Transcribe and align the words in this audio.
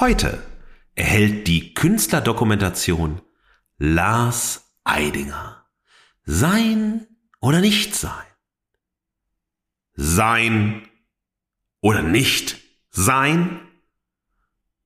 Heute 0.00 0.42
erhält 0.94 1.46
die 1.46 1.74
Künstlerdokumentation 1.74 3.20
Lars 3.76 4.72
Eidinger 4.82 5.66
Sein 6.24 7.06
oder 7.42 7.60
nicht 7.60 7.94
sein? 7.94 8.24
Sein 9.92 10.88
oder 11.82 12.00
nicht 12.00 12.56
sein? 12.88 13.60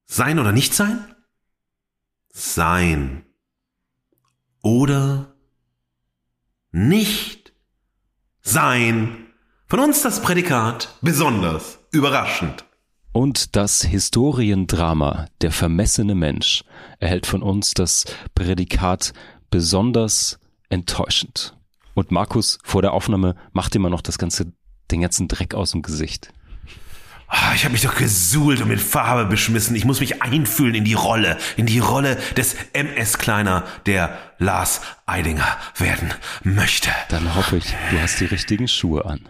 Sein 0.05 0.41
oder 0.41 0.51
nicht 0.51 0.75
sein? 0.75 1.15
Sein 2.31 3.25
oder 4.63 5.33
nicht 6.73 7.53
sein. 8.41 9.33
Von 9.69 9.79
uns 9.79 10.03
das 10.03 10.21
Prädikat 10.21 10.99
besonders 11.03 11.79
überraschend. 11.93 12.65
Und 13.15 13.55
das 13.55 13.83
Historiendrama 13.83 15.27
Der 15.41 15.53
vermessene 15.53 16.17
Mensch 16.17 16.65
erhält 16.99 17.27
von 17.27 17.43
uns 17.43 17.73
das 17.73 18.07
Prädikat 18.35 19.13
besonders 19.51 20.41
enttäuschend. 20.69 21.57
Und 21.95 22.11
Markus 22.11 22.59
vor 22.65 22.83
der 22.83 22.93
Aufnahme 22.93 23.37
macht 23.53 23.77
immer 23.77 23.89
noch 23.89 24.01
das 24.01 24.19
ganze, 24.19 24.53
den 24.91 25.01
ganzen 25.01 25.29
Dreck 25.29 25.55
aus 25.55 25.71
dem 25.71 25.83
Gesicht. 25.83 26.33
Ah, 27.29 27.53
ich 27.55 27.63
habe 27.63 27.73
mich 27.73 27.83
doch 27.83 27.95
gesuhlt 27.95 28.61
und 28.61 28.67
mit 28.67 28.81
Farbe 28.81 29.27
beschmissen. 29.27 29.77
Ich 29.77 29.85
muss 29.85 30.01
mich 30.01 30.21
einfühlen 30.21 30.75
in 30.75 30.85
die 30.85 30.95
Rolle, 30.95 31.39
in 31.57 31.67
die 31.67 31.79
Rolle 31.79 32.19
des 32.37 32.57
MS 32.73 33.19
Kleiner, 33.19 33.63
der 33.87 34.19
Lars 34.39 34.81
Eidinger 35.07 35.57
werden 35.77 36.13
möchte. 36.43 36.91
Dann 37.11 37.37
hoffe 37.37 37.59
ich, 37.59 37.75
du 37.93 38.01
hast 38.01 38.19
die 38.19 38.27
richtigen 38.27 38.67
Schuhe 38.67 39.05
an. 39.05 39.21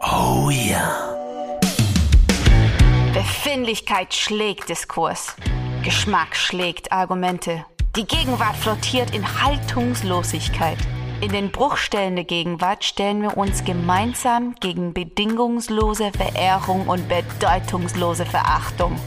Oh 0.00 0.48
ja. 0.50 1.11
Befindlichkeit 3.12 4.14
schlägt 4.14 4.70
Diskurs. 4.70 5.36
Geschmack 5.82 6.34
schlägt 6.34 6.92
Argumente. 6.92 7.66
Die 7.94 8.06
Gegenwart 8.06 8.56
flottiert 8.56 9.14
in 9.14 9.22
Haltungslosigkeit. 9.42 10.78
In 11.20 11.30
den 11.30 11.52
Bruchstellen 11.52 12.16
der 12.16 12.24
Gegenwart 12.24 12.84
stellen 12.84 13.20
wir 13.20 13.36
uns 13.36 13.64
gemeinsam 13.64 14.54
gegen 14.60 14.94
bedingungslose 14.94 16.10
Verehrung 16.12 16.88
und 16.88 17.06
bedeutungslose 17.06 18.24
Verachtung. 18.24 18.98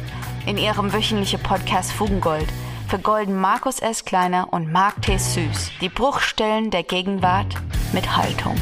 In 0.46 0.60
ihrem 0.60 0.94
wöchentlichen 0.94 1.42
Podcast 1.42 1.92
Fugengold 1.92 2.48
vergolden 2.88 3.36
Markus 3.36 3.80
S. 3.80 4.06
Kleiner 4.06 4.54
und 4.54 4.72
Mark 4.72 5.02
T. 5.02 5.18
Süß 5.18 5.72
die 5.82 5.90
Bruchstellen 5.90 6.70
der 6.70 6.84
Gegenwart 6.84 7.56
mit 7.92 8.16
Haltung. 8.16 8.56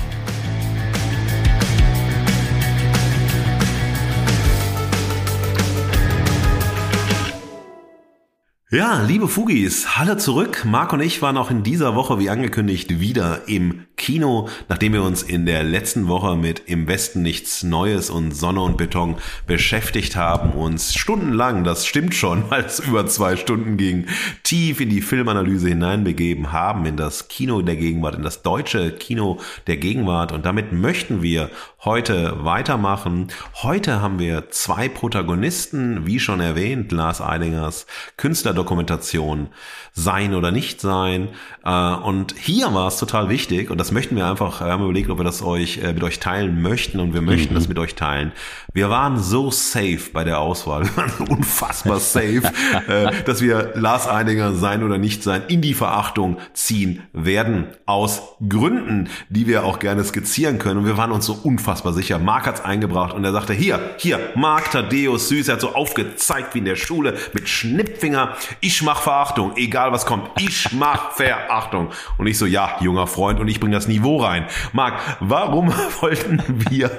Ja, 8.73 9.03
liebe 9.03 9.27
Fugis, 9.27 9.99
hallo 9.99 10.15
zurück. 10.15 10.65
Marc 10.65 10.93
und 10.93 10.99
ich 10.99 11.21
waren 11.21 11.37
auch 11.37 11.51
in 11.51 11.61
dieser 11.61 11.93
Woche, 11.93 12.17
wie 12.17 12.31
angekündigt, 12.31 12.99
wieder 12.99 13.47
im 13.47 13.85
Kino, 13.95 14.49
nachdem 14.69 14.93
wir 14.93 15.03
uns 15.03 15.23
in 15.23 15.45
der 15.45 15.63
letzten 15.63 16.07
Woche 16.07 16.35
mit 16.35 16.63
Im 16.65 16.87
Westen 16.87 17.21
nichts 17.21 17.63
Neues 17.63 18.09
und 18.09 18.31
Sonne 18.31 18.61
und 18.61 18.77
Beton 18.77 19.15
beschäftigt 19.45 20.15
haben, 20.15 20.51
uns 20.51 20.95
stundenlang, 20.95 21.63
das 21.63 21.85
stimmt 21.85 22.15
schon, 22.15 22.43
weil 22.49 22.65
es 22.65 22.79
über 22.79 23.05
zwei 23.07 23.35
Stunden 23.35 23.77
ging, 23.77 24.07
tief 24.43 24.81
in 24.81 24.89
die 24.89 25.01
Filmanalyse 25.01 25.69
hineinbegeben 25.69 26.51
haben, 26.51 26.85
in 26.85 26.97
das 26.97 27.27
Kino 27.27 27.61
der 27.61 27.75
Gegenwart, 27.75 28.15
in 28.15 28.23
das 28.23 28.41
deutsche 28.41 28.91
Kino 28.91 29.39
der 29.67 29.77
Gegenwart. 29.77 30.31
Und 30.31 30.45
damit 30.45 30.73
möchten 30.73 31.21
wir 31.21 31.49
heute 31.83 32.43
weitermachen. 32.43 33.27
Heute 33.61 34.01
haben 34.01 34.19
wir 34.19 34.49
zwei 34.49 34.89
Protagonisten, 34.89 36.05
wie 36.05 36.19
schon 36.19 36.39
erwähnt, 36.39 36.91
Lars 36.91 37.21
Eidingers 37.21 37.85
Künstler 38.17 38.53
Dokumentation 38.53 39.49
sein 39.93 40.33
oder 40.33 40.51
nicht 40.51 40.81
sein. 40.81 41.29
Äh, 41.63 41.69
und 41.69 42.35
hier 42.37 42.73
war 42.73 42.87
es 42.87 42.97
total 42.97 43.29
wichtig, 43.29 43.69
und 43.69 43.77
das 43.83 43.91
möchten 43.91 44.15
wir 44.15 44.25
einfach, 44.27 44.61
wir 44.61 44.71
haben 44.71 44.85
überlegt, 44.85 45.09
ob 45.09 45.19
wir 45.19 45.25
das 45.25 45.41
euch 45.41 45.79
äh, 45.79 45.91
mit 45.91 46.03
euch 46.03 46.19
teilen 46.19 46.61
möchten 46.61 47.01
und 47.01 47.13
wir 47.13 47.21
möchten 47.21 47.51
mhm. 47.53 47.57
das 47.57 47.67
mit 47.67 47.77
euch 47.77 47.95
teilen. 47.95 48.31
Wir 48.71 48.89
waren 48.89 49.19
so 49.19 49.51
safe 49.51 49.99
bei 50.13 50.23
der 50.23 50.39
Auswahl, 50.39 50.85
wir 50.85 50.95
waren 50.95 51.11
so 51.17 51.25
unfassbar 51.29 51.99
safe, 51.99 52.43
äh, 52.87 53.11
dass 53.25 53.41
wir 53.41 53.73
Lars 53.75 54.07
Eidinger 54.07 54.53
sein 54.53 54.83
oder 54.83 54.97
nicht 54.97 55.21
sein 55.21 55.41
in 55.49 55.59
die 55.59 55.73
Verachtung 55.73 56.37
ziehen 56.53 57.03
werden. 57.11 57.67
Aus 57.85 58.21
Gründen, 58.47 59.09
die 59.27 59.47
wir 59.47 59.65
auch 59.65 59.79
gerne 59.79 60.01
skizzieren 60.05 60.59
können. 60.59 60.79
Und 60.79 60.85
wir 60.85 60.95
waren 60.95 61.11
uns 61.11 61.25
so 61.25 61.33
unfassbar 61.33 61.91
sicher. 61.91 62.19
Marc 62.19 62.47
hat's 62.47 62.61
eingebracht 62.61 63.13
und 63.13 63.25
er 63.25 63.33
sagte, 63.33 63.51
hier, 63.51 63.95
hier, 63.97 64.17
Marc 64.35 64.71
Thaddeus 64.71 65.27
Süß, 65.27 65.49
er 65.49 65.55
hat 65.55 65.61
so 65.61 65.75
aufgezeigt 65.75 66.55
wie 66.55 66.59
in 66.59 66.65
der 66.65 66.77
Schule 66.77 67.17
mit 67.33 67.49
Schnippfinger. 67.49 68.37
Ich 68.61 68.81
mach 68.81 69.01
Verachtung, 69.01 69.57
egal 69.57 69.91
was 69.91 70.05
kommt. 70.05 70.29
Ich 70.39 70.71
mach 70.71 71.11
Verachtung. 71.11 71.89
Und 72.17 72.27
ich 72.27 72.37
so, 72.37 72.45
ja, 72.45 72.77
junger 72.79 73.07
Freund, 73.07 73.41
und 73.41 73.49
ich 73.49 73.59
bringe 73.59 73.72
das 73.73 73.87
Niveau 73.87 74.17
rein. 74.17 74.47
Marc, 74.71 74.99
warum 75.19 75.73
wollten 76.01 76.41
wir 76.69 76.89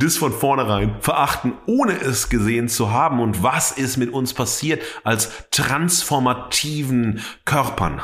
das 0.00 0.16
von 0.16 0.32
vornherein 0.32 0.96
verachten, 1.00 1.54
ohne 1.66 1.92
es 1.92 2.28
gesehen 2.28 2.68
zu 2.68 2.90
haben? 2.90 3.20
Und 3.20 3.42
was 3.42 3.72
ist 3.72 3.96
mit 3.96 4.12
uns 4.12 4.34
passiert 4.34 4.82
als 5.04 5.30
transformativen 5.50 7.20
Körpern? 7.44 8.02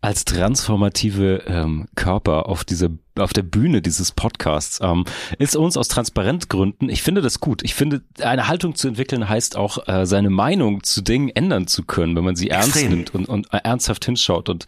als 0.00 0.24
transformative 0.24 1.42
ähm, 1.46 1.88
Körper 1.96 2.48
auf 2.48 2.64
dieser 2.64 2.90
auf 3.16 3.32
der 3.32 3.42
Bühne 3.42 3.82
dieses 3.82 4.12
Podcasts 4.12 4.78
ähm, 4.80 5.04
ist 5.38 5.56
uns 5.56 5.76
aus 5.76 5.88
Transparentgründen, 5.88 6.88
ich 6.88 7.02
finde 7.02 7.20
das 7.20 7.40
gut. 7.40 7.64
Ich 7.64 7.74
finde, 7.74 8.02
eine 8.22 8.46
Haltung 8.46 8.76
zu 8.76 8.86
entwickeln 8.86 9.28
heißt 9.28 9.56
auch, 9.56 9.88
äh, 9.88 10.06
seine 10.06 10.30
Meinung 10.30 10.84
zu 10.84 11.02
Dingen 11.02 11.30
ändern 11.30 11.66
zu 11.66 11.82
können, 11.82 12.14
wenn 12.14 12.22
man 12.22 12.36
sie 12.36 12.50
Extrem. 12.50 12.62
ernst 12.62 12.90
nimmt 12.90 13.14
und, 13.14 13.28
und 13.28 13.52
äh, 13.52 13.58
ernsthaft 13.64 14.04
hinschaut. 14.04 14.48
Und 14.48 14.66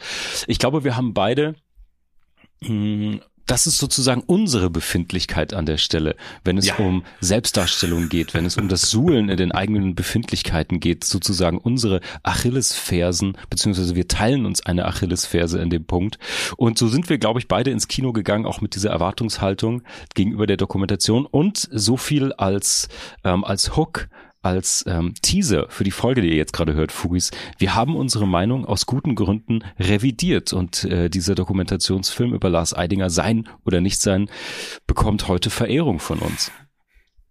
ich 0.48 0.58
glaube, 0.58 0.82
wir 0.82 0.96
haben 0.96 1.14
beide 1.14 1.54
das 3.50 3.66
ist 3.66 3.78
sozusagen 3.78 4.22
unsere 4.24 4.70
Befindlichkeit 4.70 5.54
an 5.54 5.66
der 5.66 5.76
Stelle, 5.76 6.14
wenn 6.44 6.56
es 6.56 6.68
ja. 6.68 6.76
um 6.76 7.04
Selbstdarstellung 7.20 8.08
geht, 8.08 8.32
wenn 8.32 8.46
es 8.46 8.56
um 8.56 8.68
das 8.68 8.82
Suhlen 8.82 9.28
in 9.28 9.36
den 9.36 9.50
eigenen 9.50 9.96
Befindlichkeiten 9.96 10.78
geht, 10.78 11.02
sozusagen 11.02 11.58
unsere 11.58 12.00
Achillesfersen, 12.22 13.36
beziehungsweise 13.48 13.96
wir 13.96 14.06
teilen 14.06 14.46
uns 14.46 14.64
eine 14.64 14.86
Achillesferse 14.86 15.58
in 15.58 15.68
dem 15.68 15.84
Punkt. 15.84 16.20
Und 16.58 16.78
so 16.78 16.86
sind 16.86 17.08
wir, 17.08 17.18
glaube 17.18 17.40
ich, 17.40 17.48
beide 17.48 17.72
ins 17.72 17.88
Kino 17.88 18.12
gegangen, 18.12 18.46
auch 18.46 18.60
mit 18.60 18.76
dieser 18.76 18.90
Erwartungshaltung 18.90 19.82
gegenüber 20.14 20.46
der 20.46 20.56
Dokumentation 20.56 21.26
und 21.26 21.68
so 21.72 21.96
viel 21.96 22.32
als, 22.34 22.88
ähm, 23.24 23.42
als 23.42 23.76
Hook 23.76 24.08
als 24.42 24.84
ähm, 24.86 25.14
Teaser 25.20 25.66
für 25.68 25.84
die 25.84 25.90
Folge, 25.90 26.22
die 26.22 26.30
ihr 26.30 26.36
jetzt 26.36 26.52
gerade 26.52 26.74
hört, 26.74 26.92
Fugis. 26.92 27.30
Wir 27.58 27.74
haben 27.74 27.96
unsere 27.96 28.26
Meinung 28.26 28.64
aus 28.64 28.86
guten 28.86 29.14
Gründen 29.14 29.64
revidiert 29.78 30.52
und 30.52 30.84
äh, 30.84 31.10
dieser 31.10 31.34
Dokumentationsfilm 31.34 32.32
über 32.32 32.48
Lars 32.48 32.74
Eidinger 32.74 33.10
sein 33.10 33.48
oder 33.64 33.80
nicht 33.80 34.00
sein 34.00 34.30
bekommt 34.86 35.28
heute 35.28 35.50
Verehrung 35.50 35.98
von 35.98 36.18
uns. 36.20 36.50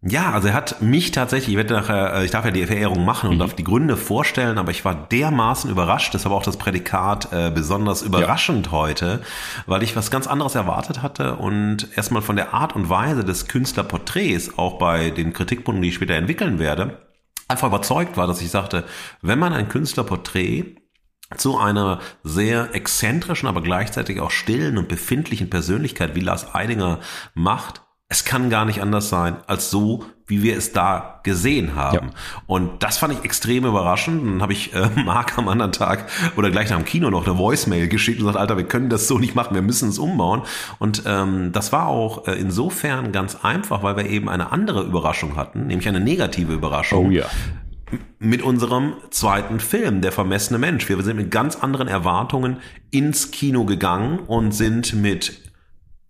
Ja, 0.01 0.31
also 0.31 0.47
er 0.47 0.53
hat 0.53 0.81
mich 0.81 1.11
tatsächlich, 1.11 1.49
ich 1.49 1.57
werde 1.57 1.73
nachher, 1.73 2.13
äh, 2.13 2.25
ich 2.25 2.31
darf 2.31 2.45
ja 2.45 2.51
die 2.51 2.65
Verehrung 2.65 3.03
machen 3.03 3.31
und 3.31 3.35
mhm. 3.35 3.39
darf 3.39 3.53
die 3.53 3.65
Gründe 3.65 3.97
vorstellen, 3.97 4.57
aber 4.57 4.71
ich 4.71 4.85
war 4.85 4.95
dermaßen 4.95 5.69
überrascht, 5.69 6.13
deshalb 6.13 6.33
auch 6.33 6.43
das 6.43 6.55
Prädikat 6.55 7.33
äh, 7.33 7.51
besonders 7.53 8.01
überraschend 8.01 8.67
ja. 8.67 8.71
heute, 8.71 9.21
weil 9.65 9.83
ich 9.83 9.97
was 9.97 10.09
ganz 10.09 10.25
anderes 10.25 10.55
erwartet 10.55 11.01
hatte 11.01 11.35
und 11.35 11.89
erstmal 11.97 12.21
von 12.21 12.37
der 12.37 12.53
Art 12.53 12.77
und 12.77 12.89
Weise 12.89 13.25
des 13.25 13.47
Künstlerporträts, 13.49 14.57
auch 14.57 14.79
bei 14.79 15.09
den 15.09 15.33
Kritikpunkten, 15.33 15.81
die 15.81 15.89
ich 15.89 15.95
später 15.95 16.15
entwickeln 16.15 16.59
werde, 16.59 16.99
einfach 17.49 17.67
überzeugt 17.67 18.15
war, 18.15 18.25
dass 18.25 18.41
ich 18.41 18.51
sagte, 18.51 18.85
wenn 19.21 19.39
man 19.39 19.51
ein 19.51 19.67
Künstlerporträt 19.67 20.77
zu 21.35 21.57
einer 21.57 21.99
sehr 22.23 22.73
exzentrischen, 22.73 23.49
aber 23.49 23.61
gleichzeitig 23.61 24.21
auch 24.21 24.31
stillen 24.31 24.77
und 24.77 24.87
befindlichen 24.87 25.49
Persönlichkeit 25.49 26.15
wie 26.15 26.21
Lars 26.21 26.55
Eidinger 26.55 26.99
macht, 27.33 27.81
es 28.11 28.25
kann 28.25 28.49
gar 28.49 28.65
nicht 28.65 28.81
anders 28.81 29.09
sein 29.09 29.37
als 29.45 29.69
so, 29.69 30.03
wie 30.25 30.41
wir 30.41 30.57
es 30.57 30.73
da 30.73 31.19
gesehen 31.23 31.75
haben. 31.75 32.07
Ja. 32.07 32.13
Und 32.47 32.81
das 32.81 32.97
fand 32.97 33.13
ich 33.13 33.23
extrem 33.23 33.65
überraschend. 33.65 34.25
Dann 34.25 34.41
habe 34.41 34.51
ich 34.51 34.73
äh, 34.73 34.89
Marc 35.05 35.37
am 35.37 35.47
anderen 35.47 35.71
Tag 35.71 36.09
oder 36.35 36.49
gleich 36.49 36.71
nach 36.71 36.77
dem 36.77 36.85
Kino 36.85 37.11
noch 37.11 37.27
eine 37.27 37.37
Voicemail 37.37 37.87
geschickt 37.87 38.19
und 38.19 38.25
gesagt, 38.25 38.39
Alter, 38.39 38.57
wir 38.57 38.63
können 38.63 38.89
das 38.89 39.07
so 39.07 39.19
nicht 39.19 39.35
machen, 39.35 39.53
wir 39.53 39.61
müssen 39.61 39.89
es 39.89 39.99
umbauen. 39.99 40.41
Und 40.79 41.03
ähm, 41.05 41.51
das 41.51 41.71
war 41.71 41.85
auch 41.85 42.27
äh, 42.27 42.33
insofern 42.33 43.11
ganz 43.11 43.37
einfach, 43.43 43.83
weil 43.83 43.95
wir 43.95 44.07
eben 44.07 44.27
eine 44.27 44.51
andere 44.51 44.83
Überraschung 44.83 45.35
hatten, 45.35 45.67
nämlich 45.67 45.87
eine 45.87 45.99
negative 45.99 46.53
Überraschung. 46.53 47.07
Oh 47.07 47.11
ja 47.11 47.25
mit 48.19 48.43
unserem 48.43 48.93
zweiten 49.09 49.59
Film, 49.59 50.01
Der 50.01 50.11
vermessene 50.11 50.59
Mensch. 50.59 50.87
Wir 50.87 51.01
sind 51.01 51.17
mit 51.17 51.31
ganz 51.31 51.55
anderen 51.55 51.87
Erwartungen 51.87 52.57
ins 52.91 53.31
Kino 53.31 53.65
gegangen 53.65 54.19
und 54.19 54.51
sind 54.51 54.93
mit 54.93 55.48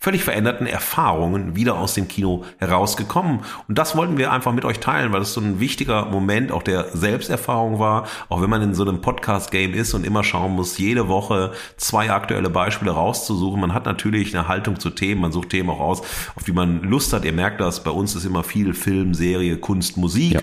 völlig 0.01 0.23
veränderten 0.23 0.65
Erfahrungen 0.65 1.57
wieder 1.57 1.77
aus 1.77 1.93
dem 1.93 2.07
Kino 2.07 2.45
herausgekommen. 2.57 3.41
Und 3.67 3.77
das 3.77 3.97
wollten 3.97 4.17
wir 4.17 4.31
einfach 4.31 4.53
mit 4.53 4.63
euch 4.63 4.79
teilen, 4.79 5.11
weil 5.11 5.19
das 5.19 5.33
so 5.33 5.41
ein 5.41 5.59
wichtiger 5.59 6.05
Moment 6.05 6.53
auch 6.53 6.63
der 6.63 6.95
Selbsterfahrung 6.95 7.79
war. 7.79 8.07
Auch 8.29 8.41
wenn 8.41 8.49
man 8.49 8.61
in 8.61 8.73
so 8.73 8.83
einem 8.83 9.01
Podcast-Game 9.01 9.73
ist 9.73 9.93
und 9.93 10.05
immer 10.05 10.23
schauen 10.23 10.53
muss, 10.53 10.77
jede 10.77 11.09
Woche 11.09 11.51
zwei 11.75 12.11
aktuelle 12.11 12.49
Beispiele 12.49 12.91
rauszusuchen. 12.91 13.59
Man 13.59 13.73
hat 13.73 13.85
natürlich 13.85 14.35
eine 14.35 14.47
Haltung 14.47 14.79
zu 14.79 14.89
Themen, 14.89 15.19
man 15.19 15.33
sucht 15.33 15.49
Themen 15.49 15.69
auch 15.69 15.81
aus, 15.81 16.01
auf 16.35 16.43
die 16.45 16.53
man 16.53 16.81
Lust 16.81 17.11
hat. 17.11 17.25
Ihr 17.25 17.33
merkt 17.33 17.59
das, 17.59 17.83
bei 17.83 17.91
uns 17.91 18.15
ist 18.15 18.23
immer 18.23 18.43
viel 18.43 18.73
Film, 18.73 19.13
Serie, 19.13 19.57
Kunst, 19.57 19.97
Musik. 19.97 20.33
Ja 20.35 20.41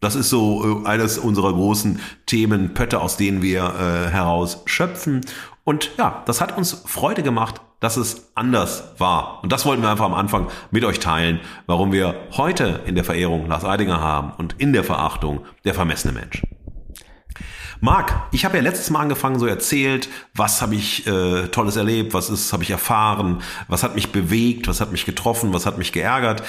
Das 0.00 0.16
ist 0.16 0.28
so 0.28 0.82
äh, 0.84 0.88
eines 0.88 1.18
unserer 1.18 1.52
großen 1.52 2.00
Themen, 2.26 2.74
Pötte, 2.74 3.00
aus 3.00 3.16
denen 3.16 3.42
wir 3.42 3.62
äh, 3.62 4.10
heraus 4.10 4.62
schöpfen. 4.66 5.20
Und 5.62 5.90
ja, 5.98 6.22
das 6.26 6.40
hat 6.40 6.56
uns 6.56 6.82
Freude 6.86 7.22
gemacht, 7.22 7.60
dass 7.80 7.96
es 7.96 8.30
anders 8.34 8.94
war. 8.98 9.40
Und 9.42 9.52
das 9.52 9.66
wollten 9.66 9.82
wir 9.82 9.90
einfach 9.90 10.04
am 10.06 10.14
Anfang 10.14 10.48
mit 10.70 10.84
euch 10.84 10.98
teilen, 10.98 11.40
warum 11.66 11.92
wir 11.92 12.14
heute 12.36 12.80
in 12.86 12.94
der 12.94 13.04
Verehrung 13.04 13.48
Lars 13.48 13.64
Eidinger 13.64 14.00
haben 14.00 14.32
und 14.38 14.54
in 14.58 14.72
der 14.72 14.84
Verachtung 14.84 15.44
der 15.64 15.74
vermessene 15.74 16.12
Mensch. 16.12 16.42
Marc, 17.80 18.14
ich 18.32 18.44
habe 18.46 18.56
ja 18.56 18.62
letztes 18.62 18.88
Mal 18.88 19.00
angefangen, 19.00 19.38
so 19.38 19.46
erzählt, 19.46 20.08
was 20.34 20.62
habe 20.62 20.74
ich 20.74 21.06
äh, 21.06 21.48
Tolles 21.48 21.76
erlebt, 21.76 22.14
was 22.14 22.30
ist, 22.30 22.52
habe 22.52 22.62
ich 22.62 22.70
erfahren, 22.70 23.42
was 23.68 23.82
hat 23.82 23.94
mich 23.94 24.12
bewegt, 24.12 24.66
was 24.66 24.80
hat 24.80 24.92
mich 24.92 25.04
getroffen, 25.04 25.52
was 25.52 25.66
hat 25.66 25.76
mich 25.76 25.92
geärgert. 25.92 26.42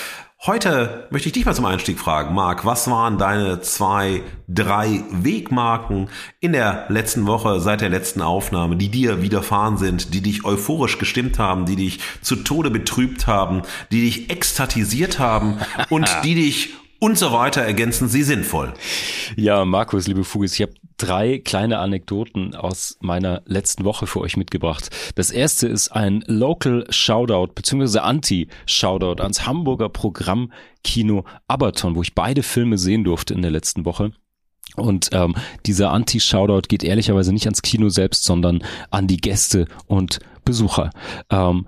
Heute 0.45 1.07
möchte 1.10 1.30
ich 1.30 1.34
dich 1.34 1.45
mal 1.45 1.56
zum 1.56 1.66
Einstieg 1.66 1.98
fragen, 1.98 2.36
Marc, 2.36 2.63
was 2.63 2.88
waren 2.89 3.18
deine 3.18 3.60
zwei, 3.62 4.22
drei 4.48 5.04
Wegmarken 5.10 6.10
in 6.39 6.54
der 6.54 6.86
letzten 6.89 7.25
Woche, 7.25 7.60
seit 7.60 7.81
der 7.81 7.89
letzten 7.89 8.22
Aufnahme, 8.22 8.75
die 8.75 8.89
dir 8.89 9.24
widerfahren 9.24 9.78
sind, 9.78 10.13
die 10.13 10.22
dich 10.22 10.45
euphorisch 10.45 11.00
gestimmt 11.00 11.39
haben, 11.39 11.66
die 11.66 11.75
dich 11.75 12.00
zu 12.22 12.36
Tode 12.36 12.69
betrübt 12.69 13.25
haben, 13.25 13.63
die 13.92 14.01
dich 14.01 14.30
ekstatisiert 14.30 15.18
haben 15.18 15.57
und 15.89 16.07
die 16.24 16.36
dich 16.36 16.75
und 17.00 17.18
so 17.18 17.31
weiter 17.31 17.62
ergänzen 17.62 18.07
Sie 18.07 18.22
sinnvoll. 18.22 18.74
Ja, 19.36 19.66
Markus, 19.66 20.07
liebe 20.07 20.24
Fugis, 20.24 20.54
ich 20.54 20.62
habe 20.62 20.74
drei 20.97 21.39
kleine 21.39 21.79
Anekdoten 21.79 22.55
aus 22.55 22.97
meiner 23.01 23.41
letzten 23.45 23.85
Woche 23.85 24.07
für 24.07 24.19
euch 24.19 24.38
mitgebracht. 24.38 24.89
Das 25.15 25.31
erste 25.31 25.67
ist 25.67 25.89
ein 25.89 26.23
Local 26.27 26.85
Shoutout 26.89 27.53
beziehungsweise 27.53 28.03
Anti-Shoutout 28.03 29.21
ans 29.21 29.45
Hamburger 29.45 29.89
Programm 29.89 30.51
Kino 30.83 31.23
Aberton, 31.47 31.95
wo 31.95 32.01
ich 32.01 32.15
beide 32.15 32.44
Filme 32.44 32.77
sehen 32.77 33.03
durfte 33.03 33.33
in 33.33 33.41
der 33.41 33.51
letzten 33.51 33.85
Woche. 33.85 34.11
Und 34.75 35.09
ähm, 35.13 35.35
dieser 35.65 35.91
Anti-Shoutout 35.91 36.67
geht 36.67 36.83
ehrlicherweise 36.83 37.31
nicht 37.31 37.45
ans 37.45 37.61
Kino 37.61 37.89
selbst, 37.89 38.23
sondern 38.23 38.63
an 38.91 39.07
die 39.07 39.17
Gäste 39.17 39.67
und 39.88 40.19
Besucher. 40.44 40.91
Ähm, 41.29 41.65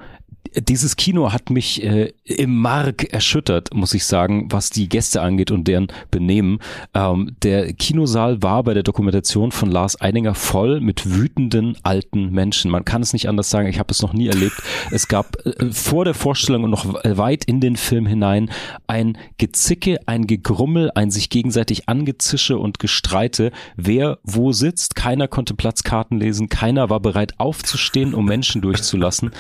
dieses 0.56 0.96
Kino 0.96 1.32
hat 1.32 1.50
mich 1.50 1.84
äh, 1.84 2.14
im 2.24 2.58
Mark 2.58 3.12
erschüttert, 3.14 3.74
muss 3.74 3.94
ich 3.94 4.06
sagen, 4.06 4.48
was 4.52 4.70
die 4.70 4.90
Gäste 4.90 5.22
angeht 5.22 5.52
und 5.52 5.68
deren 5.68 5.88
Benehmen. 6.12 6.60
Ähm, 6.94 7.36
der 7.44 7.74
Kinosaal 7.74 8.42
war 8.42 8.64
bei 8.64 8.74
der 8.74 8.84
Dokumentation 8.84 9.52
von 9.52 9.70
Lars 9.70 10.00
Eidinger 10.02 10.36
voll 10.36 10.80
mit 10.82 11.10
wütenden 11.10 11.78
alten 11.84 12.32
Menschen. 12.32 12.72
Man 12.72 12.86
kann 12.86 13.02
es 13.02 13.14
nicht 13.14 13.30
anders 13.30 13.50
sagen, 13.50 13.68
ich 13.68 13.80
habe 13.80 13.92
es 13.92 14.02
noch 14.02 14.14
nie 14.14 14.28
erlebt. 14.28 14.62
Es 14.92 15.08
gab 15.08 15.38
äh, 15.46 15.72
vor 15.72 16.06
der 16.06 16.14
Vorstellung 16.14 16.64
und 16.64 16.72
noch 16.72 16.86
weit 17.04 17.46
in 17.46 17.60
den 17.60 17.76
Film 17.76 18.06
hinein 18.06 18.50
ein 18.88 19.18
Gezicke, 19.38 19.98
ein 20.06 20.28
Gegrummel, 20.28 20.92
ein 20.96 21.12
sich 21.12 21.30
gegenseitig 21.30 21.88
angezische 21.90 22.58
und 22.58 22.80
Gestreite, 22.80 23.52
wer 23.76 24.20
wo 24.24 24.52
sitzt. 24.52 24.96
Keiner 24.96 25.28
konnte 25.28 25.54
Platzkarten 25.54 26.20
lesen, 26.20 26.50
keiner 26.50 26.90
war 26.90 27.00
bereit 27.00 27.40
aufzustehen, 27.40 28.14
um 28.14 28.26
Menschen 28.26 28.62
durchzulassen. 28.62 29.32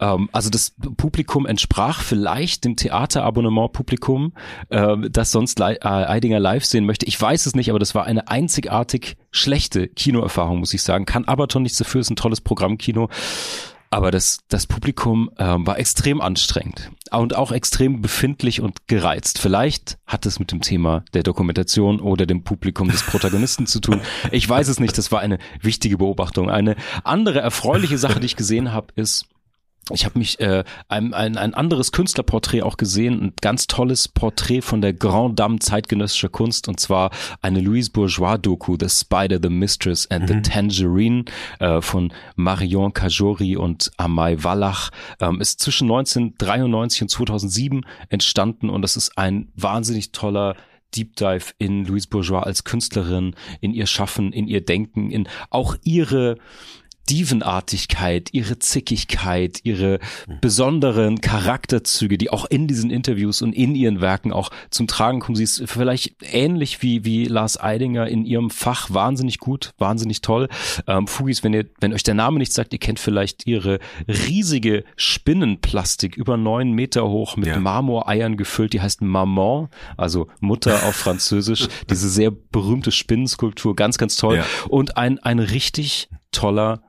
Ähm, 0.00 0.28
also 0.32 0.50
das 0.56 0.72
Publikum 0.96 1.44
entsprach 1.44 2.00
vielleicht 2.00 2.64
dem 2.64 2.76
Theaterabonnement-Publikum, 2.76 4.32
äh, 4.70 4.96
das 5.10 5.30
sonst 5.30 5.60
äh, 5.60 5.78
Eidinger 5.82 6.40
live 6.40 6.64
sehen 6.64 6.86
möchte. 6.86 7.04
Ich 7.04 7.20
weiß 7.20 7.44
es 7.44 7.54
nicht, 7.54 7.68
aber 7.68 7.78
das 7.78 7.94
war 7.94 8.04
eine 8.04 8.28
einzigartig 8.28 9.18
schlechte 9.30 9.88
Kinoerfahrung, 9.88 10.60
muss 10.60 10.72
ich 10.72 10.82
sagen. 10.82 11.04
Kann 11.04 11.26
Abaton 11.26 11.62
nichts 11.62 11.76
dafür, 11.76 12.00
ist 12.00 12.10
ein 12.10 12.16
tolles 12.16 12.40
Programmkino. 12.40 13.10
Aber 13.90 14.10
das, 14.10 14.40
das 14.48 14.66
Publikum 14.66 15.30
äh, 15.36 15.44
war 15.44 15.78
extrem 15.78 16.20
anstrengend 16.20 16.90
und 17.12 17.36
auch 17.36 17.52
extrem 17.52 18.00
befindlich 18.00 18.60
und 18.60 18.88
gereizt. 18.88 19.38
Vielleicht 19.38 19.98
hat 20.06 20.26
es 20.26 20.40
mit 20.40 20.50
dem 20.50 20.60
Thema 20.60 21.04
der 21.14 21.22
Dokumentation 21.22 22.00
oder 22.00 22.26
dem 22.26 22.42
Publikum 22.42 22.88
des 22.88 23.02
Protagonisten 23.04 23.66
zu 23.66 23.80
tun. 23.80 24.00
Ich 24.32 24.48
weiß 24.48 24.68
es 24.68 24.80
nicht. 24.80 24.98
Das 24.98 25.12
war 25.12 25.20
eine 25.20 25.38
wichtige 25.60 25.98
Beobachtung. 25.98 26.50
Eine 26.50 26.76
andere 27.04 27.40
erfreuliche 27.40 27.98
Sache, 27.98 28.18
die 28.18 28.26
ich 28.26 28.36
gesehen 28.36 28.72
habe, 28.72 28.88
ist, 28.96 29.26
ich 29.92 30.04
habe 30.04 30.18
mich 30.18 30.40
äh, 30.40 30.64
ein, 30.88 31.14
ein, 31.14 31.36
ein 31.36 31.54
anderes 31.54 31.92
Künstlerporträt 31.92 32.62
auch 32.62 32.76
gesehen, 32.76 33.22
ein 33.22 33.32
ganz 33.40 33.68
tolles 33.68 34.08
Porträt 34.08 34.62
von 34.62 34.80
der 34.80 34.92
Grand 34.92 35.38
Dame 35.38 35.60
zeitgenössischer 35.60 36.28
Kunst 36.28 36.66
und 36.66 36.80
zwar 36.80 37.10
eine 37.40 37.60
Louise 37.60 37.92
Bourgeois-Doku, 37.92 38.76
The 38.80 38.88
Spider, 38.88 39.38
The 39.40 39.48
Mistress 39.48 40.10
and 40.10 40.24
mhm. 40.28 40.28
the 40.28 40.50
Tangerine 40.50 41.24
äh, 41.60 41.80
von 41.80 42.12
Marion 42.34 42.92
Cajori 42.92 43.56
und 43.56 43.92
Amai 43.96 44.42
Wallach, 44.42 44.90
ähm, 45.20 45.40
ist 45.40 45.60
zwischen 45.60 45.84
1993 45.84 47.02
und 47.02 47.08
2007 47.08 47.86
entstanden 48.08 48.70
und 48.70 48.82
das 48.82 48.96
ist 48.96 49.16
ein 49.16 49.52
wahnsinnig 49.54 50.10
toller 50.10 50.56
Deep 50.96 51.14
Dive 51.16 51.52
in 51.58 51.84
Louise 51.84 52.08
Bourgeois 52.08 52.42
als 52.42 52.64
Künstlerin, 52.64 53.34
in 53.60 53.72
ihr 53.72 53.86
Schaffen, 53.86 54.32
in 54.32 54.48
ihr 54.48 54.64
Denken, 54.64 55.10
in 55.10 55.28
auch 55.50 55.76
ihre 55.82 56.38
Dievenartigkeit, 57.08 58.30
ihre 58.32 58.58
Zickigkeit, 58.58 59.60
ihre 59.62 60.00
besonderen 60.40 61.20
Charakterzüge, 61.20 62.18
die 62.18 62.30
auch 62.30 62.44
in 62.46 62.66
diesen 62.66 62.90
Interviews 62.90 63.42
und 63.42 63.52
in 63.52 63.74
ihren 63.74 64.00
Werken 64.00 64.32
auch 64.32 64.50
zum 64.70 64.86
Tragen 64.86 65.20
kommen. 65.20 65.36
Sie 65.36 65.44
ist 65.44 65.62
vielleicht 65.66 66.16
ähnlich 66.20 66.82
wie, 66.82 67.04
wie 67.04 67.24
Lars 67.24 67.60
Eidinger 67.60 68.08
in 68.08 68.24
ihrem 68.24 68.50
Fach 68.50 68.90
wahnsinnig 68.90 69.38
gut, 69.38 69.72
wahnsinnig 69.78 70.20
toll. 70.20 70.48
Ähm, 70.86 71.06
Fugis, 71.06 71.44
wenn 71.44 71.54
ihr, 71.54 71.66
wenn 71.80 71.92
euch 71.92 72.02
der 72.02 72.14
Name 72.14 72.38
nicht 72.38 72.52
sagt, 72.52 72.72
ihr 72.72 72.78
kennt 72.78 72.98
vielleicht 72.98 73.46
ihre 73.46 73.78
riesige 74.08 74.84
Spinnenplastik 74.96 76.16
über 76.16 76.36
neun 76.36 76.72
Meter 76.72 77.08
hoch 77.08 77.36
mit 77.36 77.48
ja. 77.48 77.58
Marmoreiern 77.58 78.36
gefüllt, 78.36 78.72
die 78.72 78.80
heißt 78.80 79.02
Maman, 79.02 79.68
also 79.96 80.28
Mutter 80.40 80.84
auf 80.86 80.94
Französisch, 81.06 81.68
diese 81.88 82.08
sehr 82.08 82.30
berühmte 82.30 82.90
Spinnenskulptur, 82.90 83.76
ganz, 83.76 83.98
ganz 83.98 84.16
toll. 84.16 84.36
Ja. 84.36 84.44
Und 84.68 84.96
ein, 84.96 85.18
ein 85.20 85.38
richtig 85.38 86.08
toller 86.32 86.82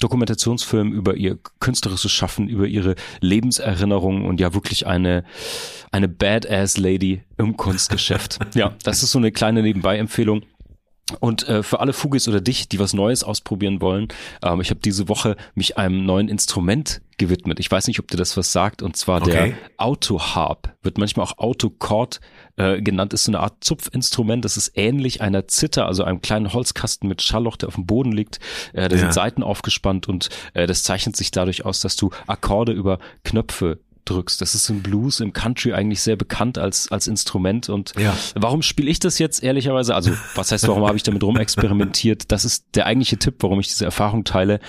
Dokumentationsfilm 0.00 0.92
über 0.92 1.14
ihr 1.14 1.38
künstlerisches 1.60 2.10
Schaffen, 2.10 2.48
über 2.48 2.66
ihre 2.66 2.96
Lebenserinnerungen 3.20 4.24
und 4.24 4.40
ja 4.40 4.54
wirklich 4.54 4.86
eine, 4.86 5.24
eine 5.92 6.08
Badass 6.08 6.76
Lady 6.76 7.22
im 7.36 7.56
Kunstgeschäft. 7.56 8.38
ja, 8.54 8.74
das 8.82 9.02
ist 9.02 9.12
so 9.12 9.18
eine 9.18 9.32
kleine 9.32 9.62
Nebenbei-Empfehlung. 9.62 10.42
Und 11.18 11.48
äh, 11.48 11.62
für 11.62 11.80
alle 11.80 11.92
Fugis 11.92 12.28
oder 12.28 12.40
dich, 12.40 12.68
die 12.68 12.78
was 12.78 12.92
Neues 12.92 13.24
ausprobieren 13.24 13.80
wollen, 13.80 14.08
ähm, 14.42 14.60
ich 14.60 14.70
habe 14.70 14.80
diese 14.80 15.08
Woche 15.08 15.36
mich 15.54 15.76
einem 15.76 16.04
neuen 16.04 16.28
Instrument 16.28 17.00
gewidmet. 17.18 17.60
Ich 17.60 17.70
weiß 17.70 17.86
nicht, 17.86 18.00
ob 18.00 18.08
dir 18.08 18.16
das 18.16 18.36
was 18.36 18.52
sagt, 18.52 18.82
und 18.82 18.96
zwar 18.96 19.22
okay. 19.22 19.30
der 19.30 19.52
Auto-Harp. 19.76 20.74
Wird 20.82 20.98
manchmal 20.98 21.26
auch 21.26 21.38
Autochord 21.38 22.20
äh, 22.56 22.80
genannt, 22.80 23.12
ist 23.12 23.24
so 23.24 23.30
eine 23.30 23.40
Art 23.40 23.62
Zupfinstrument. 23.62 24.44
Das 24.44 24.56
ist 24.56 24.72
ähnlich 24.74 25.20
einer 25.20 25.46
Zither, 25.46 25.86
also 25.86 26.04
einem 26.04 26.22
kleinen 26.22 26.52
Holzkasten 26.52 27.08
mit 27.08 27.20
Schallloch, 27.22 27.56
der 27.56 27.68
auf 27.68 27.74
dem 27.74 27.86
Boden 27.86 28.12
liegt. 28.12 28.40
Äh, 28.72 28.88
da 28.88 28.96
ja. 28.96 29.02
sind 29.02 29.12
Seiten 29.12 29.42
aufgespannt 29.42 30.08
und 30.08 30.30
äh, 30.54 30.66
das 30.66 30.82
zeichnet 30.82 31.16
sich 31.16 31.30
dadurch 31.30 31.64
aus, 31.64 31.80
dass 31.80 31.96
du 31.96 32.10
Akkorde 32.26 32.72
über 32.72 32.98
Knöpfe 33.22 33.80
drückst. 34.04 34.40
Das 34.40 34.54
ist 34.54 34.68
im 34.68 34.82
Blues, 34.82 35.20
im 35.20 35.32
Country 35.32 35.72
eigentlich 35.72 36.00
sehr 36.02 36.16
bekannt 36.16 36.58
als, 36.58 36.90
als 36.90 37.06
Instrument. 37.06 37.68
Und 37.68 37.92
ja. 37.98 38.14
warum 38.34 38.62
spiele 38.62 38.90
ich 38.90 38.98
das 38.98 39.18
jetzt 39.18 39.42
ehrlicherweise? 39.42 39.94
Also, 39.94 40.12
was 40.34 40.52
heißt, 40.52 40.66
warum 40.68 40.86
habe 40.86 40.96
ich 40.96 41.02
damit 41.02 41.22
rumexperimentiert? 41.22 42.30
Das 42.32 42.44
ist 42.44 42.64
der 42.74 42.86
eigentliche 42.86 43.18
Tipp, 43.18 43.36
warum 43.40 43.60
ich 43.60 43.68
diese 43.68 43.84
Erfahrung 43.84 44.24
teile. 44.24 44.60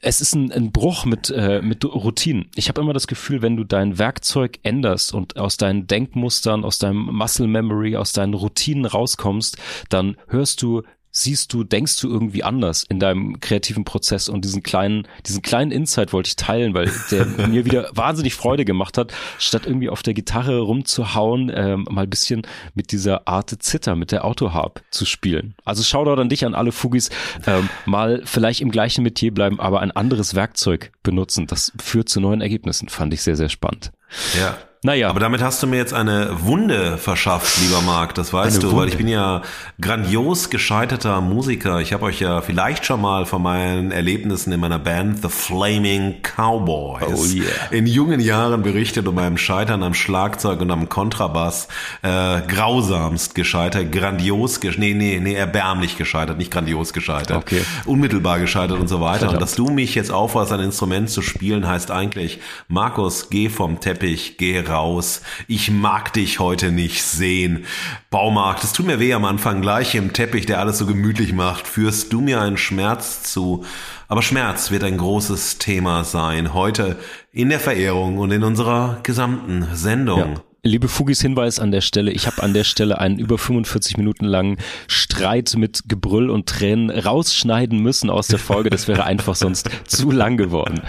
Es 0.00 0.20
ist 0.20 0.34
ein, 0.34 0.52
ein 0.52 0.70
Bruch 0.70 1.04
mit, 1.04 1.30
äh, 1.30 1.60
mit 1.60 1.84
Routinen. 1.84 2.48
Ich 2.54 2.68
habe 2.68 2.80
immer 2.80 2.92
das 2.92 3.08
Gefühl, 3.08 3.42
wenn 3.42 3.56
du 3.56 3.64
dein 3.64 3.98
Werkzeug 3.98 4.60
änderst 4.62 5.12
und 5.12 5.36
aus 5.36 5.56
deinen 5.56 5.88
Denkmustern, 5.88 6.64
aus 6.64 6.78
deinem 6.78 7.06
Muscle 7.06 7.48
Memory, 7.48 7.96
aus 7.96 8.12
deinen 8.12 8.34
Routinen 8.34 8.86
rauskommst, 8.86 9.56
dann 9.88 10.16
hörst 10.28 10.62
du 10.62 10.82
siehst 11.10 11.52
du, 11.52 11.64
denkst 11.64 12.00
du 12.00 12.08
irgendwie 12.08 12.44
anders 12.44 12.84
in 12.84 13.00
deinem 13.00 13.40
kreativen 13.40 13.84
Prozess 13.84 14.28
und 14.28 14.44
diesen 14.44 14.62
kleinen, 14.62 15.06
diesen 15.26 15.42
kleinen 15.42 15.70
Insight 15.70 16.12
wollte 16.12 16.28
ich 16.28 16.36
teilen, 16.36 16.74
weil 16.74 16.90
der 17.10 17.24
mir 17.48 17.64
wieder 17.64 17.90
wahnsinnig 17.92 18.34
Freude 18.34 18.64
gemacht 18.64 18.98
hat, 18.98 19.12
statt 19.38 19.62
irgendwie 19.66 19.88
auf 19.88 20.02
der 20.02 20.14
Gitarre 20.14 20.60
rumzuhauen, 20.60 21.50
ähm, 21.54 21.86
mal 21.90 22.02
ein 22.02 22.10
bisschen 22.10 22.42
mit 22.74 22.92
dieser 22.92 23.26
Art 23.26 23.50
Zitter, 23.62 23.96
mit 23.96 24.12
der 24.12 24.24
Autoharp 24.24 24.82
zu 24.90 25.04
spielen. 25.04 25.54
Also 25.64 25.82
Shoutout 25.82 26.20
an 26.20 26.28
dich, 26.28 26.44
an 26.44 26.54
alle 26.54 26.72
Fugis, 26.72 27.10
ähm, 27.46 27.68
mal 27.86 28.22
vielleicht 28.24 28.60
im 28.60 28.70
gleichen 28.70 29.02
Metier 29.02 29.32
bleiben, 29.32 29.60
aber 29.60 29.80
ein 29.80 29.90
anderes 29.90 30.34
Werkzeug 30.34 30.92
benutzen. 31.02 31.46
Das 31.46 31.72
führt 31.80 32.08
zu 32.08 32.20
neuen 32.20 32.40
Ergebnissen, 32.40 32.88
fand 32.88 33.14
ich 33.14 33.22
sehr, 33.22 33.36
sehr 33.36 33.48
spannend. 33.48 33.92
Ja, 34.38 34.56
naja. 34.84 35.10
Aber 35.10 35.18
damit 35.18 35.42
hast 35.42 35.60
du 35.62 35.66
mir 35.66 35.76
jetzt 35.76 35.92
eine 35.92 36.30
Wunde 36.42 36.98
verschafft, 36.98 37.60
lieber 37.60 37.82
Marc, 37.82 38.14
das 38.14 38.32
weißt 38.32 38.56
eine 38.56 38.60
du, 38.60 38.66
Wunde. 38.68 38.82
weil 38.82 38.88
ich 38.88 38.96
bin 38.96 39.08
ja 39.08 39.42
grandios 39.80 40.50
gescheiterter 40.50 41.20
Musiker. 41.20 41.80
Ich 41.80 41.92
habe 41.92 42.04
euch 42.04 42.20
ja 42.20 42.40
vielleicht 42.42 42.86
schon 42.86 43.00
mal 43.00 43.26
von 43.26 43.42
meinen 43.42 43.90
Erlebnissen 43.90 44.52
in 44.52 44.60
meiner 44.60 44.78
Band 44.78 45.22
The 45.22 45.28
Flaming 45.28 46.22
Cowboys 46.22 47.34
oh 47.34 47.36
yeah. 47.36 47.44
in 47.72 47.86
jungen 47.86 48.20
Jahren 48.20 48.62
berichtet 48.62 49.08
und 49.08 49.16
meinem 49.16 49.36
Scheitern 49.36 49.82
am 49.82 49.94
Schlagzeug 49.94 50.60
und 50.60 50.70
am 50.70 50.88
Kontrabass 50.88 51.66
äh, 52.02 52.40
grausamst 52.46 53.34
gescheitert, 53.34 53.90
grandios, 53.90 54.60
gesch 54.60 54.78
nee, 54.78 54.94
nee, 54.94 55.18
nee, 55.20 55.34
erbärmlich 55.34 55.96
gescheitert, 55.96 56.38
nicht 56.38 56.52
grandios 56.52 56.92
gescheitert, 56.92 57.38
okay. 57.38 57.62
unmittelbar 57.84 58.38
gescheitert 58.38 58.78
und 58.78 58.88
so 58.88 59.00
weiter. 59.00 59.20
Verdammt. 59.20 59.34
Und 59.34 59.42
dass 59.42 59.56
du 59.56 59.70
mich 59.70 59.96
jetzt 59.96 60.12
aufhörst, 60.12 60.52
ein 60.52 60.60
Instrument 60.60 61.10
zu 61.10 61.20
spielen, 61.20 61.66
heißt 61.66 61.90
eigentlich, 61.90 62.38
Markus, 62.68 63.28
geh 63.28 63.48
vom 63.48 63.80
Teppich, 63.80 64.36
geh 64.38 64.67
raus. 64.68 65.22
Ich 65.46 65.70
mag 65.70 66.12
dich 66.12 66.38
heute 66.38 66.70
nicht 66.70 67.02
sehen. 67.02 67.66
Baumarkt, 68.10 68.64
es 68.64 68.72
tut 68.72 68.86
mir 68.86 69.00
weh 69.00 69.12
am 69.14 69.24
Anfang, 69.24 69.60
gleich 69.60 69.94
im 69.94 70.12
Teppich, 70.12 70.46
der 70.46 70.60
alles 70.60 70.78
so 70.78 70.86
gemütlich 70.86 71.32
macht, 71.32 71.66
führst 71.66 72.12
du 72.12 72.20
mir 72.20 72.40
einen 72.40 72.56
Schmerz 72.56 73.22
zu. 73.22 73.64
Aber 74.08 74.22
Schmerz 74.22 74.70
wird 74.70 74.84
ein 74.84 74.96
großes 74.96 75.58
Thema 75.58 76.04
sein 76.04 76.54
heute 76.54 76.96
in 77.32 77.50
der 77.50 77.60
Verehrung 77.60 78.18
und 78.18 78.30
in 78.30 78.42
unserer 78.42 79.00
gesamten 79.02 79.68
Sendung. 79.74 80.18
Ja. 80.18 80.47
Liebe 80.64 80.88
Fugis, 80.88 81.20
Hinweis 81.22 81.60
an 81.60 81.70
der 81.70 81.80
Stelle. 81.82 82.10
Ich 82.10 82.26
habe 82.26 82.42
an 82.42 82.52
der 82.52 82.64
Stelle 82.64 82.98
einen 82.98 83.20
über 83.20 83.38
45 83.38 83.96
Minuten 83.96 84.24
langen 84.24 84.56
Streit 84.88 85.54
mit 85.56 85.84
Gebrüll 85.86 86.30
und 86.30 86.48
Tränen 86.48 86.90
rausschneiden 86.90 87.78
müssen 87.78 88.10
aus 88.10 88.26
der 88.26 88.40
Folge. 88.40 88.68
Das 88.68 88.88
wäre 88.88 89.04
einfach 89.04 89.36
sonst 89.36 89.70
zu 89.86 90.10
lang 90.10 90.36
geworden. 90.36 90.82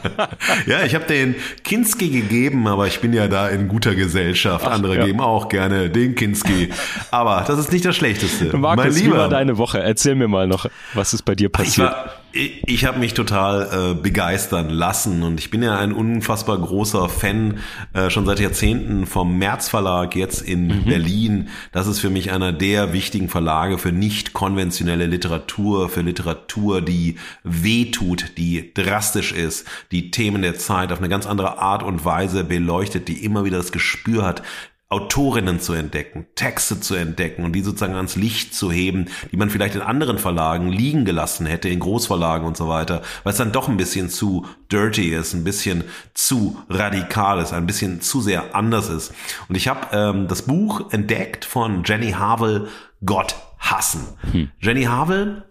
ja, 0.66 0.84
ich 0.86 0.94
habe 0.94 1.04
den 1.04 1.34
Kinski 1.64 2.08
gegeben, 2.08 2.66
aber 2.66 2.86
ich 2.86 3.00
bin 3.00 3.12
ja 3.12 3.28
da 3.28 3.48
in 3.48 3.68
guter 3.68 3.94
Gesellschaft. 3.94 4.64
Ach, 4.66 4.72
Andere 4.72 4.96
ja. 4.96 5.04
geben 5.04 5.20
auch 5.20 5.50
gerne 5.50 5.90
den 5.90 6.14
Kinski. 6.14 6.70
Aber 7.10 7.44
das 7.46 7.58
ist 7.58 7.72
nicht 7.72 7.84
das 7.84 7.96
Schlechteste. 7.96 8.56
Markus, 8.56 8.84
mein 8.84 8.94
Lieber. 8.94 9.16
wie 9.16 9.18
war 9.18 9.28
deine 9.28 9.58
Woche? 9.58 9.82
Erzähl 9.82 10.14
mir 10.14 10.28
mal 10.28 10.46
noch, 10.46 10.64
was 10.94 11.12
ist 11.12 11.26
bei 11.26 11.34
dir 11.34 11.50
passiert. 11.50 11.94
Ich 12.32 12.84
habe 12.84 13.00
mich 13.00 13.14
total 13.14 13.92
äh, 13.92 13.94
begeistern 13.94 14.70
lassen 14.70 15.24
und 15.24 15.40
ich 15.40 15.50
bin 15.50 15.64
ja 15.64 15.76
ein 15.76 15.92
unfassbar 15.92 16.58
großer 16.58 17.08
Fan 17.08 17.58
äh, 17.92 18.08
schon 18.08 18.24
seit 18.24 18.38
Jahrzehnten 18.38 19.06
vom 19.06 19.36
März 19.36 19.68
Verlag 19.68 20.14
jetzt 20.14 20.40
in 20.40 20.68
mhm. 20.68 20.84
Berlin. 20.84 21.48
Das 21.72 21.88
ist 21.88 21.98
für 21.98 22.10
mich 22.10 22.30
einer 22.30 22.52
der 22.52 22.92
wichtigen 22.92 23.28
Verlage 23.28 23.78
für 23.78 23.90
nicht 23.90 24.32
konventionelle 24.32 25.06
Literatur, 25.06 25.88
für 25.88 26.02
Literatur, 26.02 26.82
die 26.82 27.16
wehtut, 27.42 28.38
die 28.38 28.72
drastisch 28.74 29.32
ist, 29.32 29.66
die 29.90 30.12
Themen 30.12 30.42
der 30.42 30.56
Zeit 30.56 30.92
auf 30.92 30.98
eine 30.98 31.08
ganz 31.08 31.26
andere 31.26 31.58
Art 31.58 31.82
und 31.82 32.04
Weise 32.04 32.44
beleuchtet, 32.44 33.08
die 33.08 33.24
immer 33.24 33.44
wieder 33.44 33.56
das 33.56 33.72
Gespür 33.72 34.24
hat, 34.24 34.42
Autorinnen 34.90 35.60
zu 35.60 35.72
entdecken, 35.72 36.26
Texte 36.34 36.80
zu 36.80 36.96
entdecken 36.96 37.44
und 37.44 37.52
die 37.52 37.62
sozusagen 37.62 37.94
ans 37.94 38.16
Licht 38.16 38.54
zu 38.54 38.72
heben, 38.72 39.06
die 39.30 39.36
man 39.36 39.48
vielleicht 39.48 39.76
in 39.76 39.82
anderen 39.82 40.18
Verlagen 40.18 40.68
liegen 40.68 41.04
gelassen 41.04 41.46
hätte, 41.46 41.68
in 41.68 41.78
Großverlagen 41.78 42.44
und 42.44 42.56
so 42.56 42.68
weiter, 42.68 43.02
weil 43.22 43.30
es 43.30 43.38
dann 43.38 43.52
doch 43.52 43.68
ein 43.68 43.76
bisschen 43.76 44.08
zu 44.08 44.46
dirty 44.72 45.14
ist, 45.14 45.32
ein 45.32 45.44
bisschen 45.44 45.84
zu 46.12 46.58
radikal 46.68 47.38
ist, 47.38 47.52
ein 47.52 47.66
bisschen 47.66 48.00
zu 48.00 48.20
sehr 48.20 48.56
anders 48.56 48.88
ist. 48.88 49.14
Und 49.48 49.54
ich 49.54 49.68
habe 49.68 49.86
ähm, 49.92 50.26
das 50.26 50.42
Buch 50.42 50.92
entdeckt 50.92 51.44
von 51.44 51.84
Jenny 51.84 52.10
Havel, 52.10 52.66
Gott 53.04 53.36
hassen. 53.60 54.08
Hm. 54.32 54.50
Jenny 54.58 54.84
Havel 54.84 55.44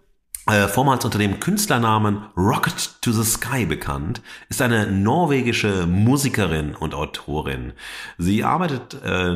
äh, 0.50 0.68
vormals 0.68 1.06
unter 1.06 1.20
dem 1.20 1.40
Künstlernamen 1.40 2.24
Rocket 2.36 3.02
to 3.02 3.12
the 3.12 3.24
Sky 3.24 3.66
bekannt, 3.66 4.22
ist 4.50 4.62
eine 4.62 4.92
norwegische 4.92 5.86
Musikerin 5.86 6.76
und 6.76 6.96
Autorin. 6.96 7.74
Sie 8.18 8.44
arbeitet 8.44 8.98
äh, 9.04 9.36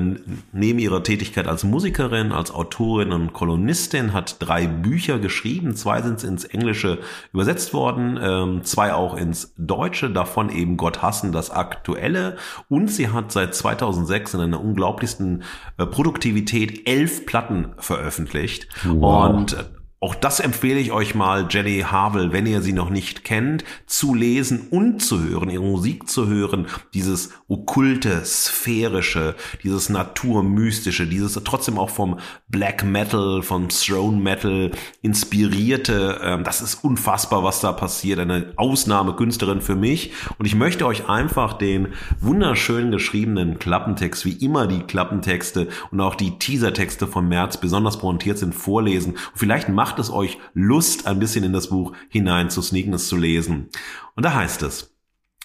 neben 0.51 0.79
ihrer 0.79 1.03
Tätigkeit 1.03 1.47
als 1.47 1.63
Musikerin, 1.63 2.31
als 2.31 2.51
Autorin 2.51 3.11
und 3.11 3.33
Kolonistin, 3.33 4.13
hat 4.13 4.37
drei 4.39 4.65
Bücher 4.67 5.19
geschrieben, 5.19 5.75
zwei 5.75 6.01
sind 6.01 6.23
ins 6.23 6.45
Englische 6.45 6.99
übersetzt 7.31 7.73
worden, 7.73 8.17
äh, 8.17 8.63
zwei 8.63 8.93
auch 8.93 9.15
ins 9.15 9.53
Deutsche, 9.57 10.09
davon 10.09 10.49
eben 10.49 10.77
Gott 10.77 11.01
hassen, 11.01 11.31
das 11.31 11.51
aktuelle 11.51 12.37
und 12.69 12.89
sie 12.89 13.09
hat 13.09 13.31
seit 13.31 13.53
2006 13.53 14.33
in 14.33 14.39
einer 14.39 14.59
unglaublichsten 14.59 15.43
äh, 15.77 15.85
Produktivität 15.85 16.87
elf 16.87 17.25
Platten 17.25 17.73
veröffentlicht 17.77 18.67
wow. 18.83 19.29
und 19.29 19.57
auch 20.03 20.15
das 20.15 20.41
empfehle 20.41 20.81
ich 20.81 20.91
euch 20.91 21.15
mal, 21.15 21.47
Jenny 21.49 21.79
Havel, 21.89 22.33
wenn 22.33 22.45
ihr 22.45 22.61
sie 22.61 22.73
noch 22.73 22.89
nicht 22.89 23.23
kennt, 23.23 23.63
zu 23.85 24.13
lesen 24.13 24.67
und 24.69 25.01
zu 25.01 25.23
hören, 25.23 25.49
ihre 25.49 25.63
Musik 25.63 26.09
zu 26.09 26.27
hören, 26.27 26.67
dieses 26.93 27.31
okkulte, 27.47 28.25
sphärische, 28.25 29.35
dieses 29.63 29.87
naturmystische, 29.87 31.07
dieses 31.07 31.41
trotzdem 31.45 31.79
auch 31.79 31.89
vom 31.89 32.19
Black 32.49 32.83
Metal, 32.83 33.43
vom 33.43 33.69
Throne 33.69 34.17
Metal 34.17 34.71
inspirierte, 35.01 36.19
ähm, 36.21 36.43
das 36.43 36.61
ist 36.61 36.83
unfassbar, 36.83 37.45
was 37.45 37.61
da 37.61 37.71
passiert, 37.71 38.19
eine 38.19 38.51
Ausnahmekünstlerin 38.57 39.61
für 39.61 39.75
mich. 39.75 40.11
Und 40.37 40.45
ich 40.45 40.55
möchte 40.55 40.85
euch 40.85 41.07
einfach 41.07 41.53
den 41.53 41.93
wunderschön 42.19 42.91
geschriebenen 42.91 43.57
Klappentext, 43.57 44.25
wie 44.25 44.33
immer 44.45 44.67
die 44.67 44.81
Klappentexte 44.81 45.69
und 45.91 46.01
auch 46.01 46.15
die 46.15 46.37
Teasertexte 46.39 47.07
von 47.07 47.29
März 47.29 47.55
besonders 47.55 47.99
pointiert 47.99 48.37
sind, 48.37 48.53
vorlesen. 48.53 49.13
Und 49.13 49.19
vielleicht 49.35 49.69
macht 49.69 49.92
macht 49.93 49.99
es 49.99 50.09
euch 50.09 50.39
Lust, 50.55 51.05
ein 51.05 51.19
bisschen 51.19 51.43
in 51.43 51.53
das 51.53 51.69
Buch 51.69 51.93
hinein 52.09 52.49
zu 52.49 52.63
sneaken, 52.63 52.93
es 52.93 53.07
zu 53.07 53.15
lesen. 53.15 53.69
Und 54.15 54.23
da 54.23 54.33
heißt 54.33 54.63
es, 54.63 54.95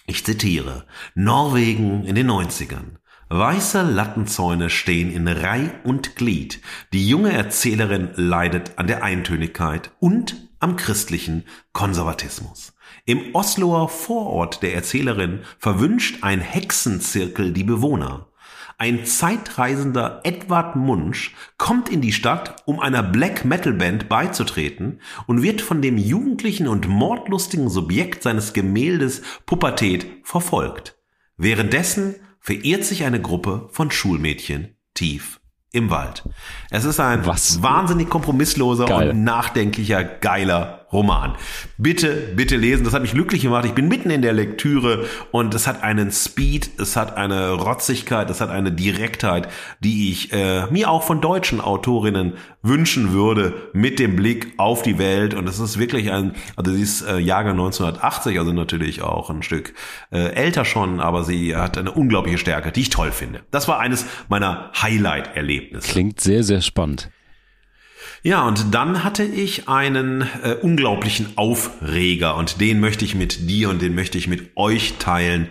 ich 0.07 0.25
zitiere, 0.25 0.87
Norwegen 1.13 2.03
in 2.03 2.15
den 2.15 2.31
90ern. 2.31 2.97
Weiße 3.29 3.83
Lattenzäune 3.83 4.71
stehen 4.71 5.11
in 5.11 5.27
Reih 5.27 5.71
und 5.83 6.15
Glied. 6.15 6.61
Die 6.93 7.07
junge 7.07 7.31
Erzählerin 7.31 8.09
leidet 8.15 8.79
an 8.79 8.87
der 8.87 9.03
Eintönigkeit 9.03 9.91
und 9.99 10.49
am 10.59 10.75
christlichen 10.75 11.43
Konservatismus. 11.71 12.73
Im 13.05 13.35
Osloer 13.35 13.87
Vorort 13.87 14.63
der 14.63 14.73
Erzählerin 14.73 15.41
verwünscht 15.59 16.23
ein 16.23 16.41
Hexenzirkel 16.41 17.53
die 17.53 17.63
Bewohner. 17.63 18.28
Ein 18.81 19.05
zeitreisender 19.05 20.21
Edward 20.23 20.77
Munch 20.77 21.35
kommt 21.57 21.89
in 21.89 21.99
die 21.99 22.13
Stadt, 22.13 22.63
um 22.65 22.79
einer 22.79 23.03
Black 23.03 23.43
Metal 23.43 23.73
Band 23.73 24.07
beizutreten 24.07 25.01
und 25.27 25.43
wird 25.43 25.59
von 25.59 25.81
dem 25.81 25.97
jugendlichen 25.97 26.65
und 26.65 26.87
mordlustigen 26.87 27.69
Subjekt 27.69 28.23
seines 28.23 28.53
Gemäldes 28.53 29.21
Pubertät 29.45 30.07
verfolgt. 30.23 30.97
Währenddessen 31.35 32.15
verirrt 32.39 32.85
sich 32.85 33.03
eine 33.03 33.21
Gruppe 33.21 33.67
von 33.73 33.91
Schulmädchen 33.91 34.77
tief 34.93 35.41
im 35.73 35.89
Wald. 35.89 36.23
Es 36.69 36.85
ist 36.85 37.01
ein 37.01 37.25
Was? 37.25 37.61
wahnsinnig 37.61 38.09
kompromissloser 38.09 38.85
Geil. 38.85 39.09
und 39.09 39.25
nachdenklicher, 39.25 40.05
geiler 40.05 40.78
Roman. 40.91 41.35
Bitte, 41.77 42.31
bitte 42.35 42.55
lesen. 42.55 42.83
Das 42.83 42.93
hat 42.93 43.01
mich 43.01 43.11
glücklich 43.11 43.41
gemacht. 43.41 43.65
Ich 43.65 43.73
bin 43.73 43.87
mitten 43.87 44.09
in 44.09 44.21
der 44.21 44.33
Lektüre 44.33 45.05
und 45.31 45.53
es 45.53 45.67
hat 45.67 45.83
einen 45.83 46.11
Speed, 46.11 46.79
es 46.79 46.95
hat 46.95 47.15
eine 47.15 47.51
Rotzigkeit, 47.51 48.29
es 48.29 48.41
hat 48.41 48.49
eine 48.49 48.71
Direktheit, 48.71 49.49
die 49.79 50.11
ich 50.11 50.33
äh, 50.33 50.65
mir 50.71 50.89
auch 50.89 51.03
von 51.03 51.21
deutschen 51.21 51.61
Autorinnen 51.61 52.33
wünschen 52.61 53.13
würde 53.13 53.53
mit 53.73 53.99
dem 53.99 54.15
Blick 54.15 54.53
auf 54.57 54.81
die 54.81 54.97
Welt. 54.97 55.33
Und 55.33 55.47
es 55.47 55.59
ist 55.59 55.77
wirklich 55.77 56.11
ein, 56.11 56.33
also 56.55 56.71
sie 56.71 56.81
ist 56.81 57.01
äh, 57.01 57.17
Jahrgang 57.17 57.53
1980, 57.53 58.39
also 58.39 58.51
natürlich 58.51 59.01
auch 59.01 59.29
ein 59.29 59.43
Stück 59.43 59.73
äh, 60.11 60.33
älter 60.33 60.65
schon, 60.65 60.99
aber 60.99 61.23
sie 61.23 61.55
hat 61.55 61.77
eine 61.77 61.91
unglaubliche 61.91 62.37
Stärke, 62.37 62.71
die 62.71 62.81
ich 62.81 62.89
toll 62.89 63.11
finde. 63.11 63.41
Das 63.51 63.67
war 63.67 63.79
eines 63.79 64.05
meiner 64.27 64.71
Highlight-Erlebnisse. 64.81 65.91
Klingt 65.91 66.19
sehr, 66.19 66.43
sehr 66.43 66.61
spannend. 66.61 67.09
Ja, 68.21 68.47
und 68.47 68.73
dann 68.73 69.03
hatte 69.03 69.23
ich 69.23 69.69
einen 69.69 70.21
äh, 70.43 70.55
unglaublichen 70.61 71.37
Aufreger 71.37 72.35
und 72.35 72.59
den 72.59 72.79
möchte 72.79 73.05
ich 73.05 73.15
mit 73.15 73.49
dir 73.49 73.69
und 73.69 73.81
den 73.81 73.95
möchte 73.95 74.17
ich 74.17 74.27
mit 74.27 74.57
euch 74.57 74.95
teilen. 74.99 75.47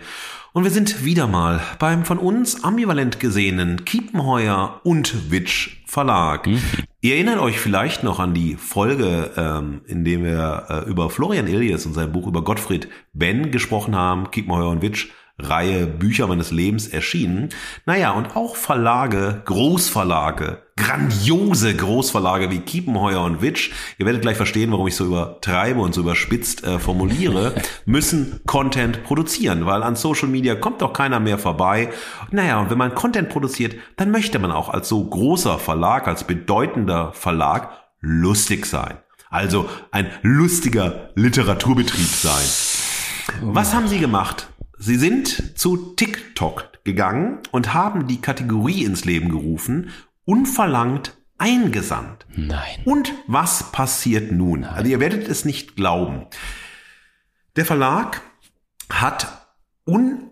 Und 0.51 0.63
wir 0.63 0.71
sind 0.71 1.05
wieder 1.05 1.27
mal 1.27 1.61
beim 1.79 2.05
von 2.05 2.17
uns 2.17 2.63
ambivalent 2.63 3.19
gesehenen 3.19 3.85
Kiepenheuer 3.85 4.81
und 4.83 5.31
Witsch 5.31 5.77
Verlag. 5.85 6.45
Mhm. 6.45 6.61
Ihr 7.01 7.15
erinnert 7.15 7.39
euch 7.39 7.59
vielleicht 7.59 8.03
noch 8.03 8.19
an 8.19 8.33
die 8.33 8.55
Folge, 8.55 9.31
ähm, 9.37 9.81
in 9.87 10.03
dem 10.03 10.23
wir 10.23 10.65
äh, 10.69 10.89
über 10.89 11.09
Florian 11.09 11.47
Illies 11.47 11.85
und 11.85 11.93
sein 11.93 12.11
Buch 12.11 12.27
über 12.27 12.43
Gottfried 12.43 12.87
Benn 13.13 13.51
gesprochen 13.51 13.95
haben, 13.95 14.29
Kiepenheuer 14.31 14.69
und 14.69 14.81
Witsch 14.81 15.07
Reihe 15.39 15.87
Bücher 15.87 16.27
meines 16.27 16.51
Lebens 16.51 16.87
erschienen. 16.87 17.49
Naja, 17.85 18.11
und 18.11 18.35
auch 18.35 18.55
Verlage, 18.55 19.41
Großverlage, 19.45 20.61
grandiose 20.75 21.75
Großverlage 21.75 22.51
wie 22.51 22.59
Kiepenheuer 22.59 23.21
und 23.23 23.41
Witsch, 23.41 23.71
ihr 23.97 24.05
werdet 24.05 24.21
gleich 24.21 24.37
verstehen, 24.37 24.71
warum 24.71 24.87
ich 24.87 24.95
so 24.95 25.05
übertreibe 25.05 25.79
und 25.79 25.93
so 25.93 26.01
überspitzt 26.01 26.63
äh, 26.63 26.79
formuliere, 26.79 27.55
müssen 27.85 28.41
Content 28.45 29.03
produzieren, 29.03 29.65
weil 29.65 29.83
an 29.83 29.95
Social 29.95 30.27
Media 30.27 30.55
kommt 30.55 30.81
doch 30.81 30.93
keiner 30.93 31.19
mehr 31.19 31.37
vorbei. 31.37 31.89
Naja, 32.31 32.59
und 32.59 32.69
wenn 32.69 32.77
man 32.77 32.95
Content 32.95 33.29
produziert, 33.29 33.75
dann 33.97 34.11
möchte 34.11 34.39
man 34.39 34.51
auch 34.51 34.69
als 34.69 34.89
so 34.89 35.03
großer 35.03 35.59
Verlag, 35.59 36.07
als 36.07 36.25
bedeutender 36.25 37.13
Verlag 37.13 37.71
lustig 38.01 38.65
sein. 38.65 38.97
Also 39.29 39.69
ein 39.91 40.07
lustiger 40.23 41.11
Literaturbetrieb 41.15 42.07
sein. 42.07 42.45
Was 43.41 43.75
haben 43.75 43.87
Sie 43.87 43.99
gemacht? 43.99 44.48
Sie 44.81 44.95
sind 44.95 45.59
zu 45.59 45.93
TikTok 45.95 46.79
gegangen 46.85 47.39
und 47.51 47.73
haben 47.73 48.07
die 48.07 48.21
Kategorie 48.21 48.85
ins 48.85 49.03
Leben 49.03 49.29
gerufen, 49.29 49.89
unverlangt 50.23 51.17
eingesandt. 51.37 52.25
Nein. 52.35 52.79
Und 52.85 53.13
was 53.27 53.73
passiert 53.73 54.31
nun? 54.31 54.61
Nein. 54.61 54.69
Also 54.69 54.89
ihr 54.89 55.01
werdet 55.01 55.27
es 55.27 55.43
nicht 55.43 55.75
glauben. 55.75 56.27
Der 57.57 57.65
Verlag 57.65 58.21
hat 58.89 59.51
un, 59.85 60.31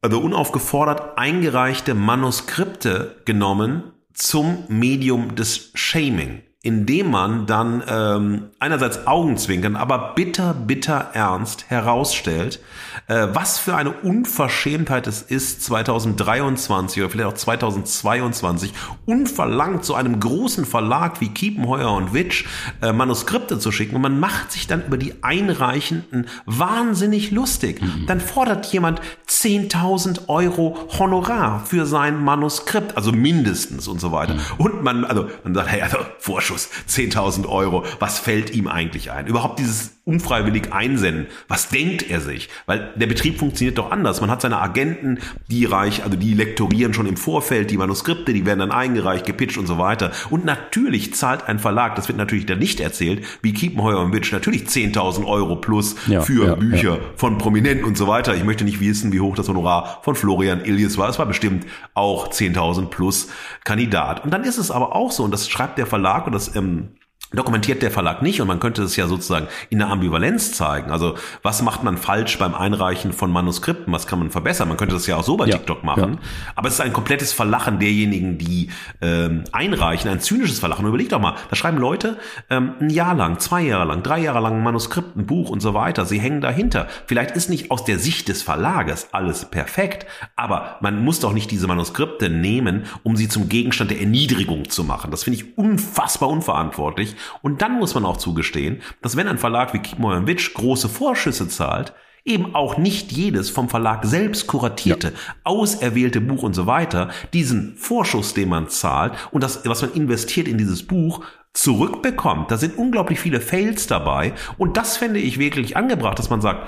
also 0.00 0.20
unaufgefordert 0.20 1.18
eingereichte 1.18 1.94
Manuskripte 1.94 3.20
genommen 3.24 3.92
zum 4.12 4.62
Medium 4.68 5.34
des 5.34 5.72
Shaming. 5.74 6.42
Indem 6.62 7.12
man 7.12 7.46
dann 7.46 7.80
ähm, 7.88 8.48
einerseits 8.58 9.06
Augenzwinkern, 9.06 9.76
aber 9.76 10.14
bitter, 10.16 10.52
bitter 10.52 11.10
ernst 11.12 11.70
herausstellt, 11.70 12.60
äh, 13.06 13.28
was 13.32 13.60
für 13.60 13.76
eine 13.76 13.92
Unverschämtheit 13.92 15.06
es 15.06 15.22
ist, 15.22 15.62
2023 15.62 17.02
oder 17.02 17.10
vielleicht 17.10 17.28
auch 17.28 17.34
2022 17.34 18.72
unverlangt 19.04 19.84
zu 19.84 19.94
einem 19.94 20.18
großen 20.18 20.64
Verlag 20.64 21.20
wie 21.20 21.28
Kiepenheuer 21.28 21.92
und 21.92 22.14
Witsch 22.14 22.46
äh, 22.82 22.92
Manuskripte 22.92 23.60
zu 23.60 23.70
schicken 23.70 23.94
und 23.94 24.02
man 24.02 24.18
macht 24.18 24.50
sich 24.50 24.66
dann 24.66 24.84
über 24.84 24.96
die 24.96 25.22
Einreichenden 25.22 26.26
wahnsinnig 26.46 27.30
lustig. 27.30 27.80
Mhm. 27.80 28.06
Dann 28.06 28.20
fordert 28.20 28.66
jemand 28.72 29.00
10.000 29.28 30.28
Euro 30.28 30.76
Honorar 30.98 31.64
für 31.64 31.86
sein 31.86 32.24
Manuskript, 32.24 32.96
also 32.96 33.12
mindestens 33.12 33.86
und 33.86 34.00
so 34.00 34.10
weiter. 34.10 34.34
Mhm. 34.34 34.40
Und 34.58 34.82
man, 34.82 35.04
also 35.04 35.28
man 35.44 35.54
sagt, 35.54 35.70
hey, 35.70 35.82
also 35.82 35.98
Vorschuss 36.18 36.55
10.000 36.56 37.46
Euro, 37.48 37.84
was 37.98 38.18
fällt 38.18 38.50
ihm 38.50 38.68
eigentlich 38.68 39.10
ein? 39.10 39.26
Überhaupt 39.26 39.58
dieses 39.58 39.95
unfreiwillig 40.06 40.72
einsenden. 40.72 41.26
Was 41.48 41.68
denkt 41.68 42.08
er 42.08 42.20
sich? 42.20 42.48
Weil 42.66 42.92
der 42.94 43.08
Betrieb 43.08 43.40
funktioniert 43.40 43.76
doch 43.76 43.90
anders. 43.90 44.20
Man 44.20 44.30
hat 44.30 44.40
seine 44.40 44.58
Agenten, 44.58 45.18
die 45.48 45.64
reich, 45.64 46.04
also 46.04 46.16
die 46.16 46.32
lektorieren 46.32 46.94
schon 46.94 47.06
im 47.06 47.16
Vorfeld 47.16 47.72
die 47.72 47.76
Manuskripte, 47.76 48.32
die 48.32 48.46
werden 48.46 48.60
dann 48.60 48.70
eingereicht, 48.70 49.26
gepitcht 49.26 49.58
und 49.58 49.66
so 49.66 49.78
weiter. 49.78 50.12
Und 50.30 50.44
natürlich 50.44 51.12
zahlt 51.14 51.48
ein 51.48 51.58
Verlag, 51.58 51.96
das 51.96 52.06
wird 52.06 52.18
natürlich 52.18 52.46
dann 52.46 52.60
nicht 52.60 52.78
erzählt, 52.78 53.24
wie 53.42 53.52
Kiepenheuer 53.52 54.00
und 54.00 54.12
Witsch, 54.12 54.32
natürlich 54.32 54.62
10.000 54.66 55.26
Euro 55.26 55.56
plus 55.56 55.96
ja, 56.06 56.20
für 56.20 56.46
ja, 56.46 56.54
Bücher 56.54 56.94
ja. 56.94 57.00
von 57.16 57.36
Prominenten 57.38 57.84
und 57.84 57.98
so 57.98 58.06
weiter. 58.06 58.36
Ich 58.36 58.44
möchte 58.44 58.62
nicht 58.62 58.78
wissen, 58.78 59.12
wie 59.12 59.20
hoch 59.20 59.34
das 59.34 59.48
Honorar 59.48 59.98
von 60.02 60.14
Florian 60.14 60.64
Illies 60.64 60.98
war. 60.98 61.08
Es 61.08 61.18
war 61.18 61.26
bestimmt 61.26 61.66
auch 61.94 62.28
10.000 62.30 62.86
plus 62.86 63.28
Kandidat. 63.64 64.22
Und 64.22 64.30
dann 64.32 64.44
ist 64.44 64.58
es 64.58 64.70
aber 64.70 64.94
auch 64.94 65.10
so, 65.10 65.24
und 65.24 65.32
das 65.32 65.48
schreibt 65.48 65.78
der 65.78 65.86
Verlag 65.86 66.28
und 66.28 66.32
das 66.32 66.54
ähm, 66.54 66.90
dokumentiert 67.36 67.82
der 67.82 67.90
Verlag 67.90 68.22
nicht 68.22 68.40
und 68.40 68.48
man 68.48 68.60
könnte 68.60 68.82
es 68.82 68.96
ja 68.96 69.06
sozusagen 69.06 69.46
in 69.70 69.78
der 69.78 69.88
Ambivalenz 69.88 70.52
zeigen. 70.52 70.90
Also 70.90 71.14
was 71.42 71.62
macht 71.62 71.84
man 71.84 71.96
falsch 71.96 72.38
beim 72.38 72.54
Einreichen 72.54 73.12
von 73.12 73.30
Manuskripten? 73.30 73.92
Was 73.92 74.06
kann 74.06 74.18
man 74.18 74.30
verbessern? 74.30 74.68
Man 74.68 74.76
könnte 74.76 74.94
das 74.94 75.06
ja 75.06 75.16
auch 75.16 75.24
so 75.24 75.36
bei 75.36 75.46
ja, 75.46 75.56
TikTok 75.56 75.84
machen. 75.84 76.14
Ja. 76.14 76.28
Aber 76.54 76.68
es 76.68 76.74
ist 76.74 76.80
ein 76.80 76.92
komplettes 76.92 77.32
Verlachen 77.32 77.78
derjenigen, 77.78 78.38
die 78.38 78.70
ähm, 79.00 79.44
einreichen, 79.52 80.10
ein 80.10 80.20
zynisches 80.20 80.58
Verlachen. 80.58 80.86
überleg 80.86 81.08
doch 81.08 81.20
mal, 81.20 81.34
da 81.50 81.56
schreiben 81.56 81.78
Leute 81.78 82.18
ähm, 82.50 82.74
ein 82.80 82.90
Jahr 82.90 83.14
lang, 83.14 83.38
zwei 83.38 83.62
Jahre 83.62 83.84
lang, 83.84 84.02
drei 84.02 84.18
Jahre 84.18 84.40
lang 84.40 84.56
ein 84.56 84.62
Manuskript, 84.62 85.16
ein 85.16 85.26
Buch 85.26 85.50
und 85.50 85.60
so 85.60 85.74
weiter. 85.74 86.06
Sie 86.06 86.18
hängen 86.18 86.40
dahinter. 86.40 86.88
Vielleicht 87.06 87.36
ist 87.36 87.50
nicht 87.50 87.70
aus 87.70 87.84
der 87.84 87.98
Sicht 87.98 88.28
des 88.28 88.42
Verlages 88.42 89.08
alles 89.12 89.44
perfekt, 89.44 90.06
aber 90.36 90.76
man 90.80 91.04
muss 91.04 91.20
doch 91.20 91.32
nicht 91.32 91.50
diese 91.50 91.66
Manuskripte 91.66 92.30
nehmen, 92.30 92.84
um 93.02 93.16
sie 93.16 93.28
zum 93.28 93.48
Gegenstand 93.48 93.90
der 93.90 94.00
Erniedrigung 94.00 94.68
zu 94.68 94.84
machen. 94.84 95.10
Das 95.10 95.24
finde 95.24 95.38
ich 95.38 95.58
unfassbar 95.58 96.28
unverantwortlich 96.28 97.14
und 97.42 97.62
dann 97.62 97.78
muss 97.78 97.94
man 97.94 98.04
auch 98.04 98.16
zugestehen, 98.16 98.82
dass 99.02 99.16
wenn 99.16 99.28
ein 99.28 99.38
Verlag 99.38 99.74
wie 99.74 99.78
Kiepenheuer 99.78 100.26
Witsch 100.26 100.54
große 100.54 100.88
Vorschüsse 100.88 101.48
zahlt, 101.48 101.92
eben 102.24 102.54
auch 102.54 102.76
nicht 102.76 103.12
jedes 103.12 103.50
vom 103.50 103.68
Verlag 103.68 104.04
selbst 104.04 104.48
kuratierte, 104.48 105.08
ja. 105.08 105.14
auserwählte 105.44 106.20
Buch 106.20 106.42
und 106.42 106.54
so 106.54 106.66
weiter, 106.66 107.10
diesen 107.32 107.76
Vorschuss, 107.76 108.34
den 108.34 108.48
man 108.48 108.68
zahlt 108.68 109.14
und 109.30 109.42
das, 109.42 109.64
was 109.64 109.82
man 109.82 109.92
investiert 109.92 110.48
in 110.48 110.58
dieses 110.58 110.86
Buch, 110.86 111.24
zurückbekommt. 111.54 112.50
Da 112.50 112.58
sind 112.58 112.76
unglaublich 112.76 113.20
viele 113.20 113.40
Fails 113.40 113.86
dabei 113.86 114.34
und 114.58 114.76
das 114.76 114.96
fände 114.96 115.20
ich 115.20 115.38
wirklich 115.38 115.76
angebracht, 115.76 116.18
dass 116.18 116.28
man 116.28 116.40
sagt, 116.40 116.66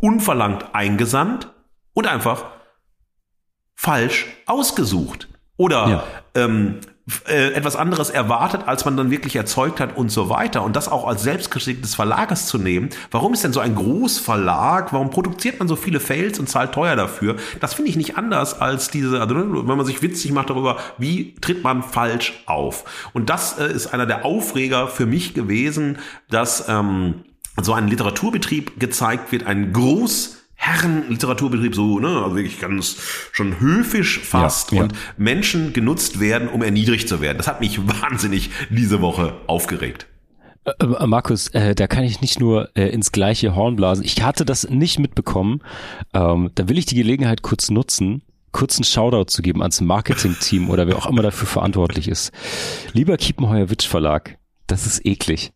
unverlangt 0.00 0.74
eingesandt 0.74 1.52
und 1.92 2.06
einfach 2.06 2.46
falsch 3.76 4.26
ausgesucht. 4.46 5.28
Oder 5.56 5.88
ja. 5.88 6.04
ähm, 6.34 6.80
äh, 7.28 7.52
etwas 7.52 7.76
anderes 7.76 8.08
erwartet, 8.08 8.62
als 8.66 8.86
man 8.86 8.96
dann 8.96 9.10
wirklich 9.10 9.36
erzeugt 9.36 9.78
hat 9.78 9.94
und 9.96 10.10
so 10.10 10.30
weiter. 10.30 10.62
Und 10.62 10.74
das 10.74 10.88
auch 10.88 11.06
als 11.06 11.22
Selbstkritik 11.22 11.82
des 11.82 11.94
Verlages 11.94 12.46
zu 12.46 12.56
nehmen. 12.56 12.88
Warum 13.10 13.34
ist 13.34 13.44
denn 13.44 13.52
so 13.52 13.60
ein 13.60 13.74
Großverlag? 13.74 14.92
Warum 14.94 15.10
produziert 15.10 15.58
man 15.58 15.68
so 15.68 15.76
viele 15.76 16.00
Fails 16.00 16.38
und 16.38 16.48
zahlt 16.48 16.72
teuer 16.72 16.96
dafür? 16.96 17.36
Das 17.60 17.74
finde 17.74 17.90
ich 17.90 17.96
nicht 17.96 18.16
anders 18.16 18.58
als 18.58 18.90
diese, 18.90 19.20
also 19.20 19.34
wenn 19.34 19.76
man 19.76 19.84
sich 19.84 20.00
witzig 20.00 20.32
macht 20.32 20.48
darüber, 20.48 20.78
wie 20.96 21.34
tritt 21.42 21.62
man 21.62 21.82
falsch 21.82 22.42
auf. 22.46 23.10
Und 23.12 23.28
das 23.28 23.58
äh, 23.58 23.70
ist 23.70 23.88
einer 23.88 24.06
der 24.06 24.24
Aufreger 24.24 24.88
für 24.88 25.04
mich 25.04 25.34
gewesen, 25.34 25.98
dass 26.30 26.68
ähm, 26.68 27.24
so 27.60 27.74
ein 27.74 27.86
Literaturbetrieb 27.86 28.80
gezeigt 28.80 29.30
wird, 29.30 29.46
ein 29.46 29.74
Groß 29.74 30.43
Herrenliteraturbetrieb, 30.64 31.74
so, 31.74 31.98
ne, 31.98 32.08
also 32.08 32.36
wirklich 32.36 32.58
ganz 32.58 32.96
schon 33.32 33.60
höfisch 33.60 34.20
fast 34.20 34.72
ja, 34.72 34.78
ja. 34.78 34.82
und 34.84 34.94
Menschen 35.18 35.74
genutzt 35.74 36.20
werden, 36.20 36.48
um 36.48 36.62
erniedrigt 36.62 37.08
zu 37.08 37.20
werden. 37.20 37.36
Das 37.36 37.46
hat 37.46 37.60
mich 37.60 37.86
wahnsinnig 38.02 38.50
diese 38.70 39.02
Woche 39.02 39.34
aufgeregt. 39.46 40.06
Äh, 40.64 40.84
äh, 40.84 41.06
Markus, 41.06 41.48
äh, 41.48 41.74
da 41.74 41.86
kann 41.86 42.04
ich 42.04 42.22
nicht 42.22 42.40
nur 42.40 42.70
äh, 42.74 42.88
ins 42.88 43.12
gleiche 43.12 43.54
Horn 43.54 43.76
blasen. 43.76 44.04
Ich 44.04 44.22
hatte 44.22 44.46
das 44.46 44.68
nicht 44.68 44.98
mitbekommen. 44.98 45.60
Ähm, 46.14 46.50
da 46.54 46.66
will 46.68 46.78
ich 46.78 46.86
die 46.86 46.94
Gelegenheit 46.94 47.42
kurz 47.42 47.70
nutzen, 47.70 48.22
kurz 48.52 48.76
einen 48.76 48.84
Shoutout 48.84 49.26
zu 49.26 49.42
geben 49.42 49.60
ans 49.60 49.82
Marketing-Team 49.82 50.70
oder 50.70 50.86
wer 50.86 50.96
auch 50.96 51.06
immer 51.06 51.22
dafür 51.22 51.46
verantwortlich 51.46 52.08
ist. 52.08 52.32
Lieber 52.94 53.18
Kiepenheuer 53.18 53.68
Witsch 53.68 53.86
Verlag, 53.86 54.38
das 54.66 54.86
ist 54.86 55.04
eklig. 55.04 55.52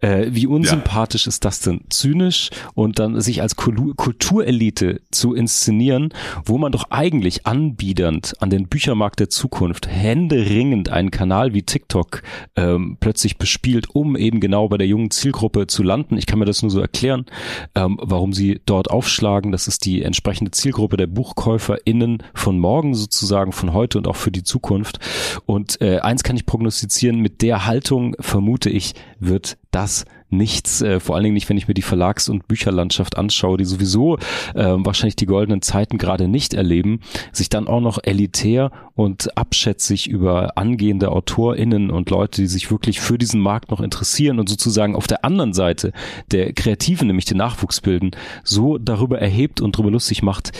Äh, 0.00 0.26
wie 0.30 0.46
unsympathisch 0.46 1.26
ja. 1.26 1.30
ist 1.30 1.44
das 1.44 1.60
denn? 1.60 1.82
Zynisch 1.88 2.50
und 2.74 2.98
dann 2.98 3.20
sich 3.20 3.42
als 3.42 3.56
Kulturelite 3.56 5.00
zu 5.10 5.34
inszenieren, 5.34 6.10
wo 6.44 6.58
man 6.58 6.72
doch 6.72 6.90
eigentlich 6.90 7.46
anbiedernd 7.46 8.34
an 8.40 8.50
den 8.50 8.68
Büchermarkt 8.68 9.20
der 9.20 9.30
Zukunft 9.30 9.88
händeringend 9.88 10.90
einen 10.90 11.10
Kanal 11.10 11.54
wie 11.54 11.62
TikTok 11.62 12.22
ähm, 12.56 12.96
plötzlich 13.00 13.38
bespielt, 13.38 13.88
um 13.94 14.16
eben 14.16 14.40
genau 14.40 14.68
bei 14.68 14.78
der 14.78 14.86
jungen 14.86 15.10
Zielgruppe 15.10 15.66
zu 15.66 15.82
landen. 15.82 16.16
Ich 16.16 16.26
kann 16.26 16.38
mir 16.38 16.44
das 16.44 16.62
nur 16.62 16.70
so 16.70 16.80
erklären, 16.80 17.26
ähm, 17.74 17.98
warum 18.00 18.32
sie 18.32 18.60
dort 18.66 18.90
aufschlagen. 18.90 19.52
Das 19.52 19.68
ist 19.68 19.84
die 19.86 20.02
entsprechende 20.02 20.50
Zielgruppe 20.50 20.96
der 20.96 21.06
BuchkäuferInnen 21.06 22.22
von 22.34 22.58
morgen 22.58 22.94
sozusagen, 22.94 23.52
von 23.52 23.72
heute 23.72 23.98
und 23.98 24.06
auch 24.08 24.16
für 24.16 24.30
die 24.30 24.44
Zukunft. 24.44 24.98
Und 25.46 25.80
äh, 25.80 26.00
eins 26.00 26.22
kann 26.22 26.36
ich 26.36 26.46
prognostizieren, 26.46 27.20
mit 27.20 27.42
der 27.42 27.66
Haltung 27.66 28.16
vermute 28.20 28.70
ich, 28.70 28.94
wird 29.18 29.55
das 29.70 30.06
nichts, 30.28 30.82
äh, 30.82 31.00
vor 31.00 31.14
allen 31.14 31.24
Dingen 31.24 31.34
nicht, 31.34 31.48
wenn 31.48 31.56
ich 31.56 31.68
mir 31.68 31.74
die 31.74 31.82
Verlags- 31.82 32.28
und 32.28 32.48
Bücherlandschaft 32.48 33.16
anschaue, 33.16 33.58
die 33.58 33.64
sowieso 33.64 34.16
äh, 34.54 34.74
wahrscheinlich 34.78 35.16
die 35.16 35.26
goldenen 35.26 35.62
Zeiten 35.62 35.98
gerade 35.98 36.28
nicht 36.28 36.54
erleben, 36.54 37.00
sich 37.32 37.48
dann 37.48 37.68
auch 37.68 37.80
noch 37.80 37.98
elitär 38.02 38.70
und 38.94 39.36
abschätzig 39.36 40.08
über 40.08 40.56
angehende 40.56 41.10
AutorInnen 41.10 41.90
und 41.90 42.10
Leute, 42.10 42.42
die 42.42 42.48
sich 42.48 42.70
wirklich 42.70 43.00
für 43.00 43.18
diesen 43.18 43.40
Markt 43.40 43.70
noch 43.70 43.80
interessieren 43.80 44.40
und 44.40 44.48
sozusagen 44.48 44.96
auf 44.96 45.06
der 45.06 45.24
anderen 45.24 45.52
Seite 45.52 45.92
der 46.32 46.52
Kreativen, 46.52 47.06
nämlich 47.06 47.26
den 47.26 47.38
Nachwuchs 47.38 47.80
bilden, 47.80 48.10
so 48.42 48.78
darüber 48.78 49.20
erhebt 49.20 49.60
und 49.60 49.76
darüber 49.76 49.90
lustig 49.90 50.22
macht. 50.22 50.52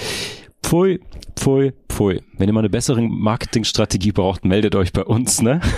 Pfui, 0.62 1.00
pfui, 1.36 1.72
pfui. 1.88 2.20
Wenn 2.38 2.48
ihr 2.48 2.52
mal 2.52 2.60
eine 2.60 2.70
bessere 2.70 3.00
Marketingstrategie 3.00 4.12
braucht, 4.12 4.44
meldet 4.44 4.74
euch 4.74 4.92
bei 4.92 5.04
uns, 5.04 5.40
ne? 5.40 5.60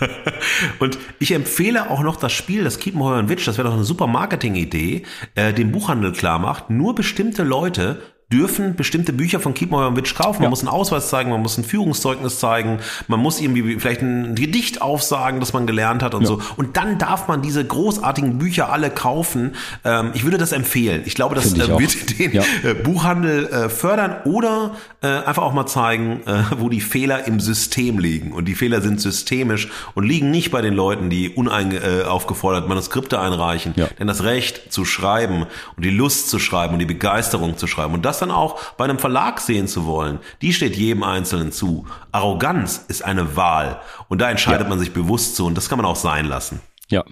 und 0.78 0.98
ich 1.18 1.32
empfehle 1.32 1.90
auch 1.90 2.02
noch 2.02 2.16
das 2.16 2.32
Spiel, 2.32 2.64
das 2.64 2.78
Kiepenheuer 2.78 3.28
Witch, 3.28 3.44
das 3.44 3.58
wäre 3.58 3.68
doch 3.68 3.74
eine 3.74 3.84
super 3.84 4.06
Marketing-Idee, 4.06 5.02
äh, 5.34 5.52
den 5.52 5.72
Buchhandel 5.72 6.12
klar 6.12 6.38
macht, 6.38 6.70
nur 6.70 6.94
bestimmte 6.94 7.42
Leute 7.42 8.02
dürfen 8.32 8.76
bestimmte 8.76 9.12
Bücher 9.12 9.40
von 9.40 9.54
Kiepenheuer-Witsch 9.54 10.14
kaufen. 10.14 10.38
Man 10.38 10.44
ja. 10.44 10.50
muss 10.50 10.60
einen 10.60 10.68
Ausweis 10.68 11.08
zeigen, 11.08 11.30
man 11.30 11.42
muss 11.42 11.58
ein 11.58 11.64
Führungszeugnis 11.64 12.38
zeigen, 12.38 12.78
man 13.08 13.18
muss 13.18 13.40
irgendwie 13.40 13.78
vielleicht 13.80 14.02
ein 14.02 14.36
Gedicht 14.36 14.82
aufsagen, 14.82 15.40
das 15.40 15.52
man 15.52 15.66
gelernt 15.66 16.02
hat 16.02 16.14
und 16.14 16.22
ja. 16.22 16.28
so. 16.28 16.40
Und 16.56 16.76
dann 16.76 16.98
darf 16.98 17.26
man 17.26 17.42
diese 17.42 17.64
großartigen 17.64 18.38
Bücher 18.38 18.72
alle 18.72 18.90
kaufen. 18.90 19.56
Ähm, 19.84 20.10
ich 20.14 20.22
würde 20.22 20.38
das 20.38 20.52
empfehlen. 20.52 21.02
Ich 21.06 21.16
glaube, 21.16 21.34
das 21.34 21.54
äh, 21.54 21.78
wird 21.78 22.18
den 22.18 22.32
ja. 22.32 22.42
Äh, 22.62 22.74
Buchhandel 22.74 23.46
äh, 23.48 23.68
fördern 23.68 24.18
oder 24.24 24.76
äh, 25.02 25.08
einfach 25.08 25.42
auch 25.42 25.52
mal 25.52 25.66
zeigen, 25.66 26.20
äh, 26.26 26.44
wo 26.56 26.68
die 26.68 26.80
Fehler 26.80 27.26
im 27.26 27.40
System 27.40 27.98
liegen. 27.98 28.30
Und 28.30 28.44
die 28.44 28.54
Fehler 28.54 28.80
sind 28.80 29.00
systemisch 29.00 29.68
und 29.94 30.04
liegen 30.04 30.30
nicht 30.30 30.52
bei 30.52 30.60
den 30.60 30.74
Leuten, 30.74 31.10
die 31.10 31.30
unaufgefordert 31.30 32.68
Manuskripte 32.68 33.18
einreichen. 33.18 33.74
Denn 33.98 34.06
das 34.06 34.22
Recht 34.22 34.72
zu 34.72 34.84
schreiben 34.84 35.46
und 35.76 35.84
die 35.84 35.90
Lust 35.90 36.30
zu 36.30 36.38
schreiben 36.38 36.74
und 36.74 36.78
die 36.78 36.86
Begeisterung 36.86 37.56
zu 37.56 37.66
schreiben 37.66 37.94
und 37.94 38.04
das 38.04 38.19
dann 38.20 38.30
auch 38.30 38.60
bei 38.76 38.84
einem 38.84 38.98
Verlag 38.98 39.40
sehen 39.40 39.66
zu 39.68 39.86
wollen, 39.86 40.18
die 40.42 40.52
steht 40.52 40.76
jedem 40.76 41.02
Einzelnen 41.02 41.52
zu. 41.52 41.86
Arroganz 42.12 42.84
ist 42.88 43.04
eine 43.04 43.36
Wahl 43.36 43.80
und 44.08 44.20
da 44.20 44.30
entscheidet 44.30 44.62
ja. 44.62 44.68
man 44.68 44.78
sich 44.78 44.92
bewusst 44.92 45.36
zu 45.36 45.46
und 45.46 45.56
das 45.56 45.68
kann 45.68 45.78
man 45.78 45.86
auch 45.86 45.96
sein 45.96 46.26
lassen. 46.26 46.60
Ja. 46.88 47.04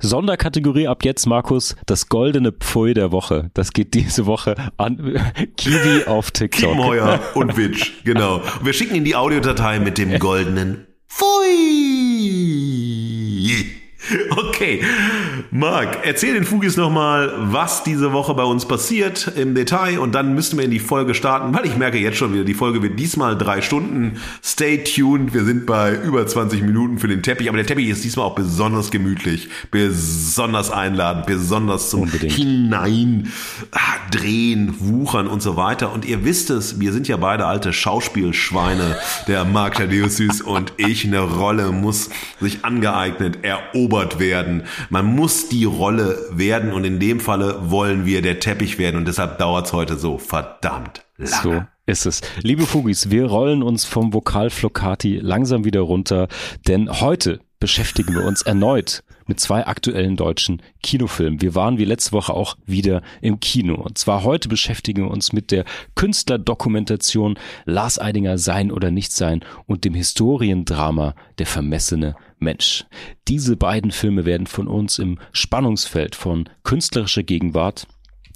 Sonderkategorie 0.00 0.88
ab 0.88 1.04
jetzt, 1.04 1.26
Markus, 1.26 1.76
das 1.84 2.08
goldene 2.08 2.50
Pfui 2.52 2.94
der 2.94 3.12
Woche. 3.12 3.50
Das 3.52 3.72
geht 3.74 3.92
diese 3.92 4.24
Woche 4.24 4.54
an 4.78 4.96
Kiwi 5.56 6.04
auf 6.06 6.30
TikTok. 6.30 6.70
Kiemenheuer 6.70 7.20
und 7.34 7.56
Witch, 7.56 8.02
genau. 8.04 8.36
Und 8.36 8.64
wir 8.64 8.72
schicken 8.72 8.94
Ihnen 8.94 9.04
die 9.04 9.16
Audiodatei 9.16 9.78
mit 9.78 9.98
dem 9.98 10.18
goldenen 10.18 10.86
Pfui. 11.08 11.36
Okay, 14.36 14.82
Marc, 15.50 15.98
erzähl 16.04 16.34
den 16.34 16.44
Fugis 16.44 16.76
nochmal, 16.76 17.32
was 17.38 17.84
diese 17.84 18.12
Woche 18.12 18.34
bei 18.34 18.42
uns 18.42 18.66
passiert 18.66 19.32
im 19.36 19.54
Detail 19.54 19.98
und 19.98 20.14
dann 20.14 20.34
müssten 20.34 20.56
wir 20.56 20.64
in 20.64 20.70
die 20.70 20.78
Folge 20.78 21.14
starten, 21.14 21.54
weil 21.54 21.66
ich 21.66 21.76
merke 21.76 21.98
jetzt 21.98 22.16
schon 22.16 22.32
wieder, 22.32 22.44
die 22.44 22.54
Folge 22.54 22.82
wird 22.82 22.98
diesmal 22.98 23.36
drei 23.36 23.60
Stunden. 23.60 24.18
Stay 24.42 24.82
tuned, 24.84 25.34
wir 25.34 25.44
sind 25.44 25.66
bei 25.66 25.94
über 25.94 26.26
20 26.26 26.62
Minuten 26.62 26.98
für 26.98 27.08
den 27.08 27.22
Teppich, 27.22 27.48
aber 27.48 27.56
der 27.58 27.66
Teppich 27.66 27.88
ist 27.88 28.04
diesmal 28.04 28.26
auch 28.26 28.34
besonders 28.34 28.90
gemütlich, 28.90 29.48
besonders 29.70 30.70
einladend, 30.70 31.26
besonders 31.26 31.90
zum 31.90 32.02
Unbedingt. 32.02 32.32
hinein 32.32 33.32
ah, 33.72 33.78
drehen, 34.10 34.74
wuchern 34.78 35.26
und 35.26 35.42
so 35.42 35.56
weiter. 35.56 35.92
Und 35.92 36.04
ihr 36.04 36.24
wisst 36.24 36.50
es, 36.50 36.80
wir 36.80 36.92
sind 36.92 37.08
ja 37.08 37.16
beide 37.16 37.46
alte 37.46 37.72
Schauspielschweine, 37.72 38.96
der 39.26 39.44
Marc 39.44 39.74
Thaddeus 39.74 40.20
und 40.40 40.72
ich. 40.76 41.04
Eine 41.06 41.20
Rolle 41.20 41.72
muss 41.72 42.10
sich 42.40 42.64
angeeignet, 42.64 43.38
erobert 43.96 44.18
werden. 44.18 44.64
Man 44.90 45.06
muss 45.06 45.48
die 45.48 45.64
Rolle 45.64 46.18
werden 46.30 46.72
und 46.72 46.84
in 46.84 47.00
dem 47.00 47.20
Falle 47.20 47.70
wollen 47.70 48.04
wir 48.04 48.22
der 48.22 48.40
Teppich 48.40 48.78
werden 48.78 48.96
und 48.96 49.08
deshalb 49.08 49.38
dauert 49.38 49.66
es 49.66 49.72
heute 49.72 49.96
so 49.96 50.18
verdammt 50.18 51.04
lange. 51.16 51.42
So 51.42 51.62
ist 51.86 52.06
es. 52.06 52.20
Liebe 52.42 52.66
Fugis, 52.66 53.10
wir 53.10 53.26
rollen 53.26 53.62
uns 53.62 53.84
vom 53.84 54.12
Vokal 54.12 54.50
Flocati 54.50 55.18
langsam 55.18 55.64
wieder 55.64 55.80
runter, 55.80 56.28
denn 56.66 57.00
heute 57.00 57.40
beschäftigen 57.58 58.14
wir 58.14 58.24
uns 58.24 58.42
erneut 58.42 59.02
mit 59.26 59.40
zwei 59.40 59.66
aktuellen 59.66 60.16
deutschen 60.16 60.62
Kinofilmen. 60.82 61.40
Wir 61.40 61.54
waren 61.54 61.78
wie 61.78 61.84
letzte 61.84 62.12
Woche 62.12 62.34
auch 62.34 62.56
wieder 62.66 63.02
im 63.20 63.40
Kino. 63.40 63.74
Und 63.74 63.98
zwar 63.98 64.22
heute 64.22 64.48
beschäftigen 64.48 65.04
wir 65.04 65.10
uns 65.10 65.32
mit 65.32 65.50
der 65.50 65.64
Künstlerdokumentation 65.94 67.38
Lars 67.64 67.98
Eidinger 67.98 68.38
Sein 68.38 68.70
oder 68.70 68.90
Nicht 68.90 69.12
Sein 69.12 69.44
und 69.66 69.84
dem 69.84 69.94
Historiendrama 69.94 71.14
Der 71.38 71.46
vermessene 71.46 72.14
Mensch. 72.38 72.84
Diese 73.28 73.56
beiden 73.56 73.90
Filme 73.90 74.24
werden 74.24 74.46
von 74.46 74.68
uns 74.68 74.98
im 74.98 75.18
Spannungsfeld 75.32 76.14
von 76.14 76.48
künstlerischer 76.62 77.22
Gegenwart 77.22 77.86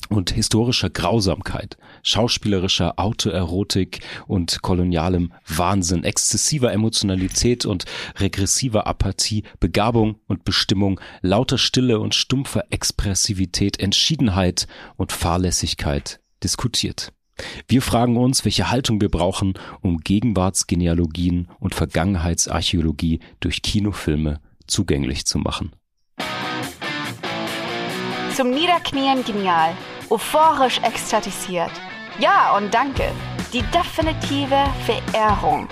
und 0.09 0.31
historischer 0.31 0.91
Grausamkeit, 0.91 1.77
schauspielerischer 2.03 2.99
Autoerotik 2.99 4.01
und 4.27 4.63
kolonialem 4.63 5.33
Wahnsinn, 5.47 6.05
exzessiver 6.05 6.73
Emotionalität 6.73 7.65
und 7.65 7.85
regressiver 8.19 8.87
Apathie, 8.87 9.45
Begabung 9.61 10.17
und 10.27 10.45
Bestimmung, 10.45 11.01
lauter 11.23 11.59
Stille 11.59 12.01
und 12.01 12.15
stumpfer 12.15 12.65
Expressivität, 12.71 13.79
Entschiedenheit 13.79 14.67
und 14.97 15.13
Fahrlässigkeit 15.13 16.21
diskutiert. 16.43 17.13
Wir 17.69 17.83
fragen 17.83 18.17
uns, 18.17 18.45
welche 18.45 18.71
Haltung 18.71 19.01
wir 19.01 19.11
brauchen, 19.11 19.55
um 19.81 19.99
Gegenwartsgenealogien 19.99 21.49
und 21.59 21.75
Vergangenheitsarchäologie 21.75 23.21
durch 23.41 23.63
Kinofilme 23.63 24.41
zugänglich 24.67 25.27
zu 25.27 25.39
machen. 25.39 25.73
Zum 28.35 28.51
Niederknien 28.51 29.25
genial 29.25 29.75
euphorisch 30.11 30.79
ekstatisiert. 30.83 31.71
Ja 32.19 32.57
und 32.57 32.75
danke. 32.75 33.13
Die 33.53 33.63
definitive 33.63 34.65
Verehrung. 34.85 35.69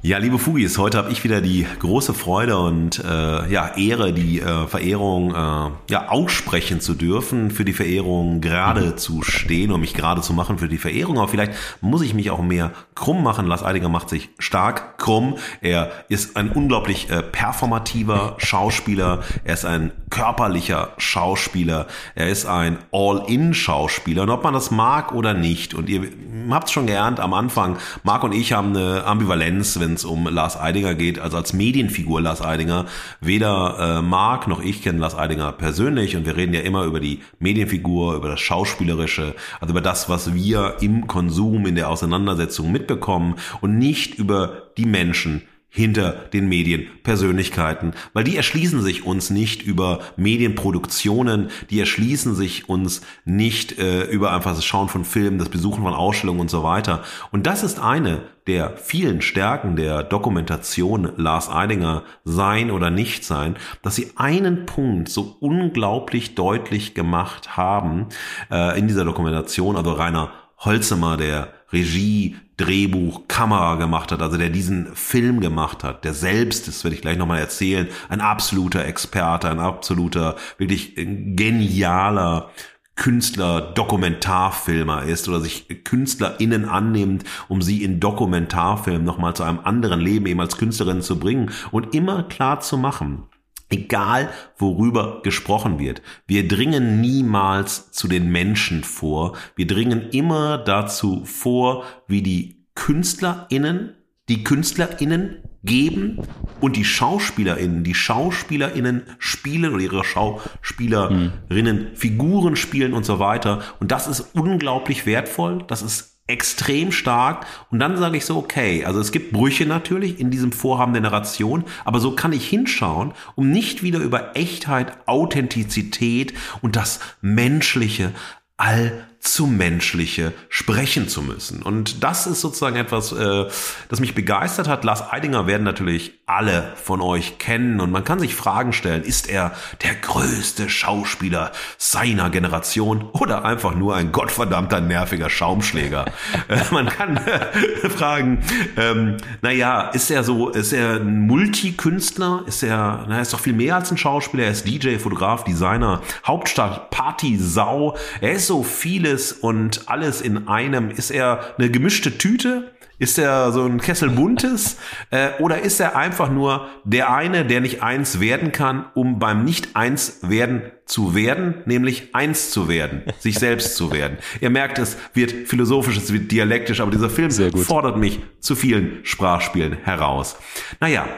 Ja, 0.00 0.18
liebe 0.18 0.38
Fugis, 0.38 0.78
heute 0.78 0.96
habe 0.96 1.10
ich 1.10 1.24
wieder 1.24 1.40
die 1.40 1.66
große 1.80 2.14
Freude 2.14 2.56
und 2.56 3.02
äh, 3.04 3.50
ja, 3.52 3.74
Ehre, 3.76 4.12
die 4.12 4.38
äh, 4.38 4.68
Verehrung 4.68 5.32
äh, 5.32 5.92
ja, 5.92 6.08
aussprechen 6.08 6.80
zu 6.80 6.94
dürfen, 6.94 7.50
für 7.50 7.64
die 7.64 7.72
Verehrung 7.72 8.40
gerade 8.40 8.94
zu 8.94 9.22
stehen 9.22 9.72
und 9.72 9.80
mich 9.80 9.94
gerade 9.94 10.20
zu 10.20 10.34
machen 10.34 10.58
für 10.58 10.68
die 10.68 10.78
Verehrung. 10.78 11.18
Aber 11.18 11.26
vielleicht 11.26 11.54
muss 11.80 12.02
ich 12.02 12.14
mich 12.14 12.30
auch 12.30 12.40
mehr 12.40 12.70
krumm 12.94 13.24
machen. 13.24 13.48
Lars 13.48 13.64
Eidinger 13.64 13.88
macht 13.88 14.08
sich 14.08 14.28
stark 14.38 14.98
krumm. 14.98 15.34
Er 15.62 15.90
ist 16.08 16.36
ein 16.36 16.50
unglaublich 16.50 17.10
äh, 17.10 17.20
performativer 17.20 18.36
Schauspieler. 18.38 19.24
Er 19.42 19.54
ist 19.54 19.64
ein 19.64 19.90
körperlicher 20.10 20.92
Schauspieler. 20.98 21.88
Er 22.14 22.28
ist 22.28 22.46
ein 22.46 22.78
All-in-Schauspieler. 22.92 24.22
Und 24.22 24.30
ob 24.30 24.44
man 24.44 24.54
das 24.54 24.70
mag 24.70 25.12
oder 25.12 25.34
nicht. 25.34 25.74
Und 25.74 25.88
ihr 25.88 26.02
habt 26.50 26.68
es 26.68 26.72
schon 26.72 26.86
gelernt 26.86 27.18
am 27.18 27.34
Anfang. 27.34 27.78
Marc 28.04 28.22
und 28.22 28.30
ich 28.30 28.52
haben 28.52 28.76
eine 28.76 29.04
Ambivalenz, 29.04 29.80
wenn 29.80 29.87
es 29.94 30.04
um 30.04 30.26
Lars 30.26 30.58
Eidinger 30.58 30.94
geht, 30.94 31.18
also 31.18 31.36
als 31.36 31.52
Medienfigur 31.52 32.20
Lars 32.20 32.42
Eidinger. 32.42 32.86
Weder 33.20 33.98
äh, 33.98 34.02
Marc 34.02 34.48
noch 34.48 34.62
ich 34.62 34.82
kennen 34.82 34.98
Lars 34.98 35.16
Eidinger 35.16 35.52
persönlich 35.52 36.16
und 36.16 36.26
wir 36.26 36.36
reden 36.36 36.54
ja 36.54 36.60
immer 36.60 36.84
über 36.84 37.00
die 37.00 37.20
Medienfigur, 37.38 38.14
über 38.14 38.28
das 38.28 38.40
Schauspielerische, 38.40 39.34
also 39.60 39.72
über 39.72 39.80
das, 39.80 40.08
was 40.08 40.34
wir 40.34 40.76
im 40.80 41.06
Konsum, 41.06 41.66
in 41.66 41.74
der 41.74 41.88
Auseinandersetzung 41.88 42.72
mitbekommen 42.72 43.36
und 43.60 43.78
nicht 43.78 44.14
über 44.14 44.70
die 44.76 44.86
Menschen, 44.86 45.42
hinter 45.70 46.12
den 46.32 46.48
Medienpersönlichkeiten, 46.48 47.92
weil 48.14 48.24
die 48.24 48.36
erschließen 48.36 48.82
sich 48.82 49.04
uns 49.04 49.30
nicht 49.30 49.62
über 49.62 50.00
Medienproduktionen, 50.16 51.50
die 51.70 51.78
erschließen 51.78 52.34
sich 52.34 52.68
uns 52.68 53.02
nicht 53.24 53.78
äh, 53.78 54.04
über 54.04 54.32
einfach 54.32 54.54
das 54.54 54.64
Schauen 54.64 54.88
von 54.88 55.04
Filmen, 55.04 55.38
das 55.38 55.50
Besuchen 55.50 55.82
von 55.82 55.92
Ausstellungen 55.92 56.40
und 56.40 56.50
so 56.50 56.62
weiter. 56.62 57.04
Und 57.32 57.46
das 57.46 57.62
ist 57.62 57.80
eine 57.80 58.22
der 58.48 58.76
vielen 58.76 59.20
Stärken 59.20 59.76
der 59.76 60.02
Dokumentation 60.02 61.12
Lars 61.16 61.50
Eidinger 61.50 62.02
sein 62.24 62.70
oder 62.70 62.90
nicht 62.90 63.24
sein, 63.24 63.56
dass 63.82 63.94
sie 63.94 64.12
einen 64.16 64.66
Punkt 64.66 65.10
so 65.10 65.36
unglaublich 65.40 66.34
deutlich 66.34 66.94
gemacht 66.94 67.56
haben 67.56 68.06
äh, 68.50 68.78
in 68.78 68.88
dieser 68.88 69.04
Dokumentation, 69.04 69.76
also 69.76 69.92
Rainer 69.92 70.32
Holzemer, 70.58 71.16
der 71.16 71.52
Regie, 71.72 72.36
Drehbuch, 72.56 73.28
Kamera 73.28 73.76
gemacht 73.76 74.10
hat, 74.10 74.22
also 74.22 74.36
der 74.36 74.48
diesen 74.48 74.96
Film 74.96 75.40
gemacht 75.40 75.84
hat, 75.84 76.04
der 76.04 76.14
selbst, 76.14 76.66
das 76.66 76.82
werde 76.82 76.96
ich 76.96 77.02
gleich 77.02 77.18
nochmal 77.18 77.38
erzählen, 77.38 77.86
ein 78.08 78.20
absoluter 78.20 78.84
Experte, 78.84 79.48
ein 79.48 79.60
absoluter, 79.60 80.34
wirklich 80.56 80.94
genialer 80.96 82.50
Künstler, 82.98 83.72
Dokumentarfilmer 83.74 85.04
ist 85.04 85.28
oder 85.28 85.40
sich 85.40 85.66
KünstlerInnen 85.84 86.66
annimmt, 86.66 87.24
um 87.48 87.62
sie 87.62 87.82
in 87.82 88.00
Dokumentarfilm 88.00 89.04
nochmal 89.04 89.34
zu 89.34 89.44
einem 89.44 89.60
anderen 89.60 90.00
Leben 90.00 90.26
eben 90.26 90.40
als 90.40 90.58
Künstlerin 90.58 91.00
zu 91.00 91.18
bringen 91.18 91.50
und 91.70 91.94
immer 91.94 92.24
klar 92.24 92.60
zu 92.60 92.76
machen, 92.76 93.24
Egal 93.70 94.30
worüber 94.56 95.20
gesprochen 95.22 95.78
wird, 95.78 96.00
wir 96.26 96.48
dringen 96.48 97.02
niemals 97.02 97.92
zu 97.92 98.08
den 98.08 98.30
Menschen 98.30 98.82
vor. 98.82 99.36
Wir 99.56 99.66
dringen 99.66 100.08
immer 100.10 100.56
dazu 100.56 101.26
vor, 101.26 101.84
wie 102.06 102.22
die 102.22 102.64
KünstlerInnen, 102.74 103.97
die 104.28 104.44
KünstlerInnen 104.44 105.36
geben 105.64 106.18
und 106.60 106.76
die 106.76 106.84
SchauspielerInnen, 106.84 107.84
die 107.84 107.94
SchauspielerInnen 107.94 109.02
spielen 109.18 109.74
oder 109.74 109.82
ihre 109.82 110.04
Schauspielerinnen 110.04 111.88
Figuren 111.94 112.56
spielen 112.56 112.92
und 112.92 113.04
so 113.04 113.18
weiter. 113.18 113.62
Und 113.80 113.90
das 113.90 114.06
ist 114.06 114.34
unglaublich 114.34 115.06
wertvoll. 115.06 115.64
Das 115.66 115.82
ist 115.82 116.18
extrem 116.28 116.92
stark. 116.92 117.46
Und 117.70 117.80
dann 117.80 117.96
sage 117.96 118.18
ich 118.18 118.24
so, 118.24 118.36
okay, 118.36 118.84
also 118.84 119.00
es 119.00 119.12
gibt 119.12 119.32
Brüche 119.32 119.66
natürlich 119.66 120.20
in 120.20 120.30
diesem 120.30 120.52
Vorhaben 120.52 120.92
der 120.92 121.02
Narration, 121.02 121.64
aber 121.84 122.00
so 122.00 122.12
kann 122.12 122.32
ich 122.32 122.46
hinschauen, 122.46 123.12
um 123.34 123.50
nicht 123.50 123.82
wieder 123.82 123.98
über 123.98 124.36
Echtheit, 124.36 124.92
Authentizität 125.06 126.34
und 126.60 126.76
das 126.76 127.00
Menschliche 127.22 128.12
all 128.58 129.07
zu 129.32 129.46
menschliche 129.46 130.32
sprechen 130.48 131.08
zu 131.08 131.22
müssen. 131.22 131.62
Und 131.62 132.02
das 132.02 132.26
ist 132.26 132.40
sozusagen 132.40 132.76
etwas, 132.76 133.12
äh, 133.12 133.46
das 133.88 134.00
mich 134.00 134.14
begeistert 134.14 134.68
hat. 134.68 134.84
Lars 134.84 135.12
Eidinger 135.12 135.46
werden 135.46 135.64
natürlich 135.64 136.14
alle 136.26 136.72
von 136.76 137.00
euch 137.00 137.38
kennen 137.38 137.80
und 137.80 137.90
man 137.90 138.04
kann 138.04 138.18
sich 138.18 138.34
Fragen 138.34 138.72
stellen, 138.72 139.02
ist 139.02 139.28
er 139.28 139.52
der 139.82 139.94
größte 139.94 140.68
Schauspieler 140.68 141.52
seiner 141.78 142.30
Generation 142.30 143.08
oder 143.12 143.44
einfach 143.44 143.74
nur 143.74 143.96
ein 143.96 144.12
gottverdammter 144.12 144.80
nerviger 144.80 145.30
Schaumschläger? 145.30 146.06
äh, 146.48 146.58
man 146.70 146.86
kann 146.86 147.16
äh, 147.16 147.88
fragen, 147.88 148.42
ähm, 148.76 149.16
naja, 149.42 149.88
ist 149.90 150.10
er 150.10 150.24
so, 150.24 150.50
ist 150.50 150.72
er 150.72 150.96
ein 150.96 151.26
Multikünstler? 151.26 152.44
Ist 152.46 152.62
er, 152.62 153.06
na, 153.08 153.16
er 153.16 153.22
ist 153.22 153.32
doch 153.32 153.40
viel 153.40 153.52
mehr 153.54 153.76
als 153.76 153.90
ein 153.90 153.98
Schauspieler, 153.98 154.44
er 154.44 154.52
ist 154.52 154.66
DJ, 154.66 154.96
Fotograf, 154.96 155.44
Designer, 155.44 156.02
Hauptstadt, 156.26 156.90
Party, 156.90 157.38
Sau, 157.38 157.96
er 158.20 158.32
ist 158.32 158.46
so 158.46 158.62
vieles 158.62 159.17
vieles 159.18 159.32
und 159.32 159.88
alles 159.88 160.20
in 160.20 160.48
einem? 160.48 160.90
Ist 160.90 161.10
er 161.10 161.54
eine 161.58 161.70
gemischte 161.70 162.16
Tüte? 162.16 162.72
Ist 163.00 163.16
er 163.16 163.52
so 163.52 163.64
ein 163.64 163.80
Kessel 163.80 164.10
buntes? 164.10 164.76
Äh, 165.10 165.30
oder 165.38 165.62
ist 165.62 165.80
er 165.80 165.96
einfach 165.96 166.30
nur 166.30 166.68
der 166.84 167.10
eine, 167.10 167.46
der 167.46 167.62
nicht 167.62 167.82
eins 167.82 168.20
werden 168.20 168.52
kann, 168.52 168.84
um 168.92 169.18
beim 169.18 169.42
nicht 169.42 169.74
eins 169.74 170.18
werden 170.20 170.60
zu 170.84 171.14
werden, 171.14 171.62
nämlich 171.64 172.14
eins 172.14 172.50
zu 172.50 172.68
werden, 172.68 173.04
sich 173.18 173.38
selbst 173.38 173.76
zu 173.76 173.90
werden? 173.90 174.18
Ihr 174.42 174.50
merkt, 174.50 174.78
es 174.78 174.98
wird 175.14 175.48
philosophisch, 175.48 175.96
es 175.96 176.12
wird 176.12 176.30
dialektisch, 176.30 176.80
aber 176.80 176.90
dieser 176.90 177.08
Film 177.08 177.30
fordert 177.30 177.96
mich 177.96 178.20
zu 178.40 178.54
vielen 178.54 178.98
Sprachspielen 179.02 179.78
heraus. 179.82 180.36
Naja, 180.78 181.08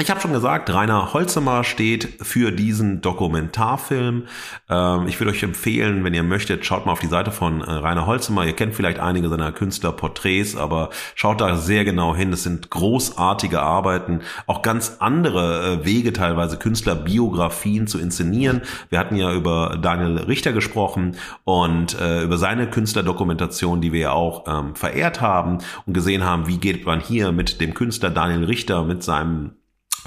ich 0.00 0.10
habe 0.10 0.20
schon 0.20 0.32
gesagt, 0.32 0.74
Rainer 0.74 1.14
Holzemer 1.14 1.62
steht 1.62 2.18
für 2.20 2.50
diesen 2.50 3.00
Dokumentarfilm. 3.00 4.24
Ähm, 4.68 5.06
ich 5.06 5.20
würde 5.20 5.30
euch 5.30 5.44
empfehlen, 5.44 6.02
wenn 6.02 6.14
ihr 6.14 6.24
möchtet, 6.24 6.66
schaut 6.66 6.84
mal 6.84 6.90
auf 6.90 6.98
die 6.98 7.06
Seite 7.06 7.30
von 7.30 7.60
äh, 7.60 7.70
Rainer 7.70 8.04
Holzemer. 8.04 8.44
Ihr 8.44 8.54
kennt 8.54 8.74
vielleicht 8.74 8.98
einige 8.98 9.28
seiner 9.28 9.52
Künstlerporträts, 9.52 10.56
aber 10.56 10.90
schaut 11.14 11.40
da 11.40 11.54
sehr 11.56 11.84
genau 11.84 12.16
hin. 12.16 12.32
Es 12.32 12.42
sind 12.42 12.70
großartige 12.70 13.62
Arbeiten, 13.62 14.22
auch 14.48 14.62
ganz 14.62 14.96
andere 14.98 15.82
äh, 15.82 15.84
Wege 15.84 16.12
teilweise, 16.12 16.58
Künstlerbiografien 16.58 17.86
zu 17.86 18.00
inszenieren. 18.00 18.62
Wir 18.88 18.98
hatten 18.98 19.14
ja 19.14 19.32
über 19.32 19.78
Daniel 19.80 20.18
Richter 20.18 20.52
gesprochen 20.52 21.16
und 21.44 22.00
äh, 22.00 22.24
über 22.24 22.36
seine 22.36 22.68
Künstlerdokumentation, 22.68 23.80
die 23.80 23.92
wir 23.92 24.00
ja 24.00 24.12
auch 24.12 24.44
ähm, 24.48 24.74
verehrt 24.74 25.20
haben 25.20 25.58
und 25.86 25.94
gesehen 25.94 26.24
haben, 26.24 26.48
wie 26.48 26.58
geht 26.58 26.84
man 26.84 26.98
hier 26.98 27.30
mit 27.30 27.60
dem 27.60 27.74
Künstler 27.74 28.10
Daniel 28.10 28.42
Richter, 28.42 28.82
mit 28.82 29.04
seinem 29.04 29.52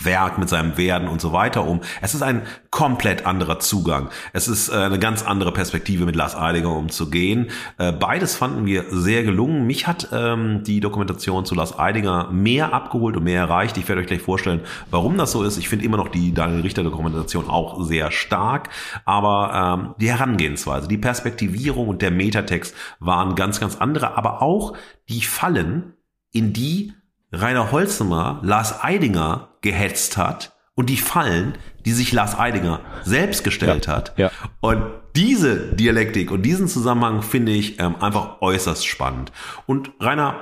Werk, 0.04 0.38
mit 0.38 0.50
seinem 0.50 0.78
Werden 0.78 1.08
und 1.08 1.22
so 1.22 1.34
weiter 1.34 1.66
um. 1.66 1.82
Es 2.02 2.14
ist 2.14 2.22
ein 2.22 2.44
komplett 2.72 3.26
anderer 3.26 3.60
Zugang. 3.60 4.10
Es 4.34 4.48
ist 4.48 4.70
äh, 4.70 4.76
eine 4.76 5.00
ganz 5.00 5.24
andere 5.24 5.52
Perspektive, 5.52 6.06
mit 6.06 6.16
Lars 6.16 6.36
Eidinger 6.36 6.76
umzugehen. 6.76 7.48
Äh, 7.78 7.92
beides 7.92 8.36
fanden 8.36 8.66
wir 8.66 8.86
sehr 8.90 9.24
gelungen. 9.24 9.66
Mich 9.66 9.88
hat 9.88 10.10
ähm, 10.12 10.64
die 10.64 10.80
Dokumentation 10.80 11.46
zu 11.46 11.56
Lars 11.56 11.78
Eidinger 11.78 12.30
mehr 12.32 12.74
abgeholt 12.74 13.18
und 13.18 13.24
mehr 13.24 13.42
erreicht. 13.42 13.78
Ich 13.78 13.88
werde 13.88 14.02
euch 14.02 14.08
gleich 14.08 14.22
vorstellen, 14.22 14.62
warum 14.92 15.18
das 15.18 15.32
so 15.32 15.44
ist. 15.44 15.58
Ich 15.58 15.70
finde 15.70 15.86
immer 15.86 15.98
noch 15.98 16.10
die 16.10 16.34
Daniel 16.34 16.62
Richter 16.62 16.84
Dokumentation 16.84 17.50
auch 17.50 17.84
sehr 17.84 18.12
stark, 18.12 18.70
aber 19.06 19.80
ähm, 19.80 19.96
die 20.00 20.10
Herangehensweise, 20.10 20.88
die 20.88 20.98
Perspektivierung 20.98 21.88
und 21.88 22.02
der 22.02 22.12
Metatext 22.12 22.76
waren 23.00 23.36
ganz, 23.36 23.60
ganz 23.60 23.76
andere, 23.78 24.18
aber 24.18 24.42
auch 24.42 24.74
die 25.10 25.22
Fallen, 25.22 25.94
in 26.32 26.54
die 26.54 26.94
Rainer 27.32 27.72
Holzemer 27.72 28.40
Lars 28.44 28.84
Eidinger 28.84 29.50
gehetzt 29.67 30.17
hat 30.17 30.53
und 30.75 30.89
die 30.89 30.97
Fallen, 30.97 31.58
die 31.86 31.91
sich 31.91 32.12
Lars 32.12 32.38
Eidinger 32.38 32.82
selbst 33.03 33.43
gestellt 33.43 33.88
ja, 33.88 33.93
hat. 33.93 34.13
Ja. 34.17 34.32
Und 34.62 34.84
diese 35.15 35.75
Dialektik 35.75 36.32
und 36.32 36.43
diesen 36.43 36.67
Zusammenhang 36.67 37.21
finde 37.21 37.51
ich 37.51 37.80
ähm, 37.80 37.95
einfach 37.99 38.41
äußerst 38.41 38.86
spannend. 38.86 39.32
Und 39.65 39.91
Rainer 39.99 40.36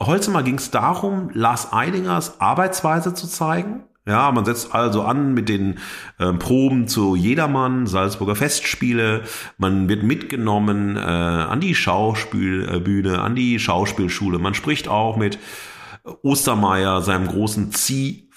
Holzemer 0.00 0.42
ging 0.42 0.56
es 0.56 0.70
darum, 0.70 1.30
Lars 1.34 1.72
Eidingers 1.72 2.40
Arbeitsweise 2.40 3.14
zu 3.14 3.26
zeigen. 3.26 3.84
Ja, 4.06 4.32
man 4.32 4.44
setzt 4.44 4.74
also 4.74 5.02
an 5.02 5.32
mit 5.32 5.48
den 5.48 5.78
ähm, 6.18 6.38
Proben 6.40 6.88
zu 6.88 7.14
Jedermann, 7.14 7.86
Salzburger 7.86 8.34
Festspiele. 8.34 9.22
Man 9.58 9.88
wird 9.88 10.02
mitgenommen 10.02 10.96
äh, 10.96 11.00
an 11.00 11.60
die 11.60 11.74
Schauspielbühne, 11.74 13.20
an 13.20 13.36
die 13.36 13.60
Schauspielschule. 13.60 14.38
Man 14.38 14.54
spricht 14.54 14.88
auch 14.88 15.16
mit 15.16 15.38
Ostermeier, 16.22 17.00
seinem 17.00 17.28
großen 17.28 17.70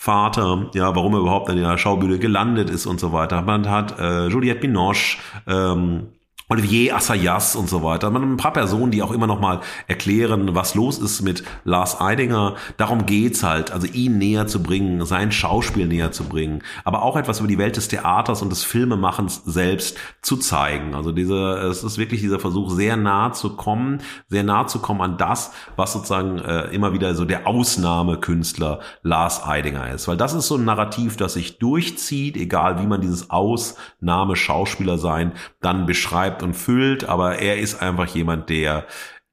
Ziehvater, 0.06 0.70
ja, 0.74 0.96
warum 0.96 1.14
er 1.14 1.20
überhaupt 1.22 1.50
in 1.50 1.58
der 1.58 1.78
Schaubühne 1.78 2.20
gelandet 2.20 2.70
ist 2.70 2.86
und 2.86 3.00
so 3.00 3.12
weiter. 3.12 3.42
Man 3.42 3.70
hat 3.70 4.00
äh, 4.00 4.28
Juliette 4.28 4.60
Binoche, 4.62 5.18
ähm, 5.48 6.08
Olivier 6.48 6.96
Assayas 6.96 7.56
und 7.56 7.70
so 7.70 7.82
weiter. 7.82 8.12
Man 8.12 8.34
ein 8.34 8.38
paar 8.38 8.54
Personen, 8.54 8.92
die 8.92 9.02
auch 9.02 9.12
immer 9.12 9.26
noch 9.26 9.40
mal 9.40 9.62
erklären, 9.88 10.54
was 10.54 10.76
los 10.76 11.00
ist 11.00 11.22
mit 11.22 11.44
Lars 11.64 12.00
Eidinger. 12.00 12.56
Darum 12.78 13.08
geht's 13.08 13.44
halt, 13.44 13.72
also 13.72 13.88
ihn 13.88 14.20
näher 14.20 14.46
zu 14.46 14.62
bringen, 14.62 15.04
sein 15.06 15.32
Schauspiel 15.32 15.88
näher 15.88 16.12
zu 16.12 16.26
bringen, 16.26 16.62
aber 16.84 17.02
auch 17.02 17.18
etwas 17.18 17.40
über 17.40 17.48
die 17.48 17.58
Welt 17.58 17.78
des 17.78 17.88
Theaters 17.88 18.44
und 18.44 18.52
des 18.52 18.64
Filmemachens 18.64 19.42
selbst 19.46 19.98
zu 20.22 20.38
zeigen. 20.38 20.94
Also 20.94 21.12
diese, 21.12 21.36
es 21.70 21.84
ist 21.84 21.98
wirklich 21.98 22.22
dieser 22.22 22.40
Versuch, 22.40 22.70
sehr 22.70 22.96
nah 22.96 23.32
zu 23.34 23.56
kommen, 23.56 24.02
sehr 24.28 24.44
nah 24.44 24.68
zu 24.68 24.80
kommen 24.80 25.02
an 25.02 25.18
das, 25.18 25.52
was 25.76 25.94
sozusagen 25.94 26.38
äh, 26.38 26.66
immer 26.66 26.94
wieder 26.94 27.16
so 27.16 27.26
der 27.26 27.48
Ausnahmekünstler 27.48 28.82
Lars 29.02 29.44
Eidinger 29.44 29.90
ist. 29.92 30.08
Weil 30.08 30.18
das 30.18 30.34
ist 30.34 30.48
so 30.48 30.58
ein 30.58 30.66
Narrativ, 30.66 31.18
das 31.18 31.34
sich 31.34 31.58
durchzieht, 31.58 32.38
egal 32.38 32.80
wie 32.80 32.86
man 32.86 33.02
dieses 33.02 33.32
Ausnahme-Schauspieler 33.32 35.00
sein 35.00 35.34
dann 35.66 35.88
beschreibt 35.88 36.35
schreibt 36.36 36.44
und 36.44 36.54
füllt, 36.54 37.06
aber 37.06 37.40
er 37.40 37.58
ist 37.60 37.82
einfach 37.82 38.08
jemand, 38.08 38.50
der 38.50 38.86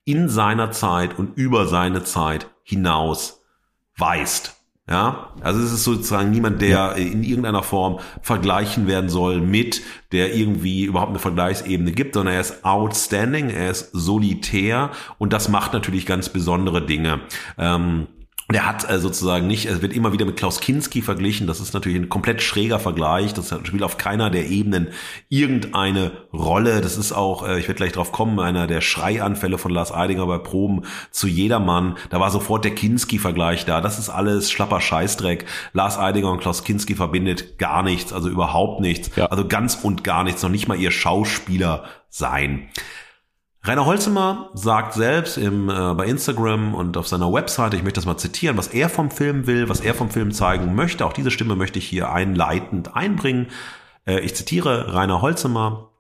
in 0.05 0.29
seiner 0.29 0.71
Zeit 0.71 1.19
und 1.19 1.37
über 1.37 1.67
seine 1.67 2.03
Zeit 2.03 2.49
hinaus 2.63 3.43
weist. 3.97 4.57
Ja, 4.89 5.33
also 5.41 5.61
es 5.61 5.73
ist 5.73 5.85
sozusagen 5.85 6.33
niemand, 6.33 6.61
der 6.61 6.97
in 6.97 7.23
irgendeiner 7.23 7.63
Form 7.63 8.01
vergleichen 8.21 8.89
werden 8.89 9.09
soll 9.09 9.41
mit, 9.41 9.81
der 10.11 10.35
irgendwie 10.35 10.85
überhaupt 10.85 11.11
eine 11.11 11.21
Vergleichsebene 11.21 11.93
gibt, 11.93 12.15
sondern 12.15 12.35
er 12.35 12.41
ist 12.41 12.65
outstanding, 12.65 13.51
er 13.51 13.71
ist 13.71 13.91
solitär 13.93 14.91
und 15.19 15.33
das 15.33 15.49
macht 15.49 15.73
natürlich 15.73 16.05
ganz 16.05 16.31
besondere 16.31 16.85
Dinge. 16.85 17.21
Ähm, 17.59 18.09
der 18.53 18.67
hat 18.67 18.89
äh, 18.89 18.99
sozusagen 18.99 19.47
nicht, 19.47 19.67
es 19.67 19.83
wird 19.83 19.93
immer 19.93 20.13
wieder 20.13 20.25
mit 20.25 20.37
Klaus 20.37 20.61
Kinski 20.61 21.03
verglichen. 21.03 21.47
Das 21.47 21.61
ist 21.61 21.75
natürlich 21.75 21.99
ein 21.99 22.09
komplett 22.09 22.43
schräger 22.43 22.79
Vergleich. 22.79 23.35
Das 23.35 23.55
spielt 23.65 23.83
auf 23.83 23.99
keiner 23.99 24.31
der 24.31 24.49
Ebenen 24.49 24.89
irgendeine 25.29 26.13
Rolle. 26.33 26.81
Das 26.81 26.97
ist 26.97 27.13
auch, 27.13 27.47
äh, 27.47 27.59
ich 27.59 27.69
werde 27.69 27.79
gleich 27.79 27.93
drauf 27.93 28.13
kommen, 28.13 28.41
einer 28.41 28.67
der 28.67 28.81
Schreianfälle 28.81 29.59
von 29.59 29.71
Lars 29.71 29.93
Eidinger 29.93 30.27
bei 30.27 30.39
Proben 30.39 30.83
zu 31.11 31.29
jedermann. 31.29 31.97
Da 32.11 32.21
war 32.21 32.31
sofort 32.31 32.65
der 32.65 32.75
Kinski-Vergleich 32.75 33.65
da. 33.65 33.81
Das 33.81 33.99
ist 33.99 34.09
alles 34.09 34.51
schlapper 34.51 34.81
Scheißdreck. 34.81 35.45
Lars 35.73 35.99
Eidinger 35.99 36.31
und 36.31 36.41
Klaus 36.41 36.65
Kinski 36.65 36.95
verbindet 36.95 37.59
gar 37.59 37.83
nichts, 37.83 38.13
also 38.13 38.29
überhaupt 38.29 38.81
nichts. 38.81 39.11
Ja. 39.17 39.27
Also 39.27 39.47
ganz 39.47 39.79
und 39.83 40.05
gar 40.05 40.25
nichts, 40.25 40.43
noch 40.43 40.51
nicht 40.51 40.69
mal 40.69 40.79
ihr 40.79 40.91
Schauspieler 40.91 41.85
sein. 42.09 42.69
Rainer 43.65 43.87
Holzemer 43.87 44.51
sagt 44.55 44.95
selbst 44.95 45.39
im, 45.39 45.69
äh, 45.69 45.95
bei 45.95 46.07
Instagram 46.07 46.75
und 46.75 46.97
auf 46.97 47.07
seiner 47.07 47.33
Webseite, 47.33 47.77
ich 47.77 47.85
möchte 47.85 47.99
das 47.99 48.07
mal 48.07 48.17
zitieren, 48.17 48.57
was 48.57 48.67
er 48.67 48.89
vom 48.89 49.13
Film 49.13 49.47
will, 49.47 49.69
was 49.69 49.81
er 49.81 49.95
vom 49.95 50.11
Film 50.11 50.33
zeigen 50.33 50.75
möchte. 50.75 51.07
Auch 51.07 51.13
diese 51.13 51.31
Stimme 51.31 51.55
möchte 51.55 51.79
ich 51.79 51.87
hier 51.87 52.11
einleitend 52.11 52.97
einbringen. 52.97 53.47
Äh, 54.05 54.19
ich 54.21 54.35
zitiere 54.35 54.93
Rainer 54.93 55.23
Holzemer. 55.23 55.91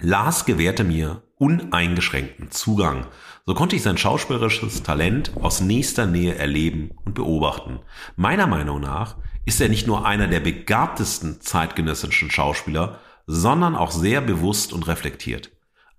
Lars 0.00 0.46
gewährte 0.46 0.82
mir 0.82 1.22
uneingeschränkten 1.38 2.50
Zugang. 2.50 3.06
So 3.46 3.54
konnte 3.54 3.76
ich 3.76 3.82
sein 3.82 3.98
schauspielerisches 3.98 4.82
Talent 4.82 5.30
aus 5.40 5.60
nächster 5.60 6.06
Nähe 6.06 6.34
erleben 6.34 6.90
und 7.04 7.14
beobachten. 7.14 7.78
Meiner 8.16 8.48
Meinung 8.48 8.80
nach 8.80 9.14
ist 9.44 9.60
er 9.60 9.68
nicht 9.68 9.86
nur 9.86 10.04
einer 10.04 10.26
der 10.26 10.40
begabtesten 10.40 11.40
zeitgenössischen 11.40 12.32
Schauspieler, 12.32 12.98
sondern 13.28 13.76
auch 13.76 13.92
sehr 13.92 14.20
bewusst 14.20 14.72
und 14.72 14.88
reflektiert. 14.88 15.51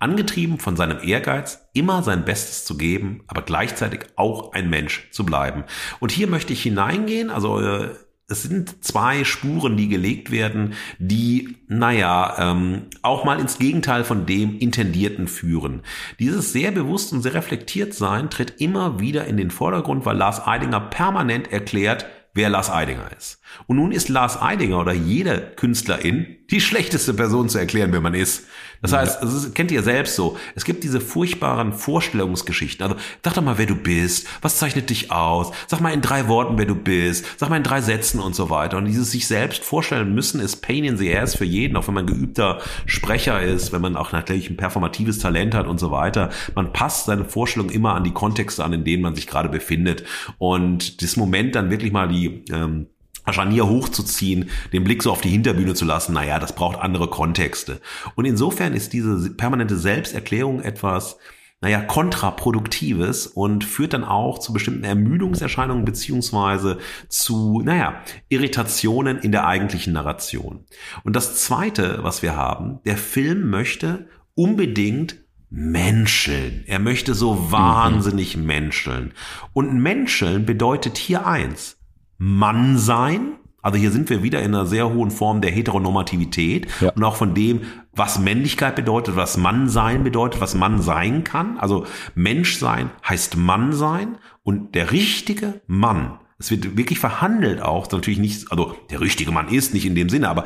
Angetrieben 0.04 0.60
von 0.60 0.76
seinem 0.76 0.98
Ehrgeiz, 1.02 1.70
immer 1.74 2.04
sein 2.04 2.26
Bestes 2.26 2.66
zu 2.66 2.76
geben, 2.78 3.24
aber 3.28 3.42
gleichzeitig 3.42 4.02
auch 4.18 4.52
ein 4.52 4.70
Mensch 4.70 5.10
zu 5.12 5.26
bleiben. 5.26 5.64
Und 6.02 6.12
hier 6.12 6.28
möchte 6.28 6.52
ich 6.52 6.62
hineingehen, 6.62 7.30
also 7.30 7.62
äh, 7.62 7.90
es 8.28 8.44
sind 8.44 8.84
zwei 8.84 9.24
Spuren, 9.24 9.78
die 9.78 9.88
gelegt 9.88 10.30
werden, 10.30 10.74
die, 11.00 11.58
naja, 11.68 12.36
ähm, 12.38 12.88
auch 13.02 13.24
mal 13.24 13.40
ins 13.40 13.60
Gegenteil 13.60 14.04
von 14.04 14.26
dem 14.26 14.60
Intendierten 14.60 15.30
führen. 15.30 15.84
Dieses 16.20 16.52
sehr 16.52 16.72
bewusst 16.72 17.14
und 17.14 17.22
sehr 17.22 17.34
reflektiert 17.34 17.94
sein 17.94 18.30
tritt 18.30 18.60
immer 18.60 19.00
wieder 19.00 19.26
in 19.26 19.38
den 19.38 19.52
Vordergrund, 19.52 20.06
weil 20.06 20.18
Lars 20.18 20.46
Eidinger 20.46 20.82
permanent 20.82 21.50
erklärt, 21.52 22.08
wer 22.34 22.50
Lars 22.50 22.70
Eidinger 22.70 23.10
ist. 23.18 23.40
Und 23.68 23.78
nun 23.78 23.92
ist 23.92 24.10
Lars 24.10 24.42
Eidinger 24.42 24.80
oder 24.80 24.94
jede 24.94 25.54
Künstlerin 25.56 26.38
die 26.50 26.62
schlechteste 26.62 27.14
Person 27.14 27.50
zu 27.50 27.58
erklären, 27.58 27.92
wer 27.92 28.02
man 28.02 28.16
ist. 28.16 28.48
Das 28.84 28.92
heißt, 28.92 29.24
das 29.24 29.34
ist, 29.34 29.56
kennt 29.56 29.72
ihr 29.72 29.82
selbst 29.82 30.18
so. 30.18 30.38
Es 30.56 30.66
gibt 30.66 30.84
diese 30.84 31.00
furchtbaren 31.00 31.72
Vorstellungsgeschichten. 31.72 32.84
Also 32.84 32.98
sag 33.24 33.34
doch 33.34 33.42
mal, 33.42 33.58
wer 33.58 33.66
du 33.66 33.78
bist. 33.78 34.28
Was 34.42 34.58
zeichnet 34.58 34.90
dich 34.90 35.10
aus? 35.10 35.52
Sag 35.68 35.80
mal 35.80 35.94
in 35.94 36.02
drei 36.02 36.28
Worten, 36.28 36.58
wer 36.58 36.66
du 36.66 36.76
bist. 36.76 37.26
Sag 37.38 37.50
mal 37.50 37.56
in 37.56 37.64
drei 37.64 37.80
Sätzen 37.80 38.20
und 38.20 38.36
so 38.36 38.50
weiter. 38.50 38.78
Und 38.78 38.84
dieses 38.84 39.10
sich 39.10 39.26
selbst 39.26 39.64
vorstellen 39.64 40.14
müssen 40.14 40.42
ist 40.42 40.58
Pain 40.58 40.84
in 40.84 40.98
the 40.98 41.16
Ass 41.16 41.34
für 41.34 41.46
jeden, 41.46 41.78
auch 41.78 41.88
wenn 41.88 41.94
man 41.94 42.08
geübter 42.08 42.60
Sprecher 42.86 43.42
ist, 43.42 43.72
wenn 43.72 43.82
man 43.82 43.96
auch 43.96 44.12
natürlich 44.12 44.50
ein 44.50 44.58
performatives 44.58 45.18
Talent 45.20 45.56
hat 45.56 45.66
und 45.66 45.80
so 45.80 45.90
weiter. 45.90 46.30
Man 46.54 46.74
passt 46.74 47.06
seine 47.06 47.24
Vorstellung 47.24 47.70
immer 47.70 47.96
an 47.96 48.04
die 48.04 48.12
Kontexte 48.12 48.66
an, 48.66 48.74
in 48.74 48.84
denen 48.84 49.02
man 49.02 49.16
sich 49.16 49.28
gerade 49.28 49.48
befindet. 49.48 50.04
Und 50.40 51.02
das 51.02 51.16
Moment 51.16 51.56
dann 51.56 51.72
wirklich 51.72 51.94
mal 51.94 52.10
die 52.10 52.44
ähm, 52.52 52.88
Scharnier 53.32 53.68
hochzuziehen, 53.68 54.50
den 54.74 54.84
Blick 54.84 55.04
so 55.04 55.12
auf 55.12 55.22
die 55.22 55.30
Hinterbühne 55.30 55.76
zu 55.76 55.86
lassen, 55.86 56.14
naja, 56.14 56.40
das 56.40 56.56
braucht 56.56 56.80
andere 56.80 57.10
Kontexte. 57.10 57.80
Und 58.16 58.26
insofern 58.26 58.74
ist 58.74 58.92
diese 58.94 59.32
permanente 59.32 59.78
Selbsterklärung 59.78 60.62
etwas, 60.62 61.18
naja, 61.62 61.80
kontraproduktives 61.80 63.26
und 63.26 63.64
führt 63.64 63.94
dann 63.94 64.04
auch 64.04 64.40
zu 64.40 64.52
bestimmten 64.52 64.84
Ermüdungserscheinungen 64.84 65.86
beziehungsweise 65.86 66.80
zu, 67.08 67.62
naja, 67.64 68.02
Irritationen 68.28 69.18
in 69.20 69.32
der 69.32 69.48
eigentlichen 69.48 69.94
Narration. 69.94 70.66
Und 71.06 71.16
das 71.16 71.42
Zweite, 71.42 72.00
was 72.02 72.22
wir 72.22 72.36
haben, 72.36 72.80
der 72.86 72.98
Film 72.98 73.50
möchte 73.50 74.10
unbedingt 74.36 75.24
menscheln. 75.50 76.64
Er 76.68 76.80
möchte 76.80 77.14
so 77.14 77.36
mhm. 77.36 77.52
wahnsinnig 77.52 78.36
menscheln. 78.36 79.14
Und 79.54 79.74
menscheln 79.74 80.46
bedeutet 80.46 80.98
hier 80.98 81.26
eins, 81.26 81.78
Mann 82.18 82.78
sein. 82.78 83.34
Also 83.62 83.78
hier 83.78 83.92
sind 83.92 84.10
wir 84.10 84.24
wieder 84.24 84.40
in 84.42 84.54
einer 84.54 84.66
sehr 84.66 84.94
hohen 84.94 85.10
Form 85.10 85.40
der 85.40 85.52
Heteronormativität 85.52 86.68
ja. 86.82 86.92
und 86.92 87.04
auch 87.04 87.16
von 87.16 87.34
dem, 87.34 87.62
was 87.94 88.20
Männlichkeit 88.20 88.76
bedeutet, 88.76 89.16
was 89.16 89.38
Mann 89.38 89.70
sein 89.70 90.04
bedeutet, 90.04 90.42
was 90.42 90.54
Mann 90.54 90.82
sein 90.82 91.24
kann. 91.24 91.58
Also 91.58 91.86
Mensch 92.14 92.58
sein 92.58 92.90
heißt 93.08 93.38
Mann 93.38 93.72
sein 93.72 94.18
und 94.44 94.76
der 94.76 94.92
richtige 94.92 95.62
Mann 95.68 96.20
Es 96.40 96.52
wird 96.52 96.76
wirklich 96.76 97.00
verhandelt 97.00 97.62
auch, 97.62 97.90
natürlich 97.90 98.20
nicht, 98.20 98.52
also 98.52 98.76
der 98.90 99.00
richtige 99.00 99.32
Mann 99.32 99.48
ist 99.48 99.74
nicht 99.74 99.86
in 99.86 99.96
dem 99.96 100.10
Sinne, 100.10 100.28
aber 100.28 100.44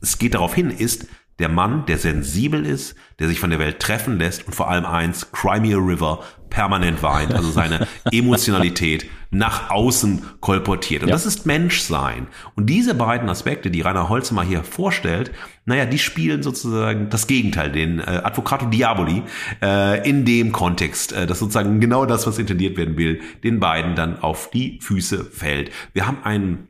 es 0.00 0.18
geht 0.18 0.34
darauf 0.34 0.54
hin, 0.54 0.70
ist 0.70 1.06
der 1.38 1.48
Mann, 1.48 1.84
der 1.86 1.98
sensibel 1.98 2.64
ist, 2.64 2.94
der 3.18 3.28
sich 3.28 3.40
von 3.40 3.50
der 3.50 3.58
Welt 3.58 3.78
treffen 3.80 4.18
lässt 4.18 4.46
und 4.46 4.54
vor 4.54 4.70
allem 4.70 4.86
eins, 4.86 5.32
Crimea 5.32 5.76
River, 5.76 6.24
permanent 6.48 7.02
weint, 7.02 7.34
also 7.34 7.50
seine 7.50 7.86
Emotionalität 8.10 9.06
nach 9.30 9.70
außen 9.70 10.22
kolportiert. 10.40 11.02
Und 11.02 11.08
ja. 11.08 11.14
das 11.14 11.26
ist 11.26 11.44
Menschsein. 11.44 12.28
Und 12.54 12.70
diese 12.70 12.94
beiden 12.94 13.28
Aspekte, 13.28 13.70
die 13.70 13.82
Rainer 13.82 14.08
Holzmer 14.08 14.42
hier 14.42 14.62
vorstellt, 14.62 15.32
naja, 15.66 15.84
die 15.84 15.98
spielen 15.98 16.42
sozusagen 16.42 17.10
das 17.10 17.26
Gegenteil, 17.26 17.70
den 17.70 17.98
äh, 17.98 18.22
Advocato 18.24 18.66
Diaboli, 18.66 19.22
äh, 19.60 20.08
in 20.08 20.24
dem 20.24 20.52
Kontext, 20.52 21.12
äh, 21.12 21.26
dass 21.26 21.40
sozusagen 21.40 21.80
genau 21.80 22.06
das, 22.06 22.26
was 22.26 22.38
intendiert 22.38 22.78
werden 22.78 22.96
will, 22.96 23.20
den 23.42 23.60
beiden 23.60 23.94
dann 23.94 24.20
auf 24.20 24.50
die 24.50 24.78
Füße 24.80 25.24
fällt. 25.24 25.70
Wir 25.92 26.06
haben 26.06 26.18
ein 26.22 26.68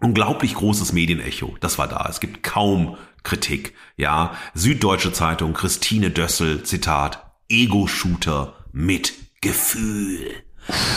unglaublich 0.00 0.54
großes 0.54 0.92
Medienecho. 0.92 1.56
Das 1.60 1.78
war 1.78 1.88
da. 1.88 2.06
Es 2.08 2.20
gibt 2.20 2.42
kaum 2.42 2.96
Kritik. 3.28 3.74
Ja, 3.98 4.32
Süddeutsche 4.54 5.12
Zeitung, 5.12 5.52
Christine 5.52 6.10
Dössel, 6.10 6.62
Zitat, 6.62 7.30
Ego-Shooter 7.50 8.54
mit 8.72 9.12
Gefühl. 9.42 10.30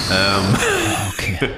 ähm, 0.09 0.55
okay. 1.09 1.49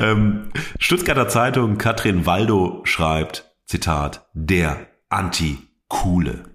ähm, 0.00 0.50
Stuttgarter 0.78 1.28
Zeitung, 1.28 1.76
Katrin 1.76 2.24
Waldo 2.24 2.82
schreibt, 2.84 3.56
Zitat, 3.66 4.28
der 4.32 4.86
Anti-Coole. 5.08 6.53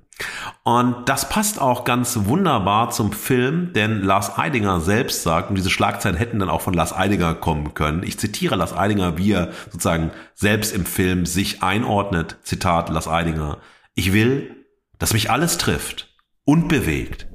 Und 0.64 1.08
das 1.08 1.30
passt 1.30 1.60
auch 1.60 1.84
ganz 1.84 2.26
wunderbar 2.26 2.92
zum 2.92 3.12
Film, 3.12 3.74
denn 3.74 4.02
Lars 4.02 4.38
Eidinger 4.38 4.80
selbst 4.80 5.24
sagt, 5.24 5.50
und 5.50 5.56
diese 5.56 5.70
Schlagzeilen 5.70 6.18
hätten 6.18 6.40
dann 6.40 6.50
auch 6.50 6.62
von 6.62 6.74
Lars 6.74 6.94
Eidinger 6.94 7.36
kommen 7.36 7.74
können. 7.74 8.04
Ich 8.04 8.20
zitiere 8.20 8.56
Lars 8.56 8.76
Eidinger, 8.76 9.18
wie 9.18 9.34
er 9.34 9.52
sozusagen 9.66 10.12
selbst 10.36 10.74
im 10.74 10.86
Film 10.86 11.26
sich 11.26 11.64
einordnet. 11.64 12.38
Zitat 12.44 12.90
Lars 12.90 13.08
Eidinger. 13.08 13.58
Ich 13.96 14.14
will, 14.14 14.66
dass 14.98 15.14
mich 15.14 15.32
alles 15.32 15.58
trifft 15.58 16.16
und 16.46 16.68
bewegt 16.68 17.28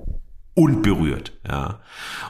und 0.55 0.83
berührt. 0.83 1.34
Ja. 1.47 1.81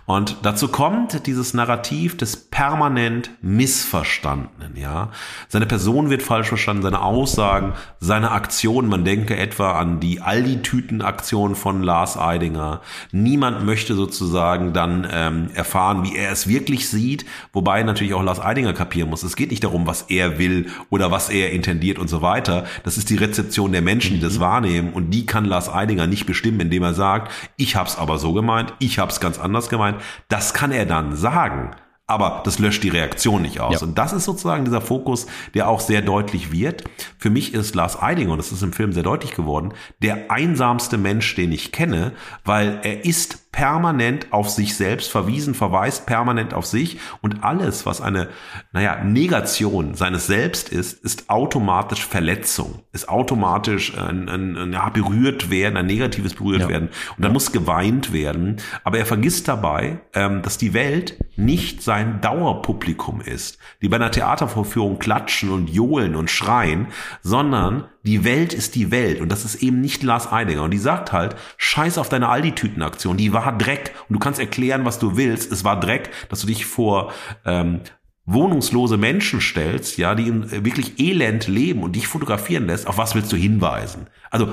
Und 0.06 0.38
dazu 0.42 0.68
kommt 0.68 1.26
dieses 1.26 1.54
Narrativ 1.54 2.16
des 2.16 2.36
permanent 2.36 3.30
Missverstandenen. 3.42 4.76
Ja. 4.76 5.10
Seine 5.48 5.66
Person 5.66 6.10
wird 6.10 6.22
falsch 6.22 6.48
verstanden, 6.48 6.82
seine 6.82 7.00
Aussagen, 7.00 7.74
seine 8.00 8.32
Aktionen. 8.32 8.88
Man 8.88 9.04
denke 9.04 9.36
etwa 9.36 9.78
an 9.78 10.00
die 10.00 10.20
Aldi-Tüten-Aktion 10.20 11.54
von 11.54 11.82
Lars 11.82 12.18
Eidinger. 12.18 12.80
Niemand 13.12 13.64
möchte 13.64 13.94
sozusagen 13.94 14.72
dann 14.72 15.06
ähm, 15.10 15.50
erfahren, 15.54 16.02
wie 16.02 16.16
er 16.16 16.32
es 16.32 16.48
wirklich 16.48 16.88
sieht, 16.88 17.24
wobei 17.52 17.84
natürlich 17.84 18.14
auch 18.14 18.22
Lars 18.22 18.40
Eidinger 18.40 18.72
kapieren 18.72 19.10
muss. 19.10 19.22
Es 19.22 19.36
geht 19.36 19.50
nicht 19.50 19.62
darum, 19.62 19.86
was 19.86 20.02
er 20.02 20.38
will 20.38 20.70
oder 20.90 21.12
was 21.12 21.28
er 21.28 21.52
intendiert 21.52 22.00
und 22.00 22.08
so 22.08 22.20
weiter. 22.20 22.64
Das 22.82 22.98
ist 22.98 23.10
die 23.10 23.16
Rezeption 23.16 23.70
der 23.70 23.82
Menschen, 23.82 24.16
die 24.16 24.20
das 24.20 24.38
mhm. 24.38 24.40
wahrnehmen 24.40 24.92
und 24.92 25.10
die 25.10 25.24
kann 25.24 25.44
Lars 25.44 25.72
Eidinger 25.72 26.08
nicht 26.08 26.26
bestimmen, 26.26 26.58
indem 26.58 26.82
er 26.82 26.94
sagt, 26.94 27.30
ich 27.56 27.76
hab's 27.76 27.96
aber 27.96 28.18
so 28.18 28.32
gemeint, 28.32 28.74
ich 28.80 28.98
habe 28.98 29.03
es 29.10 29.20
ganz 29.20 29.38
anders 29.38 29.68
gemeint. 29.68 29.98
Das 30.28 30.54
kann 30.54 30.72
er 30.72 30.86
dann 30.86 31.16
sagen. 31.16 31.74
Aber 32.06 32.42
das 32.44 32.58
löscht 32.58 32.82
die 32.82 32.90
Reaktion 32.90 33.40
nicht 33.40 33.60
aus. 33.60 33.80
Ja. 33.80 33.86
Und 33.86 33.96
das 33.96 34.12
ist 34.12 34.24
sozusagen 34.24 34.66
dieser 34.66 34.82
Fokus, 34.82 35.26
der 35.54 35.68
auch 35.68 35.80
sehr 35.80 36.02
deutlich 36.02 36.52
wird. 36.52 36.84
Für 37.16 37.30
mich 37.30 37.54
ist 37.54 37.74
Lars 37.74 38.00
Eidinger, 38.00 38.32
und 38.32 38.38
das 38.38 38.52
ist 38.52 38.62
im 38.62 38.74
Film 38.74 38.92
sehr 38.92 39.02
deutlich 39.02 39.34
geworden, 39.34 39.72
der 40.02 40.30
einsamste 40.30 40.98
Mensch, 40.98 41.34
den 41.34 41.50
ich 41.50 41.72
kenne, 41.72 42.12
weil 42.44 42.78
er 42.82 43.06
ist 43.06 43.43
permanent 43.54 44.32
auf 44.32 44.50
sich 44.50 44.76
selbst 44.76 45.12
verwiesen, 45.12 45.54
verweist 45.54 46.06
permanent 46.06 46.54
auf 46.54 46.66
sich 46.66 46.98
und 47.22 47.44
alles, 47.44 47.86
was 47.86 48.00
eine, 48.00 48.28
naja, 48.72 49.04
Negation 49.04 49.94
seines 49.94 50.26
Selbst 50.26 50.70
ist, 50.70 51.04
ist 51.04 51.30
automatisch 51.30 52.04
Verletzung, 52.04 52.82
ist 52.90 53.08
automatisch 53.08 53.96
ein, 53.96 54.28
ein, 54.28 54.56
ein 54.56 54.72
ja, 54.72 54.88
berührt 54.88 55.50
werden, 55.50 55.76
ein 55.76 55.86
negatives 55.86 56.34
berührt 56.34 56.62
ja. 56.62 56.68
werden 56.68 56.88
und 57.16 57.24
da 57.24 57.28
muss 57.28 57.52
geweint 57.52 58.12
werden. 58.12 58.56
Aber 58.82 58.98
er 58.98 59.06
vergisst 59.06 59.46
dabei, 59.46 60.00
ähm, 60.14 60.42
dass 60.42 60.58
die 60.58 60.74
Welt 60.74 61.16
nicht 61.36 61.80
sein 61.80 62.20
Dauerpublikum 62.20 63.20
ist, 63.20 63.58
die 63.80 63.88
bei 63.88 63.96
einer 63.96 64.10
Theatervorführung 64.10 64.98
klatschen 64.98 65.50
und 65.50 65.70
johlen 65.70 66.16
und 66.16 66.28
schreien, 66.28 66.88
sondern 67.22 67.84
die 68.04 68.22
Welt 68.22 68.52
ist 68.52 68.74
die 68.74 68.90
Welt 68.90 69.20
und 69.20 69.30
das 69.30 69.44
ist 69.44 69.62
eben 69.62 69.80
nicht 69.80 70.02
Lars 70.02 70.30
Eidinger. 70.30 70.62
Und 70.62 70.72
die 70.72 70.78
sagt 70.78 71.12
halt, 71.12 71.36
scheiß 71.56 71.96
auf 71.96 72.10
deine 72.10 72.28
Aldi-Tüten-Aktion, 72.28 73.16
die 73.16 73.32
war 73.32 73.56
Dreck. 73.56 73.94
Und 74.08 74.14
du 74.14 74.18
kannst 74.18 74.38
erklären, 74.38 74.84
was 74.84 74.98
du 74.98 75.16
willst. 75.16 75.50
Es 75.50 75.64
war 75.64 75.80
Dreck, 75.80 76.10
dass 76.28 76.42
du 76.42 76.46
dich 76.46 76.66
vor 76.66 77.12
ähm, 77.46 77.80
wohnungslose 78.26 78.98
Menschen 78.98 79.40
stellst, 79.40 79.96
ja, 79.96 80.14
die 80.14 80.28
in 80.28 80.42
äh, 80.44 80.64
wirklich 80.64 81.00
Elend 81.00 81.48
leben 81.48 81.82
und 81.82 81.96
dich 81.96 82.06
fotografieren 82.06 82.66
lässt. 82.66 82.86
Auf 82.86 82.98
was 82.98 83.14
willst 83.14 83.32
du 83.32 83.36
hinweisen? 83.36 84.06
Also 84.30 84.52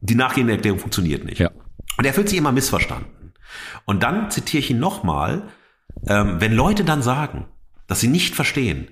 die 0.00 0.14
nachgehende 0.14 0.52
Erklärung 0.52 0.78
funktioniert 0.78 1.24
nicht. 1.24 1.40
Ja. 1.40 1.50
Und 1.96 2.04
er 2.04 2.14
fühlt 2.14 2.28
sich 2.28 2.38
immer 2.38 2.52
missverstanden. 2.52 3.32
Und 3.86 4.04
dann 4.04 4.30
zitiere 4.30 4.60
ich 4.60 4.70
ihn 4.70 4.78
nochmal, 4.78 5.48
ähm, 6.06 6.40
wenn 6.40 6.52
Leute 6.52 6.84
dann 6.84 7.02
sagen, 7.02 7.46
dass 7.88 8.00
sie 8.00 8.08
nicht 8.08 8.36
verstehen, 8.36 8.88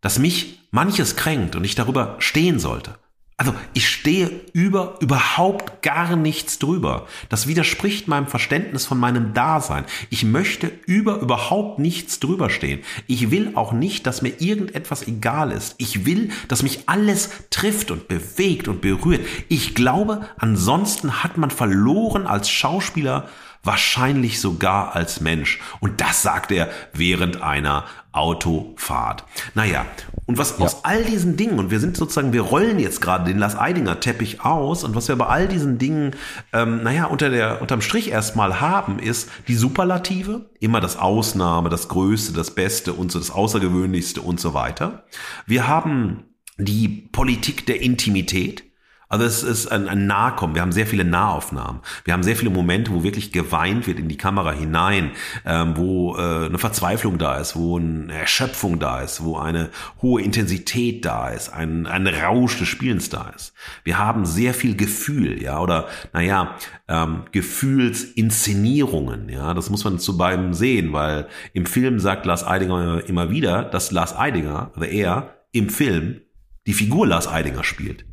dass 0.00 0.18
mich 0.18 0.68
manches 0.72 1.14
kränkt 1.14 1.54
und 1.54 1.64
ich 1.64 1.76
darüber 1.76 2.16
stehen 2.18 2.58
sollte, 2.58 2.98
also 3.36 3.52
ich 3.72 3.88
stehe 3.88 4.30
über 4.52 4.96
überhaupt 5.00 5.82
gar 5.82 6.14
nichts 6.14 6.60
drüber. 6.60 7.08
Das 7.28 7.48
widerspricht 7.48 8.06
meinem 8.06 8.28
Verständnis 8.28 8.86
von 8.86 8.98
meinem 8.98 9.34
Dasein. 9.34 9.84
Ich 10.08 10.24
möchte 10.24 10.70
über 10.86 11.16
überhaupt 11.18 11.80
nichts 11.80 12.20
drüber 12.20 12.48
stehen. 12.48 12.80
Ich 13.08 13.32
will 13.32 13.52
auch 13.56 13.72
nicht, 13.72 14.06
dass 14.06 14.22
mir 14.22 14.40
irgendetwas 14.40 15.08
egal 15.08 15.50
ist. 15.50 15.74
Ich 15.78 16.06
will, 16.06 16.30
dass 16.46 16.62
mich 16.62 16.88
alles 16.88 17.30
trifft 17.50 17.90
und 17.90 18.06
bewegt 18.06 18.68
und 18.68 18.80
berührt. 18.80 19.26
Ich 19.48 19.74
glaube, 19.74 20.28
ansonsten 20.38 21.24
hat 21.24 21.36
man 21.36 21.50
verloren 21.50 22.28
als 22.28 22.48
Schauspieler 22.48 23.28
wahrscheinlich 23.64 24.40
sogar 24.40 24.94
als 24.94 25.20
Mensch. 25.20 25.58
Und 25.80 26.00
das 26.00 26.22
sagt 26.22 26.52
er 26.52 26.70
während 26.92 27.42
einer 27.42 27.84
Autofahrt. 28.12 29.24
Naja, 29.54 29.84
und 30.26 30.38
was 30.38 30.58
ja. 30.58 30.64
aus 30.64 30.84
all 30.84 31.04
diesen 31.04 31.36
Dingen, 31.36 31.58
und 31.58 31.70
wir 31.70 31.80
sind 31.80 31.96
sozusagen, 31.96 32.32
wir 32.32 32.42
rollen 32.42 32.78
jetzt 32.78 33.00
gerade 33.00 33.24
den 33.24 33.38
Las 33.38 33.58
Eidinger 33.58 33.98
Teppich 33.98 34.44
aus, 34.44 34.84
und 34.84 34.94
was 34.94 35.08
wir 35.08 35.16
bei 35.16 35.26
all 35.26 35.48
diesen 35.48 35.78
Dingen, 35.78 36.14
ähm, 36.52 36.82
naja, 36.84 37.06
unter 37.06 37.28
der, 37.28 37.60
unterm 37.60 37.80
Strich 37.80 38.10
erstmal 38.10 38.60
haben, 38.60 39.00
ist 39.00 39.30
die 39.48 39.56
Superlative, 39.56 40.48
immer 40.60 40.80
das 40.80 40.96
Ausnahme, 40.96 41.68
das 41.68 41.88
Größte, 41.88 42.32
das 42.32 42.52
Beste 42.52 42.92
und 42.92 43.10
so 43.10 43.18
das 43.18 43.32
Außergewöhnlichste 43.32 44.20
und 44.20 44.38
so 44.38 44.54
weiter. 44.54 45.04
Wir 45.46 45.66
haben 45.66 46.24
die 46.56 46.88
Politik 46.88 47.66
der 47.66 47.82
Intimität, 47.82 48.62
also 49.08 49.24
es 49.24 49.42
ist 49.42 49.66
ein, 49.68 49.88
ein 49.88 50.06
Nahkommen. 50.06 50.54
Wir 50.54 50.62
haben 50.62 50.72
sehr 50.72 50.86
viele 50.86 51.04
Nahaufnahmen. 51.04 51.80
Wir 52.04 52.14
haben 52.14 52.22
sehr 52.22 52.36
viele 52.36 52.50
Momente, 52.50 52.92
wo 52.92 53.02
wirklich 53.02 53.32
geweint 53.32 53.86
wird 53.86 53.98
in 53.98 54.08
die 54.08 54.16
Kamera 54.16 54.52
hinein, 54.52 55.10
ähm, 55.44 55.76
wo 55.76 56.16
äh, 56.16 56.46
eine 56.46 56.58
Verzweiflung 56.58 57.18
da 57.18 57.36
ist, 57.36 57.54
wo 57.56 57.78
eine 57.78 58.12
Erschöpfung 58.12 58.78
da 58.78 59.02
ist, 59.02 59.22
wo 59.22 59.36
eine 59.36 59.70
hohe 60.02 60.22
Intensität 60.22 61.04
da 61.04 61.28
ist, 61.28 61.52
ein, 61.52 61.86
ein 61.86 62.06
Rausch 62.06 62.58
des 62.58 62.68
Spielens 62.68 63.10
da 63.10 63.30
ist. 63.34 63.52
Wir 63.84 63.98
haben 63.98 64.24
sehr 64.26 64.54
viel 64.54 64.76
Gefühl, 64.76 65.42
ja, 65.42 65.60
oder 65.60 65.88
naja, 66.12 66.56
ähm, 66.88 67.22
Gefühlsinszenierungen, 67.32 69.28
ja, 69.28 69.54
das 69.54 69.70
muss 69.70 69.84
man 69.84 69.98
zu 69.98 70.16
beiden 70.16 70.54
sehen, 70.54 70.92
weil 70.92 71.28
im 71.52 71.66
Film 71.66 71.98
sagt 71.98 72.26
Lars 72.26 72.46
Eidinger 72.46 73.02
immer 73.06 73.30
wieder, 73.30 73.64
dass 73.64 73.90
Lars 73.90 74.16
Eidinger, 74.16 74.72
oder 74.76 74.88
er, 74.88 75.34
im 75.52 75.68
Film 75.68 76.20
die 76.66 76.72
Figur 76.72 77.06
Lars 77.06 77.28
Eidinger 77.28 77.62
spielt. 77.62 78.06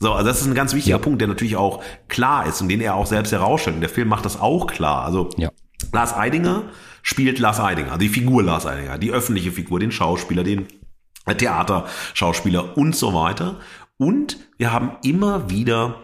So, 0.00 0.12
also 0.12 0.26
das 0.26 0.40
ist 0.40 0.46
ein 0.46 0.54
ganz 0.54 0.74
wichtiger 0.74 0.96
ja. 0.96 1.02
Punkt, 1.02 1.20
der 1.20 1.28
natürlich 1.28 1.56
auch 1.56 1.82
klar 2.08 2.46
ist 2.46 2.60
und 2.60 2.68
den 2.68 2.80
er 2.80 2.94
auch 2.94 3.06
selbst 3.06 3.32
herausstellt. 3.32 3.76
Und 3.76 3.80
der 3.80 3.90
Film 3.90 4.08
macht 4.08 4.24
das 4.24 4.40
auch 4.40 4.66
klar. 4.66 5.04
Also 5.04 5.30
ja. 5.36 5.50
Lars 5.92 6.14
Eidinger 6.14 6.64
spielt 7.02 7.38
Lars 7.38 7.60
Eidinger, 7.60 7.98
die 7.98 8.08
Figur 8.08 8.42
Lars 8.42 8.66
Eidinger, 8.66 8.98
die 8.98 9.10
öffentliche 9.10 9.52
Figur, 9.52 9.80
den 9.80 9.92
Schauspieler, 9.92 10.44
den 10.44 10.66
Theaterschauspieler 11.26 12.76
und 12.76 12.94
so 12.94 13.14
weiter. 13.14 13.56
Und 13.96 14.38
wir 14.56 14.72
haben 14.72 14.92
immer 15.02 15.50
wieder 15.50 15.96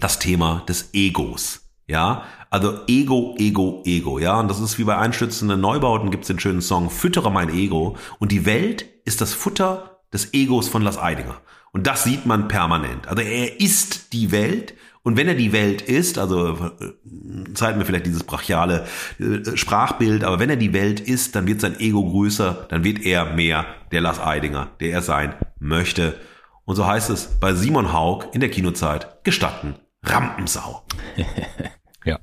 das 0.00 0.18
Thema 0.18 0.64
des 0.68 0.90
Egos. 0.92 1.64
Ja, 1.86 2.24
also 2.50 2.80
Ego, 2.86 3.34
Ego, 3.38 3.82
Ego. 3.86 4.18
Ja, 4.18 4.38
und 4.40 4.48
das 4.48 4.60
ist 4.60 4.78
wie 4.78 4.84
bei 4.84 4.98
einstürzenden 4.98 5.60
Neubauten 5.60 6.10
gibt's 6.10 6.26
den 6.26 6.38
schönen 6.38 6.60
Song 6.60 6.90
Füttere 6.90 7.30
mein 7.30 7.48
Ego. 7.48 7.96
Und 8.18 8.30
die 8.30 8.44
Welt 8.44 8.84
ist 9.04 9.20
das 9.20 9.32
Futter 9.32 10.00
des 10.12 10.34
Egos 10.34 10.68
von 10.68 10.82
Lars 10.82 10.98
Eidinger. 10.98 11.40
Und 11.72 11.86
das 11.86 12.04
sieht 12.04 12.26
man 12.26 12.48
permanent. 12.48 13.08
Also 13.08 13.22
er 13.22 13.60
ist 13.60 14.12
die 14.12 14.32
Welt. 14.32 14.74
Und 15.02 15.16
wenn 15.16 15.28
er 15.28 15.34
die 15.34 15.52
Welt 15.52 15.80
ist, 15.80 16.18
also 16.18 16.72
äh, 16.80 17.54
zeigen 17.54 17.78
wir 17.78 17.86
vielleicht 17.86 18.06
dieses 18.06 18.24
brachiale 18.24 18.86
äh, 19.18 19.56
Sprachbild, 19.56 20.24
aber 20.24 20.38
wenn 20.38 20.50
er 20.50 20.56
die 20.56 20.74
Welt 20.74 21.00
ist, 21.00 21.34
dann 21.34 21.46
wird 21.46 21.60
sein 21.60 21.78
Ego 21.80 22.04
größer, 22.04 22.66
dann 22.68 22.84
wird 22.84 23.00
er 23.06 23.32
mehr 23.32 23.64
der 23.92 24.00
Lars 24.00 24.20
Eidinger, 24.20 24.70
der 24.80 24.90
er 24.90 25.02
sein 25.02 25.34
möchte. 25.58 26.18
Und 26.64 26.76
so 26.76 26.86
heißt 26.86 27.08
es 27.10 27.38
bei 27.40 27.54
Simon 27.54 27.92
Haug 27.92 28.26
in 28.32 28.40
der 28.40 28.50
Kinozeit, 28.50 29.24
gestatten, 29.24 29.76
Rampensau. 30.02 30.84
ja. 32.04 32.18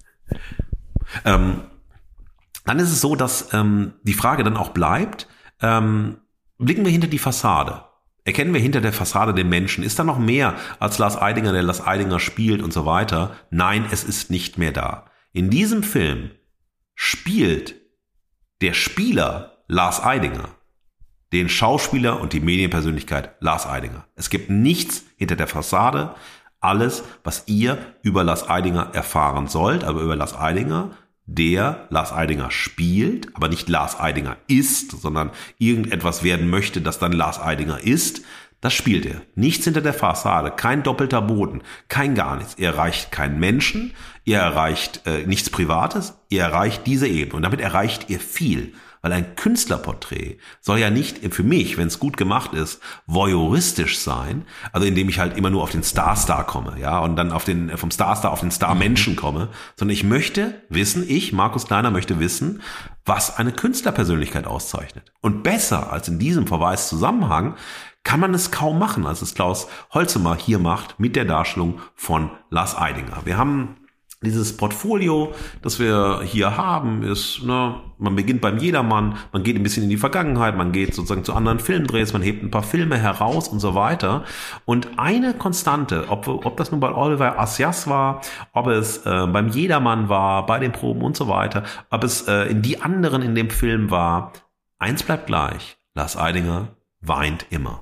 Ähm, 1.24 1.62
dann 2.66 2.80
ist 2.80 2.92
es 2.92 3.02
so, 3.02 3.16
dass 3.16 3.54
ähm, 3.54 3.94
die 4.04 4.14
Frage 4.14 4.44
dann 4.44 4.58
auch 4.58 4.70
bleibt, 4.70 5.28
ähm, 5.62 6.18
blicken 6.58 6.86
wir 6.86 6.92
hinter 6.92 7.08
die 7.08 7.20
Fassade. 7.20 7.85
Erkennen 8.26 8.54
wir 8.54 8.60
hinter 8.60 8.82
der 8.82 8.92
Fassade 8.92 9.34
den 9.34 9.48
Menschen? 9.50 9.84
Ist 9.84 9.98
da 9.98 10.04
noch 10.04 10.20
mehr 10.20 10.56
als 10.80 10.98
Lars 10.98 11.20
Eidinger, 11.20 11.54
der 11.54 11.64
Lars 11.64 11.86
Eidinger 11.86 12.20
spielt 12.20 12.62
und 12.62 12.74
so 12.74 12.86
weiter? 12.86 13.36
Nein, 13.52 13.86
es 13.92 14.04
ist 14.04 14.30
nicht 14.30 14.58
mehr 14.58 14.72
da. 14.72 15.06
In 15.32 15.50
diesem 15.50 15.84
Film 15.84 16.32
spielt 16.96 17.76
der 18.62 18.74
Spieler 18.74 19.64
Lars 19.68 20.04
Eidinger 20.04 20.50
den 21.36 21.50
Schauspieler 21.50 22.22
und 22.22 22.32
die 22.32 22.40
Medienpersönlichkeit 22.40 23.36
Lars 23.42 23.68
Eidinger. 23.68 24.06
Es 24.16 24.30
gibt 24.30 24.50
nichts 24.50 25.04
hinter 25.18 25.36
der 25.36 25.48
Fassade. 25.48 26.16
Alles, 26.62 27.04
was 27.26 27.44
ihr 27.48 27.78
über 28.02 28.24
Lars 28.24 28.50
Eidinger 28.50 28.92
erfahren 28.94 29.48
sollt, 29.48 29.84
aber 29.84 30.02
über 30.02 30.16
Lars 30.16 30.34
Eidinger, 30.34 30.92
der 31.26 31.88
Lars 31.90 32.14
Eidinger 32.14 32.52
spielt, 32.52 33.36
aber 33.36 33.48
nicht 33.48 33.68
Lars 33.68 34.00
Eidinger 34.00 34.38
ist, 34.48 34.92
sondern 34.92 35.32
irgendetwas 35.58 36.24
werden 36.24 36.50
möchte, 36.50 36.82
das 36.82 37.00
dann 37.00 37.12
Lars 37.12 37.42
Eidinger 37.42 37.80
ist, 37.80 38.22
das 38.62 38.74
spielt 38.74 39.06
er. 39.06 39.22
Nichts 39.36 39.66
hinter 39.66 39.82
der 39.82 39.94
Fassade, 39.94 40.52
kein 40.52 40.82
doppelter 40.82 41.22
Boden, 41.22 41.62
kein 41.88 42.16
gar 42.16 42.36
nichts. 42.36 42.56
Er 42.56 42.72
erreicht 42.72 43.12
keinen 43.12 43.40
Menschen, 43.40 43.94
er 44.26 44.42
erreicht 44.42 45.02
äh, 45.06 45.26
nichts 45.28 45.50
Privates, 45.50 46.16
er 46.32 46.46
erreicht 46.46 46.88
diese 46.88 47.08
Ebene 47.08 47.36
und 47.36 47.44
damit 47.44 47.62
erreicht 47.62 48.10
er 48.10 48.20
viel. 48.20 48.74
Weil 49.06 49.14
ein 49.14 49.36
Künstlerporträt 49.36 50.40
soll 50.62 50.80
ja 50.80 50.90
nicht 50.90 51.32
für 51.32 51.44
mich, 51.44 51.78
wenn 51.78 51.90
es 51.90 52.00
gut 52.00 52.18
gemacht 52.18 52.56
ist, 52.56 52.82
voyeuristisch 53.06 54.00
sein, 54.00 54.46
also 54.72 54.88
indem 54.88 55.10
ich 55.10 55.20
halt 55.20 55.38
immer 55.38 55.52
nur 55.52 55.62
auf 55.62 55.70
den 55.70 55.84
Star-Star 55.84 56.44
komme, 56.44 56.80
ja, 56.80 56.98
und 56.98 57.16
dann 57.16 57.32
auf 57.32 57.44
den, 57.44 57.78
vom 57.78 57.92
Star-Star 57.92 58.32
auf 58.32 58.40
den 58.40 58.50
Star-Menschen 58.50 59.16
komme, 59.16 59.50
sondern 59.76 59.94
ich 59.94 60.04
möchte 60.04 60.60
wissen, 60.70 61.08
ich, 61.08 61.34
Markus 61.34 61.68
Kleiner, 61.68 61.92
möchte 61.92 62.20
wissen, 62.20 62.64
was 63.06 63.38
eine 63.38 63.52
Künstlerpersönlichkeit 63.52 64.48
auszeichnet. 64.48 65.14
Und 65.22 65.44
besser 65.44 65.94
als 65.94 66.08
in 66.08 66.18
diesem 66.18 66.48
Verweiszusammenhang 66.48 67.58
kann 68.04 68.20
man 68.20 68.34
es 68.34 68.50
kaum 68.50 68.80
machen, 68.80 69.06
als 69.06 69.22
es 69.22 69.36
Klaus 69.36 69.68
Holzemer 69.92 70.36
hier 70.36 70.58
macht 70.58 71.00
mit 71.00 71.16
der 71.16 71.26
Darstellung 71.26 71.80
von 71.94 72.32
Lars 72.50 72.76
Eidinger. 72.76 73.22
Wir 73.24 73.38
haben 73.38 73.85
dieses 74.26 74.58
Portfolio, 74.58 75.32
das 75.62 75.80
wir 75.80 76.22
hier 76.24 76.58
haben, 76.58 77.04
ist, 77.04 77.44
ne, 77.44 77.76
man 77.98 78.16
beginnt 78.16 78.42
beim 78.42 78.58
Jedermann, 78.58 79.16
man 79.32 79.44
geht 79.44 79.56
ein 79.56 79.64
bisschen 79.64 79.84
in 79.84 79.90
die 79.90 79.98
Vergangenheit, 79.98 80.58
man 80.58 80.74
geht 80.74 80.94
sozusagen 80.94 81.24
zu 81.24 81.34
anderen 81.34 81.60
Filmdrehs, 81.60 82.12
man 82.12 82.22
hebt 82.22 82.44
ein 82.44 82.52
paar 82.52 82.64
Filme 82.64 82.98
heraus 82.98 83.48
und 83.48 83.60
so 83.60 83.74
weiter. 83.76 84.26
Und 84.66 85.00
eine 85.00 85.34
Konstante, 85.34 86.06
ob, 86.10 86.28
ob 86.28 86.58
das 86.58 86.72
nun 86.72 86.82
bei 86.82 86.94
Oliver 86.94 87.40
Asias 87.40 87.88
war, 87.88 88.22
ob 88.52 88.68
es 88.68 89.06
äh, 89.06 89.28
beim 89.28 89.48
Jedermann 89.48 90.10
war, 90.10 90.46
bei 90.46 90.60
den 90.60 90.74
Proben 90.74 91.02
und 91.02 91.16
so 91.16 91.30
weiter, 91.30 91.64
ob 91.90 92.04
es 92.04 92.28
äh, 92.28 92.50
in 92.50 92.62
die 92.62 92.82
anderen 92.82 93.22
in 93.22 93.36
dem 93.36 93.50
Film 93.50 93.92
war, 93.92 94.34
eins 94.78 95.04
bleibt 95.04 95.28
gleich. 95.28 95.78
Lars 95.94 96.18
Eidinger 96.18 96.75
weint 97.08 97.46
immer. 97.50 97.82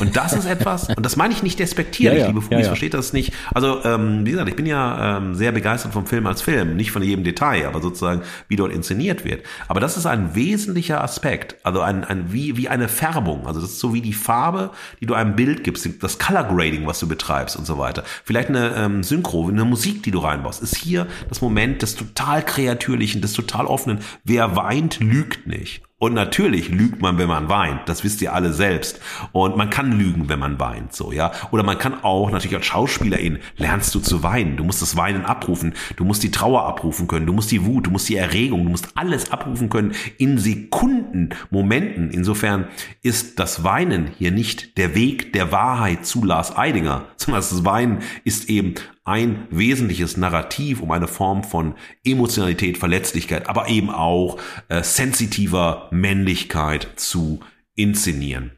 Und 0.00 0.16
das 0.16 0.32
ist 0.32 0.46
etwas, 0.46 0.88
und 0.88 1.04
das 1.04 1.16
meine 1.16 1.34
ich 1.34 1.42
nicht 1.42 1.58
despektierlich, 1.58 2.20
ja, 2.20 2.24
ja, 2.24 2.28
liebe 2.28 2.40
Fugis, 2.40 2.58
ja, 2.58 2.60
ja. 2.60 2.68
versteht 2.68 2.94
das 2.94 3.12
nicht. 3.12 3.32
Also, 3.52 3.84
ähm, 3.84 4.24
wie 4.24 4.30
gesagt, 4.30 4.48
ich 4.48 4.56
bin 4.56 4.66
ja 4.66 5.18
ähm, 5.18 5.34
sehr 5.34 5.52
begeistert 5.52 5.92
vom 5.92 6.06
Film 6.06 6.26
als 6.26 6.42
Film, 6.42 6.76
nicht 6.76 6.90
von 6.90 7.02
jedem 7.02 7.24
Detail, 7.24 7.66
aber 7.66 7.80
sozusagen, 7.80 8.22
wie 8.48 8.56
dort 8.56 8.72
inszeniert 8.72 9.24
wird. 9.24 9.44
Aber 9.68 9.80
das 9.80 9.96
ist 9.96 10.06
ein 10.06 10.34
wesentlicher 10.34 11.02
Aspekt, 11.02 11.56
also 11.62 11.80
ein, 11.80 12.04
ein 12.04 12.32
wie, 12.32 12.56
wie 12.56 12.68
eine 12.68 12.88
Färbung. 12.88 13.46
Also 13.46 13.60
das 13.60 13.70
ist 13.70 13.80
so 13.80 13.94
wie 13.94 14.00
die 14.00 14.12
Farbe, 14.12 14.70
die 15.00 15.06
du 15.06 15.14
einem 15.14 15.36
Bild 15.36 15.64
gibst, 15.64 15.88
das 16.02 16.18
Color 16.18 16.44
Grading, 16.44 16.86
was 16.86 17.00
du 17.00 17.08
betreibst 17.08 17.56
und 17.56 17.66
so 17.66 17.78
weiter. 17.78 18.04
Vielleicht 18.24 18.48
eine 18.48 18.74
ähm, 18.76 19.02
Synchro, 19.02 19.48
eine 19.48 19.64
Musik, 19.64 20.02
die 20.02 20.10
du 20.10 20.18
reinbaust, 20.18 20.62
ist 20.62 20.76
hier 20.76 21.06
das 21.28 21.40
Moment 21.40 21.82
des 21.82 21.94
total 21.94 22.44
kreatürlichen, 22.44 23.20
des 23.20 23.32
total 23.32 23.66
offenen. 23.66 23.98
Wer 24.24 24.56
weint, 24.56 25.00
lügt 25.00 25.46
nicht. 25.46 25.82
Und 26.02 26.14
natürlich 26.14 26.68
lügt 26.68 27.00
man, 27.00 27.16
wenn 27.18 27.28
man 27.28 27.48
weint. 27.48 27.88
Das 27.88 28.02
wisst 28.02 28.20
ihr 28.22 28.32
alle 28.32 28.52
selbst. 28.52 28.98
Und 29.30 29.56
man 29.56 29.70
kann 29.70 29.96
lügen, 29.96 30.28
wenn 30.28 30.40
man 30.40 30.58
weint, 30.58 30.92
so, 30.92 31.12
ja. 31.12 31.30
Oder 31.52 31.62
man 31.62 31.78
kann 31.78 32.02
auch, 32.02 32.28
natürlich 32.32 32.56
als 32.56 32.66
Schauspielerin, 32.66 33.38
lernst 33.56 33.94
du 33.94 34.00
zu 34.00 34.24
weinen. 34.24 34.56
Du 34.56 34.64
musst 34.64 34.82
das 34.82 34.96
Weinen 34.96 35.24
abrufen. 35.24 35.74
Du 35.94 36.04
musst 36.04 36.24
die 36.24 36.32
Trauer 36.32 36.66
abrufen 36.66 37.06
können. 37.06 37.26
Du 37.26 37.32
musst 37.32 37.52
die 37.52 37.64
Wut, 37.64 37.86
du 37.86 37.92
musst 37.92 38.08
die 38.08 38.16
Erregung, 38.16 38.64
du 38.64 38.70
musst 38.70 38.88
alles 38.96 39.30
abrufen 39.30 39.70
können 39.70 39.92
in 40.18 40.38
Sekunden, 40.38 41.28
Momenten. 41.50 42.10
Insofern 42.10 42.66
ist 43.02 43.38
das 43.38 43.62
Weinen 43.62 44.10
hier 44.18 44.32
nicht 44.32 44.78
der 44.78 44.96
Weg 44.96 45.32
der 45.34 45.52
Wahrheit 45.52 46.04
zu 46.04 46.24
Lars 46.24 46.56
Eidinger, 46.56 47.04
sondern 47.16 47.42
das 47.42 47.64
Weinen 47.64 48.00
ist 48.24 48.50
eben 48.50 48.74
ein 49.04 49.46
wesentliches 49.50 50.16
Narrativ 50.16 50.80
um 50.80 50.90
eine 50.90 51.08
Form 51.08 51.42
von 51.42 51.74
Emotionalität, 52.04 52.78
Verletzlichkeit, 52.78 53.48
aber 53.48 53.68
eben 53.68 53.90
auch 53.90 54.38
äh, 54.68 54.82
sensitiver 54.82 55.88
Männlichkeit 55.90 56.88
zu 56.96 57.40
inszenieren. 57.74 58.52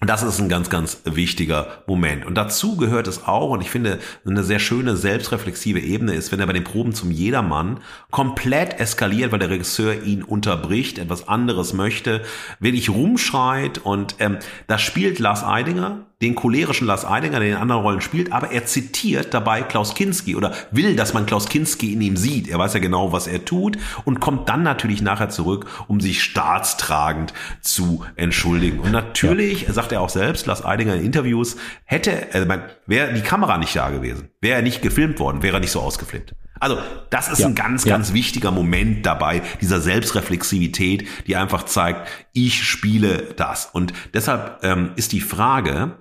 Und 0.00 0.10
das 0.10 0.22
ist 0.22 0.38
ein 0.38 0.48
ganz, 0.48 0.70
ganz 0.70 1.00
wichtiger 1.04 1.82
Moment. 1.86 2.26
Und 2.26 2.34
dazu 2.34 2.76
gehört 2.76 3.06
es 3.06 3.24
auch, 3.26 3.50
und 3.50 3.60
ich 3.60 3.70
finde, 3.70 4.00
eine 4.26 4.42
sehr 4.42 4.58
schöne 4.58 4.96
selbstreflexive 4.96 5.80
Ebene 5.80 6.14
ist, 6.14 6.32
wenn 6.32 6.40
er 6.40 6.46
bei 6.46 6.52
den 6.52 6.64
Proben 6.64 6.92
zum 6.92 7.10
Jedermann 7.10 7.80
komplett 8.10 8.80
eskaliert, 8.80 9.32
weil 9.32 9.38
der 9.38 9.50
Regisseur 9.50 10.02
ihn 10.02 10.22
unterbricht, 10.22 10.98
etwas 10.98 11.28
anderes 11.28 11.72
möchte, 11.72 12.22
wirklich 12.60 12.90
rumschreit 12.90 13.78
und 13.78 14.16
ähm, 14.18 14.38
da 14.66 14.78
spielt 14.78 15.18
Lars 15.18 15.42
Eidinger, 15.44 16.06
den 16.22 16.34
cholerischen 16.34 16.86
Lars 16.86 17.04
Eidinger, 17.04 17.40
der 17.40 17.50
in 17.50 17.56
anderen 17.56 17.82
Rollen 17.82 18.00
spielt, 18.00 18.32
aber 18.32 18.50
er 18.50 18.64
zitiert 18.64 19.34
dabei 19.34 19.62
Klaus 19.62 19.94
Kinski 19.94 20.36
oder 20.36 20.54
will, 20.70 20.96
dass 20.96 21.12
man 21.12 21.26
Klaus 21.26 21.48
Kinski 21.48 21.92
in 21.92 22.00
ihm 22.00 22.16
sieht. 22.16 22.48
Er 22.48 22.58
weiß 22.58 22.74
ja 22.74 22.80
genau, 22.80 23.12
was 23.12 23.26
er 23.26 23.44
tut 23.44 23.76
und 24.04 24.20
kommt 24.20 24.48
dann 24.48 24.62
natürlich 24.62 25.02
nachher 25.02 25.28
zurück, 25.28 25.66
um 25.86 26.00
sich 26.00 26.22
staatstragend 26.22 27.34
zu 27.60 28.04
entschuldigen. 28.16 28.80
Und 28.80 28.92
natürlich, 28.92 29.62
ja. 29.62 29.72
sagt 29.72 29.83
er 29.92 30.00
auch 30.00 30.08
selbst, 30.08 30.46
Lars 30.46 30.64
Eidinger 30.64 30.94
in 30.94 31.04
Interviews, 31.04 31.56
hätte, 31.84 32.28
also 32.32 32.48
wäre 32.86 33.12
die 33.12 33.22
Kamera 33.22 33.58
nicht 33.58 33.74
da 33.74 33.90
gewesen, 33.90 34.30
wäre 34.40 34.56
er 34.56 34.62
nicht 34.62 34.82
gefilmt 34.82 35.18
worden, 35.18 35.42
wäre 35.42 35.56
er 35.56 35.60
nicht 35.60 35.72
so 35.72 35.80
ausgeflippt. 35.80 36.34
Also 36.60 36.78
das 37.10 37.28
ist 37.28 37.40
ja, 37.40 37.48
ein 37.48 37.54
ganz, 37.54 37.84
ganz 37.84 38.10
ja. 38.10 38.14
wichtiger 38.14 38.50
Moment 38.50 39.04
dabei, 39.04 39.42
dieser 39.60 39.80
Selbstreflexivität, 39.80 41.06
die 41.26 41.36
einfach 41.36 41.64
zeigt, 41.64 42.08
ich 42.32 42.62
spiele 42.64 43.34
das. 43.36 43.66
Und 43.66 43.92
deshalb 44.14 44.60
ähm, 44.62 44.92
ist 44.96 45.12
die 45.12 45.20
Frage, 45.20 45.98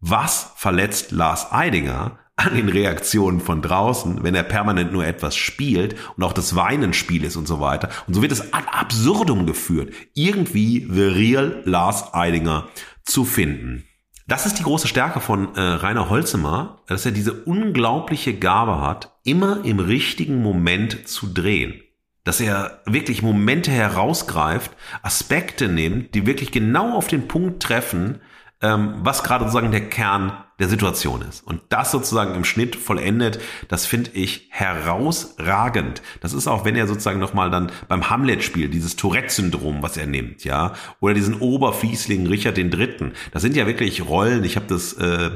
was 0.00 0.52
verletzt 0.56 1.10
Lars 1.10 1.50
Eidinger 1.50 2.18
an 2.36 2.54
den 2.56 2.68
Reaktionen 2.68 3.40
von 3.40 3.62
draußen, 3.62 4.22
wenn 4.24 4.34
er 4.34 4.42
permanent 4.42 4.92
nur 4.92 5.06
etwas 5.06 5.36
spielt 5.36 5.94
und 6.16 6.24
auch 6.24 6.32
das 6.32 6.56
Weinenspiel 6.56 7.24
ist 7.24 7.36
und 7.36 7.46
so 7.46 7.60
weiter. 7.60 7.88
Und 8.06 8.14
so 8.14 8.22
wird 8.22 8.32
es 8.32 8.52
ad 8.52 8.66
absurdum 8.72 9.46
geführt, 9.46 9.92
irgendwie 10.14 10.86
the 10.90 11.04
real 11.04 11.62
Lars 11.64 12.12
Eidinger 12.12 12.68
zu 13.04 13.24
finden. 13.24 13.84
Das 14.26 14.46
ist 14.46 14.58
die 14.58 14.62
große 14.62 14.88
Stärke 14.88 15.20
von 15.20 15.54
äh, 15.54 15.60
Rainer 15.60 16.08
Holzemer, 16.08 16.80
dass 16.86 17.04
er 17.04 17.12
diese 17.12 17.32
unglaubliche 17.44 18.34
Gabe 18.34 18.80
hat, 18.80 19.14
immer 19.22 19.64
im 19.64 19.80
richtigen 19.80 20.42
Moment 20.42 21.06
zu 21.08 21.26
drehen. 21.32 21.82
Dass 22.24 22.40
er 22.40 22.80
wirklich 22.86 23.20
Momente 23.20 23.70
herausgreift, 23.70 24.70
Aspekte 25.02 25.68
nimmt, 25.68 26.14
die 26.14 26.26
wirklich 26.26 26.52
genau 26.52 26.96
auf 26.96 27.06
den 27.06 27.28
Punkt 27.28 27.62
treffen, 27.62 28.22
ähm, 28.64 28.94
was 29.02 29.22
gerade 29.22 29.44
sozusagen 29.44 29.70
der 29.72 29.90
Kern 29.90 30.32
der 30.58 30.68
Situation 30.68 31.20
ist. 31.22 31.46
Und 31.46 31.60
das 31.68 31.90
sozusagen 31.90 32.34
im 32.34 32.44
Schnitt 32.44 32.76
vollendet, 32.76 33.40
das 33.68 33.84
finde 33.84 34.12
ich 34.14 34.48
herausragend. 34.50 36.00
Das 36.20 36.32
ist 36.32 36.46
auch, 36.46 36.64
wenn 36.64 36.74
er 36.74 36.86
sozusagen 36.86 37.18
nochmal 37.18 37.50
dann 37.50 37.70
beim 37.88 38.08
Hamlet 38.08 38.42
spielt, 38.42 38.72
dieses 38.72 38.96
Tourette-Syndrom, 38.96 39.82
was 39.82 39.96
er 39.96 40.06
nimmt, 40.06 40.44
ja, 40.44 40.72
oder 41.00 41.12
diesen 41.12 41.40
Oberfiesling 41.40 42.26
Richard 42.26 42.56
den 42.56 42.70
Dritten. 42.70 43.12
Das 43.32 43.42
sind 43.42 43.54
ja 43.54 43.66
wirklich 43.66 44.06
Rollen, 44.06 44.44
ich 44.44 44.56
habe 44.56 44.66
das 44.66 44.94
äh, 44.94 45.30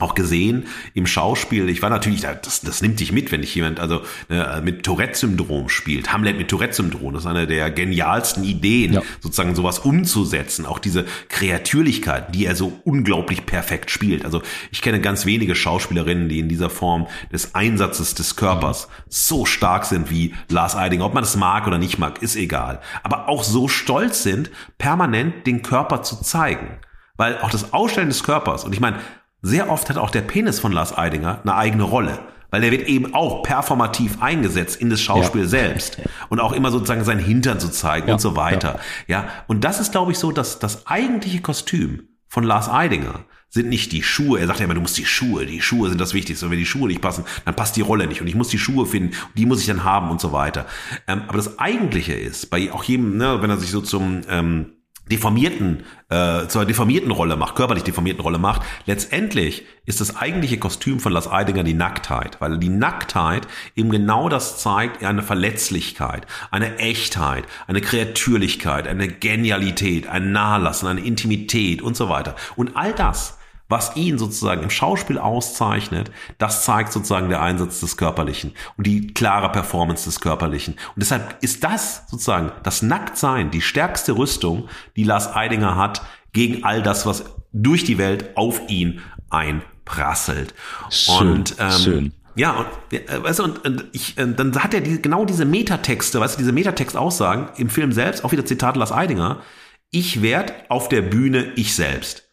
auch 0.00 0.14
gesehen 0.14 0.66
im 0.94 1.06
Schauspiel. 1.06 1.68
Ich 1.68 1.82
war 1.82 1.90
natürlich, 1.90 2.22
das, 2.22 2.60
das 2.60 2.82
nimmt 2.82 3.00
dich 3.00 3.12
mit, 3.12 3.32
wenn 3.32 3.40
dich 3.40 3.54
jemand 3.54 3.80
also 3.80 4.02
äh, 4.28 4.60
mit 4.60 4.82
Tourette-Syndrom 4.84 5.68
spielt. 5.68 6.12
Hamlet 6.12 6.36
mit 6.36 6.48
Tourette-Syndrom, 6.48 7.14
das 7.14 7.24
ist 7.24 7.28
eine 7.28 7.46
der 7.46 7.70
genialsten 7.70 8.44
Ideen, 8.44 8.94
ja. 8.94 9.02
sozusagen 9.20 9.54
sowas 9.54 9.78
umzusetzen. 9.78 10.66
Auch 10.66 10.78
diese 10.78 11.04
Kreatürlichkeit, 11.28 12.34
die 12.34 12.46
er 12.46 12.56
so 12.56 12.80
unglaublich 12.84 13.46
perfekt 13.46 13.90
spielt. 13.90 14.24
Also 14.24 14.42
ich 14.70 14.82
kenne 14.82 15.00
ganz 15.00 15.26
wenige 15.26 15.54
Schauspielerinnen, 15.54 16.28
die 16.28 16.38
in 16.38 16.48
dieser 16.48 16.70
Form 16.70 17.06
des 17.32 17.54
Einsatzes 17.54 18.14
des 18.14 18.36
Körpers 18.36 18.88
mhm. 18.88 18.92
so 19.08 19.44
stark 19.44 19.84
sind 19.84 20.10
wie 20.10 20.34
Lars 20.48 20.76
Eidinger. 20.76 21.06
Ob 21.06 21.14
man 21.14 21.24
es 21.24 21.36
mag 21.36 21.66
oder 21.66 21.78
nicht 21.78 21.98
mag, 21.98 22.22
ist 22.22 22.36
egal. 22.36 22.80
Aber 23.02 23.28
auch 23.28 23.44
so 23.44 23.68
stolz 23.68 24.22
sind, 24.22 24.50
permanent 24.78 25.46
den 25.46 25.62
Körper 25.62 26.02
zu 26.02 26.22
zeigen. 26.22 26.78
Weil 27.16 27.38
auch 27.38 27.50
das 27.50 27.74
Ausstellen 27.74 28.08
des 28.08 28.24
Körpers, 28.24 28.64
und 28.64 28.72
ich 28.72 28.80
meine, 28.80 28.98
sehr 29.42 29.70
oft 29.70 29.88
hat 29.88 29.96
auch 29.96 30.10
der 30.10 30.22
Penis 30.22 30.60
von 30.60 30.72
Lars 30.72 30.96
Eidinger 30.96 31.40
eine 31.42 31.54
eigene 31.54 31.84
Rolle, 31.84 32.18
weil 32.50 32.60
der 32.60 32.70
wird 32.70 32.88
eben 32.88 33.14
auch 33.14 33.42
performativ 33.42 34.20
eingesetzt 34.22 34.80
in 34.80 34.90
das 34.90 35.00
Schauspiel 35.00 35.42
ja. 35.42 35.48
selbst 35.48 35.98
und 36.28 36.40
auch 36.40 36.52
immer 36.52 36.70
sozusagen 36.70 37.04
seinen 37.04 37.24
Hintern 37.24 37.60
zu 37.60 37.70
zeigen 37.70 38.08
ja. 38.08 38.14
und 38.14 38.20
so 38.20 38.36
weiter. 38.36 38.80
Ja. 39.06 39.22
ja, 39.22 39.28
und 39.46 39.64
das 39.64 39.80
ist, 39.80 39.92
glaube 39.92 40.12
ich, 40.12 40.18
so, 40.18 40.32
dass 40.32 40.58
das 40.58 40.86
eigentliche 40.86 41.40
Kostüm 41.40 42.08
von 42.28 42.44
Lars 42.44 42.68
Eidinger 42.68 43.24
sind 43.48 43.68
nicht 43.68 43.90
die 43.90 44.04
Schuhe. 44.04 44.38
Er 44.38 44.46
sagt 44.46 44.60
ja 44.60 44.64
immer, 44.64 44.74
du 44.74 44.80
musst 44.80 44.96
die 44.96 45.04
Schuhe, 45.04 45.44
die 45.44 45.60
Schuhe 45.60 45.88
sind 45.88 46.00
das 46.00 46.14
Wichtigste. 46.14 46.46
Und 46.46 46.52
wenn 46.52 46.58
die 46.58 46.66
Schuhe 46.66 46.86
nicht 46.86 47.00
passen, 47.00 47.24
dann 47.44 47.56
passt 47.56 47.74
die 47.76 47.80
Rolle 47.80 48.06
nicht. 48.06 48.20
Und 48.20 48.28
ich 48.28 48.36
muss 48.36 48.48
die 48.48 48.58
Schuhe 48.58 48.86
finden, 48.86 49.16
die 49.36 49.44
muss 49.44 49.60
ich 49.60 49.66
dann 49.66 49.82
haben 49.82 50.08
und 50.10 50.20
so 50.20 50.32
weiter. 50.32 50.66
Ähm, 51.08 51.22
aber 51.26 51.36
das 51.36 51.58
Eigentliche 51.58 52.12
ist, 52.12 52.48
bei 52.48 52.72
auch 52.72 52.84
jedem, 52.84 53.16
ne, 53.16 53.42
wenn 53.42 53.50
er 53.50 53.56
sich 53.56 53.70
so 53.70 53.80
zum 53.80 54.20
ähm, 54.28 54.74
deformierten, 55.10 55.82
äh, 56.08 56.46
zur 56.46 56.64
deformierten 56.64 57.10
Rolle 57.10 57.36
macht, 57.36 57.56
körperlich 57.56 57.84
deformierten 57.84 58.22
Rolle 58.22 58.38
macht, 58.38 58.62
letztendlich 58.86 59.64
ist 59.86 60.00
das 60.00 60.16
eigentliche 60.16 60.58
Kostüm 60.58 61.00
von 61.00 61.12
Lars 61.12 61.30
Eidinger 61.30 61.64
die 61.64 61.74
Nacktheit, 61.74 62.40
weil 62.40 62.58
die 62.58 62.68
Nacktheit 62.68 63.46
eben 63.74 63.90
genau 63.90 64.28
das 64.28 64.58
zeigt, 64.58 65.02
eine 65.02 65.22
Verletzlichkeit, 65.22 66.26
eine 66.50 66.78
Echtheit, 66.78 67.44
eine 67.66 67.80
Kreatürlichkeit, 67.80 68.86
eine 68.86 69.08
Genialität, 69.08 70.06
ein 70.06 70.32
Nahlassen, 70.32 70.86
eine 70.86 71.00
Intimität 71.00 71.82
und 71.82 71.96
so 71.96 72.08
weiter. 72.08 72.36
Und 72.56 72.76
all 72.76 72.92
das 72.92 73.39
was 73.70 73.96
ihn 73.96 74.18
sozusagen 74.18 74.62
im 74.62 74.70
Schauspiel 74.70 75.18
auszeichnet, 75.18 76.10
das 76.38 76.64
zeigt 76.64 76.92
sozusagen 76.92 77.30
der 77.30 77.40
Einsatz 77.40 77.80
des 77.80 77.96
Körperlichen 77.96 78.52
und 78.76 78.86
die 78.86 79.14
klare 79.14 79.50
Performance 79.50 80.04
des 80.04 80.20
Körperlichen. 80.20 80.74
Und 80.74 80.96
deshalb 80.96 81.36
ist 81.40 81.64
das 81.64 82.02
sozusagen 82.08 82.52
das 82.64 82.82
Nacktsein, 82.82 83.50
die 83.50 83.62
stärkste 83.62 84.18
Rüstung, 84.18 84.68
die 84.96 85.04
Lars 85.04 85.32
Eidinger 85.34 85.76
hat 85.76 86.02
gegen 86.32 86.64
all 86.64 86.82
das, 86.82 87.06
was 87.06 87.24
durch 87.52 87.84
die 87.84 87.96
Welt 87.96 88.36
auf 88.36 88.60
ihn 88.68 89.00
einprasselt. 89.30 90.54
Schön, 90.90 91.16
und 91.16 91.56
ähm, 91.58 91.70
schön. 91.70 92.12
Ja, 92.34 92.52
und, 92.52 92.98
äh, 92.98 93.22
weißt 93.22 93.38
du, 93.38 93.44
und, 93.44 93.64
und 93.64 93.84
ich, 93.92 94.18
äh, 94.18 94.26
dann 94.26 94.52
hat 94.62 94.74
er 94.74 94.80
die, 94.80 95.00
genau 95.00 95.24
diese 95.24 95.44
Metatexte, 95.44 96.20
weißt 96.20 96.34
du, 96.34 96.38
diese 96.38 96.52
Metatextaussagen 96.52 97.50
im 97.56 97.70
Film 97.70 97.92
selbst, 97.92 98.24
auch 98.24 98.32
wieder 98.32 98.44
Zitat 98.44 98.76
Lars 98.76 98.92
Eidinger, 98.92 99.42
ich 99.90 100.22
werd 100.22 100.54
auf 100.68 100.88
der 100.88 101.02
Bühne 101.02 101.52
ich 101.54 101.74
selbst. 101.74 102.29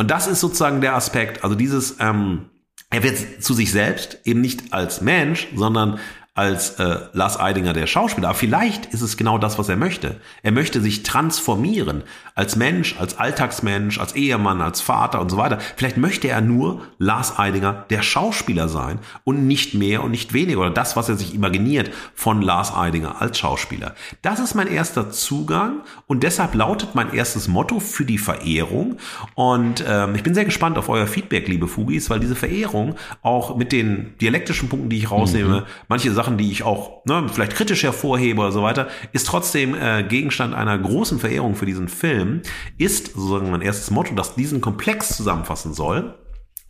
Und 0.00 0.10
das 0.10 0.26
ist 0.26 0.40
sozusagen 0.40 0.80
der 0.80 0.94
Aspekt, 0.94 1.44
also 1.44 1.54
dieses, 1.54 1.96
ähm, 2.00 2.46
er 2.88 3.02
wird 3.02 3.44
zu 3.44 3.52
sich 3.52 3.70
selbst 3.70 4.16
eben 4.24 4.40
nicht 4.40 4.72
als 4.72 5.02
Mensch, 5.02 5.48
sondern 5.54 5.98
als 6.32 6.70
äh, 6.80 7.00
Lars 7.12 7.38
Eidinger, 7.38 7.74
der 7.74 7.86
Schauspieler. 7.86 8.30
Aber 8.30 8.38
vielleicht 8.38 8.86
ist 8.94 9.02
es 9.02 9.18
genau 9.18 9.36
das, 9.36 9.58
was 9.58 9.68
er 9.68 9.76
möchte. 9.76 10.18
Er 10.42 10.52
möchte 10.52 10.80
sich 10.80 11.02
transformieren 11.02 12.02
als 12.40 12.56
Mensch, 12.56 12.96
als 12.98 13.18
Alltagsmensch, 13.18 14.00
als 14.00 14.16
Ehemann, 14.16 14.62
als 14.62 14.80
Vater 14.80 15.20
und 15.20 15.30
so 15.30 15.36
weiter. 15.36 15.58
Vielleicht 15.76 15.98
möchte 15.98 16.28
er 16.28 16.40
nur 16.40 16.80
Lars 16.96 17.38
Eidinger, 17.38 17.84
der 17.90 18.00
Schauspieler 18.00 18.70
sein 18.70 18.98
und 19.24 19.46
nicht 19.46 19.74
mehr 19.74 20.02
und 20.02 20.10
nicht 20.10 20.32
weniger 20.32 20.60
oder 20.60 20.70
das, 20.70 20.96
was 20.96 21.10
er 21.10 21.16
sich 21.16 21.34
imaginiert 21.34 21.90
von 22.14 22.40
Lars 22.40 22.74
Eidinger 22.74 23.20
als 23.20 23.38
Schauspieler. 23.38 23.94
Das 24.22 24.40
ist 24.40 24.54
mein 24.54 24.68
erster 24.68 25.10
Zugang 25.10 25.82
und 26.06 26.22
deshalb 26.22 26.54
lautet 26.54 26.94
mein 26.94 27.12
erstes 27.12 27.46
Motto 27.46 27.78
für 27.78 28.06
die 28.06 28.16
Verehrung. 28.16 28.96
Und 29.34 29.84
ähm, 29.86 30.14
ich 30.14 30.22
bin 30.22 30.32
sehr 30.32 30.46
gespannt 30.46 30.78
auf 30.78 30.88
euer 30.88 31.06
Feedback, 31.06 31.46
liebe 31.46 31.68
Fugis, 31.68 32.08
weil 32.08 32.20
diese 32.20 32.36
Verehrung 32.36 32.94
auch 33.20 33.54
mit 33.58 33.70
den 33.70 34.14
dialektischen 34.18 34.70
Punkten, 34.70 34.88
die 34.88 34.96
ich 34.96 35.10
rausnehme, 35.10 35.60
mhm. 35.60 35.64
manche 35.88 36.10
Sachen, 36.12 36.38
die 36.38 36.50
ich 36.50 36.62
auch 36.62 37.04
ne, 37.04 37.26
vielleicht 37.30 37.54
kritisch 37.54 37.82
hervorhebe 37.82 38.40
oder 38.40 38.52
so 38.52 38.62
weiter, 38.62 38.88
ist 39.12 39.26
trotzdem 39.26 39.74
äh, 39.74 40.04
Gegenstand 40.04 40.54
einer 40.54 40.78
großen 40.78 41.18
Verehrung 41.18 41.54
für 41.54 41.66
diesen 41.66 41.88
Film, 41.88 42.29
ist 42.78 43.14
sozusagen 43.14 43.50
mein 43.50 43.62
erstes 43.62 43.90
Motto, 43.90 44.14
das 44.14 44.34
diesen 44.34 44.60
Komplex 44.60 45.16
zusammenfassen 45.16 45.74
soll. 45.74 46.18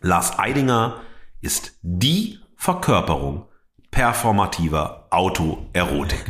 Lars 0.01 0.39
Eidinger 0.39 1.01
ist 1.41 1.73
die 1.81 2.39
Verkörperung 2.55 3.47
performativer 3.91 5.07
Autoerotik. 5.09 6.23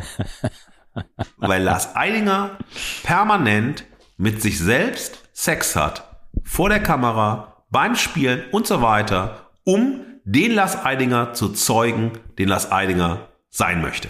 Weil 1.37 1.63
Lars 1.63 1.95
Eidinger 1.95 2.57
permanent 3.03 3.85
mit 4.17 4.41
sich 4.41 4.59
selbst 4.59 5.29
Sex 5.33 5.75
hat, 5.75 6.17
vor 6.43 6.69
der 6.69 6.81
Kamera, 6.81 7.63
beim 7.69 7.95
Spielen 7.95 8.43
und 8.51 8.67
so 8.67 8.81
weiter, 8.81 9.51
um 9.63 10.01
den 10.23 10.51
Lars 10.51 10.83
Eidinger 10.83 11.33
zu 11.33 11.49
zeugen, 11.49 12.11
den 12.37 12.49
Lars 12.49 12.71
Eidinger 12.71 13.29
sein 13.49 13.81
möchte. 13.81 14.09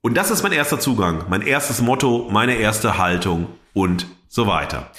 Und 0.00 0.16
das 0.16 0.30
ist 0.30 0.42
mein 0.42 0.52
erster 0.52 0.78
Zugang, 0.78 1.24
mein 1.28 1.42
erstes 1.42 1.80
Motto, 1.80 2.28
meine 2.30 2.54
erste 2.54 2.98
Haltung 2.98 3.48
und 3.76 4.06
so 4.28 4.46
weiter. 4.46 4.90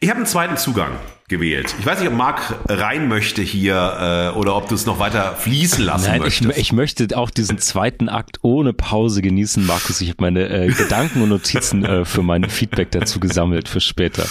Ich 0.00 0.10
habe 0.10 0.18
einen 0.18 0.26
zweiten 0.26 0.56
Zugang 0.58 0.92
gewählt. 1.28 1.74
Ich 1.78 1.86
weiß 1.86 1.98
nicht, 1.98 2.08
ob 2.08 2.14
Marc 2.14 2.54
rein 2.68 3.08
möchte 3.08 3.42
hier 3.42 4.32
äh, 4.34 4.38
oder 4.38 4.54
ob 4.54 4.68
du 4.68 4.74
es 4.74 4.86
noch 4.86 4.98
weiter 4.98 5.34
fließen 5.34 5.84
lassen 5.84 6.10
Nein, 6.10 6.20
möchtest. 6.20 6.50
Ich, 6.50 6.58
ich 6.58 6.72
möchte 6.72 7.16
auch 7.16 7.30
diesen 7.30 7.58
zweiten 7.58 8.08
Akt 8.08 8.38
ohne 8.42 8.72
Pause 8.72 9.22
genießen, 9.22 9.66
Markus. 9.66 10.00
Ich 10.00 10.10
habe 10.10 10.22
meine 10.22 10.48
äh, 10.48 10.68
Gedanken 10.68 11.22
und 11.22 11.30
Notizen 11.30 11.84
äh, 11.84 12.04
für 12.04 12.22
mein 12.22 12.48
Feedback 12.48 12.90
dazu 12.92 13.18
gesammelt 13.18 13.68
für 13.68 13.80
später. 13.80 14.24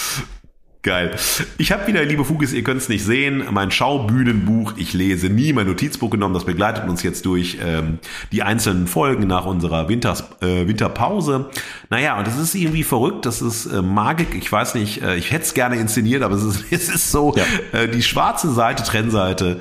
Geil. 0.87 1.11
Ich 1.57 1.73
habe 1.73 1.85
wieder, 1.85 2.05
liebe 2.05 2.23
Fugis, 2.23 2.53
ihr 2.53 2.63
könnt 2.63 2.81
es 2.81 2.87
nicht 2.87 3.03
sehen, 3.03 3.43
mein 3.51 3.71
Schaubühnenbuch. 3.71 4.75
Ich 4.77 4.93
lese 4.93 5.27
nie 5.27 5.51
mein 5.51 5.67
Notizbuch 5.67 6.09
genommen. 6.09 6.33
Das 6.33 6.45
begleitet 6.45 6.87
uns 6.87 7.03
jetzt 7.03 7.25
durch 7.25 7.57
ähm, 7.61 7.99
die 8.31 8.41
einzelnen 8.41 8.87
Folgen 8.87 9.27
nach 9.27 9.45
unserer 9.45 9.89
Winters, 9.89 10.23
äh, 10.39 10.65
Winterpause. 10.65 11.49
Naja, 11.89 12.17
und 12.17 12.25
es 12.25 12.37
ist 12.37 12.55
irgendwie 12.55 12.83
verrückt. 12.83 13.25
Das 13.25 13.41
ist 13.41 13.65
äh, 13.65 13.81
Magik. 13.81 14.33
Ich 14.35 14.49
weiß 14.49 14.75
nicht, 14.75 15.01
äh, 15.01 15.17
ich 15.17 15.31
hätte 15.31 15.43
es 15.43 15.53
gerne 15.53 15.75
inszeniert, 15.75 16.23
aber 16.23 16.35
es 16.35 16.43
ist, 16.45 16.63
es 16.71 16.87
ist 16.87 17.11
so, 17.11 17.35
ja. 17.35 17.43
äh, 17.77 17.89
die 17.89 18.01
schwarze 18.01 18.53
Seite, 18.53 18.83
Trennseite 18.83 19.59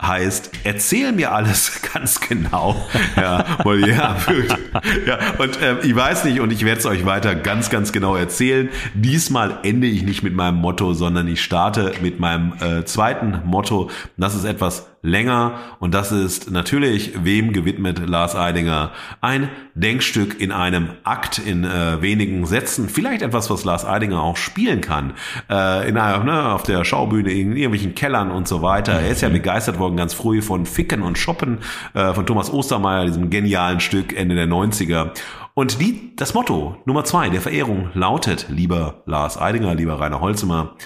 heißt, 0.00 0.52
erzähl 0.62 1.10
mir 1.10 1.32
alles 1.32 1.82
ganz 1.92 2.20
genau. 2.20 2.86
ja, 3.16 3.44
mal, 3.64 3.80
ja, 3.80 4.16
ja, 5.06 5.18
und 5.38 5.60
äh, 5.60 5.80
ich 5.82 5.96
weiß 5.96 6.24
nicht, 6.26 6.38
und 6.38 6.52
ich 6.52 6.64
werde 6.64 6.78
es 6.78 6.86
euch 6.86 7.04
weiter 7.04 7.34
ganz, 7.34 7.68
ganz 7.68 7.90
genau 7.90 8.14
erzählen. 8.14 8.68
Diesmal 8.94 9.58
ende 9.64 9.88
ich 9.88 10.04
nicht 10.04 10.22
mit 10.22 10.34
meinem 10.34 10.67
Motto, 10.68 10.92
sondern 10.92 11.26
ich 11.28 11.40
starte 11.40 11.94
mit 12.02 12.20
meinem 12.20 12.52
äh, 12.60 12.84
zweiten 12.84 13.40
Motto. 13.46 13.88
Das 14.18 14.34
ist 14.34 14.44
etwas 14.44 14.86
länger 15.00 15.54
und 15.78 15.94
das 15.94 16.12
ist 16.12 16.50
natürlich 16.50 17.24
wem 17.24 17.54
gewidmet 17.54 18.06
Lars 18.06 18.36
Eidinger 18.36 18.90
ein 19.22 19.48
Denkstück 19.74 20.38
in 20.38 20.52
einem 20.52 20.90
Akt 21.04 21.38
in 21.38 21.64
äh, 21.64 22.02
wenigen 22.02 22.44
Sätzen, 22.44 22.90
vielleicht 22.90 23.22
etwas, 23.22 23.48
was 23.48 23.64
Lars 23.64 23.86
Eidinger 23.86 24.20
auch 24.20 24.36
spielen 24.36 24.82
kann, 24.82 25.14
äh, 25.48 25.88
in 25.88 25.96
einer, 25.96 26.22
ne, 26.22 26.52
auf 26.52 26.64
der 26.64 26.84
Schaubühne 26.84 27.30
in 27.30 27.56
irgendwelchen 27.56 27.94
Kellern 27.94 28.30
und 28.30 28.46
so 28.46 28.60
weiter. 28.60 28.92
Er 28.92 29.08
ist 29.08 29.22
ja 29.22 29.30
begeistert 29.30 29.78
worden 29.78 29.96
ganz 29.96 30.12
früh 30.12 30.42
von 30.42 30.66
Ficken 30.66 31.00
und 31.00 31.16
Shoppen 31.16 31.60
äh, 31.94 32.12
von 32.12 32.26
Thomas 32.26 32.52
Ostermeier, 32.52 33.06
diesem 33.06 33.30
genialen 33.30 33.80
Stück 33.80 34.14
Ende 34.14 34.34
der 34.34 34.48
90er. 34.48 35.12
Und 35.58 35.80
die, 35.80 36.14
das 36.14 36.34
Motto 36.34 36.80
Nummer 36.84 37.02
zwei 37.02 37.30
der 37.30 37.40
Verehrung 37.40 37.90
lautet, 37.92 38.46
lieber 38.48 39.02
Lars 39.06 39.36
Eidinger, 39.36 39.74
lieber 39.74 39.98
Rainer 39.98 40.20
Holzimmer, 40.20 40.76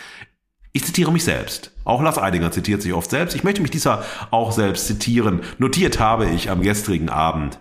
ich 0.73 0.83
zitiere 0.83 1.13
mich 1.13 1.25
selbst. 1.25 1.73
Auch 1.85 2.01
Lars 2.01 2.17
Eidinger 2.17 2.53
zitiert 2.53 2.81
sich 2.81 2.95
oft 2.95 3.11
selbst. 3.11 3.37
Ich 3.37 3.45
möchte 3.45 3.61
mich 3.61 3.71
dieser 3.71 4.03
auch 4.31 4.51
selbst 4.51 4.87
zitieren. 4.87 5.43
Notiert 5.59 6.01
habe 6.01 6.27
ich 6.31 6.49
am 6.49 6.63
gestrigen 6.63 7.11
Abend. 7.11 7.59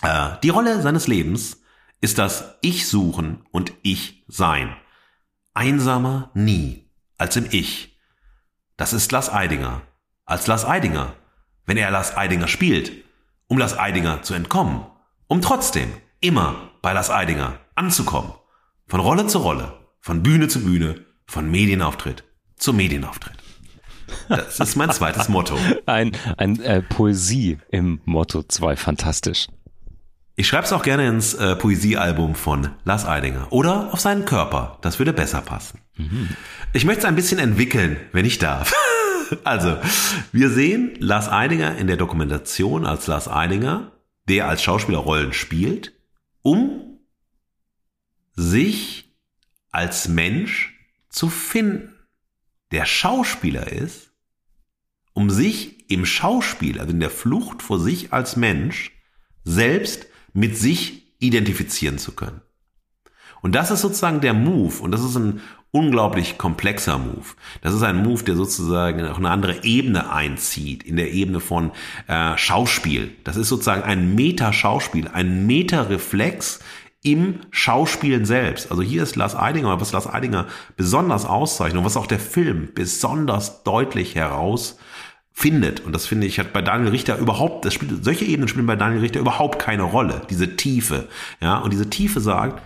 Äh, 0.00 0.38
die 0.42 0.48
Rolle 0.48 0.80
seines 0.80 1.06
Lebens 1.06 1.60
ist 2.00 2.16
das 2.16 2.54
Ich 2.62 2.88
suchen 2.88 3.44
und 3.50 3.74
Ich 3.82 4.24
sein. 4.26 4.74
Einsamer 5.52 6.30
nie 6.32 6.88
als 7.18 7.36
im 7.36 7.44
Ich. 7.50 7.98
Das 8.78 8.94
ist 8.94 9.12
Lars 9.12 9.30
Eidinger. 9.30 9.82
Als 10.24 10.46
Lars 10.46 10.64
Eidinger. 10.64 11.12
Wenn 11.66 11.76
er 11.76 11.90
Lars 11.90 12.16
Eidinger 12.16 12.48
spielt. 12.48 13.04
Um 13.48 13.58
Lars 13.58 13.78
Eidinger 13.78 14.22
zu 14.22 14.32
entkommen. 14.32 14.86
Um 15.26 15.42
trotzdem 15.42 15.92
immer 16.20 16.70
bei 16.82 16.92
Lars 16.92 17.10
Eidinger 17.10 17.58
anzukommen. 17.74 18.32
Von 18.86 19.00
Rolle 19.00 19.26
zu 19.26 19.38
Rolle, 19.38 19.74
von 20.00 20.22
Bühne 20.22 20.48
zu 20.48 20.64
Bühne, 20.64 21.04
von 21.26 21.50
Medienauftritt 21.50 22.24
zu 22.56 22.72
Medienauftritt. 22.72 23.34
Das 24.28 24.58
ist 24.58 24.76
mein 24.76 24.90
zweites 24.90 25.28
Motto. 25.28 25.56
Ein, 25.86 26.12
ein 26.38 26.60
äh, 26.60 26.82
Poesie 26.82 27.58
im 27.70 28.00
Motto 28.04 28.42
2, 28.42 28.76
fantastisch. 28.76 29.48
Ich 30.34 30.48
schreibe 30.48 30.64
es 30.64 30.72
auch 30.72 30.82
gerne 30.82 31.06
ins 31.08 31.34
äh, 31.34 31.56
Poesiealbum 31.56 32.34
von 32.34 32.70
Lars 32.84 33.04
Eidinger 33.04 33.52
oder 33.52 33.92
auf 33.92 34.00
seinen 34.00 34.24
Körper. 34.24 34.78
Das 34.80 34.98
würde 34.98 35.12
besser 35.12 35.40
passen. 35.42 35.80
Mhm. 35.96 36.28
Ich 36.72 36.84
möchte 36.84 37.00
es 37.00 37.04
ein 37.06 37.16
bisschen 37.16 37.38
entwickeln, 37.38 37.98
wenn 38.12 38.24
ich 38.24 38.38
darf. 38.38 38.72
also, 39.44 39.76
wir 40.32 40.48
sehen 40.48 40.94
Lars 41.00 41.28
Eidinger 41.28 41.76
in 41.76 41.86
der 41.86 41.96
Dokumentation 41.96 42.86
als 42.86 43.06
Lars 43.08 43.28
Eidinger, 43.28 43.92
der 44.28 44.48
als 44.48 44.62
Schauspieler 44.62 44.98
Rollen 44.98 45.32
spielt 45.32 45.97
um 46.42 47.00
sich 48.34 49.12
als 49.70 50.08
Mensch 50.08 50.78
zu 51.08 51.28
finden. 51.28 51.94
Der 52.70 52.84
Schauspieler 52.84 53.72
ist, 53.72 54.12
um 55.12 55.30
sich 55.30 55.90
im 55.90 56.04
Schauspiel, 56.04 56.78
also 56.78 56.92
in 56.92 57.00
der 57.00 57.10
Flucht 57.10 57.62
vor 57.62 57.80
sich 57.80 58.12
als 58.12 58.36
Mensch, 58.36 58.92
selbst 59.44 60.06
mit 60.32 60.56
sich 60.56 61.14
identifizieren 61.18 61.98
zu 61.98 62.12
können. 62.12 62.42
Und 63.40 63.54
das 63.54 63.70
ist 63.70 63.80
sozusagen 63.80 64.20
der 64.20 64.34
Move 64.34 64.80
und 64.82 64.90
das 64.90 65.02
ist 65.02 65.16
ein 65.16 65.40
unglaublich 65.70 66.38
komplexer 66.38 66.98
Move. 66.98 67.26
Das 67.60 67.74
ist 67.74 67.82
ein 67.82 68.02
Move, 68.02 68.22
der 68.24 68.36
sozusagen 68.36 69.06
auch 69.06 69.18
eine 69.18 69.30
andere 69.30 69.64
Ebene 69.64 70.10
einzieht, 70.10 70.82
in 70.82 70.96
der 70.96 71.12
Ebene 71.12 71.40
von 71.40 71.72
äh, 72.06 72.36
Schauspiel. 72.36 73.10
Das 73.24 73.36
ist 73.36 73.48
sozusagen 73.48 73.82
ein 73.82 74.14
Meta-Schauspiel, 74.14 75.08
ein 75.08 75.46
Meta-Reflex 75.46 76.60
im 77.02 77.40
Schauspielen 77.50 78.24
selbst. 78.24 78.70
Also 78.70 78.82
hier 78.82 79.02
ist 79.02 79.16
Lars 79.16 79.36
Eidinger, 79.36 79.80
was 79.80 79.92
Lars 79.92 80.06
Eidinger 80.06 80.46
besonders 80.76 81.26
auszeichnet 81.26 81.78
und 81.78 81.84
was 81.84 81.96
auch 81.96 82.06
der 82.06 82.18
Film 82.18 82.70
besonders 82.74 83.62
deutlich 83.62 84.14
herausfindet. 84.14 85.80
Und 85.84 85.92
das 85.92 86.06
finde 86.06 86.26
ich 86.26 86.38
hat 86.38 86.52
bei 86.52 86.62
Daniel 86.62 86.90
Richter 86.90 87.18
überhaupt, 87.18 87.64
das 87.64 87.74
spielt, 87.74 88.04
solche 88.04 88.24
Ebenen 88.24 88.48
spielen 88.48 88.66
bei 88.66 88.76
Daniel 88.76 89.00
Richter 89.00 89.20
überhaupt 89.20 89.58
keine 89.58 89.84
Rolle. 89.84 90.22
Diese 90.30 90.56
Tiefe. 90.56 91.08
Ja, 91.40 91.58
und 91.58 91.72
diese 91.72 91.88
Tiefe 91.88 92.20
sagt, 92.20 92.62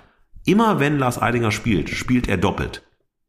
immer 0.47 0.81
wenn 0.81 0.99
Lars 0.99 1.21
Eidinger 1.21 1.51
spielt, 1.51 1.91
spielt 1.91 2.27
er 2.29 2.39
doppelt. 2.39 2.83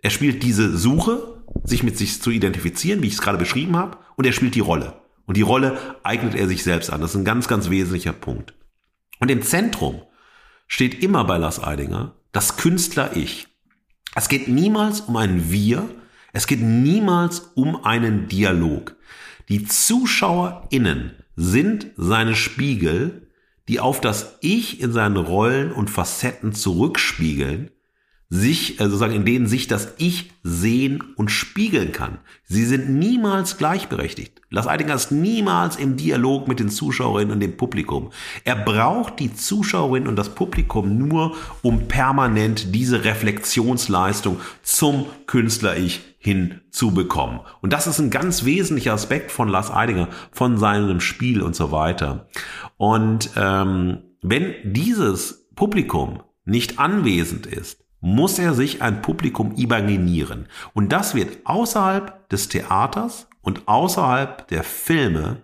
Er 0.03 0.09
spielt 0.09 0.43
diese 0.43 0.77
Suche, 0.77 1.41
sich 1.63 1.81
mit 1.81 1.97
sich 1.97 2.21
zu 2.21 2.29
identifizieren, 2.29 3.01
wie 3.01 3.07
ich 3.07 3.13
es 3.13 3.21
gerade 3.21 3.37
beschrieben 3.37 3.77
habe, 3.77 3.97
und 4.17 4.25
er 4.25 4.33
spielt 4.33 4.53
die 4.53 4.59
Rolle. 4.59 5.01
Und 5.25 5.37
die 5.37 5.41
Rolle 5.41 5.79
eignet 6.03 6.35
er 6.35 6.49
sich 6.49 6.63
selbst 6.63 6.91
an. 6.91 6.99
Das 6.99 7.11
ist 7.11 7.15
ein 7.15 7.25
ganz, 7.25 7.47
ganz 7.47 7.69
wesentlicher 7.69 8.11
Punkt. 8.11 8.53
Und 9.19 9.31
im 9.31 9.41
Zentrum 9.41 10.01
steht 10.67 11.01
immer 11.01 11.23
bei 11.23 11.37
Lars 11.37 11.63
Eidinger 11.63 12.15
das 12.33 12.57
Künstler-Ich. 12.57 13.47
Es 14.13 14.27
geht 14.27 14.49
niemals 14.49 15.01
um 15.01 15.15
ein 15.15 15.49
Wir, 15.49 15.89
es 16.33 16.47
geht 16.47 16.61
niemals 16.61 17.51
um 17.55 17.85
einen 17.85 18.27
Dialog. 18.27 18.97
Die 19.47 19.63
ZuschauerInnen 19.63 21.11
sind 21.37 21.87
seine 21.95 22.35
Spiegel, 22.35 23.29
die 23.69 23.79
auf 23.79 24.01
das 24.01 24.37
Ich 24.41 24.81
in 24.81 24.91
seinen 24.91 25.15
Rollen 25.15 25.71
und 25.71 25.89
Facetten 25.89 26.51
zurückspiegeln 26.51 27.71
sich, 28.33 28.79
äh, 28.79 28.85
sozusagen 28.85 29.13
in 29.13 29.25
denen 29.25 29.45
sich 29.45 29.67
das 29.67 29.93
Ich 29.99 30.31
sehen 30.41 31.03
und 31.15 31.29
spiegeln 31.29 31.91
kann. 31.91 32.17
Sie 32.45 32.65
sind 32.65 32.89
niemals 32.89 33.57
gleichberechtigt. 33.57 34.41
Lars 34.49 34.65
Eidinger 34.65 34.95
ist 34.95 35.11
niemals 35.11 35.75
im 35.75 35.97
Dialog 35.97 36.47
mit 36.47 36.59
den 36.59 36.69
Zuschauerinnen 36.69 37.31
und 37.31 37.41
dem 37.41 37.57
Publikum. 37.57 38.09
Er 38.43 38.55
braucht 38.55 39.19
die 39.19 39.31
Zuschauerinnen 39.31 40.07
und 40.07 40.15
das 40.15 40.33
Publikum 40.33 40.97
nur, 40.97 41.35
um 41.61 41.87
permanent 41.87 42.73
diese 42.73 43.05
Reflexionsleistung 43.05 44.39
zum 44.63 45.05
Künstler-Ich 45.27 46.01
hinzubekommen. 46.17 47.39
Und 47.61 47.71
das 47.71 47.85
ist 47.85 47.99
ein 47.99 48.09
ganz 48.09 48.45
wesentlicher 48.45 48.93
Aspekt 48.93 49.31
von 49.31 49.47
Lars 49.47 49.69
Eidinger, 49.69 50.09
von 50.31 50.57
seinem 50.57 51.01
Spiel 51.01 51.43
und 51.43 51.55
so 51.55 51.71
weiter. 51.71 52.27
Und 52.77 53.29
ähm, 53.35 53.99
wenn 54.23 54.55
dieses 54.63 55.45
Publikum 55.55 56.23
nicht 56.45 56.79
anwesend 56.79 57.45
ist, 57.45 57.82
muss 58.03 58.37
er 58.37 58.53
sich 58.53 58.81
ein 58.81 59.01
Publikum 59.01 59.55
imaginieren. 59.55 60.47
Und 60.73 60.91
das 60.91 61.15
wird 61.15 61.37
außerhalb 61.45 62.27
des 62.27 62.49
Theaters 62.49 63.29
und 63.41 63.69
außerhalb 63.69 64.45
der 64.49 64.63
Filme 64.63 65.41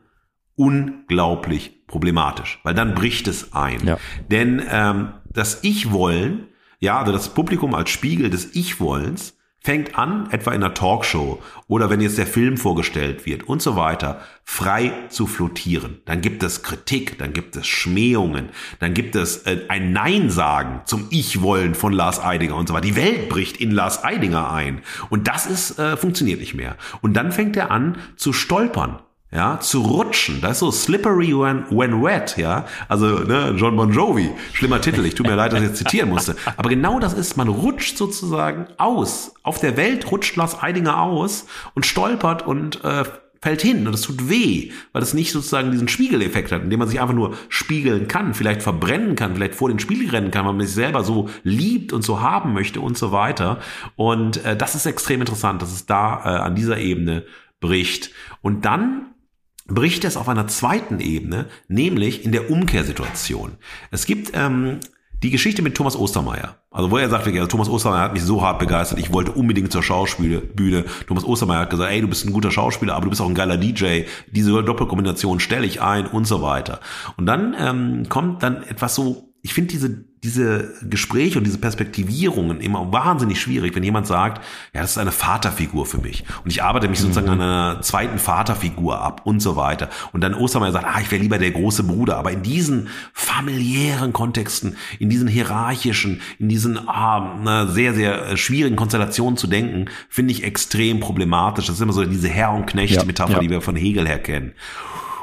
unglaublich 0.55 1.88
problematisch, 1.88 2.60
weil 2.64 2.74
dann 2.74 2.95
bricht 2.95 3.30
es 3.30 3.53
ein. 3.53 3.88
Ja. 3.88 3.97
Denn 4.30 4.62
ähm, 4.70 5.14
das 5.24 5.60
Ich-Wollen, 5.64 6.47
ja, 6.80 6.99
also 6.99 7.14
das 7.14 7.34
Publikum 7.34 7.74
als 7.74 7.91
Spiegel 7.91 8.30
des 8.30 8.53
Ich-Wollens, 8.53 9.38
fängt 9.70 10.00
an, 10.00 10.32
etwa 10.32 10.50
in 10.50 10.64
einer 10.64 10.74
Talkshow 10.74 11.44
oder 11.68 11.92
wenn 11.92 12.02
jetzt 12.02 12.18
der 12.18 12.26
Film 12.26 12.58
vorgestellt 12.58 13.28
wird 13.28 13.44
und 13.44 13.62
so 13.62 13.76
weiter, 13.76 14.20
frei 14.44 14.92
zu 15.10 15.28
flottieren. 15.28 16.02
Dann 16.06 16.22
gibt 16.22 16.42
es 16.42 16.64
Kritik, 16.64 17.20
dann 17.20 17.34
gibt 17.34 17.56
es 17.56 17.68
Schmähungen, 17.68 18.50
dann 18.80 18.96
gibt 18.96 19.16
es 19.16 19.46
äh, 19.46 19.60
ein 19.68 19.94
Nein 19.94 20.32
sagen 20.32 20.82
zum 20.86 21.06
Ich-Wollen 21.12 21.76
von 21.76 21.94
Lars 21.94 22.20
Eidinger 22.20 22.56
und 22.56 22.68
so 22.68 22.74
weiter. 22.74 22.88
Die 22.88 22.96
Welt 22.96 23.30
bricht 23.30 23.58
in 23.58 23.70
Lars 23.70 24.04
Eidinger 24.04 24.52
ein 24.52 24.82
und 25.12 25.28
das 25.28 25.46
ist 25.46 25.78
äh, 25.78 25.98
funktioniert 25.98 26.40
nicht 26.40 26.56
mehr. 26.56 26.76
Und 27.02 27.14
dann 27.14 27.32
fängt 27.32 27.56
er 27.56 27.70
an 27.70 27.98
zu 28.16 28.34
stolpern 28.34 28.98
ja, 29.32 29.60
zu 29.60 29.82
rutschen. 29.82 30.42
Das 30.42 30.54
ist 30.54 30.60
so 30.60 30.72
slippery 30.72 31.38
when, 31.38 31.66
when 31.70 32.02
wet, 32.04 32.38
ja. 32.38 32.66
Also, 32.88 33.20
ne, 33.20 33.54
John 33.56 33.76
Bon 33.76 33.92
Jovi, 33.92 34.32
schlimmer 34.54 34.82
Titel, 34.82 35.06
ich 35.06 35.14
tut 35.14 35.28
mir 35.28 35.36
leid, 35.36 35.54
dass 35.54 35.62
ich 35.62 35.68
jetzt 35.68 35.78
zitieren 35.78 36.10
musste. 36.10 36.36
Aber 36.58 36.70
genau 36.70 37.00
das 37.00 37.14
ist, 37.14 37.38
man 37.38 37.48
rutscht 37.48 37.98
sozusagen 37.98 38.68
aus. 38.78 39.34
Auf 39.44 39.60
der 39.60 39.78
Welt 39.78 40.12
rutscht 40.12 40.36
Lars 40.36 40.62
Eidinger 40.62 41.00
aus 41.00 41.46
und 41.76 41.86
stolpert 41.86 42.46
und 42.46 42.84
äh, 42.84 43.04
fällt 43.42 43.62
hin 43.62 43.88
und 43.88 43.94
es 43.94 44.02
tut 44.02 44.30
weh, 44.30 44.72
weil 44.92 45.02
es 45.02 45.14
nicht 45.14 45.32
sozusagen 45.32 45.72
diesen 45.72 45.88
Spiegeleffekt 45.88 46.52
hat, 46.52 46.64
indem 46.64 46.80
man 46.80 46.90
sich 46.90 47.00
einfach 47.00 47.14
nur 47.14 47.36
spiegeln 47.48 48.08
kann, 48.08 48.34
vielleicht 48.34 48.64
verbrennen 48.64 49.16
kann, 49.16 49.36
vielleicht 49.36 49.56
vor 49.56 49.70
den 49.70 49.80
Spiegel 49.80 50.10
rennen 50.10 50.32
kann, 50.32 50.46
weil 50.46 50.54
man 50.54 50.66
sich 50.66 50.76
selber 50.76 51.04
so 51.04 51.30
liebt 51.44 51.94
und 51.94 52.02
so 52.02 52.20
haben 52.20 52.54
möchte 52.54 52.82
und 52.82 52.98
so 52.98 53.12
weiter. 53.12 53.60
Und 53.96 54.44
äh, 54.44 54.58
das 54.58 54.76
ist 54.76 54.88
extrem 54.88 55.22
interessant, 55.22 55.62
dass 55.62 55.72
es 55.72 55.86
da 55.86 56.22
äh, 56.26 56.40
an 56.40 56.56
dieser 56.56 56.80
Ebene 56.80 57.24
bricht. 57.62 58.12
Und 58.42 58.66
dann 58.66 59.06
bricht 59.70 60.04
es 60.04 60.18
auf 60.18 60.28
einer 60.28 60.48
zweiten 60.48 61.00
Ebene, 61.00 61.46
nämlich 61.68 62.26
in 62.26 62.32
der 62.32 62.50
Umkehrsituation. 62.50 63.54
Es 63.92 64.06
gibt 64.06 64.32
ähm, 64.34 64.80
die 65.24 65.30
Geschichte 65.30 65.62
mit 65.62 65.76
Thomas 65.76 65.96
Ostermeier. 65.96 66.58
Also 66.72 66.92
wo 66.92 66.98
er 66.98 67.10
sagt, 67.10 67.28
also 67.28 67.48
Thomas 67.48 67.70
Ostermeier 67.70 68.02
hat 68.02 68.14
mich 68.14 68.24
so 68.24 68.42
hart 68.42 68.60
begeistert, 68.60 69.00
ich 69.00 69.12
wollte 69.12 69.32
unbedingt 69.32 69.72
zur 69.72 69.84
Schauspielbühne. 69.84 70.86
Thomas 71.08 71.24
Ostermeier 71.24 71.62
hat 71.62 71.70
gesagt, 71.70 71.92
ey, 71.92 72.02
du 72.02 72.08
bist 72.08 72.26
ein 72.26 72.34
guter 72.34 72.52
Schauspieler, 72.52 72.96
aber 72.96 73.06
du 73.06 73.10
bist 73.10 73.22
auch 73.22 73.28
ein 73.28 73.36
geiler 73.36 73.58
DJ. 73.58 74.04
Diese 74.32 74.64
Doppelkombination 74.64 75.40
stelle 75.40 75.66
ich 75.66 75.82
ein 75.82 76.08
und 76.08 76.26
so 76.26 76.42
weiter. 76.42 76.80
Und 77.18 77.26
dann 77.26 77.56
ähm, 77.60 78.10
kommt 78.10 78.44
dann 78.44 78.64
etwas 78.64 78.96
so 78.96 79.30
ich 79.42 79.54
finde 79.54 79.72
diese, 79.72 80.06
diese 80.24 80.74
Gespräche 80.82 81.38
und 81.38 81.46
diese 81.46 81.60
Perspektivierungen 81.60 82.60
immer 82.60 82.92
wahnsinnig 82.92 83.40
schwierig, 83.40 83.74
wenn 83.76 83.84
jemand 83.84 84.06
sagt, 84.06 84.44
ja, 84.74 84.82
das 84.82 84.92
ist 84.92 84.98
eine 84.98 85.12
Vaterfigur 85.12 85.86
für 85.86 86.00
mich. 86.00 86.26
Und 86.44 86.52
ich 86.52 86.62
arbeite 86.62 86.90
mich 86.90 87.00
sozusagen 87.00 87.28
mhm. 87.28 87.34
an 87.34 87.42
einer 87.42 87.82
zweiten 87.82 88.20
Vaterfigur 88.20 89.02
ab 89.02 89.22
und 89.24 89.40
so 89.40 89.56
weiter. 89.56 89.90
Und 90.12 90.22
dann 90.22 90.34
Ostermeier 90.34 90.74
sagt, 90.74 90.86
ah, 90.86 91.00
ich 91.00 91.10
wäre 91.12 91.22
lieber 91.22 91.38
der 91.38 91.52
große 91.52 91.84
Bruder. 91.84 92.18
Aber 92.18 92.32
in 92.32 92.44
diesen 92.44 92.90
familiären 93.14 94.12
Kontexten, 94.12 94.76
in 95.00 95.10
diesen 95.10 95.30
hierarchischen, 95.30 96.22
in 96.38 96.50
diesen 96.50 96.78
ah, 96.90 97.68
sehr, 97.70 97.94
sehr 97.94 98.30
äh, 98.30 98.38
schwierigen 98.38 98.76
Konstellationen 98.76 99.38
zu 99.38 99.48
denken, 99.48 99.86
finde 100.10 100.34
ich 100.34 100.44
extrem 100.44 101.00
problematisch. 101.00 101.68
Das 101.68 101.76
ist 101.76 101.82
immer 101.82 101.94
so 101.94 102.04
diese 102.04 102.28
Herr- 102.28 102.54
und 102.54 102.66
Knecht-Metapher, 102.66 103.32
ja, 103.32 103.38
ja. 103.38 103.42
die 103.42 103.50
wir 103.50 103.62
von 103.62 103.78
Hegel 103.78 104.06
her 104.06 104.20
kennen. 104.20 104.54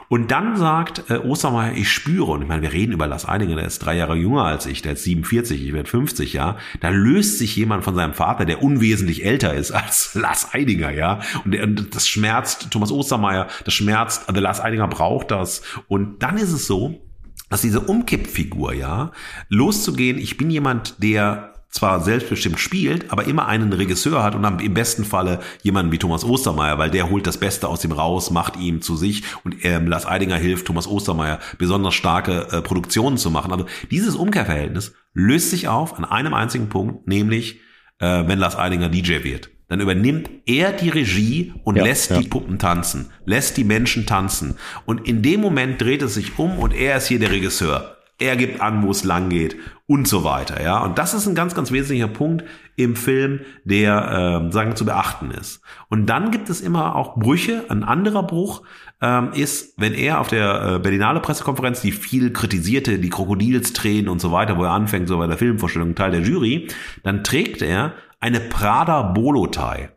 Und 0.09 0.31
dann 0.31 0.57
sagt 0.57 1.11
äh, 1.11 1.19
Ostermeier, 1.19 1.75
ich 1.75 1.91
spüre, 1.91 2.33
und 2.33 2.43
ich 2.43 2.49
meine, 2.49 2.63
wir 2.63 2.73
reden 2.73 2.93
über 2.93 3.07
Lars 3.07 3.29
Eidinger, 3.29 3.57
der 3.57 3.67
ist 3.67 3.81
drei 3.81 3.97
Jahre 3.97 4.17
jünger 4.17 4.45
als 4.45 4.67
ich, 4.67 4.83
der 4.83 4.93
ist 4.93 5.05
47, 5.05 5.65
ich 5.65 5.73
werde 5.73 5.89
50, 5.89 6.33
ja. 6.33 6.57
Da 6.81 6.91
löst 6.91 7.39
sich 7.39 7.57
jemand 7.57 7.85
von 7.85 7.95
seinem 7.95 8.15
Vater, 8.15 8.45
der 8.45 8.63
unwesentlich 8.63 9.25
älter 9.25 9.55
ist 9.55 9.71
als 9.73 10.15
Lars 10.15 10.53
Eidinger, 10.53 10.91
ja. 10.91 11.21
Und, 11.45 11.53
der, 11.53 11.65
und 11.65 11.95
das 11.95 12.09
schmerzt 12.09 12.71
Thomas 12.71 12.93
Ostermeier, 12.93 13.49
das 13.65 13.75
schmerzt, 13.75 14.29
also 14.29 14.41
Lars 14.41 14.61
Eidinger 14.61 14.89
braucht 14.89 15.31
das. 15.31 15.63
Und 15.89 16.23
dann 16.23 16.37
ist 16.37 16.53
es 16.53 16.67
so, 16.67 17.01
dass 17.49 17.63
diese 17.63 17.81
Umkippfigur, 17.81 18.75
ja, 18.75 19.13
loszugehen, 19.49 20.19
ich 20.19 20.37
bin 20.37 20.51
jemand, 20.51 21.03
der 21.03 21.56
zwar 21.77 22.01
selbstbestimmt 22.01 22.59
spielt, 22.59 23.11
aber 23.13 23.27
immer 23.27 23.47
einen 23.47 23.73
Regisseur 23.73 24.23
hat 24.23 24.35
und 24.35 24.43
dann 24.43 24.59
im 24.59 24.75
besten 24.75 25.05
Falle 25.05 25.41
jemanden 25.63 25.93
wie 25.93 25.99
Thomas 25.99 26.25
Ostermeier, 26.25 26.79
weil 26.79 26.91
der 26.91 27.11
holt 27.11 27.27
das 27.27 27.39
Beste 27.39 27.69
aus 27.69 27.85
ihm 27.85 27.93
raus, 27.93 28.31
macht 28.31 28.57
ihm 28.57 28.83
zu 28.83 28.97
sich 28.97 29.23
und 29.45 29.65
ähm, 29.65 29.87
Lars 29.87 30.07
Eidinger 30.07 30.37
hilft 30.37 30.67
Thomas 30.67 30.89
Ostermeier 30.89 31.39
besonders 31.59 31.95
starke 31.95 32.49
äh, 32.51 32.63
Produktionen 32.63 33.19
zu 33.19 33.31
machen. 33.31 33.53
Also 33.53 33.67
dieses 33.91 34.17
Umkehrverhältnis 34.17 34.95
löst 35.13 35.51
sich 35.51 35.69
auf 35.69 35.97
an 35.97 36.05
einem 36.05 36.35
einzigen 36.35 36.69
Punkt, 36.69 37.07
nämlich 37.07 37.61
äh, 37.99 38.25
wenn 38.27 38.39
Lars 38.39 38.57
Eidinger 38.57 38.89
DJ 38.89 39.23
wird. 39.23 39.51
Dann 39.69 39.81
übernimmt 39.81 40.31
er 40.47 40.73
die 40.73 40.91
Regie 40.91 41.53
und 41.65 41.77
ja, 41.77 41.83
lässt 41.83 42.11
ja. 42.11 42.21
die 42.21 42.29
Puppen 42.29 42.59
tanzen, 42.59 43.11
lässt 43.25 43.57
die 43.57 43.65
Menschen 43.65 44.07
tanzen. 44.07 44.57
Und 44.85 45.09
in 45.09 45.23
dem 45.23 45.41
Moment 45.41 45.81
dreht 45.81 46.03
es 46.03 46.15
sich 46.15 46.39
um 46.39 46.59
und 46.59 46.73
er 46.73 46.97
ist 46.99 47.09
hier 47.09 47.19
der 47.19 47.33
Regisseur 47.33 47.96
er 48.19 48.37
gibt 48.37 48.61
an, 48.61 48.83
wo 48.83 48.91
es 48.91 49.05
lang 49.05 49.29
geht 49.29 49.57
und 49.87 50.09
so 50.09 50.25
weiter, 50.25 50.63
ja. 50.63 50.83
Und 50.83 50.99
das 50.99 51.15
ist 51.15 51.27
ein 51.27 51.35
ganz, 51.35 51.55
ganz 51.55 51.71
wesentlicher 51.71 52.09
Punkt 52.09 52.45
im 52.75 52.97
Film, 52.97 53.41
der, 53.65 54.47
äh, 54.49 54.53
sagen, 54.53 54.75
zu 54.75 54.85
beachten 54.85 55.31
ist. 55.31 55.61
Und 55.89 56.07
dann 56.07 56.31
gibt 56.31 56.49
es 56.49 56.61
immer 56.61 56.97
auch 56.97 57.17
Brüche. 57.17 57.65
Ein 57.69 57.85
anderer 57.85 58.23
Bruch 58.23 58.63
ähm, 59.03 59.33
ist, 59.33 59.75
wenn 59.77 59.93
er 59.93 60.21
auf 60.21 60.29
der 60.29 60.77
äh, 60.77 60.79
Berlinale 60.79 61.21
Pressekonferenz, 61.21 61.83
die 61.83 61.93
viel 61.93 62.33
kritisierte, 62.33 62.99
die 62.99 63.11
Krokodilstränen 63.11 64.09
und 64.09 64.21
so 64.21 64.33
weiter, 64.33 64.57
wo 64.57 64.65
er 64.65 64.71
anfängt, 64.71 65.09
so 65.09 65.19
bei 65.19 65.27
der 65.27 65.39
Filmvorstellung, 65.39 65.95
Teil 65.95 66.13
der 66.13 66.23
Jury, 66.23 66.69
dann 67.03 67.23
trägt 67.23 67.61
er 67.61 67.93
eine 68.19 68.41
Prada 68.41 69.03
Bolotai. 69.03 69.91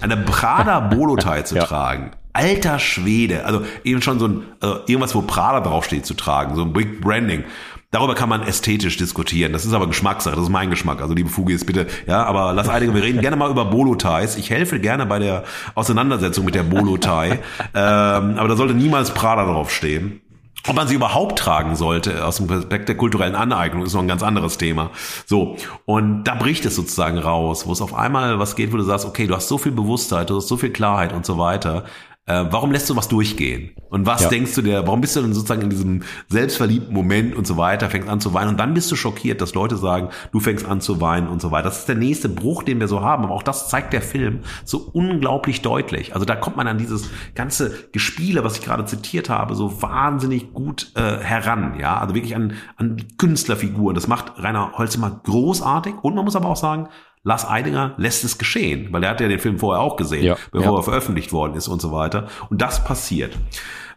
Eine 0.00 0.18
Prada 0.18 0.80
Bolotai 0.80 1.42
zu 1.42 1.56
ja. 1.56 1.64
tragen 1.64 2.10
alter 2.36 2.78
Schwede. 2.78 3.44
Also 3.44 3.62
eben 3.82 4.02
schon 4.02 4.18
so 4.18 4.28
ein, 4.28 4.42
also 4.60 4.80
irgendwas, 4.86 5.14
wo 5.14 5.22
Prada 5.22 5.60
draufsteht, 5.60 6.04
zu 6.04 6.14
tragen, 6.14 6.54
so 6.54 6.62
ein 6.62 6.72
Big 6.72 7.00
Branding. 7.00 7.44
Darüber 7.90 8.14
kann 8.14 8.28
man 8.28 8.42
ästhetisch 8.42 8.96
diskutieren. 8.98 9.52
Das 9.52 9.64
ist 9.64 9.72
aber 9.72 9.86
Geschmackssache. 9.86 10.34
Das 10.34 10.44
ist 10.44 10.50
mein 10.50 10.70
Geschmack. 10.70 11.00
Also 11.00 11.14
liebe 11.14 11.30
Fugis, 11.30 11.64
bitte. 11.64 11.86
Ja, 12.06 12.24
aber 12.24 12.52
lass 12.52 12.68
einige, 12.68 12.94
wir 12.94 13.02
reden 13.02 13.20
gerne 13.20 13.36
mal 13.36 13.50
über 13.50 13.64
Bolo-Ties. 13.64 14.36
Ich 14.36 14.50
helfe 14.50 14.80
gerne 14.80 15.06
bei 15.06 15.18
der 15.18 15.44
Auseinandersetzung 15.74 16.44
mit 16.44 16.54
der 16.54 16.64
Bolo-Tie. 16.64 17.38
ähm, 17.74 18.36
aber 18.36 18.48
da 18.48 18.56
sollte 18.56 18.74
niemals 18.74 19.14
Prada 19.14 19.44
draufstehen. 19.46 20.20
Ob 20.68 20.74
man 20.74 20.88
sie 20.88 20.96
überhaupt 20.96 21.38
tragen 21.38 21.76
sollte, 21.76 22.24
aus 22.24 22.38
dem 22.38 22.50
Aspekt 22.50 22.88
der 22.88 22.96
kulturellen 22.96 23.36
Aneignung, 23.36 23.84
ist 23.84 23.94
noch 23.94 24.02
ein 24.02 24.08
ganz 24.08 24.24
anderes 24.24 24.58
Thema. 24.58 24.90
So. 25.24 25.56
Und 25.84 26.24
da 26.24 26.34
bricht 26.34 26.66
es 26.66 26.74
sozusagen 26.74 27.18
raus, 27.18 27.66
wo 27.66 27.72
es 27.72 27.80
auf 27.80 27.94
einmal 27.94 28.40
was 28.40 28.56
geht, 28.56 28.72
wo 28.72 28.76
du 28.76 28.82
sagst, 28.82 29.06
okay, 29.06 29.28
du 29.28 29.36
hast 29.36 29.46
so 29.46 29.58
viel 29.58 29.72
Bewusstheit, 29.72 30.28
du 30.28 30.36
hast 30.36 30.48
so 30.48 30.56
viel 30.56 30.70
Klarheit 30.70 31.12
und 31.12 31.24
so 31.24 31.38
weiter 31.38 31.84
Äh, 32.28 32.46
warum 32.50 32.72
lässt 32.72 32.90
du 32.90 32.96
was 32.96 33.06
durchgehen? 33.06 33.70
Und 33.88 34.04
was 34.04 34.22
ja. 34.22 34.28
denkst 34.28 34.52
du 34.56 34.62
dir, 34.62 34.84
warum 34.84 35.00
bist 35.00 35.14
du 35.14 35.22
denn 35.22 35.32
sozusagen 35.32 35.62
in 35.62 35.70
diesem 35.70 36.02
selbstverliebten 36.28 36.92
Moment 36.92 37.36
und 37.36 37.46
so 37.46 37.56
weiter, 37.56 37.88
fängst 37.88 38.08
an 38.08 38.20
zu 38.20 38.34
weinen 38.34 38.48
und 38.48 38.58
dann 38.58 38.74
bist 38.74 38.90
du 38.90 38.96
schockiert, 38.96 39.40
dass 39.40 39.54
Leute 39.54 39.76
sagen, 39.76 40.08
du 40.32 40.40
fängst 40.40 40.66
an 40.66 40.80
zu 40.80 41.00
weinen 41.00 41.28
und 41.28 41.40
so 41.40 41.52
weiter. 41.52 41.68
Das 41.68 41.78
ist 41.78 41.88
der 41.88 41.94
nächste 41.94 42.28
Bruch, 42.28 42.64
den 42.64 42.80
wir 42.80 42.88
so 42.88 43.00
haben, 43.00 43.22
aber 43.22 43.32
auch 43.32 43.44
das 43.44 43.68
zeigt 43.68 43.92
der 43.92 44.02
Film 44.02 44.40
so 44.64 44.90
unglaublich 44.92 45.62
deutlich. 45.62 46.14
Also 46.14 46.26
da 46.26 46.34
kommt 46.34 46.56
man 46.56 46.66
an 46.66 46.78
dieses 46.78 47.08
ganze 47.36 47.88
Gespiele, 47.92 48.42
was 48.42 48.58
ich 48.58 48.64
gerade 48.64 48.84
zitiert 48.86 49.30
habe, 49.30 49.54
so 49.54 49.80
wahnsinnig 49.80 50.52
gut 50.52 50.90
äh, 50.96 51.18
heran, 51.18 51.78
ja, 51.78 51.96
also 51.96 52.16
wirklich 52.16 52.34
an, 52.34 52.54
an 52.76 53.04
Künstlerfiguren. 53.18 53.94
Das 53.94 54.08
macht 54.08 54.32
Rainer 54.42 54.72
Holzimmer 54.72 55.20
großartig 55.22 55.94
und 56.02 56.16
man 56.16 56.24
muss 56.24 56.34
aber 56.34 56.48
auch 56.48 56.56
sagen, 56.56 56.88
Lars 57.26 57.44
Eidinger 57.44 57.94
lässt 57.96 58.22
es 58.22 58.38
geschehen, 58.38 58.92
weil 58.92 59.02
er 59.02 59.10
hat 59.10 59.20
ja 59.20 59.26
den 59.26 59.40
Film 59.40 59.58
vorher 59.58 59.82
auch 59.82 59.96
gesehen, 59.96 60.22
ja, 60.24 60.36
bevor 60.52 60.74
ja. 60.74 60.78
er 60.78 60.82
veröffentlicht 60.84 61.32
worden 61.32 61.56
ist 61.56 61.66
und 61.66 61.82
so 61.82 61.90
weiter. 61.90 62.28
Und 62.50 62.62
das 62.62 62.84
passiert. 62.84 63.36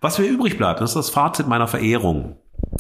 Was 0.01 0.17
mir 0.17 0.25
übrig 0.25 0.57
bleibt, 0.57 0.82
das 0.82 0.89
ist 0.89 0.95
das 0.95 1.09
Fazit 1.11 1.47
meiner 1.47 1.67
Verehrung. 1.67 2.38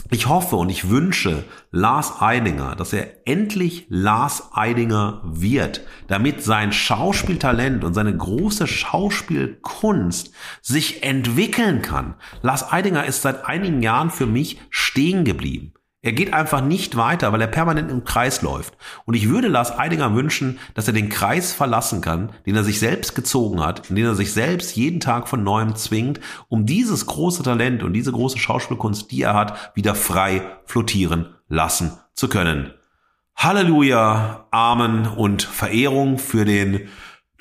Ich 0.09 0.27
hoffe 0.27 0.55
und 0.55 0.69
ich 0.69 0.89
wünsche 0.89 1.43
Lars 1.69 2.19
Eidinger, 2.19 2.75
dass 2.75 2.93
er 2.93 3.27
endlich 3.27 3.85
Lars 3.89 4.49
Eidinger 4.51 5.21
wird, 5.23 5.81
damit 6.07 6.43
sein 6.43 6.71
Schauspieltalent 6.71 7.83
und 7.83 7.93
seine 7.93 8.17
große 8.17 8.65
Schauspielkunst 8.65 10.33
sich 10.63 11.03
entwickeln 11.03 11.83
kann. 11.83 12.15
Lars 12.41 12.73
Eidinger 12.73 13.05
ist 13.05 13.21
seit 13.21 13.45
einigen 13.45 13.83
Jahren 13.83 14.09
für 14.09 14.25
mich 14.25 14.59
stehen 14.71 15.25
geblieben. 15.25 15.73
Er 16.01 16.13
geht 16.13 16.33
einfach 16.33 16.61
nicht 16.61 16.95
weiter, 16.95 17.33
weil 17.33 17.41
er 17.41 17.47
permanent 17.47 17.91
im 17.91 18.05
Kreis 18.05 18.41
läuft. 18.41 18.77
Und 19.05 19.15
ich 19.15 19.27
würde 19.27 19.49
Lars 19.49 19.77
Eidinger 19.77 20.15
wünschen, 20.15 20.57
dass 20.73 20.87
er 20.87 20.93
den 20.93 21.09
Kreis 21.09 21.51
verlassen 21.51 21.99
kann, 21.99 22.31
den 22.45 22.55
er 22.55 22.63
sich 22.63 22.79
selbst 22.79 23.15
gezogen 23.15 23.61
hat, 23.61 23.89
in 23.89 23.97
den 23.97 24.05
er 24.05 24.15
sich 24.15 24.31
selbst 24.31 24.77
jeden 24.77 25.01
Tag 25.01 25.27
von 25.27 25.43
neuem 25.43 25.75
zwingt, 25.75 26.21
um 26.47 26.65
dieses 26.65 27.05
große 27.05 27.43
Talent 27.43 27.83
und 27.83 27.91
diese 27.91 28.13
große 28.13 28.37
Schauspielkunst, 28.37 29.11
die 29.11 29.23
er 29.23 29.33
hat, 29.33 29.75
wieder 29.75 29.93
frei 29.93 30.41
flottieren 30.65 31.35
lassen 31.49 31.91
zu 32.13 32.29
können. 32.29 32.73
Halleluja, 33.35 34.47
Amen 34.51 35.05
und 35.05 35.43
Verehrung 35.43 36.17
für 36.17 36.45
den 36.45 36.87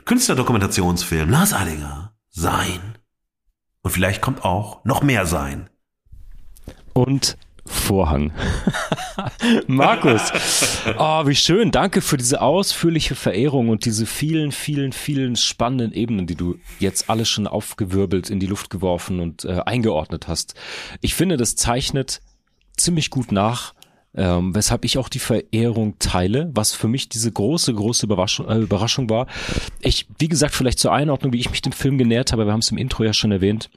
Künstlerdokumentationsfilm 0.05 1.31
Lars 1.31 1.55
Eidinger. 1.55 2.13
Sein. 2.29 2.99
Und 3.83 3.93
vielleicht 3.93 4.21
kommt 4.21 4.45
auch 4.45 4.85
noch 4.85 5.03
mehr 5.03 5.27
sein. 5.27 5.71
Und 6.93 7.37
Vorhang. 7.69 8.33
Markus, 9.67 10.33
oh, 10.99 11.27
wie 11.27 11.35
schön. 11.35 11.71
Danke 11.71 12.01
für 12.01 12.17
diese 12.17 12.41
ausführliche 12.41 13.15
Verehrung 13.15 13.69
und 13.69 13.85
diese 13.85 14.07
vielen, 14.07 14.53
vielen, 14.53 14.93
vielen 14.93 15.37
spannenden 15.37 15.93
Ebenen, 15.93 16.27
die 16.27 16.35
du 16.35 16.57
jetzt 16.79 17.11
alles 17.11 17.29
schon 17.29 17.47
aufgewirbelt, 17.47 18.31
in 18.31 18.41
die 18.41 18.47
Luft 18.47 18.71
geworfen 18.71 19.21
und 19.21 19.45
äh, 19.45 19.61
eingeordnet 19.65 20.29
hast. 20.29 20.55
Ich 21.01 21.15
finde, 21.15 21.37
das 21.37 21.57
zeichnet 21.57 22.21
ziemlich 22.77 23.11
gut 23.11 23.33
nach, 23.33 23.75
ähm, 24.15 24.55
weshalb 24.55 24.85
ich 24.85 24.99
auch 24.99 25.09
die 25.09 25.19
Verehrung 25.19 25.99
teile, 25.99 26.51
was 26.55 26.73
für 26.73 26.89
mich 26.89 27.09
diese 27.09 27.31
große, 27.31 27.75
große 27.75 28.07
Überraschung, 28.07 28.49
äh, 28.49 28.59
Überraschung 28.59 29.11
war. 29.11 29.27
Ich, 29.81 30.07
wie 30.19 30.29
gesagt, 30.29 30.55
vielleicht 30.55 30.79
zur 30.79 30.93
Einordnung, 30.93 31.33
wie 31.33 31.41
ich 31.41 31.51
mich 31.51 31.63
dem 31.63 31.73
Film 31.73 31.99
genähert 31.99 32.33
habe, 32.33 32.47
wir 32.47 32.53
haben 32.53 32.61
es 32.61 32.71
im 32.71 32.79
Intro 32.79 33.05
ja 33.05 33.13
schon 33.13 33.33
erwähnt. 33.33 33.71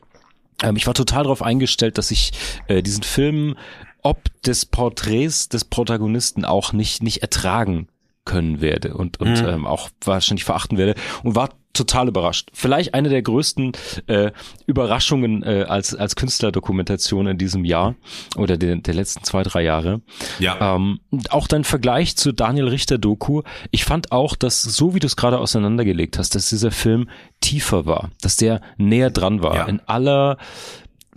Ähm, 0.61 0.75
ich 0.75 0.87
war 0.87 0.93
total 0.93 1.23
darauf 1.23 1.41
eingestellt, 1.41 1.97
dass 1.97 2.11
ich 2.11 2.31
äh, 2.67 2.81
diesen 2.81 3.03
Film 3.03 3.55
ob 4.03 4.19
des 4.41 4.65
Porträts 4.65 5.49
des 5.49 5.65
Protagonisten 5.65 6.43
auch 6.43 6.73
nicht 6.73 7.03
nicht 7.03 7.21
ertragen 7.21 7.87
können 8.25 8.61
werde 8.61 8.95
und 8.95 9.19
und 9.19 9.41
mhm. 9.41 9.47
ähm, 9.47 9.67
auch 9.67 9.89
wahrscheinlich 10.03 10.45
verachten 10.45 10.77
werde 10.77 10.95
und 11.23 11.35
war 11.35 11.49
total 11.73 12.07
überrascht. 12.07 12.49
Vielleicht 12.53 12.93
eine 12.93 13.09
der 13.09 13.21
größten 13.21 13.73
äh, 14.07 14.31
Überraschungen 14.65 15.43
äh, 15.43 15.65
als 15.67 15.95
als 15.95 16.15
Künstlerdokumentation 16.15 17.27
in 17.27 17.37
diesem 17.37 17.65
Jahr 17.65 17.95
oder 18.35 18.57
der, 18.57 18.75
der 18.77 18.93
letzten 18.93 19.23
zwei 19.23 19.43
drei 19.43 19.63
Jahre. 19.63 20.01
Ja. 20.39 20.75
Ähm, 20.75 20.99
auch 21.29 21.47
dein 21.47 21.63
Vergleich 21.63 22.15
zu 22.17 22.31
Daniel 22.31 22.67
Richter 22.67 22.97
Doku. 22.97 23.41
Ich 23.71 23.85
fand 23.85 24.11
auch, 24.11 24.35
dass 24.35 24.61
so 24.61 24.95
wie 24.95 24.99
du 24.99 25.07
es 25.07 25.15
gerade 25.15 25.39
auseinandergelegt 25.39 26.17
hast, 26.17 26.35
dass 26.35 26.49
dieser 26.49 26.71
Film 26.71 27.09
tiefer 27.39 27.85
war, 27.85 28.09
dass 28.21 28.37
der 28.37 28.61
näher 28.77 29.09
dran 29.09 29.43
war 29.43 29.55
ja. 29.55 29.65
in 29.65 29.79
aller 29.87 30.37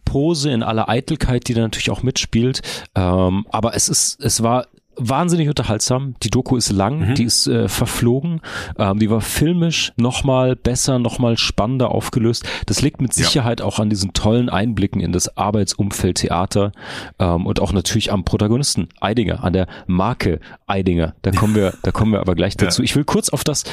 Pose, 0.04 0.50
in 0.50 0.62
aller 0.62 0.88
Eitelkeit, 0.88 1.48
die 1.48 1.54
da 1.54 1.62
natürlich 1.62 1.90
auch 1.90 2.02
mitspielt. 2.02 2.62
Ähm, 2.94 3.46
aber 3.50 3.74
es 3.74 3.88
ist, 3.88 4.22
es 4.22 4.42
war 4.42 4.66
wahnsinnig 4.96 5.48
unterhaltsam. 5.48 6.14
Die 6.22 6.30
Doku 6.30 6.56
ist 6.56 6.72
lang, 6.72 7.10
mhm. 7.10 7.14
die 7.14 7.24
ist 7.24 7.46
äh, 7.46 7.68
verflogen, 7.68 8.40
ähm, 8.78 8.98
die 8.98 9.10
war 9.10 9.20
filmisch 9.20 9.92
nochmal 9.96 10.56
besser, 10.56 10.98
nochmal 10.98 11.36
spannender 11.36 11.90
aufgelöst. 11.90 12.48
Das 12.66 12.82
liegt 12.82 13.00
mit 13.00 13.12
Sicherheit 13.12 13.60
ja. 13.60 13.66
auch 13.66 13.78
an 13.78 13.90
diesen 13.90 14.12
tollen 14.12 14.48
Einblicken 14.48 15.00
in 15.00 15.12
das 15.12 15.36
Arbeitsumfeld 15.36 16.16
Theater 16.16 16.72
ähm, 17.18 17.46
und 17.46 17.60
auch 17.60 17.72
natürlich 17.72 18.12
am 18.12 18.24
Protagonisten 18.24 18.88
Eidinger, 19.00 19.44
an 19.44 19.52
der 19.52 19.66
Marke 19.86 20.40
Eidinger. 20.66 21.14
Da 21.22 21.30
kommen 21.32 21.54
wir, 21.54 21.74
da 21.82 21.90
kommen 21.90 22.12
wir 22.12 22.20
aber 22.20 22.34
gleich 22.34 22.56
dazu. 22.56 22.82
Ja. 22.82 22.84
Ich 22.84 22.96
will 22.96 23.04
kurz 23.04 23.28
auf 23.28 23.44
das 23.44 23.64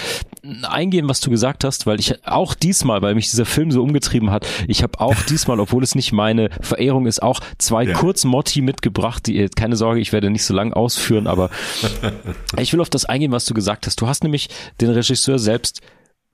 eingehen, 0.64 1.08
was 1.08 1.22
du 1.22 1.30
gesagt 1.30 1.64
hast, 1.64 1.86
weil 1.86 2.00
ich 2.00 2.28
auch 2.28 2.54
diesmal, 2.54 3.02
weil 3.02 3.16
mich 3.16 3.30
dieser 3.30 3.46
Film 3.46 3.72
so 3.72 3.84
umgetrieben 3.84 4.32
hat, 4.32 4.46
ich 4.68 4.84
habe 4.84 5.00
auch 5.00 5.16
diesmal, 5.30 5.60
obwohl 5.60 5.84
es 5.84 5.96
nicht 5.96 6.12
meine 6.12 6.50
Verehrung 6.62 7.06
ist, 7.06 7.22
auch 7.22 7.40
zwei 7.58 7.86
ja. 7.86 7.94
Kurzmotti 7.94 8.62
mitgebracht. 8.62 9.28
Die, 9.28 9.48
keine 9.50 9.76
Sorge, 9.76 10.00
ich 10.00 10.14
werde 10.14 10.30
nicht 10.30 10.44
so 10.44 10.54
lang 10.54 10.74
ausführen 10.74 11.11
ausführen, 11.12 11.28
aber 11.28 11.50
ich 12.58 12.74
will 12.74 12.82
auf 12.82 12.90
das 12.90 13.06
eingehen, 13.06 13.32
was 13.32 13.46
du 13.46 13.54
gesagt 13.54 13.86
hast. 13.86 14.02
Du 14.02 14.08
hast 14.08 14.24
nämlich 14.24 14.50
den 14.80 14.90
Regisseur 14.90 15.40
selbst 15.40 15.82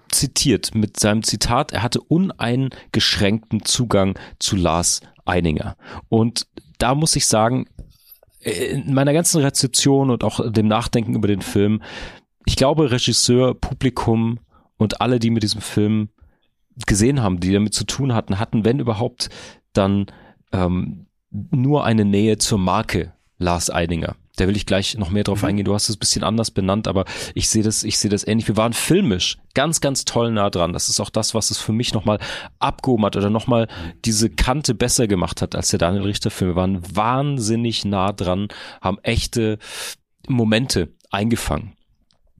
zitiert 0.10 0.74
mit 0.74 1.00
seinem 1.00 1.24
Zitat, 1.24 1.74
er 1.74 1.84
hatte 1.84 2.00
uneingeschränkten 2.00 3.66
Zugang 3.66 4.18
zu 4.40 4.56
Lars 4.56 5.02
Eininger. 5.26 5.76
Und 6.08 6.48
da 6.78 6.96
muss 6.96 7.16
ich 7.18 7.26
sagen, 7.26 7.66
in 8.40 8.94
meiner 8.94 9.12
ganzen 9.12 9.42
Rezeption 9.42 10.10
und 10.10 10.24
auch 10.24 10.40
dem 10.50 10.68
Nachdenken 10.68 11.16
über 11.16 11.28
den 11.28 11.42
Film, 11.42 11.82
ich 12.46 12.56
glaube, 12.56 12.92
Regisseur, 12.92 13.54
Publikum 13.54 14.40
und 14.78 15.02
alle, 15.02 15.20
die 15.20 15.30
mit 15.30 15.44
diesem 15.44 15.60
Film 15.60 16.10
gesehen 16.86 17.22
haben, 17.22 17.42
die 17.42 17.52
damit 17.52 17.74
zu 17.74 17.84
tun 17.84 18.14
hatten, 18.14 18.40
hatten, 18.40 18.64
wenn 18.64 18.80
überhaupt, 18.80 19.30
dann 19.74 20.06
ähm, 20.54 21.08
nur 21.30 21.84
eine 21.84 22.06
Nähe 22.06 22.38
zur 22.38 22.60
Marke 22.60 23.12
Lars 23.38 23.70
Eidinger. 23.70 24.16
Da 24.38 24.48
will 24.48 24.56
ich 24.56 24.66
gleich 24.66 24.98
noch 24.98 25.10
mehr 25.10 25.24
drauf 25.24 25.42
mhm. 25.42 25.50
eingehen. 25.50 25.66
Du 25.66 25.74
hast 25.74 25.90
es 25.90 25.98
ein 25.98 26.00
bisschen 26.00 26.24
anders 26.24 26.52
benannt, 26.52 26.88
aber 26.88 27.06
ich 27.36 27.50
sehe 27.50 27.64
das, 27.64 27.84
ich 27.84 28.00
sehe 28.00 28.10
das 28.10 28.26
ähnlich. 28.26 28.48
Wir 28.48 28.56
waren 28.56 28.74
filmisch 28.74 29.38
ganz, 29.54 29.82
ganz 29.82 30.06
toll 30.06 30.32
nah 30.32 30.50
dran. 30.50 30.74
Das 30.74 30.88
ist 30.88 31.00
auch 31.00 31.10
das, 31.10 31.34
was 31.34 31.52
es 31.52 31.58
für 31.58 31.74
mich 31.74 31.94
nochmal 31.94 32.20
abgehoben 32.60 33.06
hat 33.06 33.16
oder 33.16 33.30
nochmal 33.30 33.68
diese 34.06 34.30
Kante 34.30 34.74
besser 34.74 35.08
gemacht 35.08 35.42
hat 35.42 35.56
als 35.56 35.70
der 35.70 35.80
Daniel 35.80 36.04
Richter 36.04 36.30
Film. 36.30 36.52
Wir 36.52 36.56
waren 36.56 36.96
wahnsinnig 36.96 37.84
nah 37.84 38.14
dran, 38.14 38.48
haben 38.82 39.00
echte 39.04 39.58
Momente 40.28 40.90
eingefangen. 41.10 41.74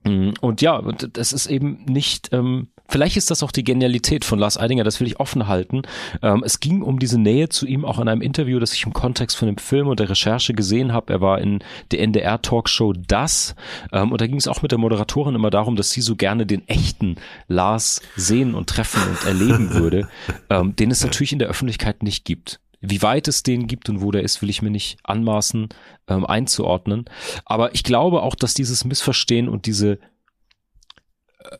Mm, 0.04 0.30
und 0.40 0.60
ja, 0.62 0.80
das 0.80 1.32
ist 1.32 1.46
eben 1.46 1.84
nicht, 1.84 2.32
ähm, 2.32 2.68
vielleicht 2.88 3.16
ist 3.16 3.30
das 3.30 3.42
auch 3.42 3.52
die 3.52 3.64
Genialität 3.64 4.24
von 4.24 4.38
Lars 4.38 4.58
Eidinger, 4.58 4.84
das 4.84 5.00
will 5.00 5.06
ich 5.06 5.20
offen 5.20 5.46
halten. 5.46 5.82
Ähm, 6.22 6.42
es 6.44 6.60
ging 6.60 6.82
um 6.82 6.98
diese 6.98 7.18
Nähe 7.20 7.48
zu 7.48 7.66
ihm 7.66 7.84
auch 7.84 7.98
in 7.98 8.08
einem 8.08 8.22
Interview, 8.22 8.58
das 8.58 8.72
ich 8.72 8.84
im 8.84 8.92
Kontext 8.92 9.36
von 9.36 9.46
dem 9.46 9.58
Film 9.58 9.88
und 9.88 10.00
der 10.00 10.10
Recherche 10.10 10.54
gesehen 10.54 10.92
habe. 10.92 11.12
Er 11.12 11.20
war 11.20 11.40
in 11.40 11.60
der 11.92 12.00
NDR-Talkshow 12.00 12.94
Das 13.06 13.54
ähm, 13.92 14.12
und 14.12 14.20
da 14.20 14.26
ging 14.26 14.36
es 14.36 14.48
auch 14.48 14.62
mit 14.62 14.72
der 14.72 14.78
Moderatorin 14.78 15.34
immer 15.34 15.50
darum, 15.50 15.76
dass 15.76 15.90
sie 15.90 16.00
so 16.00 16.16
gerne 16.16 16.46
den 16.46 16.66
echten 16.68 17.16
Lars 17.46 18.00
sehen 18.16 18.54
und 18.54 18.68
treffen 18.68 19.02
und 19.08 19.24
erleben 19.24 19.70
würde, 19.74 20.08
ähm, 20.50 20.74
den 20.76 20.90
es 20.90 21.04
natürlich 21.04 21.32
in 21.32 21.38
der 21.38 21.48
Öffentlichkeit 21.48 22.02
nicht 22.02 22.24
gibt. 22.24 22.60
Wie 22.80 23.02
weit 23.02 23.26
es 23.26 23.42
den 23.42 23.66
gibt 23.66 23.88
und 23.88 24.02
wo 24.02 24.12
der 24.12 24.22
ist, 24.22 24.40
will 24.40 24.50
ich 24.50 24.62
mir 24.62 24.70
nicht 24.70 24.98
anmaßen 25.02 25.68
ähm, 26.06 26.24
einzuordnen. 26.24 27.06
Aber 27.44 27.74
ich 27.74 27.82
glaube 27.82 28.22
auch, 28.22 28.36
dass 28.36 28.54
dieses 28.54 28.84
Missverstehen 28.84 29.48
und 29.48 29.66
diese 29.66 29.98
äh, 31.40 31.58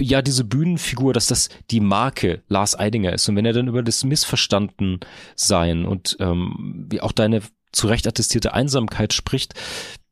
ja, 0.00 0.22
diese 0.22 0.44
Bühnenfigur, 0.44 1.12
dass 1.12 1.26
das 1.26 1.48
die 1.70 1.80
Marke 1.80 2.42
Lars 2.48 2.78
Eidinger 2.78 3.12
ist. 3.12 3.28
Und 3.28 3.36
wenn 3.36 3.46
er 3.46 3.52
dann 3.52 3.68
über 3.68 3.82
das 3.82 4.04
Missverstanden 4.04 5.00
sein 5.36 5.84
und 5.84 6.16
ähm, 6.20 6.86
wie 6.90 7.00
auch 7.00 7.12
deine 7.12 7.42
zu 7.72 7.86
Recht 7.86 8.06
attestierte 8.06 8.52
Einsamkeit 8.52 9.12
spricht, 9.12 9.54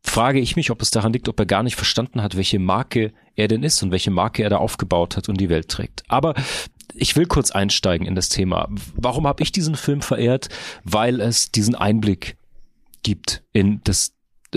frage 0.03 0.41
ich 0.41 0.57
mich, 0.57 0.71
ob 0.71 0.81
es 0.81 0.91
daran 0.91 1.13
liegt, 1.13 1.29
ob 1.29 1.39
er 1.39 1.47
gar 1.47 1.63
nicht 1.63 1.77
verstanden 1.77 2.23
hat, 2.23 2.37
welche 2.37 2.59
Marke 2.59 3.13
er 3.35 3.49
denn 3.49 3.63
ist 3.63 3.83
und 3.83 3.91
welche 3.91 4.11
Marke 4.11 4.43
er 4.43 4.51
da 4.51 4.57
aufgebaut 4.57 5.17
hat 5.17 5.29
und 5.29 5.41
die 5.41 5.49
Welt 5.49 5.69
trägt. 5.69 6.05
Aber 6.09 6.35
ich 6.95 7.17
will 7.17 7.27
kurz 7.27 7.51
einsteigen 7.51 8.07
in 8.07 8.15
das 8.15 8.29
Thema. 8.29 8.69
Warum 8.95 9.27
habe 9.27 9.43
ich 9.43 9.53
diesen 9.53 9.77
Film 9.77 10.01
verehrt? 10.01 10.49
Weil 10.85 11.21
es 11.21 11.53
diesen 11.53 11.75
Einblick 11.75 12.37
gibt 13.03 13.43
in 13.53 13.81
das 13.85 14.15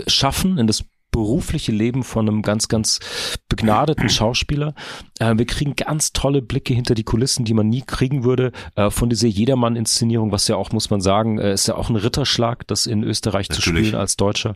Schaffen, 0.07 0.57
in 0.57 0.67
das 0.67 0.85
berufliche 1.13 1.71
Leben 1.71 2.03
von 2.03 2.27
einem 2.27 2.41
ganz, 2.41 2.67
ganz 2.67 2.99
begnadeten 3.47 4.09
Schauspieler. 4.09 4.75
Äh, 5.19 5.37
wir 5.37 5.45
kriegen 5.45 5.77
ganz 5.77 6.11
tolle 6.11 6.41
Blicke 6.41 6.73
hinter 6.73 6.95
die 6.95 7.05
Kulissen, 7.05 7.45
die 7.45 7.53
man 7.53 7.69
nie 7.69 7.83
kriegen 7.83 8.25
würde. 8.25 8.51
Äh, 8.75 8.89
von 8.89 9.09
dieser 9.09 9.27
Jedermann-Inszenierung, 9.27 10.33
was 10.33 10.49
ja 10.49 10.57
auch, 10.57 10.73
muss 10.73 10.89
man 10.89 10.99
sagen, 10.99 11.37
äh, 11.37 11.53
ist 11.53 11.67
ja 11.67 11.75
auch 11.75 11.89
ein 11.89 11.95
Ritterschlag, 11.95 12.67
das 12.67 12.85
in 12.85 13.03
Österreich 13.03 13.47
Natürlich. 13.47 13.63
zu 13.63 13.69
spielen 13.69 13.95
als 13.95 14.17
Deutscher. 14.17 14.55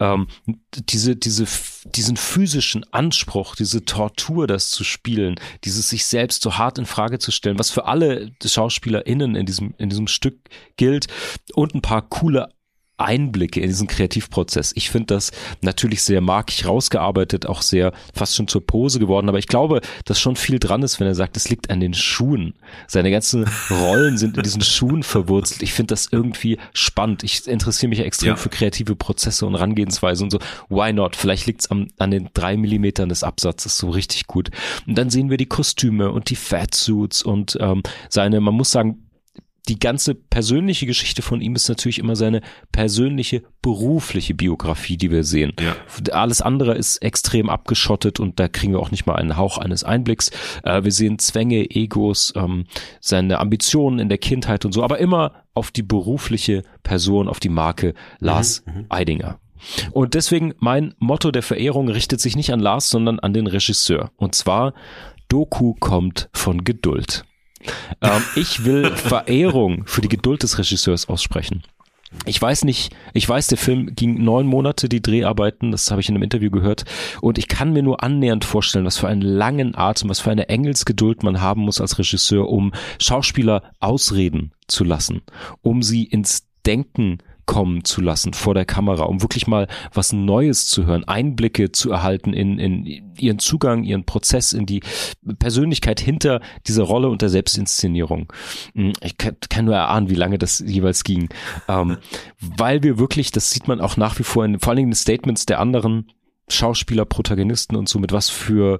Ähm, 0.00 0.28
diese, 0.72 1.16
diese, 1.16 1.44
diesen 1.84 2.16
physischen 2.16 2.84
Anspruch, 2.92 3.56
diese 3.56 3.84
Tortur, 3.84 4.46
das 4.46 4.70
zu 4.70 4.84
spielen, 4.84 5.34
dieses 5.64 5.90
sich 5.90 6.06
selbst 6.06 6.42
so 6.42 6.56
hart 6.56 6.78
in 6.78 6.86
Frage 6.86 7.18
zu 7.18 7.32
stellen, 7.32 7.58
was 7.58 7.70
für 7.70 7.86
alle 7.86 8.30
SchauspielerInnen 8.42 9.34
in 9.34 9.44
diesem, 9.44 9.74
in 9.78 9.90
diesem 9.90 10.06
Stück 10.06 10.38
gilt 10.76 11.08
und 11.54 11.74
ein 11.74 11.82
paar 11.82 12.02
coole 12.08 12.48
Einblicke 12.98 13.60
in 13.60 13.68
diesen 13.68 13.86
Kreativprozess. 13.86 14.72
Ich 14.74 14.90
finde 14.90 15.14
das 15.14 15.32
natürlich 15.62 16.02
sehr 16.02 16.20
markig 16.20 16.66
rausgearbeitet, 16.66 17.46
auch 17.46 17.62
sehr 17.62 17.92
fast 18.14 18.36
schon 18.36 18.48
zur 18.48 18.66
Pose 18.66 18.98
geworden, 18.98 19.28
aber 19.28 19.38
ich 19.38 19.46
glaube, 19.46 19.80
dass 20.04 20.20
schon 20.20 20.36
viel 20.36 20.58
dran 20.58 20.82
ist, 20.82 21.00
wenn 21.00 21.06
er 21.06 21.14
sagt, 21.14 21.36
es 21.36 21.48
liegt 21.48 21.70
an 21.70 21.80
den 21.80 21.94
Schuhen. 21.94 22.54
Seine 22.86 23.10
ganzen 23.10 23.46
Rollen 23.70 24.18
sind 24.18 24.36
in 24.36 24.42
diesen 24.42 24.62
Schuhen 24.62 25.02
verwurzelt. 25.02 25.62
Ich 25.62 25.72
finde 25.72 25.92
das 25.92 26.08
irgendwie 26.10 26.58
spannend. 26.72 27.24
Ich 27.24 27.46
interessiere 27.46 27.88
mich 27.88 28.00
ja 28.00 28.04
extrem 28.04 28.30
ja. 28.30 28.36
für 28.36 28.48
kreative 28.48 28.96
Prozesse 28.96 29.46
und 29.46 29.54
Herangehensweise 29.54 30.24
und 30.24 30.30
so. 30.30 30.38
Why 30.68 30.92
not? 30.92 31.16
Vielleicht 31.16 31.46
liegt 31.46 31.62
es 31.62 31.70
an 31.70 32.10
den 32.10 32.28
drei 32.34 32.56
Millimetern 32.56 33.08
des 33.08 33.22
Absatzes 33.22 33.78
so 33.78 33.90
richtig 33.90 34.26
gut. 34.26 34.50
Und 34.86 34.98
dann 34.98 35.10
sehen 35.10 35.30
wir 35.30 35.36
die 35.36 35.46
Kostüme 35.46 36.10
und 36.10 36.30
die 36.30 36.36
Fatsuits 36.36 37.22
und 37.22 37.56
ähm, 37.60 37.82
seine, 38.08 38.40
man 38.40 38.54
muss 38.54 38.70
sagen, 38.70 39.07
die 39.68 39.78
ganze 39.78 40.14
persönliche 40.14 40.86
Geschichte 40.86 41.22
von 41.22 41.40
ihm 41.40 41.54
ist 41.54 41.68
natürlich 41.68 41.98
immer 41.98 42.16
seine 42.16 42.40
persönliche 42.72 43.42
berufliche 43.60 44.34
Biografie, 44.34 44.96
die 44.96 45.10
wir 45.10 45.24
sehen. 45.24 45.52
Ja. 45.60 45.76
Alles 46.12 46.40
andere 46.40 46.74
ist 46.74 46.98
extrem 46.98 47.50
abgeschottet 47.50 48.18
und 48.18 48.40
da 48.40 48.48
kriegen 48.48 48.72
wir 48.72 48.80
auch 48.80 48.90
nicht 48.90 49.06
mal 49.06 49.16
einen 49.16 49.36
Hauch 49.36 49.58
eines 49.58 49.84
Einblicks. 49.84 50.30
Äh, 50.62 50.84
wir 50.84 50.92
sehen 50.92 51.18
Zwänge, 51.18 51.70
Egos, 51.70 52.32
ähm, 52.36 52.64
seine 53.00 53.38
Ambitionen 53.38 53.98
in 53.98 54.08
der 54.08 54.18
Kindheit 54.18 54.64
und 54.64 54.72
so, 54.72 54.82
aber 54.82 54.98
immer 54.98 55.44
auf 55.54 55.70
die 55.70 55.82
berufliche 55.82 56.62
Person, 56.82 57.28
auf 57.28 57.40
die 57.40 57.48
Marke 57.48 57.94
Lars 58.20 58.64
mhm, 58.66 58.72
mhm. 58.72 58.86
Eidinger. 58.88 59.38
Und 59.90 60.14
deswegen 60.14 60.54
mein 60.60 60.94
Motto 60.98 61.30
der 61.30 61.42
Verehrung 61.42 61.88
richtet 61.88 62.20
sich 62.20 62.36
nicht 62.36 62.52
an 62.52 62.60
Lars, 62.60 62.90
sondern 62.90 63.18
an 63.18 63.34
den 63.34 63.46
Regisseur. 63.46 64.12
Und 64.16 64.34
zwar 64.34 64.72
Doku 65.28 65.74
kommt 65.74 66.30
von 66.32 66.64
Geduld. 66.64 67.24
Ähm, 68.00 68.22
ich 68.36 68.64
will 68.64 68.90
Verehrung 68.96 69.84
für 69.86 70.00
die 70.00 70.08
Geduld 70.08 70.42
des 70.42 70.58
Regisseurs 70.58 71.08
aussprechen. 71.08 71.62
Ich 72.24 72.40
weiß 72.40 72.64
nicht, 72.64 72.94
ich 73.12 73.28
weiß, 73.28 73.48
der 73.48 73.58
Film 73.58 73.94
ging 73.94 74.24
neun 74.24 74.46
Monate, 74.46 74.88
die 74.88 75.02
Dreharbeiten, 75.02 75.72
das 75.72 75.90
habe 75.90 76.00
ich 76.00 76.08
in 76.08 76.14
einem 76.14 76.22
Interview 76.22 76.50
gehört, 76.50 76.84
und 77.20 77.36
ich 77.36 77.48
kann 77.48 77.74
mir 77.74 77.82
nur 77.82 78.02
annähernd 78.02 78.46
vorstellen, 78.46 78.86
was 78.86 78.96
für 78.96 79.08
einen 79.08 79.20
langen 79.20 79.74
Atem, 79.74 80.08
was 80.08 80.20
für 80.20 80.30
eine 80.30 80.48
Engelsgeduld 80.48 81.22
man 81.22 81.42
haben 81.42 81.62
muss 81.62 81.82
als 81.82 81.98
Regisseur, 81.98 82.48
um 82.48 82.72
Schauspieler 82.98 83.62
ausreden 83.80 84.52
zu 84.68 84.84
lassen, 84.84 85.20
um 85.60 85.82
sie 85.82 86.04
ins 86.04 86.46
Denken 86.64 87.18
kommen 87.48 87.82
zu 87.82 88.02
lassen 88.02 88.34
vor 88.34 88.52
der 88.52 88.66
Kamera, 88.66 89.04
um 89.04 89.22
wirklich 89.22 89.46
mal 89.46 89.68
was 89.92 90.12
Neues 90.12 90.66
zu 90.66 90.84
hören, 90.84 91.04
Einblicke 91.08 91.72
zu 91.72 91.90
erhalten 91.90 92.34
in, 92.34 92.58
in 92.58 93.14
ihren 93.18 93.38
Zugang, 93.38 93.84
ihren 93.84 94.04
Prozess, 94.04 94.52
in 94.52 94.66
die 94.66 94.82
Persönlichkeit 95.38 95.98
hinter 95.98 96.42
dieser 96.66 96.82
Rolle 96.82 97.08
und 97.08 97.22
der 97.22 97.30
Selbstinszenierung. 97.30 98.30
Hm, 98.74 98.92
ich 99.02 99.16
kann, 99.16 99.64
nur 99.64 99.74
erahnen, 99.74 100.10
wie 100.10 100.14
lange 100.14 100.36
das 100.36 100.58
jeweils 100.58 101.04
ging. 101.04 101.30
Ähm, 101.68 101.96
weil 102.40 102.82
wir 102.82 102.98
wirklich, 102.98 103.32
das 103.32 103.50
sieht 103.50 103.66
man 103.66 103.80
auch 103.80 103.96
nach 103.96 104.18
wie 104.18 104.24
vor 104.24 104.44
in 104.44 104.60
vor 104.60 104.70
allen 104.70 104.76
Dingen 104.76 104.94
Statements 104.94 105.46
der 105.46 105.58
anderen 105.58 106.12
Schauspieler, 106.50 107.06
Protagonisten 107.06 107.76
und 107.76 107.88
so, 107.88 107.98
mit 107.98 108.12
was 108.12 108.28
für 108.28 108.78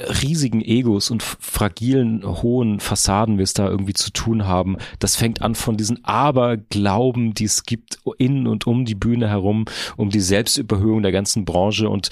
riesigen 0.00 0.62
Egos 0.62 1.10
und 1.10 1.22
fragilen, 1.22 2.24
hohen 2.24 2.80
Fassaden 2.80 3.38
wir 3.38 3.44
es 3.44 3.54
da 3.54 3.68
irgendwie 3.68 3.92
zu 3.92 4.10
tun 4.10 4.46
haben. 4.46 4.76
Das 4.98 5.16
fängt 5.16 5.42
an 5.42 5.54
von 5.54 5.76
diesen 5.76 6.04
Aberglauben, 6.04 7.34
die 7.34 7.44
es 7.44 7.64
gibt 7.64 7.98
in 8.18 8.46
und 8.46 8.66
um 8.66 8.84
die 8.84 8.94
Bühne 8.94 9.28
herum, 9.28 9.66
um 9.96 10.10
die 10.10 10.20
Selbstüberhöhung 10.20 11.02
der 11.02 11.12
ganzen 11.12 11.44
Branche 11.44 11.88
und 11.88 12.10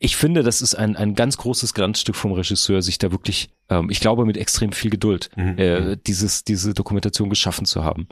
ich 0.00 0.16
finde, 0.16 0.44
das 0.44 0.62
ist 0.62 0.74
ein, 0.76 0.96
ein 0.96 1.14
ganz 1.16 1.36
großes 1.38 1.74
Glanzstück 1.74 2.14
vom 2.14 2.32
Regisseur, 2.32 2.82
sich 2.82 2.98
da 2.98 3.10
wirklich, 3.10 3.50
ähm, 3.68 3.90
ich 3.90 3.98
glaube, 3.98 4.24
mit 4.26 4.36
extrem 4.36 4.70
viel 4.70 4.90
Geduld 4.90 5.28
mhm. 5.34 5.58
äh, 5.58 5.80
mhm. 5.80 6.00
dieses, 6.06 6.44
diese 6.44 6.72
Dokumentation 6.72 7.28
geschaffen 7.28 7.66
zu 7.66 7.82
haben. 7.82 8.06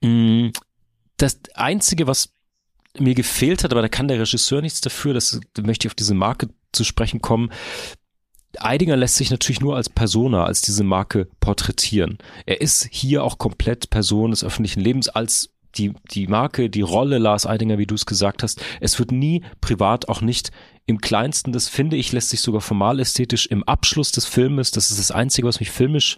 Mm, 0.00 0.50
das 1.16 1.40
Einzige, 1.54 2.06
was 2.06 2.32
mir 2.98 3.14
gefehlt 3.14 3.64
hat, 3.64 3.72
aber 3.72 3.82
da 3.82 3.88
kann 3.88 4.08
der 4.08 4.20
Regisseur 4.20 4.62
nichts 4.62 4.80
dafür, 4.80 5.14
das 5.14 5.40
da 5.54 5.62
möchte 5.62 5.86
ich 5.86 5.90
auf 5.90 5.94
diese 5.94 6.14
Marke 6.14 6.48
zu 6.72 6.84
sprechen 6.84 7.20
kommen. 7.20 7.50
Eidinger 8.58 8.96
lässt 8.96 9.16
sich 9.16 9.30
natürlich 9.30 9.60
nur 9.60 9.76
als 9.76 9.88
Persona, 9.88 10.44
als 10.44 10.62
diese 10.62 10.84
Marke 10.84 11.28
porträtieren. 11.40 12.18
Er 12.46 12.60
ist 12.60 12.88
hier 12.90 13.22
auch 13.22 13.38
komplett 13.38 13.90
Person 13.90 14.30
des 14.30 14.42
öffentlichen 14.42 14.80
Lebens 14.80 15.08
als 15.08 15.50
die, 15.76 15.92
die 16.10 16.26
Marke, 16.26 16.70
die 16.70 16.80
Rolle 16.80 17.18
Lars 17.18 17.46
Eidinger, 17.46 17.78
wie 17.78 17.86
du 17.86 17.94
es 17.94 18.06
gesagt 18.06 18.42
hast. 18.42 18.62
Es 18.80 18.98
wird 18.98 19.12
nie 19.12 19.44
privat 19.60 20.08
auch 20.08 20.20
nicht 20.22 20.50
im 20.88 21.02
kleinsten, 21.02 21.52
das 21.52 21.68
finde 21.68 21.96
ich, 21.96 22.12
lässt 22.12 22.30
sich 22.30 22.40
sogar 22.40 22.62
formal 22.62 22.98
ästhetisch 22.98 23.44
im 23.46 23.62
Abschluss 23.62 24.10
des 24.10 24.24
Filmes, 24.24 24.70
das 24.70 24.90
ist 24.90 24.98
das 24.98 25.10
Einzige, 25.10 25.46
was 25.46 25.60
mich 25.60 25.70
filmisch 25.70 26.16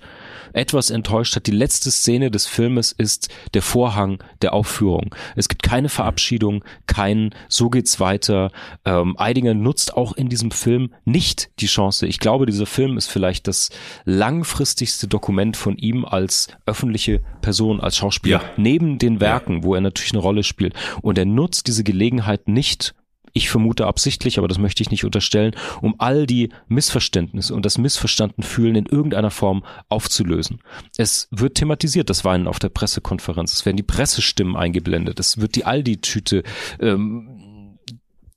etwas 0.53 0.91
enttäuscht 0.91 1.35
hat. 1.35 1.49
Die 1.49 1.51
letzte 1.51 1.91
Szene 1.91 2.31
des 2.31 2.47
Filmes 2.47 2.93
ist 2.93 3.31
der 3.53 3.62
Vorhang 3.62 4.23
der 4.43 4.53
Aufführung. 4.53 5.12
Es 5.35 5.49
gibt 5.49 5.64
keine 5.64 5.89
Verabschiedung, 5.89 6.64
kein 6.87 7.35
so 7.49 7.68
geht's 7.68 7.99
weiter. 7.99 8.53
Ähm, 8.85 9.16
Eidinger 9.18 9.55
nutzt 9.55 9.97
auch 9.97 10.12
in 10.12 10.29
diesem 10.29 10.53
Film 10.53 10.95
nicht 11.05 11.51
die 11.59 11.66
Chance. 11.66 12.07
Ich 12.07 12.21
glaube, 12.21 12.47
dieser 12.47 12.66
Film 12.66 12.97
ist 12.97 13.09
vielleicht 13.09 13.49
das 13.49 13.71
langfristigste 14.05 15.09
Dokument 15.09 15.57
von 15.57 15.79
ihm 15.79 16.05
als 16.05 16.47
öffentliche 16.64 17.23
Person, 17.43 17.81
als 17.81 17.97
Schauspieler, 17.97 18.41
ja. 18.41 18.51
neben 18.57 18.99
den 18.99 19.21
Werken, 19.21 19.64
wo 19.64 19.75
er 19.75 19.81
natürlich 19.81 20.12
eine 20.12 20.23
Rolle 20.23 20.45
spielt. 20.45 20.75
Und 21.03 21.18
er 21.18 21.25
nutzt 21.27 21.66
diese 21.66 21.83
Gelegenheit 21.83 22.47
nicht, 22.47 22.95
ich 23.33 23.49
vermute 23.49 23.87
absichtlich, 23.87 24.39
aber 24.39 24.49
das 24.49 24.59
möchte 24.59 24.83
ich 24.83 24.91
nicht 24.91 25.05
unterstellen, 25.05 25.55
um 25.81 25.95
all 25.99 26.26
die 26.26 26.51
Missverständnisse 26.68 27.55
und 27.55 27.64
das 27.64 27.78
Missverstanden 27.78 28.43
fühlen 28.43 28.76
in 28.76 28.87
irgendeiner 28.87 29.31
Form 29.31 29.64
aufzulösen. 29.89 30.61
Es 30.97 31.28
wird 31.31 31.57
thematisiert, 31.57 32.11
das 32.11 32.24
Weinen 32.24 32.47
auf 32.47 32.59
der 32.59 32.68
Pressekonferenz. 32.68 33.53
Es 33.53 33.66
werden 33.66 33.76
die 33.76 33.83
Pressestimmen 33.83 34.57
eingeblendet. 34.57 35.20
Es 35.20 35.39
wird 35.39 35.55
die 35.57 35.64
Aldi-Tüte 35.64 36.43
ähm, 36.81 37.41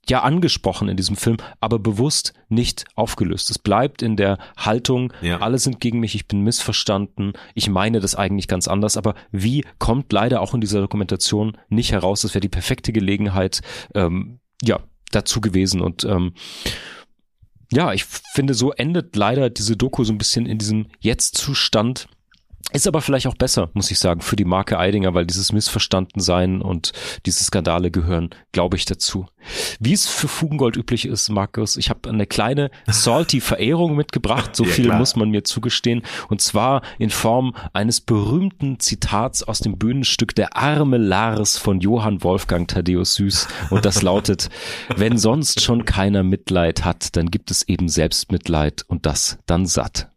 ja 0.08 0.22
angesprochen 0.22 0.88
in 0.88 0.96
diesem 0.96 1.16
Film, 1.16 1.36
aber 1.60 1.78
bewusst 1.78 2.34
nicht 2.48 2.84
aufgelöst. 2.94 3.50
Es 3.50 3.58
bleibt 3.58 4.02
in 4.02 4.16
der 4.16 4.38
Haltung, 4.56 5.12
ja. 5.22 5.40
alle 5.40 5.58
sind 5.58 5.80
gegen 5.80 6.00
mich, 6.00 6.14
ich 6.14 6.28
bin 6.28 6.40
missverstanden, 6.40 7.32
ich 7.54 7.68
meine 7.68 8.00
das 8.00 8.14
eigentlich 8.14 8.48
ganz 8.48 8.68
anders, 8.68 8.96
aber 8.96 9.14
wie 9.32 9.64
kommt 9.78 10.12
leider 10.12 10.40
auch 10.40 10.54
in 10.54 10.60
dieser 10.60 10.80
Dokumentation 10.80 11.56
nicht 11.68 11.92
heraus? 11.92 12.22
Das 12.22 12.34
wäre 12.34 12.40
die 12.40 12.48
perfekte 12.48 12.92
Gelegenheit, 12.92 13.62
ähm, 13.94 14.40
ja, 14.64 14.80
dazu 15.10 15.40
gewesen. 15.40 15.80
Und 15.80 16.04
ähm, 16.04 16.34
ja, 17.72 17.92
ich 17.92 18.04
finde, 18.04 18.54
so 18.54 18.72
endet 18.72 19.16
leider 19.16 19.50
diese 19.50 19.76
Doku 19.76 20.04
so 20.04 20.12
ein 20.12 20.18
bisschen 20.18 20.46
in 20.46 20.58
diesem 20.58 20.86
Jetzt-Zustand 21.00 22.08
ist 22.74 22.88
aber 22.88 23.00
vielleicht 23.00 23.28
auch 23.28 23.36
besser, 23.36 23.70
muss 23.72 23.90
ich 23.92 24.00
sagen, 24.00 24.20
für 24.20 24.34
die 24.34 24.44
Marke 24.44 24.78
Eidinger, 24.78 25.14
weil 25.14 25.26
dieses 25.26 25.52
Missverstandensein 25.52 26.60
und 26.60 26.92
diese 27.24 27.44
Skandale 27.44 27.92
gehören, 27.92 28.30
glaube 28.50 28.76
ich, 28.76 28.84
dazu. 28.84 29.26
Wie 29.78 29.92
es 29.92 30.08
für 30.08 30.26
Fugengold 30.26 30.76
üblich 30.76 31.06
ist, 31.06 31.28
Markus, 31.28 31.76
ich 31.76 31.88
habe 31.88 32.08
eine 32.08 32.26
kleine 32.26 32.70
salty 32.86 33.40
Verehrung 33.40 33.94
mitgebracht, 33.94 34.56
so 34.56 34.64
ja, 34.64 34.70
viel 34.70 34.86
klar. 34.86 34.98
muss 34.98 35.14
man 35.14 35.30
mir 35.30 35.44
zugestehen, 35.44 36.02
und 36.28 36.40
zwar 36.40 36.82
in 36.98 37.10
Form 37.10 37.54
eines 37.72 38.00
berühmten 38.00 38.80
Zitats 38.80 39.44
aus 39.44 39.60
dem 39.60 39.78
Bühnenstück 39.78 40.34
Der 40.34 40.56
arme 40.56 40.98
Lars 40.98 41.56
von 41.58 41.80
Johann 41.80 42.24
Wolfgang 42.24 42.66
Thaddeus 42.66 43.14
Süß 43.14 43.46
und 43.70 43.84
das 43.84 44.02
lautet, 44.02 44.50
wenn 44.96 45.16
sonst 45.16 45.62
schon 45.62 45.84
keiner 45.84 46.24
Mitleid 46.24 46.84
hat, 46.84 47.14
dann 47.14 47.30
gibt 47.30 47.52
es 47.52 47.62
eben 47.68 47.88
Selbstmitleid 47.88 48.84
und 48.88 49.06
das 49.06 49.38
dann 49.46 49.66
satt. 49.66 50.08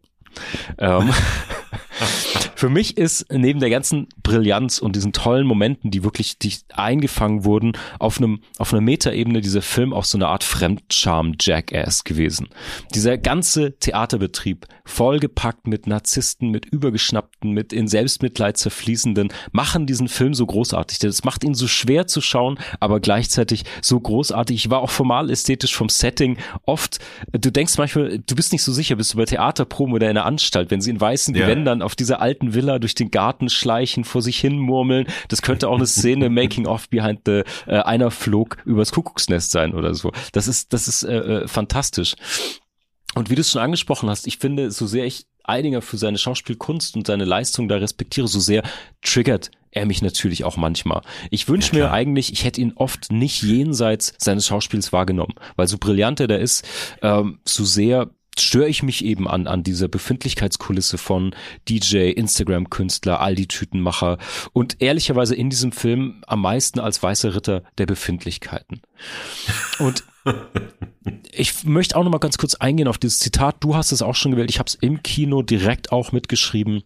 Ähm, 0.78 1.10
Für 2.54 2.68
mich 2.68 2.96
ist 2.96 3.26
neben 3.32 3.60
der 3.60 3.70
ganzen 3.70 4.08
Brillanz 4.22 4.78
und 4.78 4.96
diesen 4.96 5.12
tollen 5.12 5.46
Momenten, 5.46 5.90
die 5.90 6.02
wirklich 6.02 6.38
die 6.38 6.52
eingefangen 6.74 7.44
wurden, 7.44 7.72
auf 7.98 8.18
einem 8.18 8.40
auf 8.58 8.72
einer 8.72 8.80
Metaebene 8.80 9.40
dieser 9.40 9.62
Film 9.62 9.92
auch 9.92 10.04
so 10.04 10.18
eine 10.18 10.28
Art 10.28 10.44
Fremdscham-Jackass 10.44 12.04
gewesen. 12.04 12.48
Dieser 12.94 13.16
ganze 13.16 13.78
Theaterbetrieb, 13.78 14.66
vollgepackt 14.84 15.66
mit 15.66 15.86
Narzissten, 15.86 16.50
mit 16.50 16.66
übergeschnappten, 16.66 17.52
mit 17.52 17.72
in 17.72 17.88
Selbstmitleid 17.88 18.56
zerfließenden, 18.56 19.32
machen 19.52 19.86
diesen 19.86 20.08
Film 20.08 20.34
so 20.34 20.46
großartig. 20.46 20.98
Das 20.98 21.24
macht 21.24 21.44
ihn 21.44 21.54
so 21.54 21.68
schwer 21.68 22.06
zu 22.06 22.20
schauen, 22.20 22.58
aber 22.80 23.00
gleichzeitig 23.00 23.64
so 23.82 24.00
großartig. 24.00 24.56
Ich 24.56 24.70
war 24.70 24.80
auch 24.80 24.90
formal 24.90 25.30
ästhetisch 25.30 25.74
vom 25.74 25.88
Setting 25.88 26.38
oft, 26.66 26.98
du 27.32 27.50
denkst 27.50 27.78
manchmal, 27.78 28.18
du 28.18 28.34
bist 28.34 28.52
nicht 28.52 28.62
so 28.62 28.72
sicher, 28.72 28.96
bist 28.96 29.14
du 29.14 29.18
bei 29.18 29.24
Theaterproben 29.24 29.94
oder 29.94 30.10
in 30.10 30.16
einer 30.16 30.26
Anstalt, 30.26 30.70
wenn 30.70 30.80
sie 30.80 30.90
in 30.90 31.00
weißen 31.00 31.34
ja. 31.34 31.46
Gewändern 31.46 31.82
auf 31.88 31.96
dieser 31.96 32.20
alten 32.20 32.52
Villa 32.52 32.78
durch 32.78 32.94
den 32.94 33.10
Garten 33.10 33.48
schleichen, 33.48 34.04
vor 34.04 34.20
sich 34.20 34.38
hin 34.38 34.58
murmeln. 34.58 35.06
Das 35.28 35.40
könnte 35.40 35.70
auch 35.70 35.76
eine 35.76 35.86
Szene 35.86 36.28
Making 36.28 36.66
of 36.66 36.90
Behind 36.90 37.20
the 37.24 37.44
äh, 37.66 37.78
einer 37.78 38.10
flog 38.10 38.58
übers 38.66 38.92
Kuckucksnest 38.92 39.50
sein 39.50 39.72
oder 39.72 39.94
so. 39.94 40.12
Das 40.32 40.48
ist 40.48 40.74
das 40.74 40.86
ist 40.86 41.02
äh, 41.04 41.16
äh 41.16 41.48
fantastisch. 41.48 42.14
Und 43.14 43.30
wie 43.30 43.36
du 43.36 43.40
es 43.40 43.52
schon 43.52 43.62
angesprochen 43.62 44.10
hast, 44.10 44.26
ich 44.26 44.36
finde, 44.36 44.70
so 44.70 44.86
sehr 44.86 45.06
ich 45.06 45.24
Eidinger 45.44 45.80
für 45.80 45.96
seine 45.96 46.18
Schauspielkunst 46.18 46.94
und 46.94 47.06
seine 47.06 47.24
Leistung 47.24 47.68
da 47.68 47.76
respektiere, 47.76 48.28
so 48.28 48.38
sehr 48.38 48.62
triggert 49.00 49.50
er 49.70 49.86
mich 49.86 50.02
natürlich 50.02 50.44
auch 50.44 50.58
manchmal. 50.58 51.00
Ich 51.30 51.48
wünsche 51.48 51.74
ja, 51.74 51.84
mir 51.84 51.90
eigentlich, 51.90 52.32
ich 52.32 52.44
hätte 52.44 52.60
ihn 52.60 52.74
oft 52.76 53.10
nicht 53.10 53.42
jenseits 53.42 54.12
seines 54.18 54.46
Schauspiels 54.46 54.92
wahrgenommen, 54.92 55.34
weil 55.56 55.68
so 55.68 55.78
brillant 55.78 56.20
er 56.20 56.26
da 56.26 56.36
ist, 56.36 56.68
ähm, 57.00 57.38
so 57.44 57.64
sehr 57.64 58.10
störe 58.40 58.68
ich 58.68 58.82
mich 58.82 59.04
eben 59.04 59.28
an, 59.28 59.46
an 59.46 59.62
dieser 59.62 59.88
Befindlichkeitskulisse 59.88 60.98
von 60.98 61.34
DJ, 61.68 62.10
Instagram-Künstler, 62.10 63.20
all 63.20 63.34
die 63.34 63.48
Tütenmacher 63.48 64.18
und 64.52 64.80
ehrlicherweise 64.80 65.34
in 65.34 65.50
diesem 65.50 65.72
Film 65.72 66.22
am 66.26 66.42
meisten 66.42 66.80
als 66.80 67.02
weißer 67.02 67.34
Ritter 67.34 67.62
der 67.78 67.86
Befindlichkeiten. 67.86 68.80
Und 69.78 70.04
ich 71.32 71.64
möchte 71.64 71.96
auch 71.96 72.04
noch 72.04 72.10
mal 72.10 72.18
ganz 72.18 72.38
kurz 72.38 72.54
eingehen 72.54 72.88
auf 72.88 72.98
dieses 72.98 73.18
Zitat. 73.18 73.56
Du 73.60 73.74
hast 73.74 73.92
es 73.92 74.02
auch 74.02 74.14
schon 74.14 74.32
gewählt. 74.32 74.50
Ich 74.50 74.58
habe 74.58 74.68
es 74.68 74.74
im 74.74 75.02
Kino 75.02 75.42
direkt 75.42 75.92
auch 75.92 76.12
mitgeschrieben. 76.12 76.82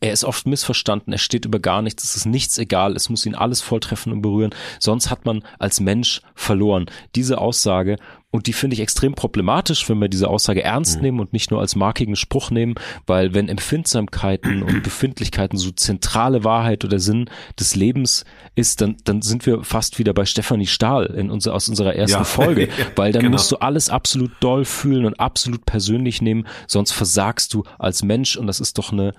Er 0.00 0.12
ist 0.12 0.24
oft 0.24 0.46
missverstanden, 0.46 1.12
er 1.12 1.18
steht 1.18 1.46
über 1.46 1.60
gar 1.60 1.82
nichts, 1.82 2.04
es 2.04 2.16
ist 2.16 2.26
nichts 2.26 2.58
egal, 2.58 2.94
es 2.94 3.08
muss 3.08 3.24
ihn 3.24 3.34
alles 3.34 3.62
volltreffen 3.62 4.12
und 4.12 4.20
berühren, 4.20 4.54
sonst 4.78 5.10
hat 5.10 5.24
man 5.24 5.42
als 5.58 5.80
Mensch 5.80 6.20
verloren. 6.34 6.86
Diese 7.14 7.38
Aussage 7.38 7.96
und 8.30 8.46
die 8.46 8.52
finde 8.52 8.74
ich 8.74 8.80
extrem 8.80 9.14
problematisch, 9.14 9.88
wenn 9.88 9.98
wir 10.00 10.08
diese 10.08 10.28
Aussage 10.28 10.62
ernst 10.62 10.96
mhm. 10.96 11.02
nehmen 11.02 11.20
und 11.20 11.32
nicht 11.32 11.50
nur 11.50 11.60
als 11.60 11.76
markigen 11.76 12.14
Spruch 12.14 12.50
nehmen, 12.50 12.74
weil 13.06 13.32
wenn 13.32 13.48
Empfindsamkeiten 13.48 14.62
und 14.62 14.82
Befindlichkeiten 14.82 15.56
so 15.56 15.70
zentrale 15.70 16.44
Wahrheit 16.44 16.84
oder 16.84 16.98
Sinn 16.98 17.30
des 17.58 17.74
Lebens 17.74 18.26
ist, 18.54 18.82
dann, 18.82 18.96
dann 19.04 19.22
sind 19.22 19.46
wir 19.46 19.64
fast 19.64 19.98
wieder 19.98 20.12
bei 20.12 20.26
Stefanie 20.26 20.66
Stahl 20.66 21.06
in 21.06 21.30
unser, 21.30 21.54
aus 21.54 21.70
unserer 21.70 21.94
ersten 21.94 22.18
ja. 22.18 22.24
Folge, 22.24 22.68
weil 22.96 23.12
dann 23.12 23.22
genau. 23.22 23.32
musst 23.32 23.50
du 23.50 23.56
alles 23.56 23.88
absolut 23.88 24.32
doll 24.40 24.66
fühlen 24.66 25.06
und 25.06 25.18
absolut 25.18 25.64
persönlich 25.64 26.20
nehmen, 26.20 26.46
sonst 26.66 26.92
versagst 26.92 27.54
du 27.54 27.64
als 27.78 28.02
Mensch 28.02 28.36
und 28.36 28.46
das 28.46 28.60
ist 28.60 28.76
doch 28.76 28.92
eine 28.92 29.14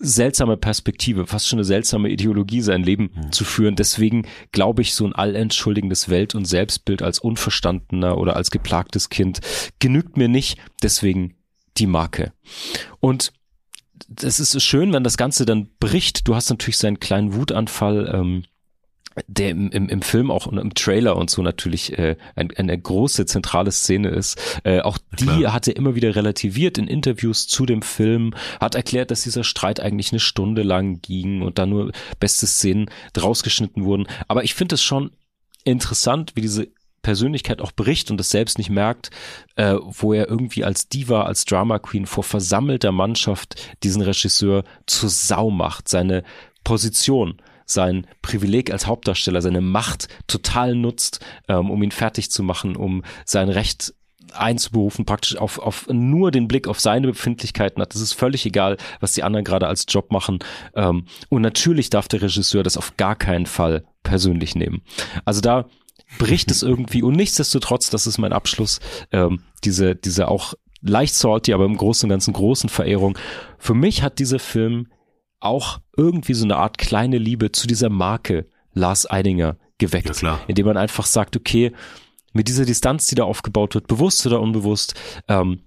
seltsame 0.00 0.56
Perspektive, 0.56 1.26
fast 1.26 1.46
schon 1.46 1.58
eine 1.58 1.64
seltsame 1.64 2.08
Ideologie, 2.08 2.62
sein 2.62 2.82
Leben 2.82 3.10
mhm. 3.14 3.32
zu 3.32 3.44
führen. 3.44 3.76
Deswegen 3.76 4.26
glaube 4.50 4.82
ich, 4.82 4.94
so 4.94 5.04
ein 5.06 5.14
allentschuldigendes 5.14 6.08
Welt- 6.08 6.34
und 6.34 6.46
Selbstbild 6.46 7.02
als 7.02 7.18
unverstandener 7.18 8.18
oder 8.18 8.34
als 8.34 8.50
geplagtes 8.50 9.10
Kind 9.10 9.40
genügt 9.78 10.16
mir 10.16 10.28
nicht. 10.28 10.58
Deswegen 10.82 11.36
die 11.76 11.86
Marke. 11.86 12.32
Und 12.98 13.32
das 14.08 14.40
ist 14.40 14.60
schön, 14.62 14.92
wenn 14.92 15.04
das 15.04 15.18
Ganze 15.18 15.44
dann 15.44 15.68
bricht. 15.78 16.26
Du 16.26 16.34
hast 16.34 16.48
natürlich 16.50 16.78
seinen 16.78 16.98
kleinen 16.98 17.34
Wutanfall 17.34 18.10
ähm, 18.12 18.44
der 19.26 19.50
im, 19.50 19.70
im, 19.70 19.88
im 19.88 20.02
Film 20.02 20.30
auch 20.30 20.46
und 20.46 20.58
im 20.58 20.74
Trailer 20.74 21.16
und 21.16 21.30
so 21.30 21.42
natürlich 21.42 21.98
äh, 21.98 22.16
ein, 22.36 22.50
eine 22.56 22.78
große 22.78 23.26
zentrale 23.26 23.72
Szene 23.72 24.08
ist. 24.08 24.60
Äh, 24.62 24.80
auch 24.80 24.98
die 25.18 25.24
Klar. 25.24 25.52
hat 25.52 25.66
er 25.66 25.76
immer 25.76 25.94
wieder 25.94 26.14
relativiert 26.14 26.78
in 26.78 26.86
Interviews 26.86 27.48
zu 27.48 27.66
dem 27.66 27.82
Film, 27.82 28.34
hat 28.60 28.74
erklärt, 28.74 29.10
dass 29.10 29.22
dieser 29.22 29.44
Streit 29.44 29.80
eigentlich 29.80 30.12
eine 30.12 30.20
Stunde 30.20 30.62
lang 30.62 31.00
ging 31.02 31.42
und 31.42 31.58
da 31.58 31.66
nur 31.66 31.90
beste 32.20 32.46
Szenen 32.46 32.88
draus 33.12 33.42
geschnitten 33.42 33.84
wurden. 33.84 34.06
Aber 34.28 34.44
ich 34.44 34.54
finde 34.54 34.76
es 34.76 34.82
schon 34.82 35.10
interessant, 35.64 36.32
wie 36.36 36.40
diese 36.40 36.68
Persönlichkeit 37.02 37.60
auch 37.60 37.72
bricht 37.72 38.10
und 38.10 38.20
es 38.20 38.30
selbst 38.30 38.58
nicht 38.58 38.70
merkt, 38.70 39.10
äh, 39.56 39.74
wo 39.80 40.12
er 40.12 40.28
irgendwie 40.28 40.64
als 40.64 40.88
Diva, 40.88 41.22
als 41.22 41.44
Drama 41.46 41.78
Queen 41.78 42.06
vor 42.06 42.24
versammelter 42.24 42.92
Mannschaft 42.92 43.56
diesen 43.82 44.02
Regisseur 44.02 44.64
zur 44.86 45.08
Sau 45.08 45.50
macht, 45.50 45.88
seine 45.88 46.22
Position 46.62 47.40
sein 47.70 48.06
Privileg 48.22 48.70
als 48.72 48.86
Hauptdarsteller, 48.86 49.42
seine 49.42 49.60
Macht 49.60 50.08
total 50.26 50.74
nutzt, 50.74 51.20
ähm, 51.48 51.70
um 51.70 51.82
ihn 51.82 51.92
fertig 51.92 52.30
zu 52.30 52.42
machen, 52.42 52.76
um 52.76 53.04
sein 53.24 53.48
Recht 53.48 53.94
einzuberufen, 54.32 55.04
praktisch 55.04 55.36
auf, 55.36 55.58
auf 55.58 55.88
nur 55.88 56.30
den 56.30 56.48
Blick 56.48 56.68
auf 56.68 56.80
seine 56.80 57.08
Befindlichkeiten 57.08 57.82
hat. 57.82 57.94
Das 57.94 58.00
ist 58.00 58.12
völlig 58.12 58.46
egal, 58.46 58.76
was 59.00 59.12
die 59.12 59.22
anderen 59.22 59.44
gerade 59.44 59.66
als 59.66 59.86
Job 59.88 60.12
machen. 60.12 60.38
Ähm, 60.74 61.04
und 61.28 61.42
natürlich 61.42 61.90
darf 61.90 62.08
der 62.08 62.22
Regisseur 62.22 62.62
das 62.62 62.76
auf 62.76 62.96
gar 62.96 63.16
keinen 63.16 63.46
Fall 63.46 63.84
persönlich 64.02 64.54
nehmen. 64.54 64.82
Also 65.24 65.40
da 65.40 65.66
bricht 66.18 66.50
es 66.50 66.62
irgendwie 66.62 67.02
und 67.02 67.16
nichtsdestotrotz, 67.16 67.90
das 67.90 68.06
ist 68.06 68.18
mein 68.18 68.32
Abschluss, 68.32 68.80
ähm, 69.12 69.42
diese, 69.64 69.94
diese 69.96 70.28
auch 70.28 70.54
leicht 70.82 71.14
salty, 71.14 71.52
aber 71.52 71.64
im 71.64 71.76
Großen 71.76 72.06
und 72.06 72.10
Ganzen 72.10 72.32
großen 72.32 72.68
Verehrung. 72.68 73.18
Für 73.58 73.74
mich 73.74 74.02
hat 74.02 74.18
dieser 74.18 74.38
Film 74.38 74.88
auch 75.40 75.80
irgendwie 75.96 76.34
so 76.34 76.44
eine 76.44 76.56
Art 76.56 76.78
kleine 76.78 77.18
Liebe 77.18 77.52
zu 77.52 77.66
dieser 77.66 77.88
Marke 77.88 78.46
Lars 78.72 79.10
Eidinger 79.10 79.56
geweckt, 79.78 80.22
ja, 80.22 80.38
indem 80.46 80.66
man 80.66 80.76
einfach 80.76 81.06
sagt, 81.06 81.36
okay, 81.36 81.72
mit 82.32 82.48
dieser 82.48 82.64
Distanz, 82.64 83.06
die 83.06 83.14
da 83.16 83.24
aufgebaut 83.24 83.74
wird, 83.74 83.88
bewusst 83.88 84.24
oder 84.26 84.40
unbewusst, 84.40 84.94
ähm, 85.28 85.60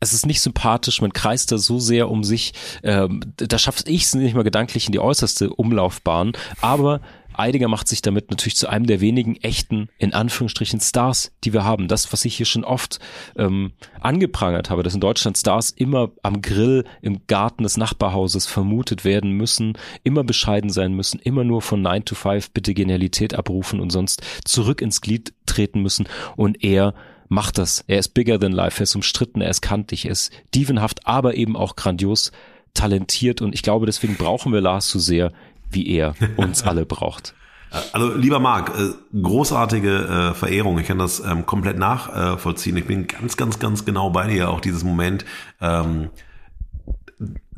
es 0.00 0.12
ist 0.12 0.26
nicht 0.26 0.40
sympathisch, 0.40 1.00
man 1.00 1.12
kreist 1.12 1.52
da 1.52 1.58
so 1.58 1.78
sehr 1.78 2.08
um 2.10 2.24
sich, 2.24 2.52
ähm, 2.82 3.20
da 3.36 3.58
schafft 3.58 3.88
ich 3.88 4.04
es 4.04 4.14
nicht 4.14 4.34
mal 4.34 4.44
gedanklich 4.44 4.86
in 4.86 4.92
die 4.92 5.00
äußerste 5.00 5.50
Umlaufbahn, 5.50 6.32
aber 6.60 7.00
Eidinger 7.38 7.68
macht 7.68 7.86
sich 7.86 8.02
damit 8.02 8.30
natürlich 8.30 8.56
zu 8.56 8.68
einem 8.68 8.86
der 8.86 9.00
wenigen 9.00 9.36
echten, 9.36 9.88
in 9.98 10.12
Anführungsstrichen, 10.12 10.80
Stars, 10.80 11.30
die 11.44 11.52
wir 11.52 11.64
haben. 11.64 11.86
Das, 11.86 12.12
was 12.12 12.24
ich 12.24 12.36
hier 12.36 12.46
schon 12.46 12.64
oft 12.64 12.98
ähm, 13.36 13.72
angeprangert 14.00 14.70
habe, 14.70 14.82
dass 14.82 14.94
in 14.94 15.00
Deutschland 15.00 15.38
Stars 15.38 15.70
immer 15.70 16.10
am 16.22 16.42
Grill 16.42 16.84
im 17.00 17.26
Garten 17.28 17.62
des 17.62 17.76
Nachbarhauses 17.76 18.46
vermutet 18.46 19.04
werden 19.04 19.32
müssen, 19.32 19.78
immer 20.02 20.24
bescheiden 20.24 20.70
sein 20.70 20.94
müssen, 20.94 21.20
immer 21.20 21.44
nur 21.44 21.62
von 21.62 21.80
9 21.80 22.04
to 22.04 22.16
5 22.16 22.50
bitte 22.50 22.74
Genialität 22.74 23.34
abrufen 23.34 23.78
und 23.78 23.90
sonst 23.90 24.22
zurück 24.44 24.82
ins 24.82 25.00
Glied 25.00 25.32
treten 25.46 25.80
müssen. 25.80 26.08
Und 26.34 26.64
er 26.64 26.94
macht 27.28 27.58
das. 27.58 27.84
Er 27.86 27.98
ist 27.98 28.14
bigger 28.14 28.38
than 28.38 28.52
life, 28.52 28.80
er 28.80 28.84
ist 28.84 28.94
umstritten, 28.94 29.40
er 29.40 29.50
ist 29.50 29.60
kantig, 29.60 30.06
er 30.06 30.12
ist 30.12 30.32
dievenhaft, 30.54 31.06
aber 31.06 31.34
eben 31.34 31.56
auch 31.56 31.76
grandios 31.76 32.32
talentiert 32.74 33.42
und 33.42 33.54
ich 33.54 33.62
glaube, 33.62 33.86
deswegen 33.86 34.16
brauchen 34.16 34.52
wir 34.52 34.60
Lars 34.60 34.90
so 34.90 34.98
sehr, 34.98 35.32
wie 35.70 35.88
er 35.88 36.14
uns 36.36 36.62
alle 36.62 36.86
braucht. 36.86 37.34
Also 37.92 38.14
lieber 38.14 38.40
Marc, 38.40 38.70
äh, 38.70 38.92
großartige 39.20 40.30
äh, 40.30 40.34
Verehrung. 40.34 40.78
Ich 40.78 40.86
kann 40.86 40.98
das 40.98 41.20
ähm, 41.20 41.44
komplett 41.44 41.76
nachvollziehen. 41.76 42.78
Ich 42.78 42.86
bin 42.86 43.06
ganz, 43.06 43.36
ganz, 43.36 43.58
ganz 43.58 43.84
genau 43.84 44.08
bei 44.08 44.26
dir. 44.26 44.48
Auch 44.48 44.62
dieses 44.62 44.84
Moment. 44.84 45.26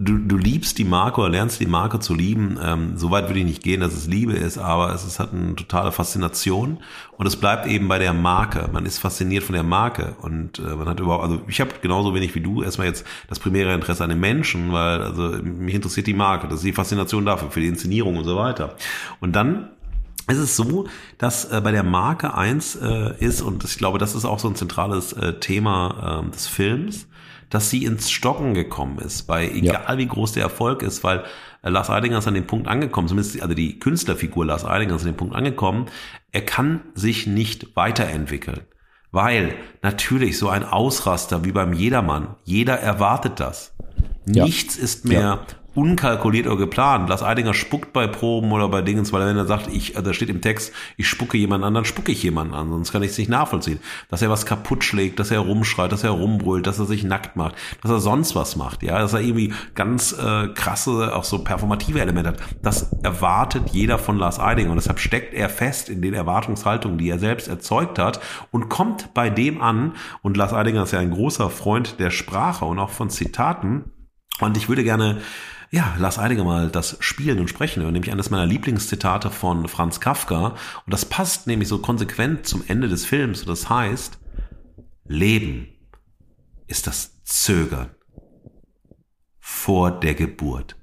Ähm, 0.01 0.05
du, 0.05 0.19
du 0.19 0.37
liebst 0.37 0.79
die 0.79 0.85
Marke 0.85 1.21
oder 1.21 1.31
lernst 1.31 1.61
die 1.61 1.67
Marke 1.67 2.01
zu 2.01 2.15
lieben. 2.15 2.59
Ähm, 2.63 2.97
so 2.97 3.11
weit 3.11 3.29
würde 3.29 3.41
ich 3.41 3.45
nicht 3.47 3.63
gehen, 3.63 3.81
dass 3.81 3.95
es 3.95 4.07
Liebe 4.07 4.33
ist, 4.33 4.59
aber 4.59 4.95
es 4.95 5.05
ist, 5.05 5.19
hat 5.19 5.33
eine 5.33 5.55
totale 5.55 5.93
Faszination 5.93 6.79
und 7.17 7.27
es 7.27 7.37
bleibt 7.37 7.67
eben 7.67 7.89
bei 7.89 7.99
der 7.99 8.13
Marke. 8.13 8.69
Man 8.73 8.87
ist 8.87 8.99
fasziniert 8.99 9.45
von 9.45 9.55
der 9.55 9.63
Marke 9.63 10.17
und 10.23 10.59
äh, 10.59 10.63
man 10.63 10.89
hat 10.89 11.01
überhaupt, 11.01 11.25
also 11.25 11.41
ich 11.49 11.61
habe 11.61 11.71
genauso 11.83 12.15
wenig 12.15 12.35
wie 12.35 12.41
du 12.41 12.63
erstmal 12.63 12.87
jetzt 12.87 13.07
das 13.29 13.39
primäre 13.39 13.75
Interesse 13.75 14.05
an 14.05 14.11
den 14.11 14.21
Menschen, 14.21 14.73
weil 14.73 15.03
also 15.03 15.23
mich 15.43 15.75
interessiert 15.75 16.07
die 16.07 16.15
Marke, 16.15 16.49
das 16.49 16.59
ist 16.59 16.65
die 16.65 16.73
Faszination 16.73 17.25
dafür, 17.25 17.51
für 17.51 17.61
die 17.61 17.69
Inszenierung 17.69 18.17
und 18.17 18.25
so 18.25 18.37
weiter. 18.37 18.77
Und 19.21 19.37
dann 19.37 19.71
es 20.27 20.39
ist 20.39 20.55
so, 20.55 20.87
dass 21.19 21.47
äh, 21.47 21.61
bei 21.61 21.73
der 21.73 21.83
Marke 21.83 22.35
eins 22.35 22.77
äh, 22.77 23.15
ist, 23.19 23.43
und 23.43 23.65
ich 23.65 23.79
glaube, 23.79 23.99
das 23.99 24.15
ist 24.15 24.25
auch 24.25 24.39
so 24.39 24.47
ein 24.47 24.55
zentrales 24.55 25.13
äh, 25.13 25.41
Thema 25.41 26.23
äh, 26.25 26.31
des 26.31 26.47
Films, 26.47 27.09
dass 27.51 27.69
sie 27.71 27.85
ins 27.85 28.11
Stocken 28.11 28.55
gekommen 28.55 28.99
ist, 28.99 29.29
weil 29.29 29.51
egal 29.51 29.85
ja. 29.89 29.99
wie 29.99 30.07
groß 30.07 30.33
der 30.33 30.45
Erfolg 30.45 30.83
ist, 30.83 31.05
weil 31.05 31.25
äh, 31.63 31.69
Lars 31.69 31.91
Eidinger 31.91 32.19
ist 32.19 32.29
an 32.29 32.35
dem 32.35 32.47
Punkt 32.47 32.69
angekommen, 32.69 33.09
zumindest 33.09 33.43
also 33.43 33.55
die 33.55 33.79
Künstlerfigur 33.79 34.47
Lars 34.47 34.65
Eidinger 34.65 34.97
ist 34.97 35.03
an 35.03 35.09
dem 35.09 35.17
Punkt 35.17 35.35
angekommen, 35.35 35.87
er 36.33 36.43
kann 36.43 36.81
sich 36.95 37.27
nicht 37.27 37.77
weiterentwickeln. 37.77 38.63
Weil 39.13 39.55
natürlich 39.83 40.39
so 40.39 40.49
ein 40.49 40.65
Ausraster 40.65 41.45
wie 41.45 41.51
beim 41.51 41.73
Jedermann, 41.73 42.37
jeder 42.45 42.79
erwartet 42.79 43.41
das. 43.41 43.75
Ja. 44.27 44.45
Nichts 44.45 44.77
ist 44.77 45.05
mehr 45.05 45.21
ja 45.21 45.47
unkalkuliert 45.75 46.47
oder 46.47 46.57
geplant. 46.57 47.09
Lars 47.09 47.23
Eidinger 47.23 47.55
spuckt 47.55 47.93
bei 47.93 48.07
Proben 48.07 48.51
oder 48.53 48.69
bei 48.69 48.83
Dingens, 48.83 49.13
weil 49.13 49.23
er 49.23 49.29
wenn 49.29 49.37
er 49.37 49.47
sagt, 49.47 49.69
ich, 49.73 49.97
also 49.97 50.11
da 50.11 50.15
steht 50.15 50.29
im 50.29 50.41
Text, 50.41 50.73
ich 50.97 51.09
spucke 51.09 51.39
jemanden 51.39 51.65
an, 51.65 51.75
dann 51.75 51.85
spucke 51.85 52.11
ich 52.11 52.23
jemanden 52.23 52.55
an, 52.55 52.71
sonst 52.71 52.93
kann 52.93 53.03
ich 53.03 53.13
es 53.13 53.19
nicht 53.19 53.31
nachvollziehen. 53.31 53.79
Dass 54.09 54.23
er 54.23 54.31
was 54.31 54.47
kaputt 54.47 54.83
schlägt, 54.83 55.21
dass 55.21 55.31
er 55.31 55.41
rumschreit, 55.41 55.93
dass 55.93 56.03
er 56.03 56.11
rumbrüllt, 56.11 56.67
dass 56.67 56.79
er 56.79 56.87
sich 56.87 57.05
nackt 57.05 57.37
macht, 57.37 57.55
dass 57.83 57.91
er 57.91 58.01
sonst 58.01 58.35
was 58.35 58.57
macht, 58.57 58.83
ja, 58.83 58.99
dass 58.99 59.13
er 59.13 59.21
irgendwie 59.21 59.53
ganz 59.75 60.13
äh, 60.13 60.49
krasse, 60.49 61.15
auch 61.15 61.25
so 61.25 61.45
performative 61.45 62.01
Elemente 62.01 62.31
hat. 62.31 62.41
Das 62.63 62.93
erwartet 63.03 63.71
jeder 63.71 63.99
von 63.99 64.19
Lars 64.19 64.41
Eidinger 64.41 64.71
und 64.71 64.77
deshalb 64.77 64.99
steckt 64.99 65.35
er 65.35 65.49
fest 65.49 65.89
in 65.89 66.03
den 66.03 66.15
Erwartungshaltungen, 66.15 66.99
die 66.99 67.09
er 67.09 67.19
selbst 67.19 67.49
erzeugt 67.49 67.99
hat 67.99 68.21
und 68.51 68.69
kommt 68.69 69.15
bei 69.15 69.31
dem 69.31 69.63
an 69.63 69.93
und 70.23 70.37
Lars 70.37 70.53
Eidinger 70.53 70.83
ist 70.83 70.93
ja 70.93 70.99
ein 70.99 71.11
großer 71.11 71.51
Freund 71.51 72.01
der 72.01 72.11
Sprache 72.11 72.65
und 72.65 72.79
auch 72.79 72.91
von 72.91 73.11
Zitaten 73.11 73.85
und 74.41 74.57
ich 74.57 74.69
würde 74.69 74.85
gerne 74.85 75.21
ja, 75.71 75.95
Lars 75.99 76.19
Eidinger 76.19 76.45
mal 76.45 76.69
das 76.69 76.97
Spielen 77.01 77.39
und 77.39 77.49
Sprechen 77.49 77.83
hören, 77.83 77.93
nämlich 77.93 78.13
eines 78.13 78.31
meiner 78.31 78.47
Lieblingszitate 78.47 79.31
von 79.31 79.69
Franz 79.69 80.01
Kafka. 80.01 80.49
Und 80.85 80.93
das 80.93 81.05
passt 81.05 81.47
nämlich 81.47 81.69
so 81.69 81.79
konsequent 81.79 82.47
zum 82.47 82.65
Ende 82.67 82.89
des 82.89 83.07
Films. 83.07 83.43
Und 83.43 83.49
das 83.49 83.71
heißt, 83.71 84.19
Leben 85.07 85.69
ist 86.67 86.87
das 86.87 87.23
Zögern. 87.25 87.91
vor 89.41 89.91
der 89.91 90.15
Geburt. 90.15 90.77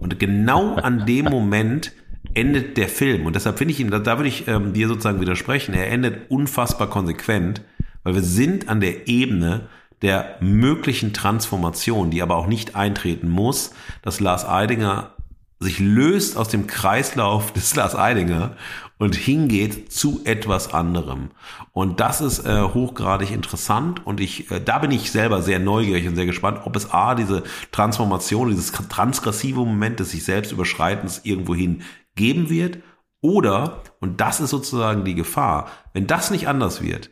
Und 0.00 0.18
genau 0.18 0.76
an 0.76 1.06
dem 1.06 1.26
Moment 1.26 1.92
endet 2.34 2.76
der 2.76 2.88
Film. 2.88 3.26
Und 3.26 3.36
deshalb 3.36 3.58
finde 3.58 3.72
ich 3.72 3.80
ihn, 3.80 3.90
da, 3.90 3.98
da 3.98 4.18
würde 4.18 4.28
ich 4.28 4.48
ähm, 4.48 4.72
dir 4.72 4.88
sozusagen 4.88 5.20
widersprechen, 5.20 5.74
er 5.74 5.90
endet 5.90 6.30
unfassbar 6.30 6.88
konsequent, 6.88 7.62
weil 8.02 8.14
wir 8.14 8.22
sind 8.22 8.68
an 8.68 8.80
der 8.80 9.08
Ebene 9.08 9.68
der 10.02 10.36
möglichen 10.40 11.12
Transformation, 11.12 12.10
die 12.10 12.22
aber 12.22 12.36
auch 12.36 12.46
nicht 12.46 12.76
eintreten 12.76 13.28
muss, 13.28 13.72
dass 14.02 14.20
Lars 14.20 14.46
Eidinger 14.46 15.14
sich 15.62 15.78
löst 15.78 16.36
aus 16.36 16.48
dem 16.48 16.66
Kreislauf 16.66 17.52
des 17.52 17.74
Lars 17.74 17.94
Eidinger 17.94 18.56
und 18.98 19.14
hingeht 19.14 19.92
zu 19.92 20.20
etwas 20.24 20.74
anderem. 20.74 21.30
Und 21.72 22.00
das 22.00 22.20
ist 22.20 22.44
äh, 22.44 22.62
hochgradig 22.62 23.30
interessant 23.30 24.04
und 24.06 24.20
ich, 24.20 24.50
äh, 24.50 24.60
da 24.60 24.78
bin 24.78 24.90
ich 24.90 25.10
selber 25.10 25.42
sehr 25.42 25.58
neugierig 25.58 26.06
und 26.06 26.16
sehr 26.16 26.26
gespannt, 26.26 26.60
ob 26.64 26.76
es 26.76 26.92
A, 26.92 27.14
diese 27.14 27.42
Transformation, 27.70 28.50
dieses 28.50 28.72
transgressive 28.72 29.60
Moment 29.60 30.00
des 30.00 30.10
sich 30.10 30.24
selbst 30.24 30.52
Überschreitens 30.52 31.22
irgendwohin 31.24 31.82
geben 32.14 32.50
wird 32.50 32.78
oder, 33.20 33.82
und 34.00 34.20
das 34.20 34.40
ist 34.40 34.50
sozusagen 34.50 35.04
die 35.04 35.14
Gefahr, 35.14 35.68
wenn 35.94 36.06
das 36.06 36.30
nicht 36.30 36.48
anders 36.48 36.82
wird, 36.82 37.10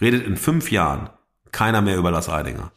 redet 0.00 0.26
in 0.26 0.36
fünf 0.36 0.70
Jahren 0.70 1.10
keiner 1.56 1.80
mehr 1.80 1.96
über 1.96 2.10
Lars 2.10 2.28
Eidinger. 2.28 2.70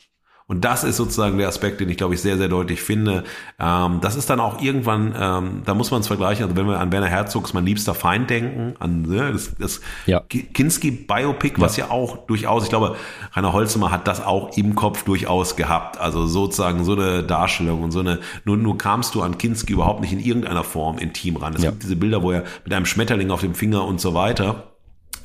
Und 0.49 0.65
das 0.65 0.83
ist 0.83 0.97
sozusagen 0.97 1.37
der 1.37 1.47
Aspekt, 1.47 1.79
den 1.79 1.89
ich 1.89 1.97
glaube 1.97 2.15
ich 2.15 2.21
sehr, 2.21 2.37
sehr 2.37 2.47
deutlich 2.47 2.81
finde. 2.81 3.23
Ähm, 3.59 3.99
das 4.01 4.15
ist 4.15 4.31
dann 4.31 4.39
auch 4.39 4.59
irgendwann, 4.59 5.13
ähm, 5.15 5.61
da 5.63 5.75
muss 5.75 5.91
man 5.91 6.01
es 6.01 6.07
vergleichen, 6.07 6.43
also 6.45 6.55
wenn 6.55 6.65
wir 6.65 6.79
an 6.79 6.91
Werner 6.91 7.07
Herzogs 7.07 7.53
Mein 7.53 7.67
liebster 7.67 7.93
Feind 7.93 8.31
denken, 8.31 8.73
an 8.79 9.03
ne, 9.03 9.31
das, 9.31 9.53
das 9.59 9.81
ja. 10.07 10.21
Kinski-Biopic, 10.21 11.61
was 11.61 11.77
ja. 11.77 11.85
ja 11.85 11.91
auch 11.91 12.25
durchaus, 12.25 12.63
ich 12.63 12.69
glaube, 12.69 12.95
Rainer 13.33 13.53
Holzimmer 13.53 13.91
hat 13.91 14.07
das 14.07 14.25
auch 14.25 14.57
im 14.57 14.73
Kopf 14.73 15.03
durchaus 15.03 15.55
gehabt. 15.55 15.99
Also 15.99 16.25
sozusagen 16.25 16.83
so 16.83 16.93
eine 16.93 17.21
Darstellung 17.21 17.83
und 17.83 17.91
so 17.91 17.99
eine, 17.99 18.17
nur, 18.43 18.57
nur 18.57 18.75
kamst 18.75 19.13
du 19.13 19.21
an 19.21 19.37
Kinski 19.37 19.73
überhaupt 19.73 20.01
nicht 20.01 20.13
in 20.13 20.19
irgendeiner 20.19 20.63
Form 20.63 20.97
intim 20.97 21.35
ran. 21.35 21.53
Es 21.53 21.61
ja. 21.61 21.69
gibt 21.69 21.83
diese 21.83 21.95
Bilder, 21.95 22.23
wo 22.23 22.31
er 22.31 22.43
mit 22.63 22.73
einem 22.73 22.87
Schmetterling 22.87 23.29
auf 23.29 23.41
dem 23.41 23.53
Finger 23.53 23.85
und 23.85 24.01
so 24.01 24.15
weiter 24.15 24.63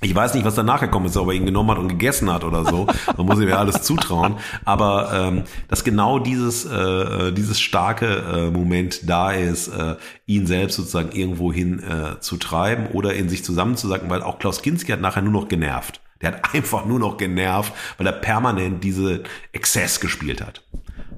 ich 0.00 0.14
weiß 0.14 0.34
nicht, 0.34 0.44
was 0.44 0.54
danach 0.54 0.80
gekommen 0.80 1.06
ist, 1.06 1.16
ob 1.16 1.28
er 1.28 1.34
ihn 1.34 1.46
genommen 1.46 1.70
hat 1.70 1.78
und 1.78 1.88
gegessen 1.88 2.32
hat 2.32 2.44
oder 2.44 2.64
so. 2.64 2.86
Man 3.16 3.26
muss 3.26 3.40
ihm 3.40 3.48
ja 3.48 3.58
alles 3.58 3.82
zutrauen. 3.82 4.36
Aber 4.64 5.10
ähm, 5.12 5.44
dass 5.68 5.84
genau 5.84 6.18
dieses, 6.18 6.64
äh, 6.64 7.32
dieses 7.32 7.60
starke 7.60 8.06
äh, 8.06 8.50
Moment 8.50 9.08
da 9.08 9.32
ist, 9.32 9.68
äh, 9.68 9.96
ihn 10.26 10.46
selbst 10.46 10.76
sozusagen 10.76 11.12
irgendwo 11.12 11.52
hin 11.52 11.82
äh, 11.82 12.20
zu 12.20 12.36
treiben 12.36 12.88
oder 12.88 13.14
in 13.14 13.28
sich 13.28 13.44
zusammenzusacken, 13.44 14.10
weil 14.10 14.22
auch 14.22 14.38
Klaus 14.38 14.62
Kinski 14.62 14.92
hat 14.92 15.00
nachher 15.00 15.22
nur 15.22 15.32
noch 15.32 15.48
genervt. 15.48 16.00
Der 16.20 16.32
hat 16.32 16.54
einfach 16.54 16.84
nur 16.84 16.98
noch 16.98 17.16
genervt, 17.16 17.72
weil 17.98 18.06
er 18.06 18.12
permanent 18.12 18.84
diese 18.84 19.22
Exzess 19.52 20.00
gespielt 20.00 20.44
hat. 20.44 20.62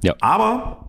Ja. 0.02 0.14
Aber 0.20 0.85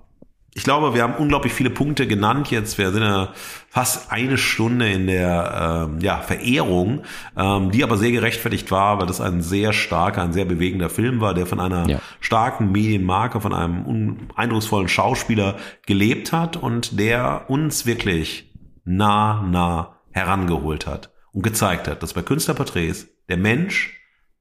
ich 0.57 0.63
glaube, 0.63 0.95
wir 0.95 1.03
haben 1.03 1.13
unglaublich 1.13 1.53
viele 1.53 1.69
Punkte 1.69 2.07
genannt 2.07 2.49
jetzt. 2.49 2.79
Wir 2.79 2.91
sind 2.91 3.03
ja 3.03 3.31
fast 3.69 4.11
eine 4.11 4.39
Stunde 4.39 4.89
in 4.89 5.05
der 5.05 5.87
ähm, 5.87 5.99
ja, 6.01 6.17
Verehrung, 6.17 7.03
ähm, 7.37 7.69
die 7.69 7.83
aber 7.83 7.95
sehr 7.95 8.11
gerechtfertigt 8.11 8.71
war, 8.71 8.97
weil 8.97 9.05
das 9.05 9.21
ein 9.21 9.43
sehr 9.43 9.71
starker, 9.71 10.23
ein 10.23 10.33
sehr 10.33 10.45
bewegender 10.45 10.89
Film 10.89 11.21
war, 11.21 11.35
der 11.35 11.45
von 11.45 11.59
einer 11.59 11.87
ja. 11.87 11.99
starken 12.21 12.71
Medienmarke, 12.71 13.39
von 13.39 13.53
einem 13.53 14.29
eindrucksvollen 14.35 14.87
Schauspieler 14.87 15.57
gelebt 15.85 16.33
hat 16.33 16.57
und 16.57 16.99
der 16.99 17.45
uns 17.49 17.85
wirklich 17.85 18.51
nah, 18.83 19.43
nah 19.43 19.99
herangeholt 20.09 20.87
hat 20.87 21.11
und 21.33 21.43
gezeigt 21.43 21.87
hat, 21.87 22.01
dass 22.01 22.15
bei 22.15 22.23
Künstlerporträts 22.23 23.05
der 23.29 23.37
Mensch 23.37 23.93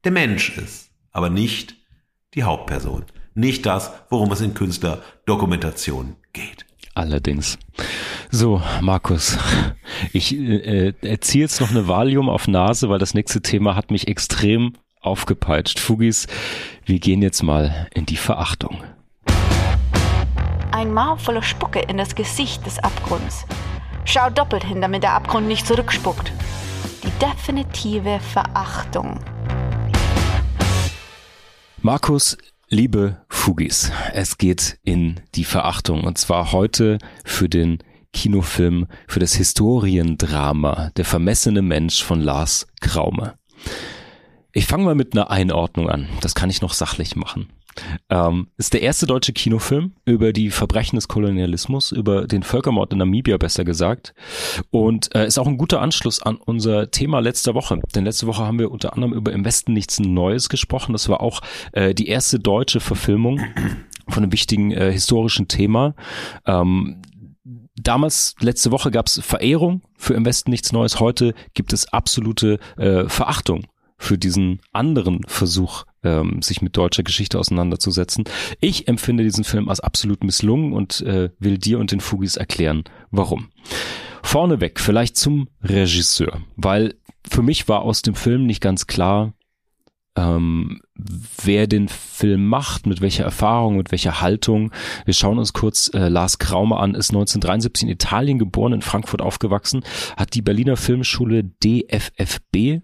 der 0.05 0.12
Mensch 0.12 0.57
ist, 0.57 0.93
aber 1.12 1.29
nicht 1.29 1.77
die 2.33 2.45
Hauptperson 2.45 3.05
nicht 3.37 3.66
das, 3.66 3.93
worum 4.11 4.32
es 4.32 4.41
in 4.41 4.55
Künstlerdokumentation 4.55 6.16
geht. 6.32 6.66
Allerdings. 6.95 7.59
So, 8.30 8.62
Markus, 8.80 9.39
ich 10.12 10.34
äh, 10.34 10.95
erziehe 11.03 11.45
jetzt 11.45 11.61
noch 11.61 11.70
eine 11.70 11.87
Valium 11.87 12.30
auf 12.30 12.49
Nase, 12.49 12.89
weil 12.89 12.99
das 12.99 13.14
nächste 13.14 13.43
Thema 13.43 13.76
hat 13.76 13.91
mich 13.91 14.09
extrem 14.09 14.72
aufgepeitscht. 15.01 15.78
Fugis, 15.78 16.26
wir 16.84 16.99
gehen 16.99 17.22
jetzt 17.22 17.43
mal 17.43 17.89
in 17.95 18.07
die 18.07 18.16
Verachtung. 18.16 18.82
Ein 20.72 20.93
Maul 20.93 21.18
voller 21.18 21.43
Spucke 21.43 21.80
in 21.80 21.99
das 21.99 22.14
Gesicht 22.14 22.64
des 22.66 22.78
Abgrunds. 22.78 23.45
Schau 24.05 24.30
doppelt 24.30 24.64
hin, 24.64 24.80
damit 24.80 25.03
der 25.03 25.12
Abgrund 25.12 25.47
nicht 25.47 25.66
zurückspuckt. 25.66 26.32
Die 27.05 27.11
definitive 27.24 28.18
Verachtung. 28.20 29.20
Markus, 31.82 32.37
Liebe 32.69 33.25
Fugis, 33.29 33.93
es 34.12 34.39
geht 34.39 34.81
in 34.83 35.21
die 35.37 35.45
Verachtung 35.45 36.03
und 36.03 36.19
zwar 36.19 36.51
heute 36.51 36.99
für 37.25 37.49
den 37.49 37.79
Kinofilm, 38.12 38.89
für 39.07 39.21
das 39.21 39.35
Historiendrama 39.35 40.91
Der 40.97 41.05
vermessene 41.05 41.62
Mensch 41.62 42.03
von 42.03 42.21
Lars 42.21 42.67
Kraume. 42.81 43.35
Ich 44.51 44.67
fange 44.67 44.83
mal 44.83 44.97
mit 44.97 45.12
einer 45.12 45.31
Einordnung 45.31 45.89
an, 45.89 46.09
das 46.23 46.35
kann 46.35 46.51
ich 46.51 46.61
noch 46.61 46.73
sachlich 46.75 47.14
machen. 47.14 47.51
Ähm, 48.09 48.49
ist 48.57 48.74
der 48.74 48.83
erste 48.83 49.07
deutsche 49.07 49.33
Kinofilm 49.33 49.93
über 50.05 50.33
die 50.33 50.51
Verbrechen 50.51 50.97
des 50.97 51.09
Kolonialismus, 51.09 51.93
über 51.93 52.27
den 52.27 52.43
Völkermord 52.43 52.93
in 52.93 52.99
Namibia 52.99 53.37
besser 53.37 53.64
gesagt. 53.64 54.14
Und 54.70 55.14
äh, 55.14 55.27
ist 55.27 55.39
auch 55.39 55.47
ein 55.47 55.59
guter 55.59 55.81
Anschluss 55.81 56.22
an 56.22 56.37
unser 56.37 56.91
Thema 56.91 57.20
letzter 57.20 57.55
Woche. 57.55 57.81
Denn 57.95 58.05
letzte 58.05 58.27
Woche 58.27 58.45
haben 58.45 58.59
wir 58.59 58.70
unter 58.70 58.95
anderem 58.95 59.12
über 59.12 59.33
Im 59.33 59.45
Westen 59.45 59.72
nichts 59.72 59.99
Neues 59.99 60.49
gesprochen. 60.49 60.93
Das 60.93 61.09
war 61.09 61.20
auch 61.20 61.41
äh, 61.72 61.95
die 61.95 62.09
erste 62.09 62.39
deutsche 62.39 62.81
Verfilmung 62.81 63.41
von 64.09 64.22
einem 64.22 64.33
wichtigen 64.33 64.72
äh, 64.72 64.93
historischen 64.93 65.49
Thema. 65.49 65.95
Ähm, 66.47 67.03
damals, 67.77 68.35
letzte 68.41 68.70
Woche 68.70 68.91
gab 68.91 69.07
es 69.07 69.20
Verehrung 69.20 69.83
für 69.97 70.14
Im 70.14 70.24
Westen 70.24 70.51
nichts 70.51 70.72
Neues. 70.72 71.01
Heute 71.01 71.35
gibt 71.55 71.72
es 71.72 71.93
absolute 71.93 72.59
äh, 72.77 73.09
Verachtung 73.09 73.66
für 73.99 74.19
diesen 74.19 74.61
anderen 74.73 75.23
Versuch, 75.27 75.85
ähm, 76.03 76.43
sich 76.43 76.63
mit 76.63 76.77
deutscher 76.77 77.03
Geschichte 77.03 77.39
auseinanderzusetzen. 77.39 78.25
Ich 78.61 78.89
empfinde 78.89 79.25
diesen 79.25 79.45
Film 79.45 79.69
als 79.69 79.81
absolut 79.81 80.23
misslungen 80.23 80.73
und 80.73 81.01
äh, 81.03 81.31
will 81.39 81.59
dir 81.59 81.79
und 81.79 81.93
den 81.93 82.01
Fugis 82.01 82.37
erklären, 82.37 82.85
warum. 83.11 83.49
Vorneweg 84.23 84.81
vielleicht 84.81 85.17
zum 85.17 85.49
Regisseur, 85.63 86.41
weil 86.57 86.95
für 87.29 87.43
mich 87.43 87.69
war 87.69 87.83
aus 87.83 88.03
dem 88.03 88.15
Film 88.15 88.47
nicht 88.47 88.61
ganz 88.61 88.87
klar, 88.87 89.35
ähm, 90.17 90.81
wer 90.95 91.67
den 91.67 91.89
Film 91.89 92.47
macht, 92.47 92.87
mit 92.87 93.01
welcher 93.01 93.25
Erfahrung, 93.25 93.77
mit 93.77 93.93
welcher 93.93 94.21
Haltung. 94.21 94.73
Wir 95.05 95.15
schauen 95.15 95.39
uns 95.39 95.53
kurz 95.53 95.91
äh, 95.95 96.09
Lars 96.09 96.39
Kraume 96.39 96.77
an, 96.77 96.95
ist 96.95 97.11
1973 97.11 97.85
in 97.85 97.93
Italien 97.93 98.39
geboren, 98.39 98.73
in 98.73 98.83
Frankfurt 98.83 99.21
aufgewachsen, 99.21 99.85
hat 100.17 100.35
die 100.35 100.43
Berliner 100.43 100.77
Filmschule 100.77 101.45
DFFB 101.45 102.83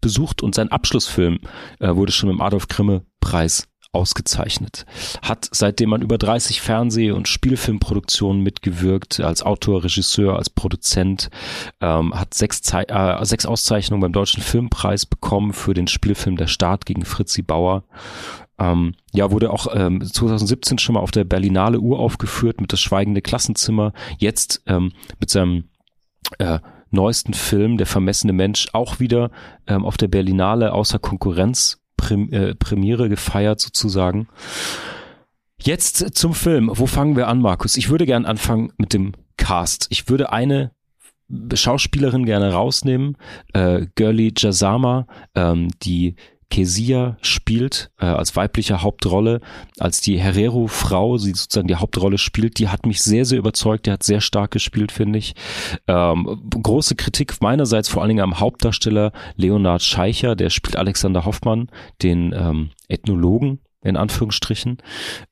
besucht 0.00 0.42
und 0.42 0.54
sein 0.54 0.70
Abschlussfilm 0.70 1.38
äh, 1.80 1.94
wurde 1.94 2.12
schon 2.12 2.30
im 2.30 2.40
Adolf 2.40 2.68
Grimme 2.68 3.04
Preis 3.20 3.68
ausgezeichnet. 3.96 4.84
Hat 5.22 5.48
seitdem 5.52 5.92
an 5.94 6.02
über 6.02 6.18
30 6.18 6.60
Fernseh- 6.60 7.12
und 7.12 7.28
Spielfilmproduktionen 7.28 8.42
mitgewirkt, 8.42 9.20
als 9.20 9.42
Autor, 9.42 9.84
Regisseur, 9.84 10.36
als 10.36 10.50
Produzent, 10.50 11.30
ähm, 11.80 12.14
hat 12.14 12.34
sechs, 12.34 12.60
Ze 12.60 12.88
äh, 12.88 13.24
sechs 13.24 13.46
Auszeichnungen 13.46 14.02
beim 14.02 14.12
Deutschen 14.12 14.42
Filmpreis 14.42 15.06
bekommen 15.06 15.54
für 15.54 15.72
den 15.72 15.88
Spielfilm 15.88 16.36
Der 16.36 16.46
Staat 16.46 16.84
gegen 16.84 17.04
Fritzi 17.04 17.42
Bauer. 17.42 17.84
Ähm, 18.58 18.94
ja, 19.12 19.30
wurde 19.30 19.50
auch 19.50 19.66
ähm, 19.74 20.04
2017 20.04 20.78
schon 20.78 20.94
mal 20.94 21.00
auf 21.00 21.10
der 21.10 21.24
Berlinale 21.24 21.78
Uhr 21.78 21.98
aufgeführt 21.98 22.60
mit 22.60 22.72
Das 22.72 22.80
Schweigende 22.80 23.22
Klassenzimmer. 23.22 23.92
Jetzt 24.18 24.62
ähm, 24.66 24.92
mit 25.18 25.30
seinem 25.30 25.64
äh, 26.38 26.58
neuesten 26.96 27.34
Film, 27.34 27.76
Der 27.76 27.86
vermessene 27.86 28.32
Mensch, 28.32 28.68
auch 28.72 28.98
wieder 28.98 29.30
ähm, 29.66 29.84
auf 29.84 29.96
der 29.96 30.08
Berlinale 30.08 30.72
außer 30.72 30.98
Konkurrenz 30.98 31.80
Prim 31.96 32.32
äh, 32.32 32.54
Premiere 32.54 33.08
gefeiert 33.08 33.60
sozusagen. 33.60 34.28
Jetzt 35.60 36.16
zum 36.16 36.34
Film. 36.34 36.70
Wo 36.72 36.86
fangen 36.86 37.16
wir 37.16 37.28
an, 37.28 37.40
Markus? 37.40 37.76
Ich 37.76 37.88
würde 37.88 38.06
gern 38.06 38.26
anfangen 38.26 38.72
mit 38.76 38.92
dem 38.92 39.12
Cast. 39.36 39.86
Ich 39.90 40.08
würde 40.08 40.32
eine 40.32 40.72
Schauspielerin 41.54 42.24
gerne 42.24 42.52
rausnehmen, 42.52 43.16
äh, 43.52 43.86
Girlie 43.94 44.32
Jazama, 44.36 45.06
ähm, 45.34 45.68
die 45.82 46.14
Kesia 46.50 47.16
spielt 47.22 47.90
äh, 47.98 48.06
als 48.06 48.36
weibliche 48.36 48.82
Hauptrolle, 48.82 49.40
als 49.78 50.00
die 50.00 50.18
Herrero-Frau, 50.18 51.18
sie 51.18 51.32
sozusagen 51.32 51.68
die 51.68 51.76
Hauptrolle 51.76 52.18
spielt, 52.18 52.58
die 52.58 52.68
hat 52.68 52.86
mich 52.86 53.02
sehr, 53.02 53.24
sehr 53.24 53.38
überzeugt, 53.38 53.86
die 53.86 53.90
hat 53.90 54.02
sehr 54.02 54.20
stark 54.20 54.52
gespielt, 54.52 54.92
finde 54.92 55.18
ich. 55.18 55.34
Ähm, 55.88 56.48
große 56.50 56.94
Kritik 56.94 57.40
meinerseits 57.40 57.88
vor 57.88 58.02
allen 58.02 58.10
Dingen 58.10 58.24
am 58.24 58.40
Hauptdarsteller 58.40 59.12
Leonard 59.36 59.82
Scheicher, 59.82 60.36
der 60.36 60.50
spielt 60.50 60.76
Alexander 60.76 61.24
Hoffmann, 61.24 61.68
den 62.02 62.32
ähm, 62.36 62.70
Ethnologen 62.88 63.60
in 63.82 63.96
Anführungsstrichen. 63.96 64.78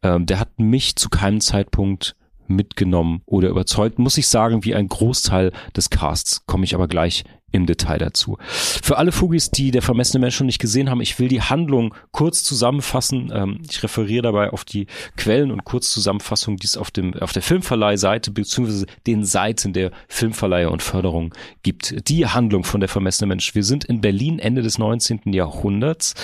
Ähm, 0.02 0.26
der 0.26 0.40
hat 0.40 0.58
mich 0.58 0.96
zu 0.96 1.08
keinem 1.10 1.40
Zeitpunkt 1.40 2.16
mitgenommen 2.46 3.22
oder 3.26 3.48
überzeugt, 3.48 3.98
muss 3.98 4.18
ich 4.18 4.28
sagen, 4.28 4.64
wie 4.64 4.74
ein 4.74 4.88
Großteil 4.88 5.52
des 5.76 5.90
Casts, 5.90 6.46
komme 6.46 6.64
ich 6.64 6.74
aber 6.74 6.88
gleich 6.88 7.24
im 7.54 7.66
Detail 7.66 7.98
dazu. 7.98 8.36
Für 8.48 8.98
alle 8.98 9.12
Fugis, 9.12 9.50
die 9.50 9.70
der 9.70 9.82
vermessene 9.82 10.20
Mensch 10.20 10.36
schon 10.36 10.46
nicht 10.46 10.58
gesehen 10.58 10.90
haben, 10.90 11.00
ich 11.00 11.18
will 11.18 11.28
die 11.28 11.40
Handlung 11.40 11.94
kurz 12.10 12.42
zusammenfassen. 12.42 13.32
Ähm, 13.32 13.60
ich 13.70 13.82
referiere 13.82 14.22
dabei 14.22 14.50
auf 14.50 14.64
die 14.64 14.86
Quellen 15.16 15.50
und 15.50 15.64
Kurzzusammenfassung, 15.64 16.56
die 16.56 16.66
es 16.66 16.76
auf 16.76 16.90
dem 16.90 17.14
auf 17.14 17.32
der 17.32 17.42
Filmverleihseite 17.42 18.32
bzw. 18.32 18.86
den 19.06 19.24
Seiten 19.24 19.72
der 19.72 19.92
Filmverleiher 20.08 20.72
und 20.72 20.82
Förderung 20.82 21.32
gibt. 21.62 22.08
Die 22.08 22.26
Handlung 22.26 22.64
von 22.64 22.80
der 22.80 22.88
vermessene 22.88 23.28
Mensch. 23.28 23.54
Wir 23.54 23.64
sind 23.64 23.84
in 23.84 24.00
Berlin 24.00 24.38
Ende 24.40 24.62
des 24.62 24.78
19. 24.78 25.32
Jahrhunderts 25.32 26.14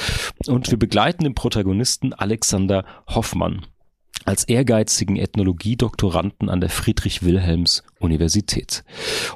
und 0.46 0.70
wir 0.70 0.78
begleiten 0.78 1.24
den 1.24 1.34
Protagonisten 1.34 2.12
Alexander 2.12 2.84
Hoffmann 3.06 3.66
als 4.24 4.44
ehrgeizigen 4.44 5.16
Ethnologie-Doktoranden 5.16 6.48
an 6.48 6.60
der 6.60 6.70
Friedrich-Wilhelms-Universität. 6.70 8.84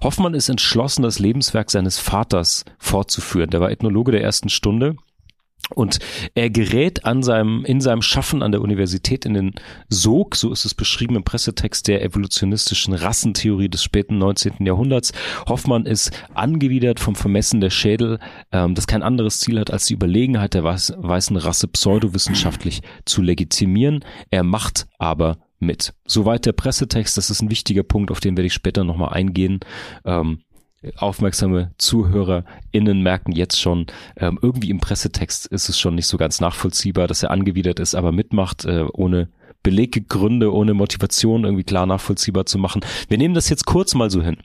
Hoffmann 0.02 0.34
ist 0.34 0.48
entschlossen, 0.48 1.02
das 1.02 1.18
Lebenswerk 1.18 1.70
seines 1.70 1.98
Vaters 1.98 2.64
fortzuführen. 2.78 3.50
Der 3.50 3.60
war 3.60 3.70
Ethnologe 3.70 4.12
der 4.12 4.22
ersten 4.22 4.48
Stunde 4.48 4.96
und 5.70 5.98
er 6.34 6.50
gerät 6.50 7.04
an 7.04 7.22
seinem, 7.22 7.64
in 7.64 7.80
seinem 7.80 8.02
Schaffen 8.02 8.42
an 8.42 8.52
der 8.52 8.60
Universität 8.60 9.24
in 9.24 9.34
den 9.34 9.54
Sog, 9.88 10.36
so 10.36 10.52
ist 10.52 10.64
es 10.64 10.74
beschrieben 10.74 11.16
im 11.16 11.24
Pressetext 11.24 11.88
der 11.88 12.02
evolutionistischen 12.02 12.94
Rassentheorie 12.94 13.68
des 13.68 13.82
späten 13.82 14.18
19. 14.18 14.64
Jahrhunderts. 14.66 15.12
Hoffmann 15.48 15.86
ist 15.86 16.10
angewidert 16.34 17.00
vom 17.00 17.14
Vermessen 17.14 17.60
der 17.60 17.70
Schädel, 17.70 18.18
ähm, 18.52 18.74
das 18.74 18.86
kein 18.86 19.02
anderes 19.02 19.40
Ziel 19.40 19.58
hat, 19.58 19.70
als 19.70 19.86
die 19.86 19.94
Überlegenheit 19.94 20.54
der 20.54 20.64
weiß, 20.64 20.94
weißen 20.96 21.36
Rasse 21.36 21.68
pseudowissenschaftlich 21.68 22.82
zu 23.04 23.22
legitimieren. 23.22 24.04
Er 24.30 24.42
macht 24.42 24.86
aber 24.98 25.38
mit. 25.58 25.94
Soweit 26.06 26.46
der 26.46 26.52
Pressetext, 26.52 27.16
das 27.16 27.30
ist 27.30 27.40
ein 27.40 27.50
wichtiger 27.50 27.82
Punkt, 27.82 28.10
auf 28.10 28.20
den 28.20 28.36
werde 28.36 28.46
ich 28.46 28.54
später 28.54 28.84
nochmal 28.84 29.14
eingehen. 29.14 29.60
Ähm, 30.04 30.40
aufmerksame 30.96 31.72
ZuhörerInnen 31.78 33.02
merken 33.02 33.32
jetzt 33.32 33.60
schon, 33.60 33.86
ähm, 34.16 34.38
irgendwie 34.40 34.70
im 34.70 34.80
Pressetext 34.80 35.46
ist 35.46 35.68
es 35.68 35.78
schon 35.78 35.94
nicht 35.94 36.06
so 36.06 36.16
ganz 36.16 36.40
nachvollziehbar, 36.40 37.06
dass 37.06 37.22
er 37.22 37.30
angewidert 37.30 37.80
ist, 37.80 37.94
aber 37.94 38.12
mitmacht, 38.12 38.64
äh, 38.64 38.84
ohne 38.92 39.28
Beleggründe, 39.62 40.52
ohne 40.52 40.74
Motivation 40.74 41.44
irgendwie 41.44 41.64
klar 41.64 41.86
nachvollziehbar 41.86 42.46
zu 42.46 42.58
machen. 42.58 42.82
Wir 43.08 43.18
nehmen 43.18 43.34
das 43.34 43.48
jetzt 43.48 43.64
kurz 43.64 43.94
mal 43.94 44.10
so 44.10 44.22
hin. 44.22 44.36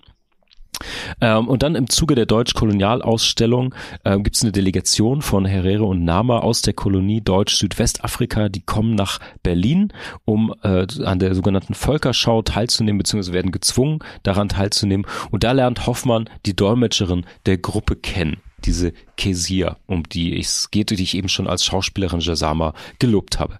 Ähm, 1.22 1.47
und 1.47 1.64
dann 1.64 1.76
im 1.76 1.89
Zuge 1.89 2.15
der 2.15 2.26
Deutsch-Kolonialausstellung 2.26 3.76
ähm, 4.06 4.23
gibt 4.23 4.35
es 4.35 4.43
eine 4.43 4.51
Delegation 4.51 5.22
von 5.22 5.45
Herrera 5.45 5.84
und 5.84 6.03
Nama 6.03 6.39
aus 6.39 6.61
der 6.61 6.73
Kolonie 6.73 7.22
Deutsch-Südwestafrika, 7.22 8.49
die 8.49 8.61
kommen 8.61 8.95
nach 8.95 9.19
Berlin, 9.43 9.93
um 10.26 10.53
äh, 10.64 10.85
an 11.03 11.19
der 11.19 11.35
sogenannten 11.35 11.73
Völkerschau 11.73 12.41
teilzunehmen, 12.41 12.97
beziehungsweise 12.97 13.34
werden 13.34 13.51
gezwungen, 13.51 13.99
daran 14.23 14.49
teilzunehmen. 14.49 15.06
Und 15.31 15.43
da 15.43 15.51
lernt 15.51 15.88
Hoffmann 15.88 16.30
die 16.45 16.56
Dolmetscherin 16.56 17.26
der 17.45 17.57
Gruppe 17.57 17.95
kennen 17.95 18.38
diese 18.65 18.94
Kesir, 19.18 19.77
um 19.88 20.03
die 20.03 20.40
es 20.40 20.72
geht, 20.72 20.90
die 20.91 21.03
ich 21.03 21.15
eben 21.15 21.30
schon 21.30 21.48
als 21.48 21.65
Schauspielerin 21.65 22.19
Jasama 22.19 22.73
gelobt 22.99 23.40
habe. 23.40 23.60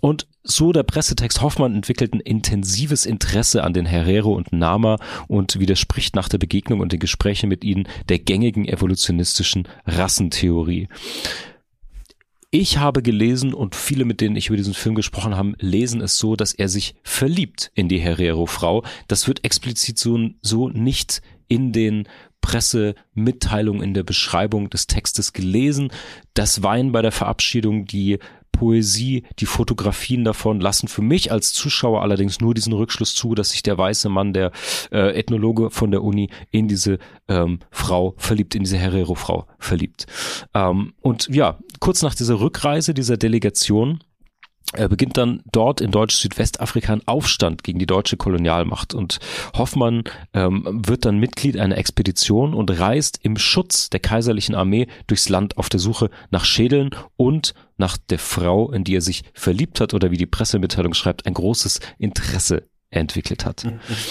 Und 0.00 0.26
so 0.44 0.72
der 0.72 0.82
Pressetext 0.82 1.40
Hoffmann 1.40 1.74
entwickelt 1.74 2.14
ein 2.14 2.20
intensives 2.20 3.06
Interesse 3.06 3.62
an 3.62 3.72
den 3.72 3.86
Herero 3.86 4.32
und 4.32 4.52
Nama 4.52 4.98
und 5.28 5.58
widerspricht 5.60 6.16
nach 6.16 6.28
der 6.28 6.38
Begegnung 6.38 6.80
und 6.80 6.92
den 6.92 6.98
Gesprächen 6.98 7.48
mit 7.48 7.62
ihnen 7.62 7.86
der 8.08 8.18
gängigen 8.18 8.66
evolutionistischen 8.66 9.68
Rassentheorie. 9.86 10.88
Ich 12.54 12.76
habe 12.76 13.02
gelesen 13.02 13.54
und 13.54 13.74
viele, 13.74 14.04
mit 14.04 14.20
denen 14.20 14.36
ich 14.36 14.48
über 14.48 14.58
diesen 14.58 14.74
Film 14.74 14.94
gesprochen 14.94 15.36
habe, 15.36 15.54
lesen 15.58 16.02
es 16.02 16.18
so, 16.18 16.36
dass 16.36 16.52
er 16.52 16.68
sich 16.68 16.94
verliebt 17.02 17.70
in 17.74 17.88
die 17.88 17.98
Herero-Frau. 17.98 18.84
Das 19.08 19.26
wird 19.26 19.42
explizit 19.42 19.98
so, 19.98 20.18
so 20.42 20.68
nicht 20.68 21.22
in 21.48 21.72
den 21.72 22.06
Pressemitteilungen 22.42 23.82
in 23.82 23.94
der 23.94 24.02
Beschreibung 24.02 24.68
des 24.68 24.86
Textes 24.86 25.32
gelesen. 25.32 25.90
Das 26.34 26.62
Wein 26.62 26.92
bei 26.92 27.00
der 27.00 27.12
Verabschiedung, 27.12 27.86
die 27.86 28.18
Poesie, 28.52 29.24
die 29.38 29.46
Fotografien 29.46 30.24
davon 30.24 30.60
lassen 30.60 30.86
für 30.86 31.02
mich 31.02 31.32
als 31.32 31.52
Zuschauer 31.52 32.02
allerdings 32.02 32.40
nur 32.40 32.54
diesen 32.54 32.74
Rückschluss 32.74 33.14
zu, 33.14 33.34
dass 33.34 33.50
sich 33.50 33.62
der 33.62 33.78
weiße 33.78 34.08
Mann, 34.08 34.34
der 34.34 34.52
äh, 34.92 35.18
Ethnologe 35.18 35.70
von 35.70 35.90
der 35.90 36.04
Uni, 36.04 36.28
in 36.50 36.68
diese 36.68 36.98
ähm, 37.28 37.60
Frau 37.70 38.14
verliebt, 38.18 38.54
in 38.54 38.64
diese 38.64 38.76
Herero-Frau 38.76 39.46
verliebt. 39.58 40.06
Ähm, 40.54 40.92
und 41.00 41.28
ja, 41.28 41.58
kurz 41.80 42.02
nach 42.02 42.14
dieser 42.14 42.40
Rückreise 42.40 42.92
dieser 42.92 43.16
Delegation 43.16 44.04
er 44.72 44.88
beginnt 44.88 45.16
dann 45.16 45.42
dort 45.50 45.80
in 45.80 45.90
Deutsch-Südwestafrika 45.90 46.92
ein 46.92 47.06
Aufstand 47.06 47.64
gegen 47.64 47.78
die 47.78 47.86
deutsche 47.86 48.16
Kolonialmacht 48.16 48.94
und 48.94 49.18
Hoffmann 49.54 50.04
ähm, 50.32 50.82
wird 50.86 51.04
dann 51.04 51.18
Mitglied 51.18 51.58
einer 51.58 51.76
Expedition 51.76 52.54
und 52.54 52.70
reist 52.70 53.18
im 53.22 53.36
Schutz 53.36 53.90
der 53.90 54.00
kaiserlichen 54.00 54.54
Armee 54.54 54.86
durchs 55.06 55.28
Land 55.28 55.58
auf 55.58 55.68
der 55.68 55.80
Suche 55.80 56.10
nach 56.30 56.44
Schädeln 56.44 56.90
und 57.16 57.54
nach 57.76 57.96
der 57.96 58.18
Frau, 58.18 58.70
in 58.72 58.84
die 58.84 58.96
er 58.96 59.00
sich 59.00 59.24
verliebt 59.34 59.80
hat 59.80 59.94
oder 59.94 60.10
wie 60.10 60.16
die 60.16 60.26
Pressemitteilung 60.26 60.94
schreibt, 60.94 61.26
ein 61.26 61.34
großes 61.34 61.80
Interesse 61.98 62.68
entwickelt 62.90 63.44
hat. 63.44 63.66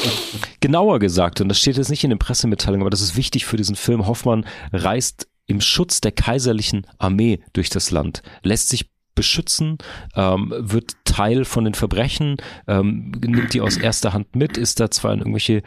Genauer 0.59 0.99
gesagt, 0.99 1.41
und 1.41 1.49
das 1.49 1.59
steht 1.59 1.77
jetzt 1.77 1.89
nicht 1.89 2.03
in 2.03 2.09
den 2.09 2.19
Pressemitteilungen, 2.19 2.81
aber 2.81 2.89
das 2.89 3.01
ist 3.01 3.15
wichtig 3.15 3.45
für 3.45 3.57
diesen 3.57 3.75
Film, 3.75 4.07
Hoffmann 4.07 4.45
reist 4.73 5.27
im 5.45 5.61
Schutz 5.61 6.01
der 6.01 6.11
kaiserlichen 6.11 6.88
Armee 6.97 7.41
durch 7.53 7.69
das 7.69 7.91
Land, 7.91 8.23
lässt 8.43 8.69
sich 8.69 8.89
beschützen, 9.22 9.77
ähm, 10.15 10.52
wird 10.57 10.95
Teil 11.06 11.45
von 11.45 11.64
den 11.64 11.76
Verbrechen, 11.76 12.38
ähm, 12.68 13.11
nimmt 13.23 13.53
die 13.53 13.61
aus 13.61 13.77
erster 13.77 14.14
Hand 14.14 14.35
mit, 14.35 14.57
ist 14.57 14.80
da 14.80 14.89
zwar 14.89 15.14
in 15.14 15.19
irgendwelche 15.19 15.61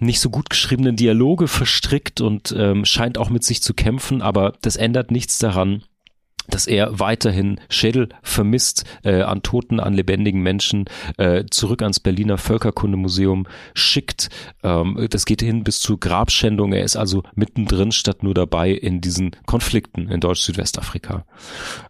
nicht 0.00 0.18
so 0.18 0.28
gut 0.28 0.50
geschriebenen 0.50 0.96
Dialoge 0.96 1.46
verstrickt 1.46 2.20
und 2.20 2.52
ähm, 2.58 2.84
scheint 2.84 3.16
auch 3.16 3.30
mit 3.30 3.44
sich 3.44 3.62
zu 3.62 3.74
kämpfen, 3.74 4.22
aber 4.22 4.54
das 4.62 4.74
ändert 4.74 5.12
nichts 5.12 5.38
daran, 5.38 5.84
dass 6.50 6.66
er 6.66 6.98
weiterhin 6.98 7.60
Schädel 7.68 8.08
vermisst 8.22 8.84
äh, 9.04 9.22
an 9.22 9.42
Toten, 9.42 9.80
an 9.80 9.94
lebendigen 9.94 10.42
Menschen 10.42 10.84
äh, 11.16 11.44
zurück 11.50 11.82
ans 11.82 12.00
Berliner 12.00 12.38
Völkerkundemuseum 12.38 13.46
schickt. 13.74 14.28
Ähm, 14.62 15.06
das 15.10 15.24
geht 15.24 15.42
hin 15.42 15.64
bis 15.64 15.80
zu 15.80 15.98
Grabschändung. 15.98 16.72
Er 16.72 16.84
ist 16.84 16.96
also 16.96 17.22
mittendrin 17.34 17.92
statt 17.92 18.22
nur 18.22 18.34
dabei 18.34 18.70
in 18.70 19.00
diesen 19.00 19.36
Konflikten 19.46 20.08
in 20.08 20.20
Deutsch-Südwestafrika. 20.20 21.24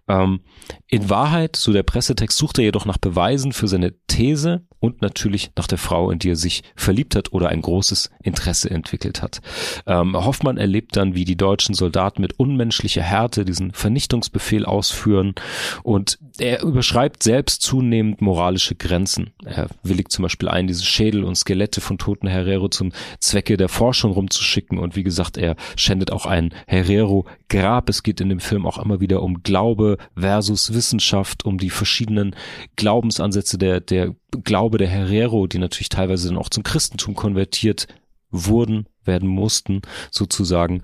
Ähm, 0.09 0.41
in 0.87 1.11
Wahrheit, 1.11 1.57
so 1.57 1.73
der 1.73 1.83
Pressetext, 1.83 2.37
sucht 2.37 2.59
er 2.59 2.65
jedoch 2.65 2.87
nach 2.87 2.99
Beweisen 2.99 3.53
für 3.53 3.69
seine 3.69 3.95
These 4.07 4.63
und 4.81 5.03
natürlich 5.03 5.51
nach 5.57 5.67
der 5.67 5.79
Frau, 5.79 6.11
in 6.11 6.19
die 6.19 6.31
er 6.31 6.37
sich 6.37 6.63
verliebt 6.75 7.15
hat 7.15 7.33
oder 7.33 7.51
ein 7.51 7.61
großes 7.61 8.11
Interesse 8.23 8.71
entwickelt 8.71 9.23
hat. 9.23 9.41
Ähm, 9.87 10.17
Hoffmann 10.17 10.57
erlebt 10.57 10.97
dann, 10.97 11.15
wie 11.15 11.25
die 11.25 11.37
deutschen 11.37 11.75
Soldaten 11.75 12.23
mit 12.23 12.39
unmenschlicher 12.39 13.03
Härte 13.03 13.45
diesen 13.45 13.73
Vernichtungsbefehl 13.73 14.65
ausführen 14.65 15.35
und 15.83 16.19
er 16.39 16.63
überschreibt 16.63 17.23
selbst 17.23 17.63
zunehmend 17.63 18.23
moralische 18.23 18.75
Grenzen. 18.75 19.31
Er 19.45 19.69
willigt 19.83 20.11
zum 20.11 20.23
Beispiel 20.23 20.49
ein, 20.49 20.67
diese 20.67 20.85
Schädel 20.85 21.25
und 21.25 21.37
Skelette 21.37 21.81
von 21.81 21.99
toten 21.99 22.27
Herero 22.27 22.69
zum 22.69 22.93
Zwecke 23.21 23.57
der 23.57 23.69
Forschung 23.69 24.13
rumzuschicken 24.13 24.79
und 24.79 24.97
wie 24.97 25.03
gesagt, 25.03 25.37
er 25.37 25.57
schändet 25.77 26.11
auch 26.11 26.27
ein 26.27 26.55
Herero-Grab. 26.67 27.89
Es 27.89 28.03
geht 28.03 28.21
in 28.21 28.31
dem 28.31 28.41
Film 28.41 28.67
auch 28.67 28.79
immer 28.79 29.01
wieder 29.01 29.23
um 29.23 29.43
Glaube 29.43 29.99
versus 30.17 30.73
Wissenschaft, 30.73 31.45
um 31.45 31.59
die 31.59 31.71
verschiedenen 31.71 32.35
Glaubensansätze 32.77 33.59
der, 33.59 33.81
der 33.81 34.15
Glaube 34.45 34.79
der 34.79 34.89
Herero, 34.89 35.47
die 35.47 35.59
natürlich 35.59 35.89
teilweise 35.89 36.29
dann 36.29 36.39
auch 36.39 36.49
zum 36.49 36.63
Christentum 36.63 37.15
konvertiert 37.15 37.87
wurden, 38.31 38.87
werden 39.05 39.29
mussten, 39.29 39.83
sozusagen. 40.11 40.83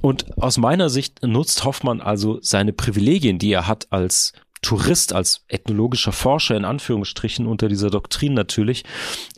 Und 0.00 0.36
aus 0.38 0.58
meiner 0.58 0.90
Sicht 0.90 1.22
nutzt 1.22 1.64
Hoffmann 1.64 2.00
also 2.00 2.38
seine 2.42 2.72
Privilegien, 2.72 3.38
die 3.38 3.52
er 3.52 3.68
hat 3.68 3.92
als 3.92 4.32
Tourist, 4.64 5.12
als 5.12 5.44
ethnologischer 5.48 6.12
Forscher 6.12 6.56
in 6.56 6.64
Anführungsstrichen 6.64 7.46
unter 7.46 7.68
dieser 7.68 7.90
Doktrin 7.90 8.34
natürlich. 8.34 8.84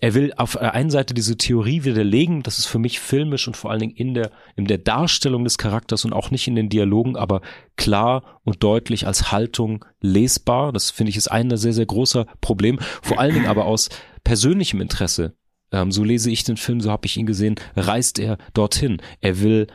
Er 0.00 0.14
will 0.14 0.32
auf 0.36 0.52
der 0.52 0.74
einen 0.74 0.90
Seite 0.90 1.14
diese 1.14 1.36
Theorie 1.36 1.84
widerlegen, 1.84 2.42
das 2.42 2.58
ist 2.58 2.66
für 2.66 2.78
mich 2.78 3.00
filmisch 3.00 3.46
und 3.46 3.56
vor 3.56 3.70
allen 3.70 3.80
Dingen 3.80 3.96
in 3.96 4.14
der, 4.14 4.30
in 4.54 4.66
der 4.66 4.78
Darstellung 4.78 5.44
des 5.44 5.58
Charakters 5.58 6.04
und 6.04 6.12
auch 6.12 6.30
nicht 6.30 6.46
in 6.46 6.54
den 6.54 6.68
Dialogen, 6.68 7.16
aber 7.16 7.40
klar 7.76 8.40
und 8.44 8.62
deutlich 8.62 9.06
als 9.06 9.32
Haltung 9.32 9.84
lesbar. 10.00 10.72
Das 10.72 10.90
finde 10.90 11.10
ich 11.10 11.16
ist 11.16 11.28
ein 11.28 11.54
sehr, 11.56 11.72
sehr 11.72 11.86
großer 11.86 12.26
Problem. 12.40 12.78
Vor 13.02 13.18
allen 13.18 13.34
Dingen 13.34 13.46
aber 13.46 13.66
aus 13.66 13.88
persönlichem 14.24 14.80
Interesse. 14.80 15.34
Ähm, 15.72 15.90
so 15.90 16.04
lese 16.04 16.30
ich 16.30 16.44
den 16.44 16.56
Film, 16.56 16.80
so 16.80 16.90
habe 16.90 17.06
ich 17.06 17.16
ihn 17.16 17.26
gesehen, 17.26 17.56
reist 17.74 18.18
er 18.18 18.38
dorthin. 18.54 19.02
Er 19.20 19.40
will 19.40 19.66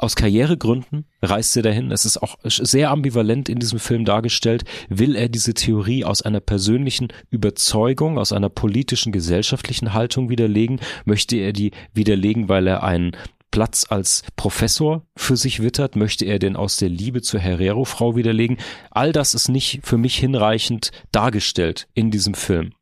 aus 0.00 0.16
Karrieregründen 0.16 1.06
reist 1.22 1.56
er 1.56 1.62
dahin. 1.62 1.90
Es 1.90 2.04
ist 2.04 2.22
auch 2.22 2.36
sehr 2.44 2.90
ambivalent 2.90 3.48
in 3.48 3.58
diesem 3.58 3.78
Film 3.78 4.04
dargestellt. 4.04 4.64
Will 4.88 5.14
er 5.14 5.28
diese 5.28 5.54
Theorie 5.54 6.04
aus 6.04 6.22
einer 6.22 6.40
persönlichen 6.40 7.08
Überzeugung, 7.30 8.18
aus 8.18 8.32
einer 8.32 8.48
politischen, 8.48 9.12
gesellschaftlichen 9.12 9.92
Haltung 9.92 10.30
widerlegen? 10.30 10.80
Möchte 11.04 11.36
er 11.36 11.52
die 11.52 11.72
widerlegen, 11.92 12.48
weil 12.48 12.66
er 12.66 12.82
einen 12.82 13.12
Platz 13.50 13.84
als 13.88 14.22
Professor 14.36 15.04
für 15.16 15.36
sich 15.36 15.60
wittert? 15.60 15.96
Möchte 15.96 16.24
er 16.24 16.38
denn 16.38 16.56
aus 16.56 16.76
der 16.76 16.88
Liebe 16.88 17.20
zur 17.20 17.40
Herero-Frau 17.40 18.16
widerlegen? 18.16 18.56
All 18.90 19.12
das 19.12 19.34
ist 19.34 19.48
nicht 19.48 19.80
für 19.82 19.98
mich 19.98 20.16
hinreichend 20.16 20.92
dargestellt 21.12 21.88
in 21.94 22.10
diesem 22.10 22.34
Film. 22.34 22.72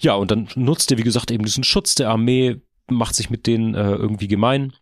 Ja, 0.00 0.14
und 0.14 0.30
dann 0.30 0.48
nutzt 0.54 0.90
er, 0.90 0.98
wie 0.98 1.02
gesagt, 1.02 1.30
eben 1.30 1.44
diesen 1.44 1.64
Schutz 1.64 1.94
der 1.94 2.10
Armee, 2.10 2.56
macht 2.88 3.14
sich 3.14 3.30
mit 3.30 3.46
denen 3.46 3.74
äh, 3.74 3.92
irgendwie 3.92 4.28
gemein 4.28 4.72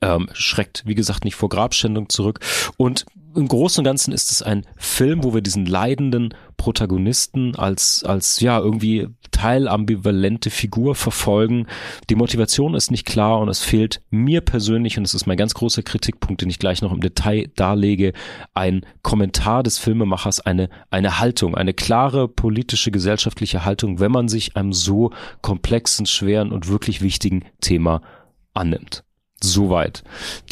ähm, 0.00 0.28
schreckt, 0.32 0.82
wie 0.86 0.94
gesagt, 0.94 1.24
nicht 1.24 1.36
vor 1.36 1.48
Grabschändung 1.48 2.08
zurück. 2.08 2.40
Und 2.76 3.06
im 3.34 3.46
Großen 3.46 3.80
und 3.80 3.84
Ganzen 3.84 4.12
ist 4.12 4.30
es 4.32 4.42
ein 4.42 4.66
Film, 4.76 5.22
wo 5.22 5.34
wir 5.34 5.40
diesen 5.40 5.66
leidenden 5.66 6.34
Protagonisten 6.56 7.54
als, 7.54 8.02
als, 8.04 8.40
ja, 8.40 8.58
irgendwie 8.58 9.08
teilambivalente 9.30 10.50
Figur 10.50 10.94
verfolgen. 10.94 11.66
Die 12.10 12.16
Motivation 12.16 12.74
ist 12.74 12.90
nicht 12.90 13.06
klar 13.06 13.38
und 13.38 13.48
es 13.48 13.60
fehlt 13.60 14.02
mir 14.10 14.40
persönlich, 14.40 14.98
und 14.98 15.04
das 15.04 15.14
ist 15.14 15.26
mein 15.26 15.36
ganz 15.36 15.54
großer 15.54 15.82
Kritikpunkt, 15.82 16.42
den 16.42 16.50
ich 16.50 16.58
gleich 16.58 16.82
noch 16.82 16.92
im 16.92 17.00
Detail 17.00 17.50
darlege, 17.54 18.12
ein 18.52 18.84
Kommentar 19.02 19.62
des 19.62 19.78
Filmemachers, 19.78 20.40
eine, 20.40 20.68
eine 20.90 21.20
Haltung, 21.20 21.54
eine 21.54 21.72
klare 21.72 22.28
politische, 22.28 22.90
gesellschaftliche 22.90 23.64
Haltung, 23.64 24.00
wenn 24.00 24.12
man 24.12 24.28
sich 24.28 24.56
einem 24.56 24.72
so 24.72 25.12
komplexen, 25.40 26.06
schweren 26.06 26.52
und 26.52 26.68
wirklich 26.68 27.00
wichtigen 27.00 27.44
Thema 27.60 28.02
annimmt. 28.52 29.04
Soweit. 29.42 30.02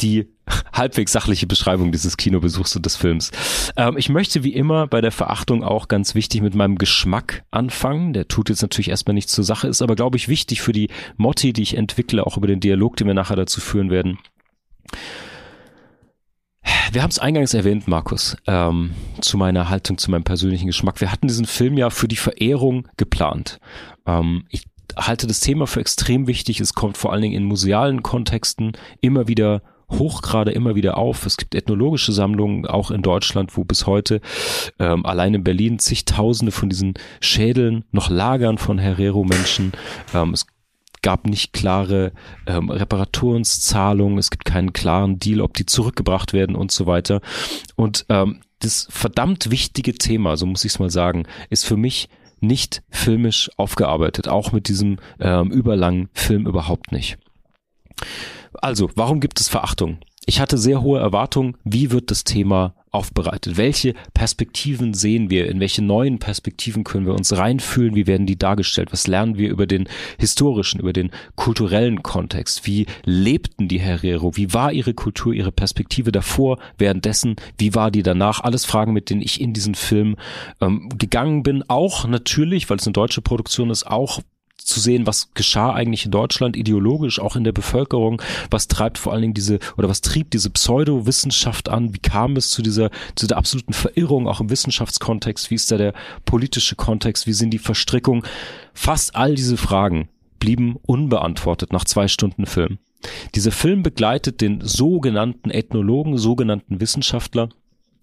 Die 0.01 0.27
halbwegs 0.73 1.11
sachliche 1.11 1.47
Beschreibung 1.47 1.91
dieses 1.91 2.17
Kinobesuchs 2.17 2.75
und 2.75 2.85
des 2.85 2.95
Films. 2.95 3.31
Ähm, 3.77 3.97
ich 3.97 4.09
möchte 4.09 4.43
wie 4.43 4.53
immer 4.53 4.87
bei 4.87 5.01
der 5.01 5.11
Verachtung 5.11 5.63
auch 5.63 5.87
ganz 5.87 6.15
wichtig 6.15 6.41
mit 6.41 6.55
meinem 6.55 6.77
Geschmack 6.77 7.43
anfangen. 7.51 8.13
Der 8.13 8.27
tut 8.27 8.49
jetzt 8.49 8.61
natürlich 8.61 8.89
erstmal 8.89 9.13
nichts 9.13 9.33
zur 9.33 9.43
Sache, 9.43 9.67
ist 9.67 9.81
aber, 9.81 9.95
glaube 9.95 10.17
ich, 10.17 10.27
wichtig 10.27 10.61
für 10.61 10.73
die 10.73 10.89
Motti, 11.17 11.53
die 11.53 11.61
ich 11.61 11.77
entwickle, 11.77 12.25
auch 12.25 12.37
über 12.37 12.47
den 12.47 12.59
Dialog, 12.59 12.97
den 12.97 13.07
wir 13.07 13.13
nachher 13.13 13.35
dazu 13.35 13.61
führen 13.61 13.89
werden. 13.89 14.17
Wir 16.91 17.03
haben 17.03 17.11
es 17.11 17.19
eingangs 17.19 17.53
erwähnt, 17.53 17.87
Markus, 17.87 18.35
ähm, 18.47 18.91
zu 19.21 19.37
meiner 19.37 19.69
Haltung, 19.69 19.97
zu 19.97 20.09
meinem 20.09 20.23
persönlichen 20.23 20.67
Geschmack. 20.67 20.99
Wir 21.01 21.11
hatten 21.11 21.27
diesen 21.27 21.45
Film 21.45 21.77
ja 21.77 21.89
für 21.89 22.07
die 22.07 22.15
Verehrung 22.15 22.87
geplant. 22.97 23.59
Ähm, 24.07 24.45
ich 24.49 24.65
halte 24.97 25.27
das 25.27 25.39
Thema 25.39 25.67
für 25.67 25.79
extrem 25.79 26.27
wichtig. 26.27 26.59
Es 26.59 26.73
kommt 26.73 26.97
vor 26.97 27.11
allen 27.11 27.21
Dingen 27.21 27.35
in 27.35 27.43
musealen 27.43 28.03
Kontexten 28.03 28.73
immer 29.01 29.27
wieder 29.27 29.61
hochgrade 29.91 30.51
immer 30.51 30.75
wieder 30.75 30.97
auf. 30.97 31.25
Es 31.25 31.37
gibt 31.37 31.55
ethnologische 31.55 32.11
Sammlungen, 32.11 32.65
auch 32.65 32.91
in 32.91 33.01
Deutschland, 33.01 33.57
wo 33.57 33.63
bis 33.63 33.87
heute 33.87 34.21
ähm, 34.77 35.05
allein 35.05 35.33
in 35.33 35.43
Berlin 35.43 35.79
zigtausende 35.79 36.51
von 36.51 36.69
diesen 36.69 36.93
Schädeln 37.21 37.85
noch 37.91 38.09
lagern 38.09 38.57
von 38.57 38.77
Herero-Menschen. 38.77 39.71
Ähm, 40.13 40.33
es 40.33 40.45
gab 41.01 41.25
nicht 41.25 41.53
klare 41.53 42.11
ähm, 42.45 42.69
Reparaturszahlungen, 42.69 44.17
es 44.17 44.31
gibt 44.31 44.45
keinen 44.45 44.73
klaren 44.73 45.17
Deal, 45.17 45.41
ob 45.41 45.53
die 45.53 45.65
zurückgebracht 45.65 46.33
werden 46.33 46.55
und 46.55 46.71
so 46.71 46.85
weiter. 46.85 47.21
Und 47.75 48.05
ähm, 48.09 48.41
das 48.59 48.87
verdammt 48.89 49.49
wichtige 49.51 49.93
Thema, 49.93 50.35
so 50.35 50.45
muss 50.45 50.65
ich 50.65 50.73
es 50.73 50.79
mal 50.79 50.89
sagen, 50.89 51.25
ist 51.49 51.65
für 51.65 51.77
mich 51.77 52.09
nicht 52.41 52.83
filmisch 52.89 53.49
aufgearbeitet, 53.57 54.27
auch 54.27 54.51
mit 54.51 54.67
diesem 54.67 54.97
ähm, 55.19 55.51
überlangen 55.51 56.09
Film 56.13 56.47
überhaupt 56.47 56.91
nicht. 56.91 57.17
Also, 58.53 58.89
warum 58.95 59.19
gibt 59.19 59.39
es 59.39 59.49
Verachtung? 59.49 59.99
Ich 60.25 60.39
hatte 60.39 60.57
sehr 60.57 60.81
hohe 60.81 60.99
Erwartungen, 60.99 61.57
wie 61.63 61.91
wird 61.91 62.11
das 62.11 62.23
Thema 62.23 62.75
aufbereitet? 62.91 63.57
Welche 63.57 63.93
Perspektiven 64.13 64.93
sehen 64.93 65.29
wir? 65.29 65.47
In 65.47 65.59
welche 65.59 65.81
neuen 65.81 66.19
Perspektiven 66.19 66.83
können 66.83 67.05
wir 67.05 67.13
uns 67.13 67.35
reinfühlen? 67.35 67.95
Wie 67.95 68.07
werden 68.07 68.25
die 68.25 68.37
dargestellt? 68.37 68.91
Was 68.91 69.07
lernen 69.07 69.37
wir 69.37 69.49
über 69.49 69.67
den 69.67 69.87
historischen, 70.17 70.79
über 70.79 70.93
den 70.93 71.11
kulturellen 71.35 72.03
Kontext? 72.03 72.65
Wie 72.65 72.85
lebten 73.05 73.67
die 73.67 73.79
Herero? 73.79 74.35
Wie 74.35 74.53
war 74.53 74.71
ihre 74.71 74.93
Kultur, 74.93 75.33
ihre 75.33 75.51
Perspektive 75.51 76.11
davor, 76.11 76.59
währenddessen? 76.77 77.35
Wie 77.57 77.75
war 77.75 77.91
die 77.91 78.03
danach? 78.03 78.41
Alles 78.41 78.65
Fragen, 78.65 78.93
mit 78.93 79.09
denen 79.09 79.21
ich 79.21 79.41
in 79.41 79.53
diesen 79.53 79.75
Film 79.75 80.15
ähm, 80.61 80.89
gegangen 80.97 81.43
bin. 81.43 81.63
Auch 81.67 82.07
natürlich, 82.07 82.69
weil 82.69 82.77
es 82.77 82.87
eine 82.87 82.93
deutsche 82.93 83.21
Produktion 83.21 83.69
ist, 83.69 83.85
auch 83.85 84.21
zu 84.69 84.79
sehen, 84.79 85.05
was 85.05 85.33
geschah 85.33 85.73
eigentlich 85.73 86.05
in 86.05 86.11
Deutschland 86.11 86.55
ideologisch, 86.55 87.19
auch 87.19 87.35
in 87.35 87.43
der 87.43 87.51
Bevölkerung, 87.51 88.21
was 88.49 88.67
treibt 88.67 88.97
vor 88.97 89.11
allen 89.11 89.21
Dingen 89.21 89.33
diese 89.33 89.59
oder 89.77 89.89
was 89.89 90.01
trieb 90.01 90.31
diese 90.31 90.49
Pseudowissenschaft 90.49 91.69
an, 91.69 91.93
wie 91.93 91.99
kam 91.99 92.35
es 92.35 92.49
zu 92.49 92.61
dieser, 92.61 92.89
zu 93.15 93.27
der 93.27 93.37
absoluten 93.37 93.73
Verirrung 93.73 94.27
auch 94.27 94.39
im 94.39 94.49
Wissenschaftskontext, 94.49 95.51
wie 95.51 95.55
ist 95.55 95.71
da 95.71 95.77
der 95.77 95.93
politische 96.25 96.75
Kontext, 96.75 97.27
wie 97.27 97.33
sind 97.33 97.51
die 97.51 97.59
Verstrickungen, 97.59 98.23
fast 98.73 99.15
all 99.15 99.35
diese 99.35 99.57
Fragen 99.57 100.09
blieben 100.39 100.77
unbeantwortet 100.85 101.73
nach 101.73 101.85
zwei 101.85 102.07
Stunden 102.07 102.45
Film. 102.45 102.79
Dieser 103.35 103.51
Film 103.51 103.83
begleitet 103.83 104.41
den 104.41 104.61
sogenannten 104.61 105.51
Ethnologen, 105.51 106.17
sogenannten 106.17 106.81
Wissenschaftler. 106.81 107.49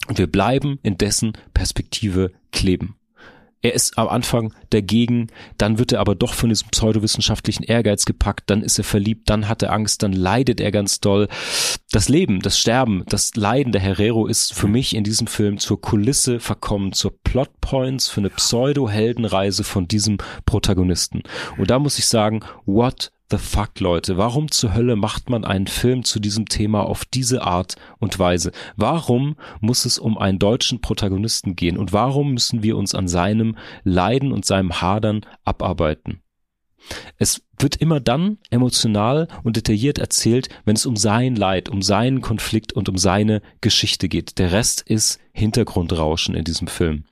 Und 0.09 0.19
wir 0.19 0.27
bleiben 0.27 0.79
in 0.83 0.99
dessen 0.99 1.33
Perspektive 1.53 2.33
kleben. 2.53 2.97
Er 3.63 3.75
ist 3.75 3.99
am 3.99 4.09
Anfang 4.09 4.55
dagegen, 4.71 5.29
dann 5.59 5.79
wird 5.79 5.93
er 5.93 6.01
aber 6.01 6.15
doch 6.15 6.35
von 6.35 6.51
diesem 6.51 6.69
pseudowissenschaftlichen 6.69 7.65
Ehrgeiz 7.65 8.05
gepackt, 8.05 8.51
dann 8.51 8.63
ist 8.63 8.79
er 8.79 8.85
verliebt, 8.85 9.29
dann 9.31 9.49
hat 9.49 9.63
er 9.63 9.73
Angst, 9.73 10.03
dann 10.03 10.13
leidet 10.13 10.61
er 10.61 10.71
ganz 10.71 11.01
doll. 11.01 11.29
Das 11.91 12.09
Leben, 12.09 12.41
das 12.41 12.59
Sterben, 12.59 13.05
das 13.09 13.35
Leiden 13.35 13.73
der 13.73 13.81
Herrero 13.81 14.27
ist 14.27 14.53
für 14.53 14.69
mich 14.69 14.95
in 14.95 15.05
diesem 15.05 15.27
Film 15.27 15.59
zur 15.59 15.81
Kulisse 15.81 16.39
verkommen, 16.39 16.93
zur 16.93 17.13
Plotpoints 17.25 18.09
für 18.09 18.21
eine 18.21 18.31
Pseudo-Heldenreise 18.31 19.65
von 19.65 19.89
diesem 19.89 20.19
Protagonisten. 20.45 21.23
Und 21.57 21.71
da 21.71 21.79
muss 21.79 21.99
ich 21.99 22.07
sagen, 22.07 22.41
what 22.67 23.11
the 23.31 23.39
fuck, 23.39 23.81
Leute? 23.81 24.17
Warum 24.17 24.51
zur 24.51 24.75
Hölle 24.75 24.97
macht 24.97 25.31
man 25.31 25.45
einen 25.45 25.67
Film 25.67 26.05
zu 26.05 26.21
diesem 26.21 26.47
Thema 26.47 26.83
auf 26.83 27.05
diese 27.05 27.43
Art 27.43 27.77
und 27.99 28.19
Weise? 28.19 28.53
Warum 28.77 29.37
muss 29.61 29.85
es 29.85 29.99
um 29.99 30.19
einen 30.19 30.39
deutschen 30.39 30.81
Protagonisten 30.81 31.57
gehen? 31.57 31.77
Und 31.79 31.93
warum 31.93 32.33
müssen 32.33 32.63
wir 32.63 32.77
uns 32.77 32.95
an 32.95 33.09
seinem 33.09 33.57
Leiden 33.85 34.33
und 34.33 34.45
seinem 34.45 34.81
Hadern 34.81 35.23
abarbeiten? 35.45 36.23
Es 37.19 37.43
wird 37.59 37.77
immer 37.77 37.99
dann 37.99 38.39
emotional 38.51 39.29
und 39.43 39.57
detailliert 39.57 39.99
erzählt, 39.99 40.49
wenn 40.65 40.77
es 40.77 40.87
um 40.87 40.97
sein 40.97 41.35
Leid, 41.35 41.69
um 41.69 41.83
seinen 41.83 42.21
Konflikt 42.21 42.73
und 42.73 42.89
um 42.89 42.97
seine 42.97 43.43
Geschichte 43.61 44.09
geht. 44.09 44.39
Der 44.39 44.53
Rest 44.53 44.83
ist 44.83 45.19
Hintergrundrauschen 45.33 46.35
in 46.35 46.45
diesem 46.45 46.69
Film. 46.69 47.05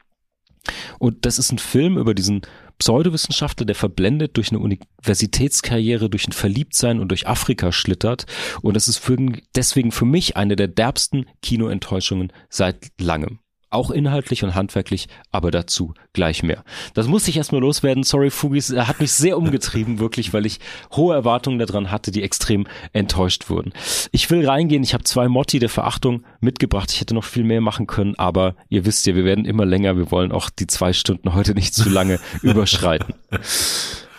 Und 0.98 1.26
das 1.26 1.38
ist 1.38 1.52
ein 1.52 1.58
Film 1.58 1.98
über 1.98 2.14
diesen 2.14 2.42
Pseudowissenschaftler, 2.78 3.66
der 3.66 3.74
verblendet 3.74 4.36
durch 4.36 4.50
eine 4.50 4.58
Universitätskarriere, 4.58 6.10
durch 6.10 6.26
ein 6.26 6.32
Verliebtsein 6.32 7.00
und 7.00 7.08
durch 7.08 7.26
Afrika 7.26 7.72
schlittert. 7.72 8.26
Und 8.62 8.74
das 8.74 8.88
ist 8.88 8.98
für, 8.98 9.16
deswegen 9.54 9.92
für 9.92 10.04
mich 10.04 10.36
eine 10.36 10.56
der 10.56 10.68
derbsten 10.68 11.26
Kinoenttäuschungen 11.42 12.32
seit 12.48 12.92
langem 13.00 13.38
auch 13.74 13.90
inhaltlich 13.90 14.44
und 14.44 14.54
handwerklich, 14.54 15.08
aber 15.30 15.50
dazu 15.50 15.94
gleich 16.12 16.42
mehr. 16.42 16.64
Das 16.94 17.06
musste 17.06 17.30
ich 17.30 17.36
erstmal 17.36 17.60
loswerden. 17.60 18.04
Sorry, 18.04 18.30
Fugis, 18.30 18.70
er 18.70 18.88
hat 18.88 19.00
mich 19.00 19.12
sehr 19.12 19.36
umgetrieben, 19.36 19.98
wirklich, 19.98 20.32
weil 20.32 20.46
ich 20.46 20.60
hohe 20.92 21.14
Erwartungen 21.14 21.58
daran 21.58 21.90
hatte, 21.90 22.10
die 22.10 22.22
extrem 22.22 22.66
enttäuscht 22.92 23.50
wurden. 23.50 23.72
Ich 24.12 24.30
will 24.30 24.48
reingehen, 24.48 24.82
ich 24.82 24.94
habe 24.94 25.04
zwei 25.04 25.28
Motti 25.28 25.58
der 25.58 25.68
Verachtung 25.68 26.24
mitgebracht. 26.40 26.92
Ich 26.92 27.00
hätte 27.00 27.14
noch 27.14 27.24
viel 27.24 27.44
mehr 27.44 27.60
machen 27.60 27.86
können, 27.86 28.14
aber 28.16 28.54
ihr 28.68 28.86
wisst 28.86 29.06
ja, 29.06 29.14
wir 29.14 29.24
werden 29.24 29.44
immer 29.44 29.64
länger. 29.64 29.96
Wir 29.96 30.10
wollen 30.10 30.32
auch 30.32 30.50
die 30.50 30.66
zwei 30.66 30.92
Stunden 30.92 31.34
heute 31.34 31.54
nicht 31.54 31.74
zu 31.74 31.88
lange 31.88 32.20
überschreiten. 32.42 33.14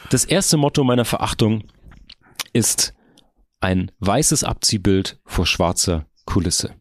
Das 0.10 0.26
erste 0.26 0.58
Motto 0.58 0.84
meiner 0.84 1.06
Verachtung 1.06 1.64
ist 2.54 2.94
ein 3.62 3.92
weißes 4.00 4.44
Abziehbild 4.44 5.20
vor 5.26 5.46
schwarzer 5.46 6.06
Kulisse. 6.26 6.76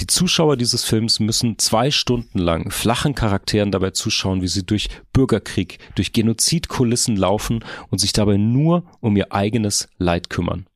Die 0.00 0.06
Zuschauer 0.06 0.56
dieses 0.56 0.84
Films 0.84 1.20
müssen 1.20 1.58
zwei 1.58 1.90
Stunden 1.90 2.38
lang 2.38 2.70
flachen 2.70 3.14
Charakteren 3.14 3.70
dabei 3.70 3.90
zuschauen, 3.90 4.42
wie 4.42 4.48
sie 4.48 4.64
durch 4.64 4.88
Bürgerkrieg, 5.12 5.78
durch 5.94 6.12
Genozidkulissen 6.12 7.16
laufen 7.16 7.64
und 7.90 7.98
sich 7.98 8.12
dabei 8.12 8.36
nur 8.36 8.84
um 9.00 9.16
ihr 9.16 9.32
eigenes 9.32 9.88
Leid 9.98 10.30
kümmern. 10.30 10.66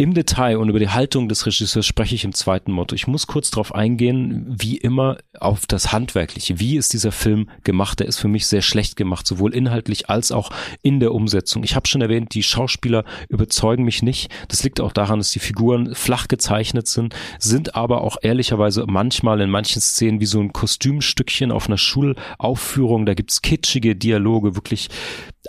Im 0.00 0.14
Detail 0.14 0.56
und 0.56 0.70
über 0.70 0.78
die 0.78 0.88
Haltung 0.88 1.28
des 1.28 1.44
Regisseurs 1.44 1.84
spreche 1.84 2.14
ich 2.14 2.24
im 2.24 2.32
zweiten 2.32 2.72
Motto. 2.72 2.94
Ich 2.94 3.06
muss 3.06 3.26
kurz 3.26 3.50
darauf 3.50 3.74
eingehen, 3.74 4.46
wie 4.48 4.78
immer 4.78 5.18
auf 5.38 5.66
das 5.66 5.92
Handwerkliche. 5.92 6.58
Wie 6.58 6.78
ist 6.78 6.94
dieser 6.94 7.12
Film 7.12 7.50
gemacht? 7.64 8.00
Der 8.00 8.06
ist 8.06 8.18
für 8.18 8.26
mich 8.26 8.46
sehr 8.46 8.62
schlecht 8.62 8.96
gemacht, 8.96 9.26
sowohl 9.26 9.54
inhaltlich 9.54 10.08
als 10.08 10.32
auch 10.32 10.52
in 10.80 11.00
der 11.00 11.12
Umsetzung. 11.12 11.64
Ich 11.64 11.76
habe 11.76 11.86
schon 11.86 12.00
erwähnt, 12.00 12.32
die 12.32 12.42
Schauspieler 12.42 13.04
überzeugen 13.28 13.84
mich 13.84 14.02
nicht. 14.02 14.32
Das 14.48 14.64
liegt 14.64 14.80
auch 14.80 14.92
daran, 14.92 15.18
dass 15.18 15.32
die 15.32 15.38
Figuren 15.38 15.94
flach 15.94 16.28
gezeichnet 16.28 16.88
sind, 16.88 17.14
sind 17.38 17.74
aber 17.74 18.00
auch 18.00 18.16
ehrlicherweise 18.22 18.86
manchmal 18.88 19.42
in 19.42 19.50
manchen 19.50 19.82
Szenen 19.82 20.18
wie 20.18 20.24
so 20.24 20.40
ein 20.40 20.54
Kostümstückchen 20.54 21.52
auf 21.52 21.66
einer 21.66 21.76
Schulaufführung. 21.76 23.04
Da 23.04 23.12
gibt's 23.12 23.42
kitschige 23.42 23.96
Dialoge, 23.96 24.56
wirklich 24.56 24.88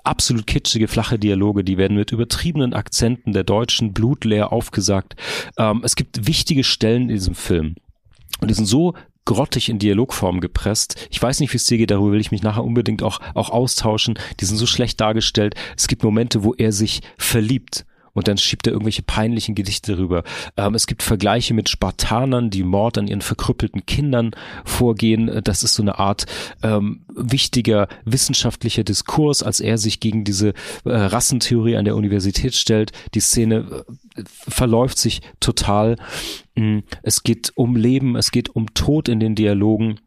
absolut 0.04 0.48
kitschige, 0.48 0.88
flache 0.88 1.20
Dialoge, 1.20 1.64
die 1.64 1.78
werden 1.78 1.98
mit 1.98 2.12
übertriebenen 2.12 2.74
Akzenten 2.74 3.34
der 3.34 3.44
deutschen 3.44 3.94
Blutleer 3.94 4.52
aufgesagt. 4.52 5.16
Ähm, 5.58 5.82
es 5.84 5.96
gibt 5.96 6.28
wichtige 6.28 6.64
Stellen 6.64 7.04
in 7.04 7.16
diesem 7.16 7.36
Film. 7.36 7.76
Und 8.40 8.50
die 8.50 8.56
sind 8.56 8.66
so 8.66 8.94
grottig 9.26 9.70
in 9.70 9.80
Dialogform 9.80 10.40
gepresst. 10.40 11.08
Ich 11.12 11.22
weiß 11.22 11.40
nicht, 11.40 11.54
wie 11.54 11.58
es 11.58 11.66
dir 11.66 11.78
geht, 11.78 11.92
darüber 11.92 12.14
will 12.14 12.22
ich 12.22 12.32
mich 12.32 12.42
nachher 12.42 12.64
unbedingt 12.64 13.04
auch, 13.04 13.20
auch 13.36 13.50
austauschen. 13.50 14.18
Die 14.40 14.46
sind 14.46 14.58
so 14.58 14.66
schlecht 14.66 15.00
dargestellt. 15.00 15.56
Es 15.78 15.88
gibt 15.88 16.04
Momente, 16.04 16.44
wo 16.44 16.54
er 16.54 16.72
sich 16.72 17.02
verliebt 17.18 17.86
und 18.14 18.28
dann 18.28 18.38
schiebt 18.38 18.68
er 18.68 18.74
irgendwelche 18.74 19.04
peinlichen 19.04 19.56
Gedichte 19.56 19.98
rüber. 19.98 20.24
Ähm, 20.58 20.76
es 20.76 20.88
gibt 20.88 21.04
Vergleiche 21.04 21.54
mit 21.54 21.70
Spartanern, 21.70 22.50
die 22.50 22.64
Mord 22.64 22.98
an 22.98 23.08
ihren 23.08 23.22
verkrüppelten 23.22 23.86
Kindern 23.86 24.32
vorgehen. 24.66 25.42
Das 25.44 25.64
ist 25.64 25.76
so 25.76 25.84
eine 25.84 26.00
Art 26.00 26.26
ähm, 26.64 27.06
wichtiger 27.14 27.88
wissenschaftlicher 28.06 28.84
Diskurs, 28.84 29.44
als 29.44 29.60
er 29.60 29.78
sich 29.78 30.00
gegen 30.00 30.24
diese 30.24 30.50
äh, 30.86 30.90
Rassentheorie 30.90 31.78
an 31.78 31.86
der 31.86 31.96
Universität 31.96 32.56
stellt. 32.56 32.92
Die 33.14 33.20
Szene 33.20 33.84
äh, 34.16 34.24
verläuft 34.26 34.98
sich 34.98 35.22
total. 35.40 35.96
Mm, 36.56 36.80
es 37.04 37.24
geht 37.24 37.52
um 37.56 37.76
Leben, 37.76 38.16
es 38.16 38.32
geht 38.32 38.50
um 38.50 38.74
Tod 38.74 39.10
in 39.10 39.20
den 39.20 39.36
Dialogen 39.36 40.00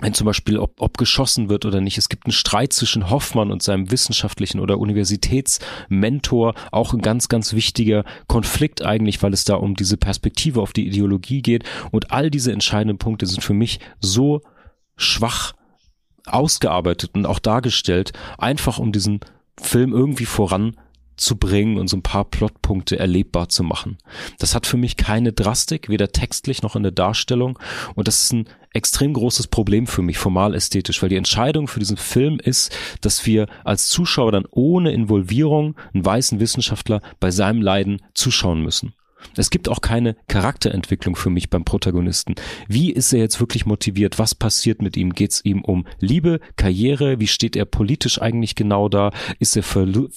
wenn 0.00 0.14
zum 0.14 0.26
Beispiel, 0.26 0.58
ob, 0.58 0.80
ob 0.80 0.96
geschossen 0.96 1.48
wird 1.48 1.64
oder 1.64 1.80
nicht. 1.80 1.98
Es 1.98 2.08
gibt 2.08 2.26
einen 2.26 2.32
Streit 2.32 2.72
zwischen 2.72 3.10
Hoffmann 3.10 3.50
und 3.50 3.62
seinem 3.62 3.90
wissenschaftlichen 3.90 4.60
oder 4.60 4.78
Universitätsmentor, 4.78 6.54
auch 6.70 6.92
ein 6.92 7.00
ganz, 7.00 7.28
ganz 7.28 7.52
wichtiger 7.52 8.04
Konflikt 8.28 8.82
eigentlich, 8.82 9.22
weil 9.22 9.32
es 9.32 9.44
da 9.44 9.54
um 9.54 9.74
diese 9.74 9.96
Perspektive 9.96 10.60
auf 10.62 10.72
die 10.72 10.86
Ideologie 10.86 11.42
geht. 11.42 11.64
Und 11.90 12.12
all 12.12 12.30
diese 12.30 12.52
entscheidenden 12.52 12.98
Punkte 12.98 13.26
sind 13.26 13.42
für 13.42 13.54
mich 13.54 13.80
so 14.00 14.42
schwach 14.96 15.54
ausgearbeitet 16.26 17.10
und 17.14 17.26
auch 17.26 17.38
dargestellt, 17.38 18.12
einfach 18.36 18.78
um 18.78 18.92
diesen 18.92 19.20
Film 19.60 19.92
irgendwie 19.92 20.26
voran 20.26 20.76
zu 21.18 21.36
bringen 21.36 21.78
und 21.78 21.88
so 21.88 21.96
ein 21.96 22.02
paar 22.02 22.24
Plotpunkte 22.24 22.98
erlebbar 22.98 23.48
zu 23.48 23.62
machen. 23.62 23.98
Das 24.38 24.54
hat 24.54 24.66
für 24.66 24.76
mich 24.76 24.96
keine 24.96 25.32
Drastik, 25.32 25.88
weder 25.88 26.12
textlich 26.12 26.62
noch 26.62 26.76
in 26.76 26.82
der 26.82 26.92
Darstellung. 26.92 27.58
Und 27.94 28.08
das 28.08 28.22
ist 28.22 28.32
ein 28.32 28.48
extrem 28.72 29.12
großes 29.12 29.48
Problem 29.48 29.86
für 29.86 30.02
mich, 30.02 30.18
formal 30.18 30.54
ästhetisch, 30.54 31.02
weil 31.02 31.08
die 31.08 31.16
Entscheidung 31.16 31.68
für 31.68 31.80
diesen 31.80 31.96
Film 31.96 32.38
ist, 32.38 32.74
dass 33.00 33.26
wir 33.26 33.46
als 33.64 33.88
Zuschauer 33.88 34.32
dann 34.32 34.46
ohne 34.50 34.92
Involvierung 34.92 35.76
einen 35.92 36.04
weißen 36.04 36.40
Wissenschaftler 36.40 37.00
bei 37.20 37.30
seinem 37.30 37.62
Leiden 37.62 38.02
zuschauen 38.14 38.62
müssen. 38.62 38.94
Es 39.36 39.50
gibt 39.50 39.68
auch 39.68 39.80
keine 39.80 40.16
Charakterentwicklung 40.28 41.16
für 41.16 41.30
mich 41.30 41.50
beim 41.50 41.64
Protagonisten. 41.64 42.34
Wie 42.66 42.92
ist 42.92 43.12
er 43.12 43.20
jetzt 43.20 43.40
wirklich 43.40 43.66
motiviert? 43.66 44.18
Was 44.18 44.34
passiert 44.34 44.82
mit 44.82 44.96
ihm? 44.96 45.12
Geht 45.12 45.32
es 45.32 45.44
ihm 45.44 45.62
um 45.62 45.86
Liebe, 46.00 46.40
Karriere? 46.56 47.20
Wie 47.20 47.26
steht 47.26 47.56
er 47.56 47.64
politisch 47.64 48.20
eigentlich 48.20 48.54
genau 48.54 48.88
da? 48.88 49.10
Ist 49.38 49.56
er, 49.56 49.64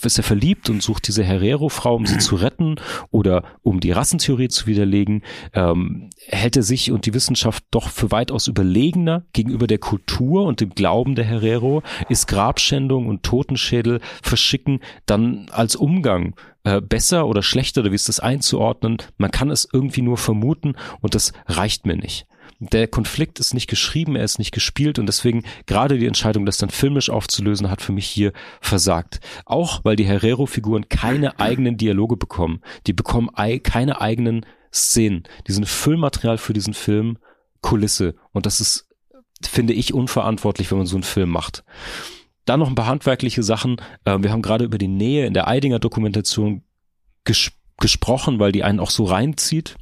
ist 0.03 0.17
er 0.17 0.23
verliebt 0.23 0.69
und 0.69 0.81
sucht 0.81 1.07
diese 1.07 1.23
Herrero-Frau, 1.23 1.95
um 1.95 2.05
sie 2.05 2.17
zu 2.17 2.35
retten 2.35 2.75
oder 3.11 3.43
um 3.63 3.79
die 3.79 3.91
Rassentheorie 3.91 4.49
zu 4.49 4.67
widerlegen? 4.67 5.23
Ähm, 5.53 6.09
hält 6.27 6.57
er 6.57 6.63
sich 6.63 6.91
und 6.91 7.05
die 7.05 7.13
Wissenschaft 7.13 7.63
doch 7.71 7.89
für 7.89 8.11
weitaus 8.11 8.47
überlegener 8.47 9.25
gegenüber 9.33 9.67
der 9.67 9.79
Kultur 9.79 10.45
und 10.45 10.61
dem 10.61 10.71
Glauben 10.71 11.15
der 11.15 11.25
Herrero? 11.25 11.83
Ist 12.09 12.27
Grabschändung 12.27 13.07
und 13.07 13.23
Totenschädel 13.23 13.99
verschicken 14.21 14.79
dann 15.05 15.47
als 15.51 15.75
Umgang 15.75 16.35
äh, 16.63 16.81
besser 16.81 17.27
oder 17.27 17.41
schlechter 17.41 17.81
oder 17.81 17.91
wie 17.91 17.95
ist 17.95 18.09
das 18.09 18.19
einzuordnen? 18.19 18.97
Man 19.17 19.31
kann 19.31 19.49
es 19.49 19.67
irgendwie 19.71 20.01
nur 20.01 20.17
vermuten 20.17 20.75
und 21.01 21.15
das 21.15 21.33
reicht 21.47 21.85
mir 21.85 21.95
nicht. 21.95 22.27
Der 22.59 22.88
Konflikt 22.88 23.39
ist 23.39 23.55
nicht 23.55 23.67
geschrieben, 23.67 24.15
er 24.15 24.23
ist 24.23 24.38
nicht 24.38 24.51
gespielt 24.51 24.99
und 24.99 25.07
deswegen 25.07 25.43
gerade 25.65 25.97
die 25.97 26.05
Entscheidung, 26.05 26.45
das 26.45 26.59
dann 26.59 26.69
filmisch 26.69 27.09
aufzulösen, 27.09 27.71
hat 27.71 27.81
für 27.81 27.91
mich 27.91 28.05
hier 28.05 28.33
versagt. 28.59 29.19
Auch 29.45 29.79
weil 29.83 29.95
die 29.95 30.05
Herrero-Figuren 30.05 30.88
keine 30.88 31.39
eigenen 31.39 31.77
Dialoge 31.77 32.17
bekommen. 32.17 32.61
Die 32.85 32.93
bekommen 32.93 33.29
keine 33.63 33.99
eigenen 33.99 34.45
Szenen. 34.71 35.23
Die 35.47 35.53
sind 35.53 35.67
Füllmaterial 35.67 36.38
für 36.38 36.53
diesen 36.53 36.75
Film, 36.75 37.17
Kulisse. 37.61 38.13
Und 38.31 38.45
das 38.45 38.61
ist, 38.61 38.88
finde 39.41 39.73
ich, 39.73 39.95
unverantwortlich, 39.95 40.69
wenn 40.69 40.77
man 40.77 40.88
so 40.88 40.97
einen 40.97 41.03
Film 41.03 41.29
macht. 41.31 41.63
Dann 42.45 42.59
noch 42.59 42.68
ein 42.68 42.76
paar 42.76 42.88
handwerkliche 42.88 43.43
Sachen. 43.43 43.77
Äh, 44.05 44.18
wir 44.22 44.31
haben 44.31 44.41
gerade 44.41 44.65
über 44.65 44.77
die 44.77 44.88
Nähe 44.88 45.26
in 45.26 45.34
der 45.34 45.47
Eidinger 45.47 45.80
Dokumentation 45.80 46.63
ges 47.23 47.51
gesprochen, 47.77 48.38
weil 48.38 48.51
die 48.51 48.63
einen 48.63 48.80
auch 48.80 48.91
so 48.91 49.05
reinzieht 49.05 49.76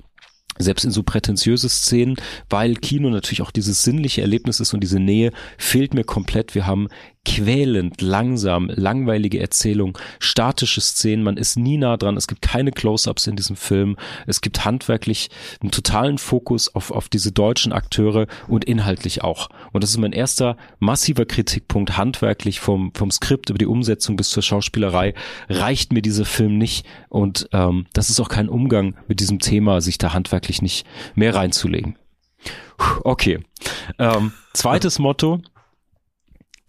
selbst 0.60 0.84
in 0.84 0.92
so 0.92 1.04
prätentiöse 1.04 1.70
Szenen, 1.70 2.18
weil 2.50 2.76
Kino 2.76 3.10
natürlich 3.10 3.42
auch 3.42 3.52
dieses 3.52 3.84
sinnliche 3.84 4.22
Erlebnis 4.22 4.60
ist 4.60 4.74
und 4.74 4.82
diese 4.82 5.00
Nähe 5.00 5.32
fehlt 5.58 5.94
mir 5.94 6.04
komplett. 6.04 6.54
Wir 6.54 6.68
haben 6.68 6.90
quälend, 7.26 8.02
langsam, 8.02 8.70
langweilige 8.74 9.40
Erzählung, 9.40 9.98
statische 10.20 10.82
Szenen, 10.82 11.24
man 11.24 11.38
ist 11.38 11.58
nie 11.58 11.78
nah 11.78 11.98
dran, 11.98 12.18
es 12.18 12.28
gibt 12.28 12.42
keine 12.42 12.72
Close-ups 12.72 13.28
in 13.28 13.36
diesem 13.36 13.56
Film, 13.56 13.98
es 14.26 14.42
gibt 14.42 14.64
handwerklich 14.66 15.30
einen 15.62 15.72
totalen 15.72 16.18
Fokus 16.18 16.74
auf, 16.74 16.92
auf 16.92 17.10
diese 17.10 17.32
deutschen 17.32 17.74
Akteure 17.74 18.28
und 18.48 18.66
inhaltlich 18.66 19.24
auch. 19.24 19.50
Und 19.74 19.84
das 19.84 19.92
ist 19.92 19.98
mein 19.98 20.14
erster 20.14 20.56
massiver 20.80 21.26
Kritikpunkt, 21.26 21.98
handwerklich 21.98 22.60
vom, 22.60 22.94
vom 22.96 23.12
Skript 23.12 23.50
über 23.50 23.60
die 23.60 23.68
Umsetzung 23.68 24.16
bis 24.16 24.30
zur 24.30 24.44
Schauspielerei, 24.44 25.14
reicht 25.50 25.92
mir 25.92 26.02
dieser 26.02 26.26
Film 26.26 26.58
nicht 26.58 26.86
und 27.10 27.50
ähm, 27.52 27.86
das 27.94 28.10
ist 28.10 28.20
auch 28.22 28.30
kein 28.30 28.50
Umgang 28.50 28.96
mit 29.08 29.20
diesem 29.20 29.40
Thema, 29.40 29.82
sich 29.82 29.98
da 29.98 30.14
handwerklich 30.14 30.62
nicht 30.62 30.86
mehr 31.16 31.36
reinzulegen. 31.36 31.98
Okay. 33.04 33.40
Ähm, 33.98 34.32
zweites 34.54 35.00
Motto, 35.00 35.42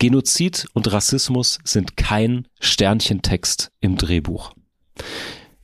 Genozid 0.00 0.66
und 0.72 0.90
Rassismus 0.90 1.58
sind 1.62 1.98
kein 1.98 2.48
Sternchentext 2.58 3.70
im 3.80 3.98
Drehbuch. 3.98 4.54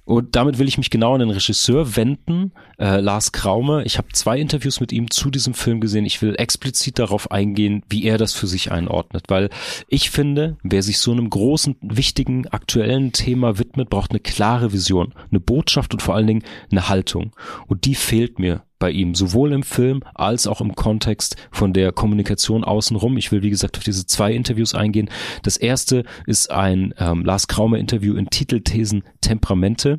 Und 0.04 0.36
damit 0.36 0.58
will 0.58 0.68
ich 0.68 0.76
mich 0.76 0.90
genau 0.90 1.14
an 1.14 1.20
den 1.20 1.30
Regisseur 1.30 1.96
wenden, 1.96 2.52
äh, 2.78 3.00
Lars 3.00 3.32
Kraume. 3.32 3.82
Ich 3.84 3.96
habe 3.96 4.08
zwei 4.12 4.38
Interviews 4.38 4.78
mit 4.78 4.92
ihm 4.92 5.10
zu 5.10 5.30
diesem 5.30 5.54
Film 5.54 5.80
gesehen. 5.80 6.04
Ich 6.04 6.20
will 6.20 6.36
explizit 6.36 6.98
darauf 6.98 7.30
eingehen, 7.30 7.82
wie 7.88 8.04
er 8.04 8.18
das 8.18 8.34
für 8.34 8.46
sich 8.46 8.70
einordnet, 8.70 9.24
weil 9.28 9.48
ich 9.88 10.10
finde, 10.10 10.58
wer 10.62 10.82
sich 10.82 10.98
so 10.98 11.12
einem 11.12 11.30
großen, 11.30 11.76
wichtigen, 11.80 12.46
aktuellen 12.46 13.12
Thema 13.12 13.58
widmet, 13.58 13.88
braucht 13.88 14.10
eine 14.10 14.20
klare 14.20 14.72
Vision, 14.72 15.14
eine 15.30 15.40
Botschaft 15.40 15.94
und 15.94 16.02
vor 16.02 16.14
allen 16.14 16.26
Dingen 16.26 16.44
eine 16.70 16.90
Haltung. 16.90 17.34
Und 17.66 17.86
die 17.86 17.94
fehlt 17.94 18.38
mir 18.38 18.62
bei 18.78 18.90
ihm, 18.90 19.14
sowohl 19.14 19.52
im 19.52 19.62
Film 19.62 20.02
als 20.14 20.46
auch 20.46 20.60
im 20.60 20.74
Kontext 20.74 21.36
von 21.50 21.72
der 21.72 21.92
Kommunikation 21.92 22.64
außenrum. 22.64 23.16
Ich 23.16 23.32
will, 23.32 23.42
wie 23.42 23.50
gesagt, 23.50 23.76
auf 23.76 23.84
diese 23.84 24.06
zwei 24.06 24.32
Interviews 24.32 24.74
eingehen. 24.74 25.10
Das 25.42 25.56
erste 25.56 26.04
ist 26.26 26.50
ein 26.50 26.94
ähm, 26.98 27.24
Lars 27.24 27.48
Kraumer 27.48 27.78
Interview 27.78 28.16
in 28.16 28.28
Titelthesen 28.28 29.04
Temperamente. 29.20 29.98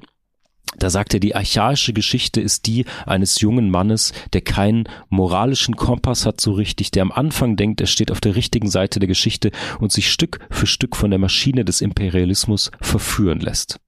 Da 0.77 0.89
sagt 0.89 1.13
er, 1.13 1.19
die 1.19 1.33
archaische 1.33 1.93
Geschichte 1.93 2.39
ist 2.39 2.67
die 2.67 2.85
eines 3.05 3.39
jungen 3.41 3.71
Mannes, 3.71 4.13
der 4.33 4.41
keinen 4.41 4.83
moralischen 5.09 5.75
Kompass 5.75 6.25
hat 6.25 6.39
so 6.39 6.51
richtig, 6.51 6.91
der 6.91 7.01
am 7.01 7.11
Anfang 7.11 7.55
denkt, 7.55 7.81
er 7.81 7.87
steht 7.87 8.11
auf 8.11 8.21
der 8.21 8.35
richtigen 8.35 8.69
Seite 8.69 8.99
der 8.99 9.07
Geschichte 9.07 9.51
und 9.79 9.91
sich 9.91 10.11
Stück 10.11 10.39
für 10.51 10.67
Stück 10.67 10.95
von 10.95 11.09
der 11.09 11.19
Maschine 11.19 11.65
des 11.65 11.81
Imperialismus 11.81 12.69
verführen 12.79 13.39
lässt. 13.39 13.79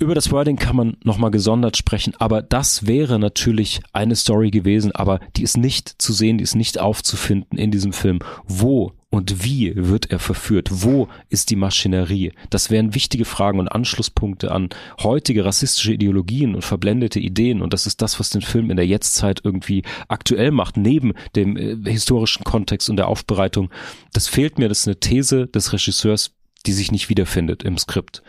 Über 0.00 0.14
das 0.14 0.32
Wording 0.32 0.56
kann 0.56 0.76
man 0.76 0.96
nochmal 1.04 1.30
gesondert 1.30 1.76
sprechen, 1.76 2.14
aber 2.18 2.40
das 2.40 2.86
wäre 2.86 3.18
natürlich 3.18 3.82
eine 3.92 4.16
Story 4.16 4.50
gewesen, 4.50 4.92
aber 4.92 5.20
die 5.36 5.42
ist 5.42 5.58
nicht 5.58 6.00
zu 6.00 6.14
sehen, 6.14 6.38
die 6.38 6.44
ist 6.44 6.54
nicht 6.54 6.80
aufzufinden 6.80 7.58
in 7.58 7.70
diesem 7.70 7.92
Film. 7.92 8.20
Wo 8.46 8.94
und 9.10 9.44
wie 9.44 9.74
wird 9.76 10.10
er 10.10 10.18
verführt? 10.18 10.68
Wo 10.70 11.08
ist 11.28 11.50
die 11.50 11.56
Maschinerie? 11.56 12.32
Das 12.48 12.70
wären 12.70 12.94
wichtige 12.94 13.26
Fragen 13.26 13.58
und 13.58 13.68
Anschlusspunkte 13.68 14.52
an 14.52 14.70
heutige 15.02 15.44
rassistische 15.44 15.92
Ideologien 15.92 16.54
und 16.54 16.64
verblendete 16.64 17.20
Ideen. 17.20 17.60
Und 17.60 17.74
das 17.74 17.86
ist 17.86 18.00
das, 18.00 18.18
was 18.18 18.30
den 18.30 18.40
Film 18.40 18.70
in 18.70 18.78
der 18.78 18.86
Jetztzeit 18.86 19.42
irgendwie 19.44 19.82
aktuell 20.08 20.50
macht, 20.50 20.78
neben 20.78 21.12
dem 21.36 21.58
äh, 21.58 21.76
historischen 21.90 22.44
Kontext 22.44 22.88
und 22.88 22.96
der 22.96 23.08
Aufbereitung. 23.08 23.68
Das 24.14 24.28
fehlt 24.28 24.58
mir. 24.58 24.70
Das 24.70 24.78
ist 24.78 24.88
eine 24.88 24.98
These 24.98 25.46
des 25.48 25.74
Regisseurs, 25.74 26.30
die 26.64 26.72
sich 26.72 26.90
nicht 26.90 27.10
wiederfindet 27.10 27.64
im 27.64 27.76
Skript. 27.76 28.22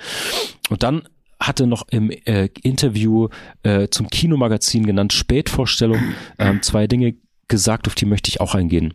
Und 0.69 0.83
dann 0.83 1.03
hatte 1.41 1.67
noch 1.67 1.87
im 1.89 2.11
äh, 2.11 2.49
Interview 2.63 3.27
äh, 3.63 3.87
zum 3.89 4.07
Kinomagazin 4.09 4.85
genannt 4.85 5.11
Spätvorstellung 5.11 5.99
äh, 6.37 6.59
zwei 6.61 6.87
Dinge 6.87 7.15
gesagt, 7.47 7.87
auf 7.87 7.95
die 7.95 8.05
möchte 8.05 8.29
ich 8.29 8.39
auch 8.39 8.55
eingehen. 8.55 8.93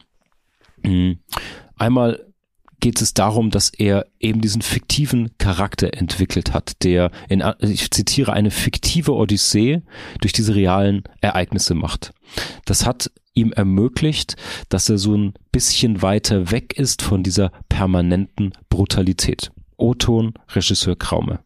Mhm. 0.82 1.18
Einmal 1.76 2.24
geht 2.80 3.00
es 3.00 3.14
darum, 3.14 3.50
dass 3.50 3.70
er 3.70 4.06
eben 4.20 4.40
diesen 4.40 4.62
fiktiven 4.62 5.36
Charakter 5.38 5.94
entwickelt 5.94 6.52
hat, 6.54 6.84
der 6.84 7.10
in, 7.28 7.42
ich 7.60 7.90
zitiere, 7.90 8.32
eine 8.32 8.50
fiktive 8.50 9.14
Odyssee 9.14 9.82
durch 10.20 10.32
diese 10.32 10.54
realen 10.54 11.02
Ereignisse 11.20 11.74
macht. 11.74 12.12
Das 12.64 12.86
hat 12.86 13.10
ihm 13.34 13.52
ermöglicht, 13.52 14.36
dass 14.68 14.88
er 14.88 14.98
so 14.98 15.16
ein 15.16 15.34
bisschen 15.52 16.02
weiter 16.02 16.50
weg 16.50 16.78
ist 16.78 17.02
von 17.02 17.22
dieser 17.22 17.50
permanenten 17.68 18.52
Brutalität. 18.68 19.50
O-Ton, 19.76 20.34
Regisseur 20.54 20.96
Kraume. 20.96 21.40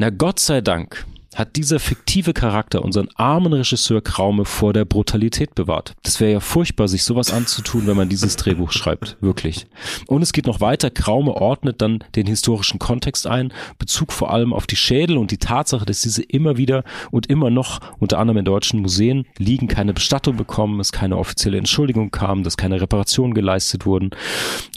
Na 0.00 0.10
Gott 0.10 0.38
sei 0.38 0.60
Dank 0.60 1.04
hat 1.34 1.56
dieser 1.56 1.80
fiktive 1.80 2.32
Charakter 2.32 2.84
unseren 2.84 3.08
armen 3.16 3.52
Regisseur 3.52 4.00
Kraume 4.00 4.44
vor 4.44 4.72
der 4.72 4.84
Brutalität 4.84 5.56
bewahrt. 5.56 5.94
Das 6.04 6.20
wäre 6.20 6.30
ja 6.30 6.38
furchtbar, 6.38 6.86
sich 6.86 7.02
sowas 7.02 7.32
anzutun, 7.32 7.88
wenn 7.88 7.96
man 7.96 8.08
dieses 8.08 8.36
Drehbuch 8.36 8.70
schreibt. 8.70 9.16
Wirklich. 9.20 9.66
Und 10.06 10.22
es 10.22 10.32
geht 10.32 10.46
noch 10.46 10.60
weiter. 10.60 10.90
Kraume 10.90 11.32
ordnet 11.32 11.82
dann 11.82 12.04
den 12.14 12.28
historischen 12.28 12.78
Kontext 12.78 13.26
ein, 13.26 13.52
Bezug 13.80 14.12
vor 14.12 14.32
allem 14.32 14.52
auf 14.52 14.68
die 14.68 14.76
Schädel 14.76 15.18
und 15.18 15.32
die 15.32 15.38
Tatsache, 15.38 15.84
dass 15.84 16.02
diese 16.02 16.22
immer 16.22 16.56
wieder 16.56 16.84
und 17.10 17.26
immer 17.26 17.50
noch 17.50 17.80
unter 17.98 18.20
anderem 18.20 18.38
in 18.38 18.44
deutschen 18.44 18.80
Museen 18.80 19.26
liegen, 19.36 19.66
keine 19.66 19.94
Bestattung 19.94 20.36
bekommen, 20.36 20.78
es 20.78 20.92
keine 20.92 21.18
offizielle 21.18 21.58
Entschuldigung 21.58 22.12
kam, 22.12 22.44
dass 22.44 22.56
keine 22.56 22.80
Reparationen 22.80 23.34
geleistet 23.34 23.84
wurden. 23.84 24.10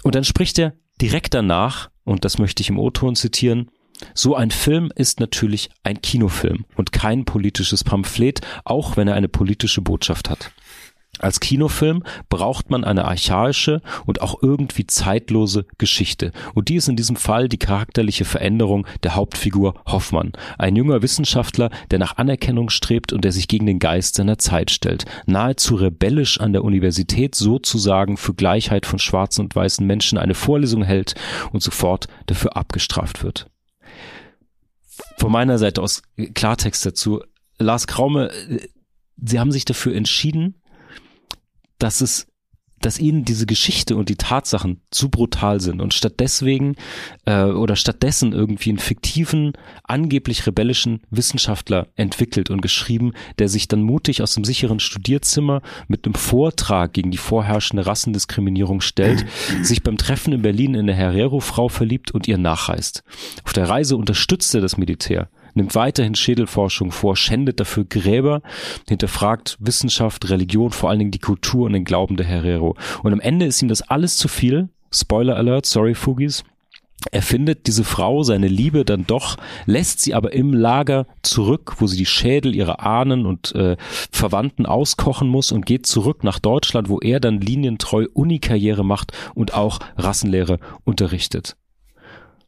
Und 0.01 0.15
dann 0.15 0.23
spricht 0.23 0.57
er 0.57 0.73
direkt 0.99 1.35
danach, 1.35 1.91
und 2.05 2.25
das 2.25 2.39
möchte 2.39 2.61
ich 2.61 2.69
im 2.69 2.79
O-Ton 2.79 3.15
zitieren, 3.15 3.69
So 4.13 4.35
ein 4.35 4.51
Film 4.51 4.91
ist 4.95 5.19
natürlich 5.19 5.69
ein 5.83 6.01
Kinofilm 6.01 6.65
und 6.75 6.91
kein 6.91 7.25
politisches 7.25 7.83
Pamphlet, 7.83 8.41
auch 8.65 8.97
wenn 8.97 9.07
er 9.07 9.15
eine 9.15 9.29
politische 9.29 9.81
Botschaft 9.81 10.29
hat. 10.29 10.51
Als 11.19 11.39
Kinofilm 11.39 12.03
braucht 12.29 12.71
man 12.71 12.83
eine 12.83 13.05
archaische 13.05 13.81
und 14.05 14.21
auch 14.21 14.41
irgendwie 14.41 14.87
zeitlose 14.87 15.65
Geschichte. 15.77 16.31
Und 16.55 16.69
die 16.69 16.75
ist 16.75 16.87
in 16.87 16.95
diesem 16.95 17.15
Fall 17.15 17.47
die 17.47 17.59
charakterliche 17.59 18.25
Veränderung 18.25 18.87
der 19.03 19.13
Hauptfigur 19.15 19.75
Hoffmann. 19.85 20.31
Ein 20.57 20.75
junger 20.75 21.01
Wissenschaftler, 21.03 21.69
der 21.91 21.99
nach 21.99 22.17
Anerkennung 22.17 22.69
strebt 22.69 23.13
und 23.13 23.23
der 23.23 23.33
sich 23.33 23.47
gegen 23.47 23.67
den 23.67 23.77
Geist 23.77 24.15
seiner 24.15 24.39
Zeit 24.39 24.71
stellt. 24.71 25.05
Nahezu 25.27 25.75
rebellisch 25.75 26.39
an 26.39 26.53
der 26.53 26.63
Universität 26.63 27.35
sozusagen 27.35 28.17
für 28.17 28.33
Gleichheit 28.33 28.85
von 28.85 28.97
schwarzen 28.97 29.41
und 29.41 29.55
weißen 29.55 29.85
Menschen 29.85 30.17
eine 30.17 30.33
Vorlesung 30.33 30.83
hält 30.83 31.13
und 31.51 31.61
sofort 31.61 32.07
dafür 32.25 32.55
abgestraft 32.57 33.23
wird. 33.23 33.50
Von 35.21 35.31
meiner 35.31 35.59
Seite 35.59 35.83
aus 35.83 36.01
Klartext 36.33 36.83
dazu. 36.83 37.21
Lars 37.59 37.85
Kraume, 37.85 38.31
äh, 38.31 38.67
Sie 39.17 39.39
haben 39.39 39.51
sich 39.51 39.65
dafür 39.65 39.93
entschieden, 39.93 40.59
dass 41.77 42.01
es 42.01 42.25
dass 42.81 42.99
ihnen 42.99 43.25
diese 43.25 43.45
Geschichte 43.45 43.95
und 43.95 44.09
die 44.09 44.15
Tatsachen 44.15 44.81
zu 44.91 45.09
brutal 45.09 45.61
sind 45.61 45.81
und 45.81 45.93
statt 45.93 46.15
deswegen 46.19 46.75
äh, 47.25 47.43
oder 47.43 47.75
stattdessen 47.75 48.33
irgendwie 48.33 48.69
einen 48.69 48.79
fiktiven, 48.79 49.53
angeblich 49.83 50.45
rebellischen 50.45 51.01
Wissenschaftler 51.09 51.87
entwickelt 51.95 52.49
und 52.49 52.61
geschrieben, 52.61 53.13
der 53.39 53.49
sich 53.49 53.67
dann 53.67 53.83
mutig 53.83 54.21
aus 54.21 54.33
dem 54.33 54.43
sicheren 54.43 54.79
Studierzimmer 54.79 55.61
mit 55.87 56.05
einem 56.05 56.15
Vortrag 56.15 56.93
gegen 56.93 57.11
die 57.11 57.17
vorherrschende 57.17 57.85
Rassendiskriminierung 57.85 58.81
stellt, 58.81 59.25
sich 59.61 59.83
beim 59.83 59.97
Treffen 59.97 60.33
in 60.33 60.41
Berlin 60.41 60.73
in 60.73 60.81
eine 60.81 60.93
Herrero-Frau 60.93 61.69
verliebt 61.69 62.11
und 62.11 62.27
ihr 62.27 62.37
nachreist. 62.37 63.03
Auf 63.43 63.53
der 63.53 63.69
Reise 63.69 63.97
unterstützt 63.97 64.53
er 64.55 64.61
das 64.61 64.77
Militär 64.77 65.29
nimmt 65.53 65.75
weiterhin 65.75 66.15
Schädelforschung 66.15 66.91
vor, 66.91 67.15
schändet 67.15 67.59
dafür 67.59 67.85
Gräber, 67.85 68.41
hinterfragt 68.87 69.57
Wissenschaft, 69.59 70.29
Religion, 70.29 70.71
vor 70.71 70.89
allen 70.89 70.99
Dingen 70.99 71.11
die 71.11 71.19
Kultur 71.19 71.65
und 71.65 71.73
den 71.73 71.85
Glauben 71.85 72.17
der 72.17 72.25
Herero. 72.25 72.75
Und 73.03 73.13
am 73.13 73.19
Ende 73.19 73.45
ist 73.45 73.61
ihm 73.61 73.67
das 73.67 73.81
alles 73.81 74.17
zu 74.17 74.27
viel. 74.27 74.69
Spoiler 74.93 75.37
Alert, 75.37 75.65
sorry 75.65 75.95
Fugis. 75.95 76.43
Er 77.09 77.23
findet 77.23 77.65
diese 77.65 77.83
Frau, 77.83 78.21
seine 78.21 78.47
Liebe 78.47 78.85
dann 78.85 79.07
doch, 79.07 79.37
lässt 79.65 80.01
sie 80.01 80.13
aber 80.13 80.33
im 80.33 80.53
Lager 80.53 81.07
zurück, 81.23 81.77
wo 81.79 81.87
sie 81.87 81.97
die 81.97 82.05
Schädel 82.05 82.55
ihrer 82.55 82.85
Ahnen 82.85 83.25
und 83.25 83.55
äh, 83.55 83.75
Verwandten 84.11 84.67
auskochen 84.67 85.27
muss 85.27 85.51
und 85.51 85.65
geht 85.65 85.87
zurück 85.87 86.23
nach 86.23 86.37
Deutschland, 86.37 86.89
wo 86.89 86.99
er 86.99 87.19
dann 87.19 87.41
linientreu 87.41 88.05
Unikarriere 88.13 88.85
macht 88.85 89.13
und 89.33 89.55
auch 89.55 89.79
Rassenlehre 89.97 90.59
unterrichtet. 90.83 91.55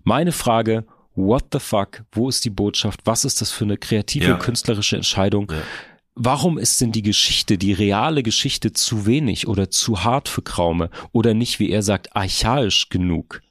Meine 0.03 0.31
Frage, 0.31 0.85
what 1.15 1.45
the 1.51 1.59
fuck, 1.59 2.03
wo 2.11 2.29
ist 2.29 2.45
die 2.45 2.49
Botschaft, 2.49 3.01
was 3.05 3.25
ist 3.25 3.41
das 3.41 3.51
für 3.51 3.65
eine 3.65 3.77
kreative, 3.77 4.25
ja. 4.25 4.37
künstlerische 4.37 4.95
Entscheidung? 4.95 5.51
Ja. 5.51 5.61
Warum 6.15 6.59
ist 6.59 6.79
denn 6.79 6.91
die 6.91 7.01
Geschichte, 7.01 7.57
die 7.57 7.73
reale 7.73 8.21
Geschichte 8.21 8.71
zu 8.71 9.07
wenig 9.07 9.47
oder 9.47 9.71
zu 9.71 10.03
hart 10.03 10.29
für 10.29 10.43
Kraume 10.43 10.91
oder 11.11 11.33
nicht, 11.33 11.59
wie 11.59 11.71
er 11.71 11.81
sagt, 11.81 12.15
archaisch 12.15 12.89
genug? 12.89 13.41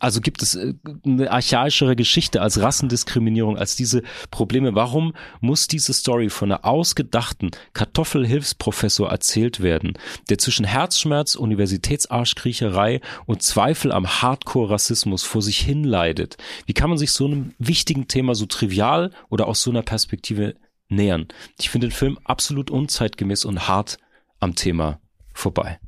Also 0.00 0.20
gibt 0.20 0.42
es 0.42 0.54
äh, 0.54 0.74
eine 1.04 1.30
archaischere 1.30 1.96
Geschichte 1.96 2.42
als 2.42 2.60
Rassendiskriminierung, 2.60 3.56
als 3.56 3.76
diese 3.76 4.02
Probleme. 4.30 4.74
Warum 4.74 5.14
muss 5.40 5.66
diese 5.66 5.92
Story 5.92 6.30
von 6.30 6.52
einer 6.52 6.64
ausgedachten 6.64 7.50
Kartoffelhilfsprofessor 7.72 9.10
erzählt 9.10 9.60
werden, 9.60 9.94
der 10.28 10.38
zwischen 10.38 10.64
Herzschmerz, 10.64 11.34
Universitätsarschkriecherei 11.34 13.00
und 13.26 13.42
Zweifel 13.42 13.92
am 13.92 14.06
Hardcore-Rassismus 14.06 15.22
vor 15.22 15.42
sich 15.42 15.58
hin 15.58 15.84
leidet? 15.84 16.36
Wie 16.66 16.74
kann 16.74 16.90
man 16.90 16.98
sich 16.98 17.12
so 17.12 17.26
einem 17.26 17.54
wichtigen 17.58 18.08
Thema 18.08 18.34
so 18.34 18.46
trivial 18.46 19.10
oder 19.28 19.46
aus 19.46 19.62
so 19.62 19.70
einer 19.70 19.82
Perspektive 19.82 20.54
nähern? 20.88 21.28
Ich 21.58 21.70
finde 21.70 21.88
den 21.88 21.94
Film 21.94 22.18
absolut 22.24 22.70
unzeitgemäß 22.70 23.44
und 23.44 23.68
hart 23.68 23.98
am 24.40 24.54
Thema 24.54 25.00
vorbei. 25.32 25.78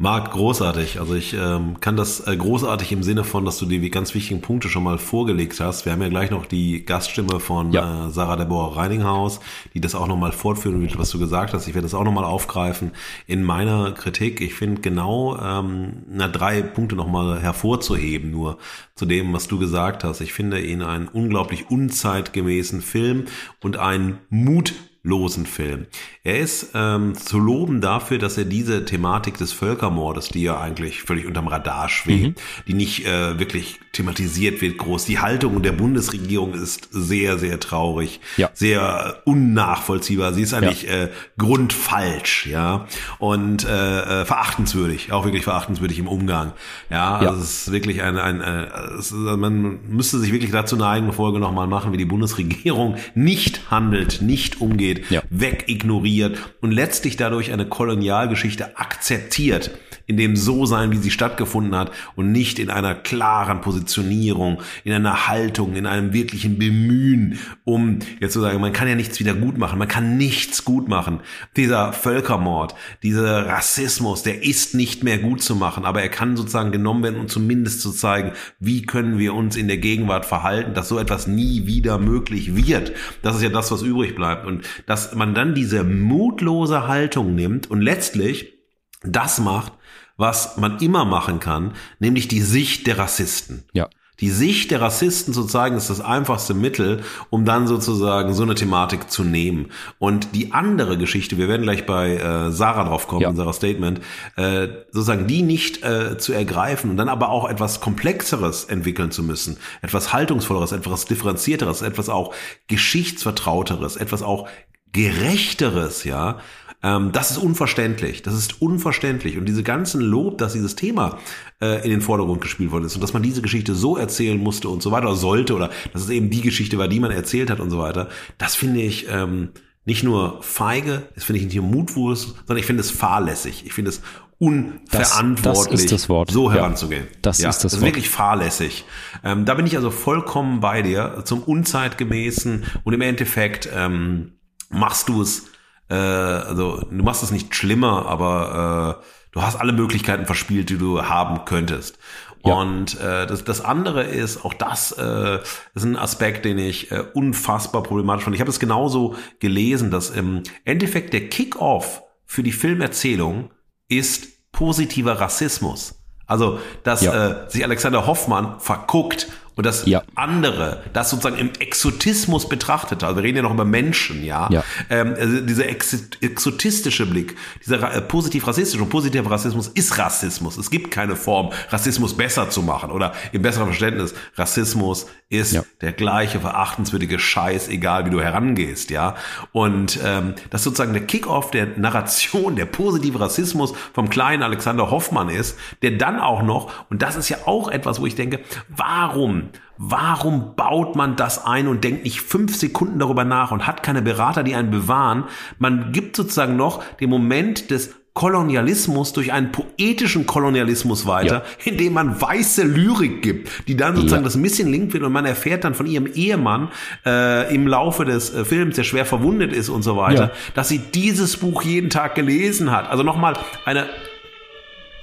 Marc, 0.00 0.30
großartig. 0.30 1.00
Also 1.00 1.16
ich 1.16 1.34
ähm, 1.34 1.80
kann 1.80 1.96
das 1.96 2.24
äh, 2.24 2.36
großartig 2.36 2.92
im 2.92 3.02
Sinne 3.02 3.24
von, 3.24 3.44
dass 3.44 3.58
du 3.58 3.66
die 3.66 3.90
ganz 3.90 4.14
wichtigen 4.14 4.40
Punkte 4.40 4.68
schon 4.68 4.84
mal 4.84 4.96
vorgelegt 4.96 5.58
hast. 5.58 5.86
Wir 5.86 5.92
haben 5.92 6.00
ja 6.00 6.08
gleich 6.08 6.30
noch 6.30 6.46
die 6.46 6.84
Gaststimme 6.84 7.40
von 7.40 7.72
ja. 7.72 8.06
äh, 8.06 8.10
Sarah 8.12 8.36
Deborah 8.36 8.76
Reininghaus, 8.76 9.40
die 9.74 9.80
das 9.80 9.96
auch 9.96 10.06
nochmal 10.06 10.30
fortführen 10.30 10.80
wird, 10.80 10.96
was 11.00 11.10
du 11.10 11.18
gesagt 11.18 11.52
hast. 11.52 11.66
Ich 11.66 11.74
werde 11.74 11.86
das 11.86 11.94
auch 11.94 12.04
nochmal 12.04 12.22
aufgreifen 12.22 12.92
in 13.26 13.42
meiner 13.42 13.90
Kritik. 13.90 14.40
Ich 14.40 14.54
finde 14.54 14.82
genau 14.82 15.36
ähm, 15.36 16.04
na, 16.08 16.28
drei 16.28 16.62
Punkte 16.62 16.94
nochmal 16.94 17.40
hervorzuheben, 17.40 18.30
nur 18.30 18.58
zu 18.94 19.04
dem, 19.04 19.32
was 19.32 19.48
du 19.48 19.58
gesagt 19.58 20.04
hast. 20.04 20.20
Ich 20.20 20.32
finde 20.32 20.60
ihn 20.60 20.82
einen 20.82 21.08
unglaublich 21.08 21.72
unzeitgemäßen 21.72 22.82
Film 22.82 23.24
und 23.60 23.78
einen 23.78 24.18
Mut 24.30 24.74
losen 25.08 25.46
Film. 25.46 25.86
Er 26.22 26.38
ist 26.38 26.72
ähm, 26.74 27.14
zu 27.14 27.38
loben 27.38 27.80
dafür, 27.80 28.18
dass 28.18 28.36
er 28.36 28.44
diese 28.44 28.84
Thematik 28.84 29.38
des 29.38 29.52
Völkermordes, 29.52 30.28
die 30.28 30.42
ja 30.42 30.60
eigentlich 30.60 31.02
völlig 31.02 31.26
unterm 31.26 31.48
Radar 31.48 31.88
schwebt, 31.88 32.38
mhm. 32.38 32.64
die 32.66 32.74
nicht 32.74 33.06
äh, 33.06 33.38
wirklich 33.38 33.80
thematisiert 33.92 34.60
wird 34.60 34.78
groß. 34.78 35.06
Die 35.06 35.18
Haltung 35.18 35.62
der 35.62 35.72
Bundesregierung 35.72 36.52
ist 36.54 36.88
sehr, 36.92 37.38
sehr 37.38 37.58
traurig, 37.58 38.20
ja. 38.36 38.50
sehr 38.52 39.22
unnachvollziehbar. 39.24 40.34
Sie 40.34 40.42
ist 40.42 40.52
eigentlich 40.52 40.82
ja. 40.82 41.04
äh, 41.04 41.08
grundfalsch, 41.38 42.46
ja, 42.46 42.86
und 43.18 43.64
äh, 43.64 44.20
äh, 44.22 44.24
verachtenswürdig, 44.24 45.12
auch 45.12 45.24
wirklich 45.24 45.44
verachtenswürdig 45.44 45.98
im 45.98 46.08
Umgang. 46.08 46.52
Ja, 46.90 47.16
also 47.16 47.34
ja. 47.34 47.42
es 47.42 47.66
ist 47.66 47.72
wirklich 47.72 48.02
ein, 48.02 48.18
ein 48.18 48.40
äh, 48.40 48.66
es, 48.98 49.10
man 49.12 49.80
müsste 49.88 50.18
sich 50.18 50.32
wirklich 50.32 50.50
dazu 50.50 50.76
eine 50.76 50.86
eigene 50.86 51.12
Folge 51.12 51.38
nochmal 51.38 51.66
machen, 51.66 51.92
wie 51.92 51.96
die 51.96 52.04
Bundesregierung 52.04 52.96
nicht 53.14 53.70
handelt, 53.70 54.20
nicht 54.20 54.60
umgeht, 54.60 54.97
ja. 55.10 55.22
wegignoriert 55.30 56.38
und 56.60 56.72
letztlich 56.72 57.16
dadurch 57.16 57.52
eine 57.52 57.66
Kolonialgeschichte 57.66 58.76
akzeptiert 58.78 59.70
in 60.08 60.16
dem 60.16 60.36
So-Sein, 60.36 60.90
wie 60.90 60.96
sie 60.96 61.10
stattgefunden 61.10 61.76
hat 61.76 61.92
und 62.16 62.32
nicht 62.32 62.58
in 62.58 62.70
einer 62.70 62.94
klaren 62.94 63.60
Positionierung, 63.60 64.62
in 64.82 64.92
einer 64.94 65.28
Haltung, 65.28 65.76
in 65.76 65.86
einem 65.86 66.14
wirklichen 66.14 66.58
Bemühen, 66.58 67.38
um 67.64 67.98
jetzt 68.18 68.32
zu 68.32 68.40
sagen, 68.40 68.58
man 68.60 68.72
kann 68.72 68.88
ja 68.88 68.94
nichts 68.94 69.20
wieder 69.20 69.34
gut 69.34 69.58
machen, 69.58 69.78
man 69.78 69.86
kann 69.86 70.16
nichts 70.16 70.64
gut 70.64 70.88
machen. 70.88 71.20
Dieser 71.56 71.92
Völkermord, 71.92 72.74
dieser 73.02 73.46
Rassismus, 73.46 74.22
der 74.22 74.42
ist 74.42 74.74
nicht 74.74 75.04
mehr 75.04 75.18
gut 75.18 75.42
zu 75.42 75.54
machen, 75.54 75.84
aber 75.84 76.00
er 76.00 76.08
kann 76.08 76.38
sozusagen 76.38 76.72
genommen 76.72 77.02
werden, 77.02 77.20
um 77.20 77.28
zumindest 77.28 77.82
zu 77.82 77.92
zeigen, 77.92 78.32
wie 78.58 78.82
können 78.82 79.18
wir 79.18 79.34
uns 79.34 79.56
in 79.56 79.68
der 79.68 79.76
Gegenwart 79.76 80.24
verhalten, 80.24 80.72
dass 80.72 80.88
so 80.88 80.98
etwas 80.98 81.26
nie 81.26 81.66
wieder 81.66 81.98
möglich 81.98 82.56
wird. 82.56 82.92
Das 83.20 83.36
ist 83.36 83.42
ja 83.42 83.50
das, 83.50 83.70
was 83.70 83.82
übrig 83.82 84.14
bleibt. 84.14 84.46
Und 84.46 84.66
dass 84.86 85.14
man 85.14 85.34
dann 85.34 85.54
diese 85.54 85.84
mutlose 85.84 86.88
Haltung 86.88 87.34
nimmt 87.34 87.70
und 87.70 87.82
letztlich 87.82 88.54
das 89.02 89.38
macht, 89.38 89.72
was 90.18 90.58
man 90.58 90.78
immer 90.80 91.06
machen 91.06 91.40
kann, 91.40 91.72
nämlich 91.98 92.28
die 92.28 92.42
Sicht 92.42 92.86
der 92.86 92.98
Rassisten. 92.98 93.64
Ja. 93.72 93.88
Die 94.20 94.30
Sicht 94.30 94.72
der 94.72 94.80
Rassisten 94.80 95.32
zu 95.32 95.44
zeigen, 95.44 95.76
ist 95.76 95.90
das 95.90 96.00
einfachste 96.00 96.52
Mittel, 96.52 97.04
um 97.30 97.44
dann 97.44 97.68
sozusagen 97.68 98.34
so 98.34 98.42
eine 98.42 98.56
Thematik 98.56 99.10
zu 99.12 99.22
nehmen. 99.22 99.70
Und 100.00 100.34
die 100.34 100.52
andere 100.52 100.98
Geschichte, 100.98 101.38
wir 101.38 101.46
werden 101.46 101.62
gleich 101.62 101.86
bei 101.86 102.16
äh, 102.16 102.50
Sarah 102.50 102.82
drauf 102.84 103.06
kommen, 103.06 103.22
ja. 103.22 103.30
in 103.30 103.36
Sarahs 103.36 103.56
Statement, 103.56 104.00
äh, 104.34 104.66
sozusagen 104.90 105.28
die 105.28 105.42
nicht 105.42 105.84
äh, 105.84 106.18
zu 106.18 106.32
ergreifen 106.32 106.90
und 106.90 106.96
dann 106.96 107.08
aber 107.08 107.28
auch 107.28 107.48
etwas 107.48 107.80
Komplexeres 107.80 108.64
entwickeln 108.64 109.12
zu 109.12 109.22
müssen, 109.22 109.56
etwas 109.82 110.12
Haltungsvolleres, 110.12 110.72
etwas 110.72 111.04
Differenzierteres, 111.04 111.82
etwas 111.82 112.08
auch 112.08 112.34
Geschichtsvertrauteres, 112.66 113.96
etwas 113.96 114.22
auch 114.22 114.48
Gerechteres, 114.90 116.02
ja, 116.02 116.38
ähm, 116.82 117.10
das 117.12 117.30
ist 117.30 117.38
unverständlich. 117.38 118.22
Das 118.22 118.34
ist 118.34 118.62
unverständlich. 118.62 119.36
Und 119.36 119.46
diese 119.46 119.62
ganzen 119.62 120.00
Lob, 120.00 120.38
dass 120.38 120.52
dieses 120.52 120.76
Thema 120.76 121.18
äh, 121.60 121.82
in 121.84 121.90
den 121.90 122.00
Vordergrund 122.00 122.40
gespielt 122.40 122.70
worden 122.70 122.84
ist 122.84 122.94
und 122.94 123.02
dass 123.02 123.12
man 123.12 123.22
diese 123.22 123.42
Geschichte 123.42 123.74
so 123.74 123.96
erzählen 123.96 124.38
musste 124.38 124.68
und 124.68 124.82
so 124.82 124.90
weiter 124.92 125.06
oder 125.06 125.16
sollte 125.16 125.54
oder 125.54 125.70
dass 125.92 126.02
es 126.02 126.10
eben 126.10 126.30
die 126.30 126.40
Geschichte 126.40 126.78
war, 126.78 126.86
die 126.88 127.00
man 127.00 127.10
erzählt 127.10 127.50
hat 127.50 127.58
und 127.58 127.70
so 127.70 127.78
weiter, 127.78 128.08
das 128.38 128.54
finde 128.54 128.80
ich 128.80 129.08
ähm, 129.10 129.50
nicht 129.84 130.04
nur 130.04 130.42
feige, 130.42 131.08
das 131.14 131.24
finde 131.24 131.40
ich 131.40 131.46
nicht 131.46 131.56
nur 131.56 131.64
mutwurst, 131.64 132.34
sondern 132.46 132.58
ich 132.58 132.66
finde 132.66 132.82
es 132.82 132.90
fahrlässig. 132.90 133.64
Ich 133.66 133.72
finde 133.72 133.88
es 133.88 134.02
unverantwortlich, 134.38 135.82
das, 135.82 135.90
das 136.02 136.08
Wort. 136.08 136.30
so 136.30 136.52
heranzugehen. 136.52 137.04
Ja, 137.04 137.18
das 137.22 137.38
ja, 137.38 137.48
ist 137.48 137.56
das, 137.56 137.62
das 137.62 137.72
ist 137.72 137.80
Wort. 137.80 137.88
wirklich 137.88 138.08
fahrlässig. 138.08 138.84
Ähm, 139.24 139.44
da 139.46 139.54
bin 139.54 139.66
ich 139.66 139.76
also 139.76 139.90
vollkommen 139.90 140.60
bei 140.60 140.82
dir 140.82 141.22
zum 141.24 141.42
unzeitgemäßen 141.42 142.64
und 142.84 142.92
im 142.92 143.00
Endeffekt 143.00 143.68
ähm, 143.74 144.34
machst 144.70 145.08
du 145.08 145.22
es 145.22 145.46
äh, 145.88 145.94
also 145.94 146.80
du 146.90 147.02
machst 147.02 147.22
es 147.22 147.30
nicht 147.30 147.54
schlimmer, 147.54 148.06
aber 148.06 149.00
äh, 149.00 149.04
du 149.32 149.42
hast 149.42 149.56
alle 149.56 149.72
Möglichkeiten 149.72 150.26
verspielt, 150.26 150.70
die 150.70 150.78
du 150.78 151.02
haben 151.02 151.44
könntest. 151.44 151.98
Ja. 152.44 152.54
Und 152.54 153.00
äh, 153.00 153.26
das, 153.26 153.44
das 153.44 153.64
andere 153.64 154.04
ist, 154.04 154.44
auch 154.44 154.54
das 154.54 154.92
äh, 154.92 155.38
ist 155.74 155.84
ein 155.84 155.96
Aspekt, 155.96 156.44
den 156.44 156.58
ich 156.58 156.90
äh, 156.90 157.04
unfassbar 157.14 157.82
problematisch 157.82 158.24
fand. 158.24 158.36
Ich 158.36 158.40
habe 158.40 158.50
es 158.50 158.60
genauso 158.60 159.16
gelesen, 159.40 159.90
dass 159.90 160.10
im 160.10 160.42
Endeffekt 160.64 161.12
der 161.12 161.28
Kick-off 161.28 162.02
für 162.24 162.42
die 162.42 162.52
Filmerzählung 162.52 163.50
ist 163.88 164.52
positiver 164.52 165.20
Rassismus. 165.20 166.02
Also, 166.26 166.60
dass 166.84 167.02
ja. 167.02 167.44
äh, 167.44 167.50
sich 167.50 167.64
Alexander 167.64 168.06
Hoffmann 168.06 168.60
verguckt 168.60 169.28
und 169.58 169.66
das 169.66 169.86
ja. 169.86 170.04
andere, 170.14 170.84
das 170.92 171.10
sozusagen 171.10 171.36
im 171.36 171.50
Exotismus 171.58 172.48
betrachtet, 172.48 173.02
also 173.02 173.16
wir 173.16 173.24
reden 173.24 173.38
ja 173.38 173.42
noch 173.42 173.52
über 173.52 173.64
Menschen, 173.64 174.24
ja, 174.24 174.48
ja. 174.52 174.62
Ähm, 174.88 175.16
also 175.18 175.40
dieser 175.40 175.68
ex 175.68 175.98
exotistische 176.20 177.06
Blick, 177.06 177.36
dieser 177.66 177.92
äh, 177.92 178.00
positiv-rassistische 178.00 178.80
und 178.80 178.88
positiver 178.88 179.28
Rassismus 179.28 179.66
ist 179.66 179.98
Rassismus. 179.98 180.58
Es 180.58 180.70
gibt 180.70 180.92
keine 180.92 181.16
Form, 181.16 181.50
Rassismus 181.70 182.16
besser 182.16 182.50
zu 182.50 182.62
machen 182.62 182.92
oder 182.92 183.14
im 183.32 183.42
besseren 183.42 183.66
Verständnis, 183.66 184.14
Rassismus 184.36 185.06
ist 185.28 185.52
ja. 185.52 185.62
der 185.80 185.92
gleiche 185.92 186.38
verachtenswürdige 186.38 187.18
Scheiß, 187.18 187.66
egal 187.68 188.06
wie 188.06 188.10
du 188.10 188.20
herangehst, 188.20 188.90
ja. 188.90 189.16
Und 189.50 189.98
ähm, 190.04 190.34
das 190.50 190.62
sozusagen 190.62 190.92
der 190.92 191.04
Kickoff 191.04 191.50
der 191.50 191.66
Narration, 191.76 192.54
der 192.54 192.66
positive 192.66 193.18
Rassismus 193.18 193.74
vom 193.92 194.08
kleinen 194.08 194.44
Alexander 194.44 194.92
Hoffmann 194.92 195.28
ist, 195.28 195.58
der 195.82 195.92
dann 195.92 196.20
auch 196.20 196.42
noch, 196.42 196.70
und 196.90 197.02
das 197.02 197.16
ist 197.16 197.28
ja 197.28 197.38
auch 197.44 197.68
etwas, 197.68 198.00
wo 198.00 198.06
ich 198.06 198.14
denke, 198.14 198.38
warum 198.68 199.47
Warum 199.76 200.56
baut 200.56 200.96
man 200.96 201.14
das 201.14 201.44
ein 201.44 201.68
und 201.68 201.84
denkt 201.84 202.04
nicht 202.04 202.20
fünf 202.20 202.56
Sekunden 202.56 202.98
darüber 202.98 203.24
nach 203.24 203.52
und 203.52 203.66
hat 203.66 203.82
keine 203.82 204.02
Berater, 204.02 204.42
die 204.42 204.56
einen 204.56 204.70
bewahren? 204.70 205.24
Man 205.58 205.92
gibt 205.92 206.16
sozusagen 206.16 206.56
noch 206.56 206.82
den 207.00 207.10
Moment 207.10 207.70
des 207.70 207.94
Kolonialismus 208.18 209.12
durch 209.12 209.32
einen 209.32 209.52
poetischen 209.52 210.26
Kolonialismus 210.26 211.06
weiter, 211.06 211.44
ja. 211.64 211.70
indem 211.70 211.92
man 211.92 212.20
weiße 212.20 212.64
Lyrik 212.64 213.22
gibt, 213.22 213.68
die 213.68 213.76
dann 213.76 213.94
sozusagen 213.94 214.22
ja. 214.22 214.24
das 214.24 214.34
Missing 214.36 214.66
Link 214.66 214.92
wird 214.92 215.04
und 215.04 215.12
man 215.12 215.24
erfährt 215.24 215.62
dann 215.62 215.76
von 215.76 215.86
ihrem 215.86 216.06
Ehemann 216.06 216.72
äh, 217.06 217.54
im 217.54 217.68
Laufe 217.68 218.04
des 218.04 218.34
äh, 218.34 218.44
Films, 218.44 218.74
der 218.74 218.82
schwer 218.82 219.06
verwundet 219.06 219.52
ist 219.52 219.68
und 219.68 219.82
so 219.82 219.96
weiter, 219.96 220.24
ja. 220.24 220.30
dass 220.54 220.68
sie 220.68 220.78
dieses 220.78 221.36
Buch 221.36 221.62
jeden 221.62 221.90
Tag 221.90 222.16
gelesen 222.16 222.72
hat. 222.72 222.90
Also 222.90 223.04
nochmal 223.04 223.34
eine 223.64 223.86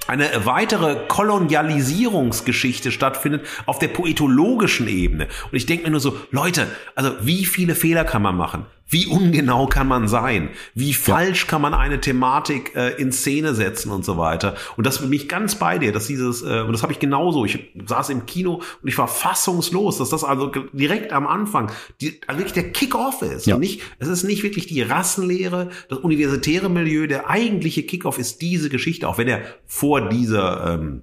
eine 0.06 0.44
weitere 0.44 0.96
Kolonialisierungsgeschichte 1.08 2.92
stattfindet 2.92 3.46
auf 3.66 3.78
der 3.78 3.88
poetologischen 3.88 4.88
Ebene. 4.88 5.28
Und 5.50 5.56
ich 5.56 5.66
denke 5.66 5.84
mir 5.84 5.90
nur 5.90 6.00
so, 6.00 6.16
Leute, 6.30 6.68
also 6.94 7.12
wie 7.20 7.44
viele 7.44 7.74
Fehler 7.74 8.04
kann 8.04 8.22
man 8.22 8.36
machen? 8.36 8.66
Wie 8.88 9.06
ungenau 9.06 9.66
kann 9.66 9.88
man 9.88 10.06
sein? 10.06 10.50
Wie 10.74 10.94
falsch 10.94 11.42
ja. 11.42 11.50
kann 11.50 11.62
man 11.62 11.74
eine 11.74 12.00
Thematik 12.00 12.74
äh, 12.76 12.90
in 13.00 13.10
Szene 13.10 13.54
setzen 13.54 13.90
und 13.90 14.04
so 14.04 14.16
weiter? 14.16 14.54
Und 14.76 14.86
das 14.86 15.00
bin 15.00 15.12
ich 15.12 15.28
ganz 15.28 15.56
bei 15.56 15.78
dir, 15.78 15.92
dass 15.92 16.06
dieses, 16.06 16.42
äh, 16.42 16.60
und 16.60 16.72
das 16.72 16.82
habe 16.82 16.92
ich 16.92 17.00
genauso, 17.00 17.44
ich 17.44 17.72
saß 17.84 18.10
im 18.10 18.26
Kino 18.26 18.62
und 18.82 18.88
ich 18.88 18.96
war 18.96 19.08
fassungslos, 19.08 19.98
dass 19.98 20.10
das 20.10 20.22
also 20.22 20.52
direkt 20.72 21.12
am 21.12 21.26
Anfang 21.26 21.72
die, 22.00 22.20
also 22.28 22.38
wirklich 22.38 22.54
der 22.54 22.70
Kick-Off 22.70 23.22
ist. 23.22 23.46
Ja. 23.46 23.56
Und 23.56 23.60
nicht, 23.60 23.82
es 23.98 24.06
ist 24.06 24.22
nicht 24.22 24.44
wirklich 24.44 24.66
die 24.66 24.82
Rassenlehre, 24.82 25.70
das 25.88 25.98
universitäre 25.98 26.68
Milieu, 26.68 27.08
der 27.08 27.28
eigentliche 27.28 27.82
Kick-Off 27.82 28.18
ist 28.18 28.40
diese 28.40 28.68
Geschichte, 28.68 29.08
auch 29.08 29.18
wenn 29.18 29.28
er 29.28 29.42
vor 29.66 30.08
dieser 30.08 30.74
ähm, 30.74 31.02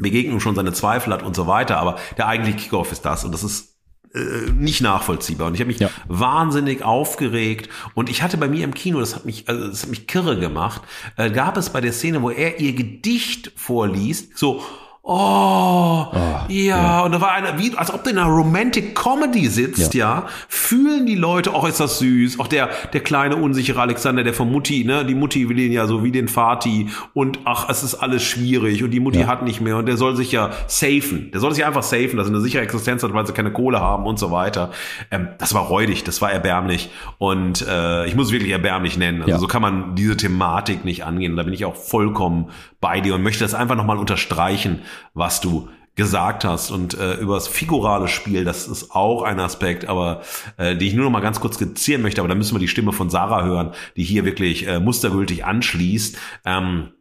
Begegnung 0.00 0.40
schon 0.40 0.54
seine 0.54 0.72
Zweifel 0.72 1.12
hat 1.12 1.22
und 1.22 1.36
so 1.36 1.46
weiter, 1.46 1.78
aber 1.78 1.98
der 2.16 2.26
eigentliche 2.26 2.58
Kickoff 2.58 2.90
ist 2.90 3.04
das 3.04 3.24
und 3.24 3.32
das 3.32 3.44
ist 3.44 3.69
äh, 4.14 4.50
nicht 4.50 4.80
nachvollziehbar 4.80 5.46
und 5.46 5.54
ich 5.54 5.60
habe 5.60 5.68
mich 5.68 5.78
ja. 5.78 5.90
wahnsinnig 6.08 6.82
aufgeregt 6.82 7.68
und 7.94 8.10
ich 8.10 8.22
hatte 8.22 8.36
bei 8.38 8.48
mir 8.48 8.64
im 8.64 8.74
Kino, 8.74 9.00
das 9.00 9.14
hat 9.14 9.24
mich, 9.24 9.48
also 9.48 9.68
das 9.68 9.82
hat 9.82 9.90
mich 9.90 10.06
kirre 10.06 10.38
gemacht, 10.38 10.82
äh, 11.16 11.30
gab 11.30 11.56
es 11.56 11.70
bei 11.70 11.80
der 11.80 11.92
Szene, 11.92 12.20
wo 12.20 12.30
er 12.30 12.58
ihr 12.58 12.72
Gedicht 12.72 13.52
vorliest, 13.54 14.36
so 14.36 14.62
Oh, 15.02 16.06
oh 16.12 16.16
ja. 16.48 16.48
ja. 16.48 17.00
und 17.02 17.12
da 17.12 17.20
war 17.22 17.32
einer, 17.32 17.58
wie, 17.58 17.74
als 17.76 17.92
ob 17.92 18.04
du 18.04 18.10
in 18.10 18.18
einer 18.18 18.28
Romantic 18.28 18.94
Comedy 18.94 19.46
sitzt, 19.46 19.94
ja. 19.94 20.20
ja. 20.20 20.26
Fühlen 20.48 21.06
die 21.06 21.14
Leute, 21.14 21.52
oh, 21.54 21.66
ist 21.66 21.80
das 21.80 21.98
süß. 22.00 22.38
Auch 22.38 22.48
der, 22.48 22.68
der 22.92 23.00
kleine, 23.00 23.36
unsichere 23.36 23.80
Alexander, 23.80 24.22
der 24.24 24.34
von 24.34 24.50
Mutti, 24.52 24.84
ne, 24.84 25.06
die 25.06 25.14
Mutti 25.14 25.48
will 25.48 25.58
ihn 25.58 25.72
ja 25.72 25.86
so 25.86 26.04
wie 26.04 26.12
den 26.12 26.28
Vati 26.28 26.88
und 27.14 27.40
ach, 27.44 27.68
es 27.70 27.82
ist 27.82 27.94
alles 27.94 28.22
schwierig 28.22 28.84
und 28.84 28.90
die 28.90 29.00
Mutti 29.00 29.20
ja. 29.20 29.26
hat 29.26 29.42
nicht 29.42 29.60
mehr 29.60 29.78
und 29.78 29.86
der 29.86 29.96
soll 29.96 30.16
sich 30.16 30.32
ja 30.32 30.50
safen. 30.66 31.30
Der 31.32 31.40
soll 31.40 31.54
sich 31.54 31.64
einfach 31.64 31.82
safen, 31.82 32.16
dass 32.18 32.26
er 32.26 32.34
eine 32.34 32.40
sichere 32.40 32.62
Existenz 32.62 33.02
hat, 33.02 33.14
weil 33.14 33.26
sie 33.26 33.32
keine 33.32 33.52
Kohle 33.52 33.80
haben 33.80 34.04
und 34.06 34.18
so 34.18 34.30
weiter. 34.30 34.70
Ähm, 35.10 35.28
das 35.38 35.54
war 35.54 35.62
räudig, 35.62 36.04
das 36.04 36.20
war 36.20 36.30
erbärmlich 36.30 36.90
und 37.16 37.66
äh, 37.66 38.06
ich 38.06 38.14
muss 38.14 38.32
wirklich 38.32 38.52
erbärmlich 38.52 38.98
nennen. 38.98 39.22
Also 39.22 39.38
so 39.38 39.46
kann 39.46 39.62
man 39.62 39.94
diese 39.94 40.16
Thematik 40.16 40.84
nicht 40.84 41.04
angehen. 41.04 41.32
Und 41.32 41.36
da 41.38 41.42
bin 41.42 41.54
ich 41.54 41.64
auch 41.64 41.76
vollkommen 41.76 42.50
bei 42.80 43.00
dir 43.00 43.14
und 43.14 43.22
möchte 43.22 43.44
das 43.44 43.54
einfach 43.54 43.76
nochmal 43.76 43.98
unterstreichen, 43.98 44.80
was 45.14 45.40
du 45.40 45.68
gesagt 45.96 46.44
hast 46.44 46.70
und 46.70 46.94
äh, 46.94 47.14
über 47.14 47.34
das 47.34 47.48
figurale 47.48 48.08
Spiel, 48.08 48.44
das 48.44 48.66
ist 48.66 48.92
auch 48.92 49.22
ein 49.22 49.38
Aspekt, 49.38 49.86
aber 49.86 50.22
äh, 50.56 50.76
die 50.76 50.86
ich 50.88 50.94
nur 50.94 51.04
noch 51.04 51.10
mal 51.10 51.20
ganz 51.20 51.40
kurz 51.40 51.56
skizzieren 51.56 52.00
möchte, 52.00 52.20
aber 52.20 52.28
da 52.28 52.34
müssen 52.34 52.54
wir 52.54 52.60
die 52.60 52.68
Stimme 52.68 52.92
von 52.92 53.10
Sarah 53.10 53.44
hören, 53.44 53.72
die 53.96 54.04
hier 54.04 54.24
wirklich 54.24 54.66
äh, 54.66 54.80
mustergültig 54.80 55.44
anschließt. 55.44 56.16
Ähm, 56.46 56.92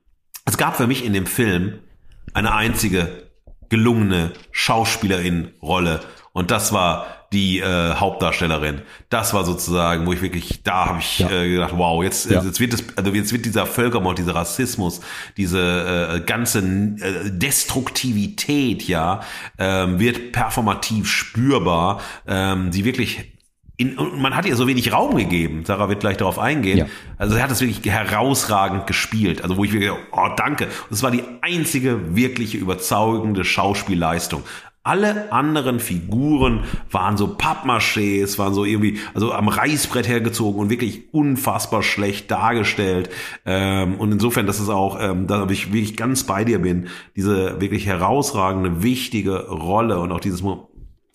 es 0.45 0.57
gab 0.57 0.75
für 0.75 0.87
mich 0.87 1.05
in 1.05 1.13
dem 1.13 1.27
Film 1.27 1.79
eine 2.33 2.53
einzige 2.53 3.29
gelungene 3.69 4.33
Schauspielerin-Rolle 4.51 6.01
und 6.33 6.51
das 6.51 6.73
war 6.73 7.05
die 7.31 7.59
äh, 7.59 7.93
Hauptdarstellerin. 7.93 8.81
Das 9.09 9.33
war 9.33 9.45
sozusagen, 9.45 10.05
wo 10.05 10.13
ich 10.13 10.21
wirklich, 10.21 10.63
da 10.63 10.87
habe 10.87 10.99
ich 10.99 11.19
ja. 11.19 11.29
äh, 11.29 11.49
gedacht, 11.49 11.73
wow, 11.75 12.03
jetzt, 12.03 12.29
ja. 12.29 12.41
jetzt 12.41 12.59
wird 12.59 12.73
es, 12.73 12.83
also 12.95 13.11
jetzt 13.11 13.31
wird 13.31 13.45
dieser 13.45 13.65
Völkermord, 13.65 14.17
dieser 14.17 14.35
Rassismus, 14.35 15.01
diese 15.37 16.15
äh, 16.15 16.19
ganze 16.21 16.59
äh, 16.59 17.29
Destruktivität, 17.29 18.83
ja, 18.83 19.21
ähm, 19.57 19.99
wird 19.99 20.31
performativ 20.31 21.07
spürbar. 21.07 22.01
Ähm, 22.27 22.71
sie 22.71 22.85
wirklich 22.85 23.33
in, 23.79 23.97
und 23.97 24.19
man 24.19 24.35
hat 24.35 24.45
ihr 24.45 24.57
so 24.57 24.67
wenig 24.67 24.91
Raum 24.91 25.15
gegeben. 25.15 25.63
Sarah 25.63 25.87
wird 25.87 26.01
gleich 26.01 26.17
darauf 26.17 26.37
eingehen. 26.37 26.79
Ja. 26.79 26.85
Also 27.17 27.35
sie 27.35 27.41
hat 27.41 27.49
es 27.49 27.61
wirklich 27.61 27.81
herausragend 27.89 28.87
gespielt. 28.87 29.41
Also 29.41 29.55
wo 29.55 29.63
ich 29.63 29.71
wirklich, 29.71 29.91
oh 30.11 30.27
danke. 30.35 30.65
Und 30.65 30.91
das 30.91 31.01
war 31.01 31.11
die 31.11 31.23
einzige 31.41 32.13
wirkliche 32.13 32.57
überzeugende 32.57 33.45
Schauspielleistung. 33.45 34.43
Alle 34.89 35.31
anderen 35.31 35.79
Figuren 35.79 36.63
waren 36.89 37.15
so 37.15 37.27
Pappmachés, 37.27 38.39
waren 38.39 38.55
so 38.55 38.65
irgendwie, 38.65 38.97
also 39.13 39.31
am 39.33 39.47
Reißbrett 39.47 40.07
hergezogen 40.07 40.59
und 40.59 40.71
wirklich 40.71 41.13
unfassbar 41.13 41.83
schlecht 41.83 42.31
dargestellt. 42.31 43.11
Ähm, 43.45 43.99
und 43.99 44.11
insofern, 44.11 44.47
dass 44.47 44.59
es 44.59 44.67
auch, 44.67 44.97
ähm, 44.99 45.27
da 45.27 45.47
ich 45.49 45.71
wirklich 45.71 45.95
ganz 45.95 46.23
bei 46.23 46.43
dir 46.43 46.57
bin, 46.57 46.87
diese 47.15 47.61
wirklich 47.61 47.85
herausragende, 47.85 48.81
wichtige 48.81 49.49
Rolle 49.49 49.99
und 49.99 50.11
auch 50.11 50.21
dieses 50.21 50.41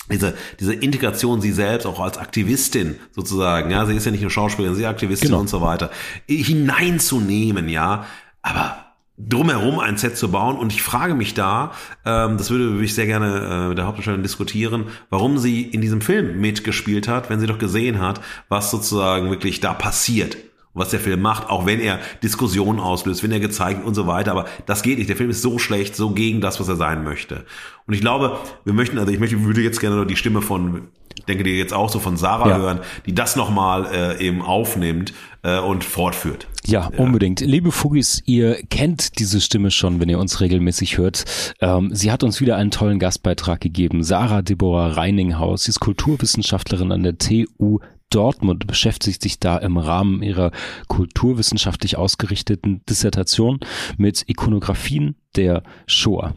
diese, 0.09 0.35
diese 0.61 0.75
Integration 0.75 1.41
sie 1.41 1.51
selbst 1.51 1.85
auch 1.87 1.99
als 1.99 2.17
Aktivistin 2.17 2.95
sozusagen, 3.11 3.73
ja, 3.73 3.87
sie 3.87 3.97
ist 3.97 4.05
ja 4.05 4.13
nicht 4.13 4.21
nur 4.21 4.31
Schauspielerin, 4.31 4.77
sie 4.77 4.83
ist 4.83 4.89
Aktivistin 4.89 5.31
genau. 5.31 5.41
und 5.41 5.49
so 5.49 5.63
weiter, 5.63 5.91
hineinzunehmen, 6.29 7.69
ja, 7.69 8.07
aber 8.41 8.84
drumherum 9.17 9.79
ein 9.79 9.97
Set 9.97 10.17
zu 10.17 10.31
bauen. 10.31 10.57
Und 10.57 10.73
ich 10.73 10.83
frage 10.83 11.15
mich 11.15 11.35
da, 11.35 11.73
ähm, 12.05 12.37
das 12.37 12.51
würde 12.51 12.83
ich 12.83 12.95
sehr 12.95 13.07
gerne 13.07 13.67
äh, 13.67 13.69
mit 13.69 13.79
der 13.79 13.87
Hauptdarstellerin 13.87 14.23
diskutieren, 14.23 14.87
warum 15.11 15.39
sie 15.39 15.63
in 15.63 15.81
diesem 15.81 16.01
Film 16.01 16.41
mitgespielt 16.41 17.09
hat, 17.09 17.31
wenn 17.31 17.41
sie 17.41 17.47
doch 17.47 17.59
gesehen 17.59 18.01
hat, 18.01 18.21
was 18.49 18.71
sozusagen 18.71 19.31
wirklich 19.31 19.61
da 19.61 19.75
passiert. 19.75 20.37
Was 20.77 20.89
der 20.89 20.99
Film 20.99 21.23
macht, 21.23 21.49
auch 21.51 21.67
wenn 21.67 21.79
er 21.79 22.01
Diskussionen 22.25 22.81
auslöst, 22.81 23.23
wenn 23.23 23.31
er 23.31 23.39
gezeigt 23.39 23.85
und 23.85 23.95
so 23.95 24.09
weiter. 24.09 24.33
Aber 24.33 24.47
das 24.67 24.83
geht 24.83 24.99
nicht. 24.99 25.09
Der 25.09 25.17
Film 25.17 25.31
ist 25.31 25.41
so 25.41 25.61
schlecht, 25.61 25.95
so 25.95 26.11
gegen 26.11 26.41
das, 26.41 26.59
was 26.59 26.67
er 26.67 26.75
sein 26.75 27.05
möchte. 27.05 27.45
Und 27.87 27.95
ich 27.95 28.01
glaube, 28.01 28.39
wir 28.65 28.73
möchten, 28.73 28.99
also 28.99 29.13
ich 29.13 29.21
möchte, 29.21 29.41
würde 29.45 29.61
jetzt 29.61 29.79
gerne 29.79 30.05
die 30.05 30.17
Stimme 30.17 30.43
von 30.43 30.89
denke 31.29 31.45
dir 31.45 31.57
jetzt 31.57 31.73
auch 31.73 31.89
so 31.89 31.99
von 31.99 32.17
Sarah 32.17 32.49
ja. 32.49 32.57
hören, 32.59 32.81
die 33.07 33.15
das 33.15 33.37
nochmal 33.37 33.87
äh, 33.93 34.25
eben 34.25 34.43
aufnimmt 34.43 35.13
äh, 35.43 35.59
und 35.59 35.85
fortführt. 35.85 36.47
Ja, 36.67 36.91
ja, 36.93 36.99
unbedingt. 36.99 37.41
Liebe 37.41 37.73
Fugis, 37.73 38.23
ihr 38.27 38.63
kennt 38.71 39.19
diese 39.19 39.41
Stimme 39.41 39.71
schon, 39.71 40.01
wenn 40.01 40.09
ihr 40.09 40.19
uns 40.19 40.41
regelmäßig 40.41 40.99
hört. 40.99 41.25
Ähm, 41.61 41.95
sie 41.95 42.11
hat 42.11 42.23
uns 42.23 42.41
wieder 42.41 42.57
einen 42.57 42.71
tollen 42.71 42.99
Gastbeitrag 42.99 43.61
gegeben. 43.61 44.03
Sarah 44.03 44.43
Deborah 44.43 44.89
Reininghaus, 44.89 45.65
sie 45.65 45.71
ist 45.71 45.81
Kulturwissenschaftlerin 45.81 46.93
an 46.93 47.03
der 47.03 47.19
TU 47.19 47.81
Dortmund 48.11 48.69
beschäftigt 48.69 49.21
sich 49.23 49.41
da 49.41 49.59
im 49.59 49.77
Rahmen 49.77 50.23
ihrer 50.23 50.53
kulturwissenschaftlich 50.87 51.97
ausgerichteten 51.97 52.85
Dissertation 52.89 53.59
mit 53.97 54.29
Ikonografien 54.29 55.17
der 55.35 55.65
Shoah. 55.87 56.35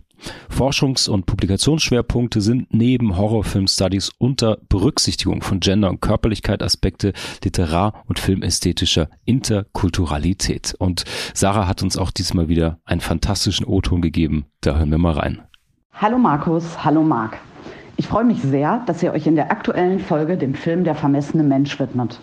Forschungs- 0.50 1.10
und 1.10 1.26
Publikationsschwerpunkte 1.26 2.42
sind 2.42 2.74
neben 2.74 3.18
Horrorfilm-Studies 3.18 4.12
unter 4.18 4.58
Berücksichtigung 4.70 5.42
von 5.42 5.60
Gender- 5.60 5.90
und 5.90 6.02
Körperlichkeit-Aspekte 6.02 7.14
literar- 7.44 8.04
und 8.08 8.20
filmästhetischer 8.20 9.10
Interkulturalität. 9.26 10.76
Und 10.80 11.04
Sarah 11.34 11.68
hat 11.68 11.84
uns 11.84 11.98
auch 11.98 12.12
diesmal 12.12 12.48
wieder 12.48 12.80
einen 12.86 13.02
fantastischen 13.02 13.66
O-Ton 13.66 14.02
gegeben. 14.02 14.46
Da 14.62 14.78
hören 14.78 14.92
wir 14.92 14.98
mal 14.98 15.14
rein. 15.14 15.42
Hallo 15.94 16.18
Markus, 16.18 16.84
hallo 16.84 17.02
Marc. 17.04 17.38
Ich 18.00 18.08
freue 18.08 18.26
mich 18.26 18.42
sehr, 18.42 18.84
dass 18.86 19.02
ihr 19.02 19.12
euch 19.12 19.26
in 19.26 19.36
der 19.36 19.52
aktuellen 19.52 20.00
Folge 20.00 20.38
dem 20.38 20.54
Film 20.54 20.84
Der 20.84 20.94
vermessene 20.94 21.42
Mensch 21.42 21.80
widmet. 21.80 22.20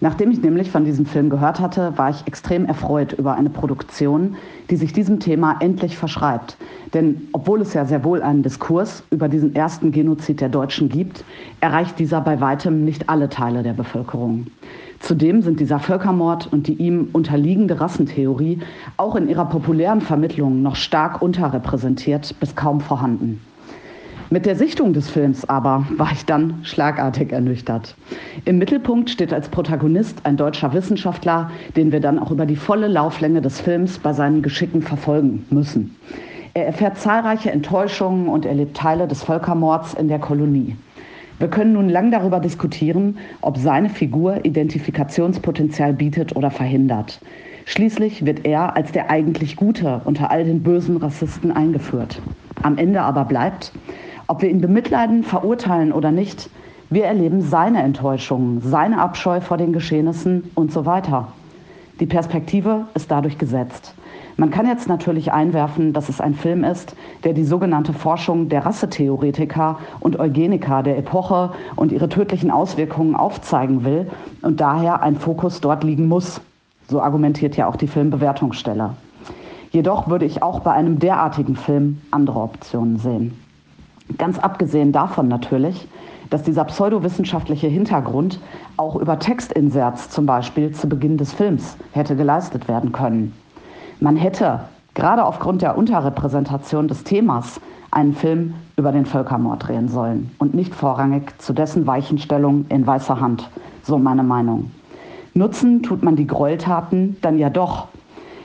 Nachdem 0.00 0.30
ich 0.30 0.42
nämlich 0.42 0.70
von 0.70 0.84
diesem 0.84 1.06
Film 1.06 1.30
gehört 1.30 1.58
hatte, 1.58 1.96
war 1.96 2.10
ich 2.10 2.26
extrem 2.26 2.66
erfreut 2.66 3.14
über 3.14 3.34
eine 3.34 3.48
Produktion, 3.48 4.36
die 4.68 4.76
sich 4.76 4.92
diesem 4.92 5.20
Thema 5.20 5.56
endlich 5.60 5.96
verschreibt. 5.96 6.58
Denn 6.92 7.28
obwohl 7.32 7.62
es 7.62 7.72
ja 7.72 7.86
sehr 7.86 8.04
wohl 8.04 8.22
einen 8.22 8.42
Diskurs 8.42 9.04
über 9.10 9.28
diesen 9.28 9.54
ersten 9.54 9.92
Genozid 9.92 10.40
der 10.40 10.50
Deutschen 10.50 10.90
gibt, 10.90 11.24
erreicht 11.60 11.98
dieser 11.98 12.20
bei 12.20 12.40
weitem 12.40 12.84
nicht 12.84 13.08
alle 13.08 13.30
Teile 13.30 13.62
der 13.62 13.72
Bevölkerung. 13.72 14.46
Zudem 15.00 15.42
sind 15.42 15.60
dieser 15.60 15.78
Völkermord 15.78 16.52
und 16.52 16.66
die 16.66 16.74
ihm 16.74 17.08
unterliegende 17.12 17.80
Rassentheorie 17.80 18.60
auch 18.96 19.14
in 19.14 19.28
ihrer 19.28 19.46
populären 19.46 20.00
Vermittlung 20.00 20.62
noch 20.62 20.76
stark 20.76 21.22
unterrepräsentiert 21.22 22.34
bis 22.40 22.54
kaum 22.54 22.80
vorhanden. 22.80 23.40
Mit 24.28 24.44
der 24.44 24.56
Sichtung 24.56 24.92
des 24.92 25.08
Films 25.08 25.48
aber 25.48 25.86
war 25.96 26.10
ich 26.10 26.24
dann 26.24 26.58
schlagartig 26.64 27.30
ernüchtert. 27.30 27.94
Im 28.44 28.58
Mittelpunkt 28.58 29.08
steht 29.08 29.32
als 29.32 29.48
Protagonist 29.48 30.18
ein 30.24 30.36
deutscher 30.36 30.72
Wissenschaftler, 30.72 31.52
den 31.76 31.92
wir 31.92 32.00
dann 32.00 32.18
auch 32.18 32.32
über 32.32 32.44
die 32.44 32.56
volle 32.56 32.88
Lauflänge 32.88 33.40
des 33.40 33.60
Films 33.60 34.00
bei 34.00 34.12
seinen 34.12 34.42
Geschicken 34.42 34.82
verfolgen 34.82 35.46
müssen. 35.50 35.94
Er 36.54 36.66
erfährt 36.66 36.98
zahlreiche 36.98 37.52
Enttäuschungen 37.52 38.26
und 38.26 38.46
erlebt 38.46 38.76
Teile 38.76 39.06
des 39.06 39.22
Völkermords 39.22 39.94
in 39.94 40.08
der 40.08 40.18
Kolonie. 40.18 40.74
Wir 41.38 41.48
können 41.48 41.74
nun 41.74 41.88
lang 41.88 42.10
darüber 42.10 42.40
diskutieren, 42.40 43.18
ob 43.42 43.58
seine 43.58 43.90
Figur 43.90 44.44
Identifikationspotenzial 44.44 45.92
bietet 45.92 46.34
oder 46.34 46.50
verhindert. 46.50 47.20
Schließlich 47.64 48.26
wird 48.26 48.44
er 48.44 48.74
als 48.74 48.90
der 48.90 49.08
eigentlich 49.08 49.54
Gute 49.54 50.00
unter 50.04 50.32
all 50.32 50.42
den 50.42 50.64
bösen 50.64 50.96
Rassisten 50.96 51.52
eingeführt. 51.52 52.20
Am 52.62 52.78
Ende 52.78 53.02
aber 53.02 53.24
bleibt, 53.26 53.70
ob 54.26 54.42
wir 54.42 54.50
ihn 54.50 54.60
bemitleiden, 54.60 55.22
verurteilen 55.22 55.92
oder 55.92 56.10
nicht, 56.10 56.50
wir 56.90 57.04
erleben 57.04 57.42
seine 57.42 57.82
Enttäuschungen, 57.82 58.60
seine 58.60 59.00
Abscheu 59.00 59.40
vor 59.40 59.56
den 59.56 59.72
Geschehnissen 59.72 60.50
und 60.54 60.72
so 60.72 60.86
weiter. 60.86 61.28
Die 61.98 62.06
Perspektive 62.06 62.86
ist 62.94 63.10
dadurch 63.10 63.38
gesetzt. 63.38 63.94
Man 64.36 64.50
kann 64.50 64.66
jetzt 64.66 64.86
natürlich 64.86 65.32
einwerfen, 65.32 65.94
dass 65.94 66.10
es 66.10 66.20
ein 66.20 66.34
Film 66.34 66.62
ist, 66.62 66.94
der 67.24 67.32
die 67.32 67.44
sogenannte 67.44 67.94
Forschung 67.94 68.50
der 68.50 68.66
Rassetheoretiker 68.66 69.78
und 70.00 70.20
Eugeniker 70.20 70.82
der 70.82 70.98
Epoche 70.98 71.52
und 71.74 71.90
ihre 71.90 72.10
tödlichen 72.10 72.50
Auswirkungen 72.50 73.16
aufzeigen 73.16 73.84
will 73.84 74.10
und 74.42 74.60
daher 74.60 75.02
ein 75.02 75.16
Fokus 75.16 75.62
dort 75.62 75.84
liegen 75.84 76.06
muss. 76.06 76.42
So 76.88 77.00
argumentiert 77.00 77.56
ja 77.56 77.66
auch 77.66 77.76
die 77.76 77.88
Filmbewertungsstelle. 77.88 78.90
Jedoch 79.70 80.08
würde 80.08 80.26
ich 80.26 80.42
auch 80.42 80.60
bei 80.60 80.72
einem 80.72 80.98
derartigen 80.98 81.56
Film 81.56 82.02
andere 82.10 82.40
Optionen 82.40 82.98
sehen. 82.98 83.45
Ganz 84.18 84.38
abgesehen 84.38 84.92
davon 84.92 85.28
natürlich, 85.28 85.88
dass 86.30 86.42
dieser 86.42 86.64
pseudowissenschaftliche 86.64 87.68
Hintergrund 87.68 88.40
auch 88.76 88.96
über 88.96 89.18
Textinserts 89.18 90.10
zum 90.10 90.26
Beispiel 90.26 90.72
zu 90.72 90.88
Beginn 90.88 91.16
des 91.16 91.32
Films 91.32 91.76
hätte 91.92 92.16
geleistet 92.16 92.68
werden 92.68 92.92
können. 92.92 93.32
Man 94.00 94.16
hätte 94.16 94.60
gerade 94.94 95.24
aufgrund 95.24 95.62
der 95.62 95.76
Unterrepräsentation 95.78 96.88
des 96.88 97.04
Themas 97.04 97.60
einen 97.90 98.14
Film 98.14 98.54
über 98.76 98.92
den 98.92 99.06
Völkermord 99.06 99.68
drehen 99.68 99.88
sollen 99.88 100.30
und 100.38 100.54
nicht 100.54 100.74
vorrangig 100.74 101.40
zu 101.40 101.52
dessen 101.52 101.86
Weichenstellung 101.86 102.66
in 102.68 102.86
weißer 102.86 103.20
Hand, 103.20 103.48
so 103.82 103.98
meine 103.98 104.22
Meinung. 104.22 104.70
Nutzen 105.34 105.82
tut 105.82 106.02
man 106.02 106.16
die 106.16 106.26
Gräueltaten 106.26 107.16
dann 107.20 107.38
ja 107.38 107.50
doch. 107.50 107.88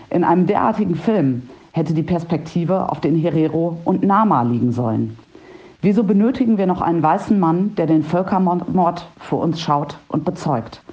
In 0.10 0.24
einem 0.24 0.46
derartigen 0.46 0.96
Film 0.96 1.44
hätte 1.72 1.94
die 1.94 2.04
Perspektive 2.04 2.90
auf 2.90 3.00
den 3.00 3.16
Herero 3.16 3.78
und 3.86 4.04
Nama 4.04 4.42
liegen 4.44 4.72
sollen. 4.72 5.18
Wieso 5.84 6.04
benötigen 6.04 6.60
wir 6.60 6.68
noch 6.68 6.82
einen 6.82 7.02
weißen 7.02 7.40
Mann, 7.40 7.74
der 7.76 7.88
den 7.88 8.04
Völkermord 8.04 9.08
für 9.18 9.38
uns 9.38 9.60
schaut 9.60 9.98
und 10.10 10.24
bezeugt? 10.24 10.84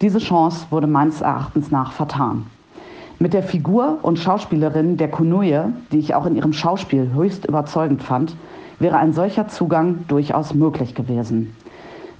Diese 0.00 0.20
Chance 0.20 0.66
wurde 0.70 0.86
meines 0.86 1.20
Erachtens 1.20 1.72
nach 1.72 1.90
vertan. 1.90 2.46
Mit 3.18 3.34
der 3.34 3.42
Figur 3.42 3.98
und 4.02 4.20
Schauspielerin 4.20 4.96
der 4.96 5.10
Kunuje, 5.10 5.72
die 5.90 5.98
ich 5.98 6.14
auch 6.14 6.26
in 6.26 6.36
ihrem 6.36 6.52
Schauspiel 6.52 7.10
höchst 7.12 7.44
überzeugend 7.44 8.04
fand, 8.04 8.36
wäre 8.78 8.98
ein 8.98 9.12
solcher 9.12 9.48
Zugang 9.48 10.04
durchaus 10.06 10.54
möglich 10.54 10.94
gewesen. 10.94 11.52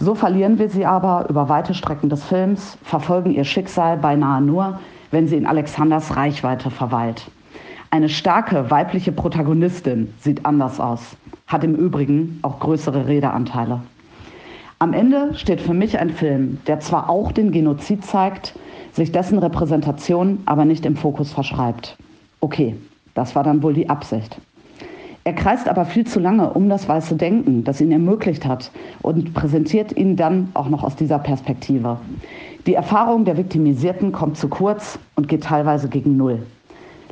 So 0.00 0.16
verlieren 0.16 0.58
wir 0.58 0.68
sie 0.68 0.86
aber 0.86 1.26
über 1.28 1.48
weite 1.48 1.74
Strecken 1.74 2.08
des 2.08 2.24
Films, 2.24 2.76
verfolgen 2.82 3.30
ihr 3.30 3.44
Schicksal 3.44 3.96
beinahe 3.96 4.42
nur, 4.42 4.80
wenn 5.12 5.28
sie 5.28 5.36
in 5.36 5.46
Alexanders 5.46 6.16
Reichweite 6.16 6.70
verweilt. 6.70 7.30
Eine 7.90 8.08
starke 8.08 8.70
weibliche 8.70 9.12
Protagonistin 9.12 10.14
sieht 10.20 10.46
anders 10.46 10.78
aus 10.78 11.16
hat 11.50 11.64
im 11.64 11.74
Übrigen 11.74 12.38
auch 12.42 12.60
größere 12.60 13.08
Redeanteile. 13.08 13.80
Am 14.78 14.94
Ende 14.94 15.34
steht 15.34 15.60
für 15.60 15.74
mich 15.74 15.98
ein 15.98 16.10
Film, 16.10 16.58
der 16.66 16.80
zwar 16.80 17.10
auch 17.10 17.32
den 17.32 17.50
Genozid 17.50 18.04
zeigt, 18.04 18.54
sich 18.92 19.12
dessen 19.12 19.38
Repräsentation 19.38 20.38
aber 20.46 20.64
nicht 20.64 20.86
im 20.86 20.96
Fokus 20.96 21.32
verschreibt. 21.32 21.98
Okay, 22.40 22.76
das 23.14 23.34
war 23.34 23.42
dann 23.42 23.62
wohl 23.62 23.74
die 23.74 23.90
Absicht. 23.90 24.40
Er 25.24 25.34
kreist 25.34 25.68
aber 25.68 25.84
viel 25.84 26.06
zu 26.06 26.18
lange 26.18 26.50
um 26.50 26.68
das 26.68 26.88
weiße 26.88 27.16
Denken, 27.16 27.64
das 27.64 27.80
ihn 27.80 27.92
ermöglicht 27.92 28.46
hat 28.46 28.70
und 29.02 29.34
präsentiert 29.34 29.94
ihn 29.96 30.16
dann 30.16 30.48
auch 30.54 30.68
noch 30.68 30.82
aus 30.82 30.96
dieser 30.96 31.18
Perspektive. 31.18 31.98
Die 32.66 32.74
Erfahrung 32.74 33.24
der 33.24 33.36
Viktimisierten 33.36 34.12
kommt 34.12 34.38
zu 34.38 34.48
kurz 34.48 34.98
und 35.16 35.28
geht 35.28 35.44
teilweise 35.44 35.88
gegen 35.88 36.16
Null. 36.16 36.46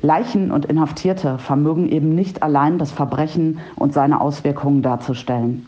Leichen 0.01 0.51
und 0.51 0.67
Inhaftierte 0.67 1.39
vermögen 1.39 1.89
eben 1.89 2.15
nicht 2.15 2.43
allein 2.43 2.79
das 2.79 2.93
Verbrechen 2.93 3.59
und 3.77 3.93
seine 3.93 4.21
Auswirkungen 4.21 4.83
darzustellen. 4.83 5.67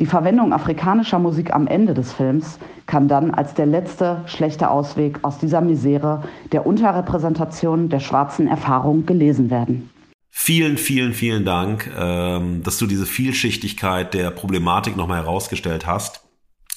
Die 0.00 0.06
Verwendung 0.06 0.52
afrikanischer 0.52 1.18
Musik 1.18 1.52
am 1.52 1.66
Ende 1.66 1.92
des 1.92 2.12
Films 2.12 2.60
kann 2.86 3.08
dann 3.08 3.32
als 3.32 3.54
der 3.54 3.66
letzte 3.66 4.22
schlechte 4.26 4.70
Ausweg 4.70 5.18
aus 5.22 5.38
dieser 5.38 5.60
Misere 5.60 6.22
der 6.52 6.66
Unterrepräsentation 6.66 7.88
der 7.88 7.98
schwarzen 7.98 8.46
Erfahrung 8.46 9.06
gelesen 9.06 9.50
werden. 9.50 9.90
Vielen, 10.30 10.76
vielen, 10.76 11.14
vielen 11.14 11.44
Dank, 11.44 11.90
ähm, 11.98 12.62
dass 12.62 12.78
du 12.78 12.86
diese 12.86 13.06
Vielschichtigkeit 13.06 14.14
der 14.14 14.30
Problematik 14.30 14.96
nochmal 14.96 15.22
herausgestellt 15.22 15.84
hast. 15.84 16.27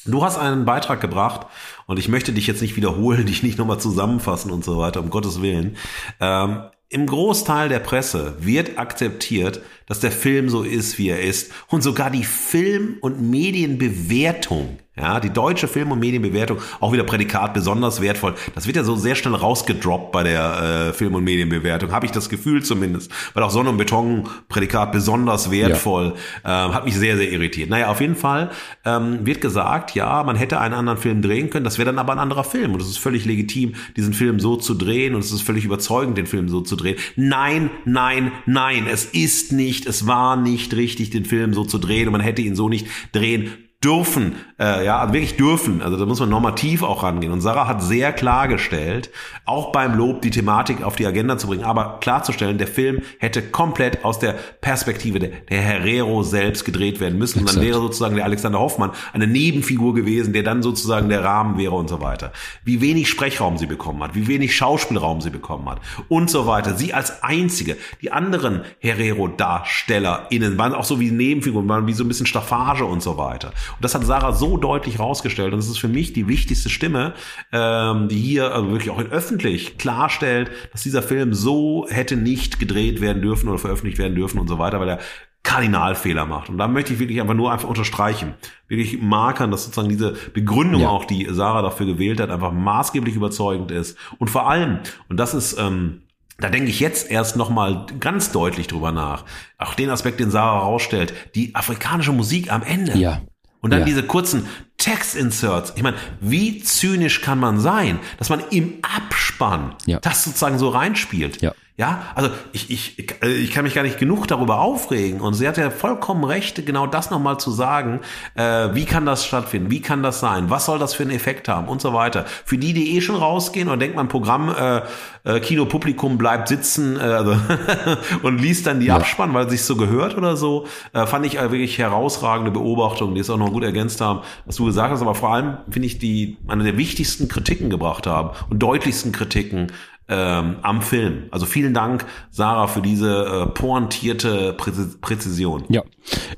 Du 0.06 0.24
hast 0.24 0.38
einen 0.38 0.66
Beitrag 0.66 1.00
gebracht 1.00 1.48
und 1.86 2.00
ich 2.00 2.08
möchte 2.08 2.34
dich 2.34 2.48
jetzt 2.48 2.62
nicht 2.62 2.76
wiederholen, 2.76 3.26
dich 3.28 3.44
nicht 3.44 3.58
nochmal 3.58 3.80
zusammenfassen 3.80 4.52
und 4.52 4.64
so 4.64 4.78
weiter, 4.78 5.00
um 5.00 5.10
Gottes 5.10 5.42
Willen. 5.42 5.78
Ähm, 6.20 6.64
Im 6.90 7.08
Großteil 7.08 7.70
der 7.70 7.80
Presse 7.80 8.36
wird 8.40 8.78
akzeptiert, 8.78 9.62
dass 9.88 10.00
der 10.00 10.12
Film 10.12 10.50
so 10.50 10.64
ist, 10.64 10.98
wie 10.98 11.10
er 11.10 11.22
ist 11.22 11.52
und 11.68 11.82
sogar 11.82 12.10
die 12.10 12.24
Film- 12.24 12.98
und 13.02 13.22
Medienbewertung 13.22 14.78
ja, 14.98 15.22
die 15.22 15.30
deutsche 15.30 15.70
Film- 15.70 15.94
und 15.94 16.00
Medienbewertung, 16.00 16.58
auch 16.82 16.92
wieder 16.92 17.06
Prädikat 17.06 17.54
besonders 17.54 18.02
wertvoll. 18.02 18.36
Das 18.54 18.68
wird 18.68 18.76
ja 18.76 18.84
so 18.84 18.98
sehr 18.98 19.16
schnell 19.16 19.36
rausgedroppt 19.36 20.12
bei 20.12 20.24
der 20.24 20.90
äh, 20.90 20.94
Film- 20.94 21.16
und 21.16 21.24
Medienbewertung, 21.24 21.94
habe 21.94 22.06
ich 22.06 22.12
das 22.12 22.28
Gefühl 22.28 22.62
zumindest. 22.62 23.10
Weil 23.34 23.44
auch 23.44 23.52
Sonne 23.52 23.70
und 23.70 23.78
Beton, 23.78 24.28
Prädikat 24.50 24.92
besonders 24.92 25.50
wertvoll, 25.50 26.16
ja. 26.44 26.66
ähm, 26.66 26.74
hat 26.76 26.84
mich 26.84 26.96
sehr, 26.96 27.16
sehr 27.16 27.32
irritiert. 27.32 27.70
Naja, 27.70 27.88
auf 27.88 28.02
jeden 28.02 28.18
Fall 28.18 28.52
ähm, 28.84 29.26
wird 29.26 29.40
gesagt, 29.40 29.96
ja, 29.96 30.24
man 30.24 30.36
hätte 30.36 30.60
einen 30.60 30.74
anderen 30.74 31.00
Film 31.00 31.22
drehen 31.22 31.50
können, 31.50 31.64
das 31.64 31.78
wäre 31.78 31.86
dann 31.86 31.98
aber 31.98 32.12
ein 32.12 32.20
anderer 32.20 32.44
Film. 32.44 32.74
Und 32.74 32.82
es 32.82 32.90
ist 32.90 33.00
völlig 33.00 33.24
legitim, 33.24 33.76
diesen 33.96 34.14
Film 34.14 34.42
so 34.42 34.58
zu 34.58 34.74
drehen 34.74 35.16
und 35.16 35.22
es 35.22 35.32
ist 35.32 35.42
völlig 35.42 35.64
überzeugend, 35.64 36.18
den 36.18 36.28
Film 36.28 36.50
so 36.50 36.60
zu 36.60 36.76
drehen. 36.76 36.98
Nein, 37.16 37.70
nein, 37.86 38.34
nein, 38.46 38.88
es 38.92 39.06
ist 39.06 39.54
nicht, 39.54 39.71
es 39.80 40.08
war 40.08 40.36
nicht 40.36 40.74
richtig, 40.74 41.10
den 41.10 41.26
Film 41.26 41.54
so 41.54 41.64
zu 41.64 41.78
drehen 41.78 42.08
und 42.08 42.12
man 42.12 42.22
hätte 42.22 42.42
ihn 42.42 42.56
so 42.56 42.70
nicht 42.70 42.88
drehen 43.12 43.70
dürfen, 43.84 44.36
äh, 44.60 44.86
ja, 44.86 45.12
wirklich 45.12 45.38
dürfen. 45.38 45.82
Also 45.82 45.98
da 45.98 46.06
muss 46.06 46.20
man 46.20 46.30
normativ 46.30 46.84
auch 46.84 47.02
rangehen. 47.02 47.34
Und 47.34 47.42
Sarah 47.42 47.68
hat 47.68 47.82
sehr 47.82 48.14
klargestellt, 48.14 49.10
auch 49.46 49.72
beim 49.72 49.98
Lob 49.98 50.22
die 50.22 50.30
Thematik 50.30 50.84
auf 50.84 50.96
die 50.96 51.08
Agenda 51.08 51.40
zu 51.40 51.48
bringen, 51.48 51.64
aber 51.64 51.98
klarzustellen, 52.00 52.60
der 52.60 52.68
Film 52.68 53.02
hätte 53.18 53.42
komplett 53.42 54.06
aus 54.06 54.20
der 54.20 54.36
Perspektive 54.62 55.18
der, 55.18 55.30
der 55.50 55.62
Herrero 55.62 56.22
selbst 56.22 56.64
gedreht 56.64 57.00
werden 57.00 57.18
müssen. 57.18 57.40
Und 57.40 57.56
dann 57.56 57.62
wäre 57.62 57.80
sozusagen 57.80 58.16
der 58.16 58.26
Alexander 58.26 58.60
Hoffmann 58.60 58.92
eine 59.14 59.26
Nebenfigur 59.26 59.96
gewesen, 59.96 60.32
der 60.32 60.44
dann 60.44 60.62
sozusagen 60.62 61.10
der 61.10 61.24
Rahmen 61.24 61.58
wäre 61.58 61.74
und 61.74 61.90
so 61.90 62.02
weiter. 62.02 62.32
Wie 62.64 62.82
wenig 62.82 63.10
Sprechraum 63.10 63.58
sie 63.58 63.66
bekommen 63.66 64.04
hat, 64.04 64.14
wie 64.14 64.28
wenig 64.28 64.56
Schauspielraum 64.56 65.22
sie 65.22 65.32
bekommen 65.32 65.68
hat 65.68 65.80
und 66.08 66.30
so 66.30 66.46
weiter. 66.46 66.76
Sie 66.76 66.94
als 66.94 67.24
einzige, 67.24 67.78
die 68.04 68.12
anderen 68.12 68.62
Herrero-DarstellerInnen 68.80 70.60
waren 70.60 70.76
auch 70.76 70.84
so 70.84 71.00
wie 71.00 71.10
Nebenfiguren, 71.10 71.68
waren 71.68 71.88
wie 71.88 71.94
so 71.94 72.04
ein 72.04 72.08
bisschen 72.08 72.28
Staffage 72.28 72.86
und 72.86 73.02
so 73.02 73.18
weiter. 73.18 73.52
Und 73.76 73.84
das 73.84 73.96
hat 73.96 74.06
Sarah 74.06 74.34
so 74.34 74.58
deutlich 74.58 75.00
rausgestellt. 75.00 75.54
Und 75.54 75.60
es 75.60 75.70
ist 75.70 75.80
für 75.80 75.88
mich 75.88 76.14
die 76.14 76.28
wichtigste 76.28 76.70
Stimme, 76.70 77.14
ähm, 77.52 78.08
die 78.08 78.20
hier 78.20 78.54
also 78.54 78.70
wirklich 78.72 78.90
auch 78.90 79.00
in 79.00 79.08
öffentlich 79.08 79.78
klarstellt, 79.78 80.52
dass 80.72 80.84
dieser 80.84 81.04
Film 81.04 81.34
so 81.34 81.86
hätte 81.90 82.18
nicht 82.18 82.60
gedreht 82.60 83.02
werden 83.02 83.22
dürfen 83.22 83.50
oder 83.50 83.60
veröffentlicht 83.60 83.98
werden 83.98 84.16
dürfen 84.16 84.40
und 84.40 84.48
so 84.48 84.60
weiter, 84.60 84.80
weil 84.80 84.90
er 84.90 85.00
Kardinalfehler 85.44 86.26
macht. 86.26 86.50
Und 86.50 86.58
da 86.58 86.68
möchte 86.68 86.94
ich 86.94 87.00
wirklich 87.00 87.20
einfach 87.20 87.34
nur 87.34 87.52
einfach 87.52 87.68
unterstreichen, 87.68 88.36
wirklich 88.68 89.02
markern, 89.02 89.50
dass 89.50 89.64
sozusagen 89.64 89.90
diese 89.90 90.16
Begründung 90.34 90.82
ja. 90.82 90.90
auch, 90.90 91.06
die 91.06 91.28
Sarah 91.30 91.64
dafür 91.64 91.88
gewählt 91.88 92.20
hat, 92.20 92.30
einfach 92.30 92.52
maßgeblich 92.52 93.16
überzeugend 93.16 93.72
ist. 93.72 93.98
Und 94.20 94.30
vor 94.30 94.48
allem, 94.48 94.80
und 95.10 95.18
das 95.18 95.34
ist, 95.34 95.58
ähm, 95.58 96.04
da 96.38 96.50
denke 96.50 96.70
ich 96.70 96.80
jetzt 96.80 97.10
erst 97.10 97.38
nochmal 97.38 97.86
ganz 98.00 98.32
deutlich 98.32 98.68
drüber 98.68 98.92
nach. 98.92 99.26
Auch 99.58 99.74
den 99.74 99.90
Aspekt, 99.90 100.20
den 100.20 100.32
Sarah 100.32 100.60
rausstellt, 100.60 101.14
die 101.36 101.56
afrikanische 101.56 102.12
Musik 102.12 102.52
am 102.52 102.62
Ende. 102.62 102.98
Ja. 102.98 103.22
Und 103.62 103.72
dann 103.72 103.82
ja. 103.82 103.86
diese 103.86 104.04
kurzen 104.04 104.48
Textinserts. 104.78 105.74
Ich 105.76 105.84
meine, 105.84 105.98
wie 106.20 106.62
zynisch 106.64 107.22
kann 107.22 107.40
man 107.40 107.60
sein, 107.60 108.00
dass 108.18 108.30
man 108.30 108.42
im 108.50 108.80
Abspann 108.82 109.76
Ja. 109.86 110.00
das 110.00 110.24
sozusagen 110.24 110.58
so 110.58 110.70
reinspielt? 110.70 111.42
Ja. 111.42 111.54
Ja, 111.82 112.04
also 112.14 112.30
ich, 112.52 112.70
ich, 112.70 113.24
äh, 113.24 113.32
ich 113.32 113.50
kann 113.50 113.64
mich 113.64 113.74
gar 113.74 113.82
nicht 113.82 113.98
genug 113.98 114.28
darüber 114.28 114.60
aufregen. 114.60 115.20
Und 115.20 115.34
sie 115.34 115.48
hat 115.48 115.58
ja 115.58 115.72
vollkommen 115.72 116.24
recht, 116.24 116.64
genau 116.64 116.86
das 116.86 117.10
nochmal 117.10 117.40
zu 117.40 117.50
sagen. 117.50 118.02
Äh, 118.36 118.76
wie 118.76 118.86
kann 118.86 119.08
das 119.08 119.26
stattfinden? 119.26 119.72
Wie 119.72 119.82
kann 119.82 120.04
das 120.04 120.20
sein? 120.20 120.52
Was 120.52 120.68
soll 120.68 120.78
das 120.78 120.94
für 120.94 121.02
einen 121.02 121.12
Effekt 121.12 121.48
haben? 121.48 121.68
Und 121.68 121.82
so 121.82 121.92
weiter. 121.96 122.26
Für 122.46 122.60
die, 122.60 122.74
die 122.74 122.96
eh 122.96 123.02
schon 123.02 123.16
rausgehen 123.16 123.68
und 123.68 123.80
denkt 123.80 123.96
man, 123.96 124.10
Programm, 124.10 124.54
äh, 124.56 124.82
äh, 125.24 125.40
Kinopublikum 125.40 126.20
bleibt 126.20 126.50
sitzen 126.50 126.98
äh, 126.98 127.00
also 127.00 127.36
und 128.22 128.40
liest 128.40 128.68
dann 128.68 128.80
die 128.80 128.92
Abspann, 128.92 129.34
weil 129.34 129.46
es 129.46 129.52
sich 129.52 129.64
so 129.64 129.76
gehört 129.76 130.16
oder 130.16 130.36
so, 130.36 130.68
äh, 130.94 131.08
fand 131.08 131.26
ich 131.26 131.42
wirklich 131.42 131.80
herausragende 131.80 132.52
Beobachtung, 132.52 133.16
die 133.16 133.22
es 133.22 133.30
auch 133.32 133.38
noch 133.38 133.52
gut 133.52 133.64
ergänzt 133.64 134.02
haben, 134.02 134.22
was 134.46 134.56
du 134.56 134.66
gesagt 134.66 134.92
hast. 134.92 135.02
Aber 135.02 135.16
vor 135.16 135.34
allem 135.34 135.58
finde 135.72 135.88
ich 135.88 135.98
die 135.98 136.38
eine 136.48 136.64
der 136.64 136.78
wichtigsten 136.78 137.28
Kritiken 137.28 137.72
gebracht 137.72 138.06
haben 138.06 138.30
und 138.52 138.60
deutlichsten 138.60 139.12
Kritiken 139.12 139.72
ähm, 140.12 140.58
am 140.62 140.82
Film. 140.82 141.24
Also 141.32 141.46
vielen 141.46 141.74
Dank, 141.74 142.06
Sarah, 142.30 142.68
für 142.68 142.82
diese 142.82 143.26
äh, 143.26 143.46
pointierte 143.48 144.54
Präzis 144.54 145.00
Präzision. 145.00 145.64
Ja, 145.70 145.84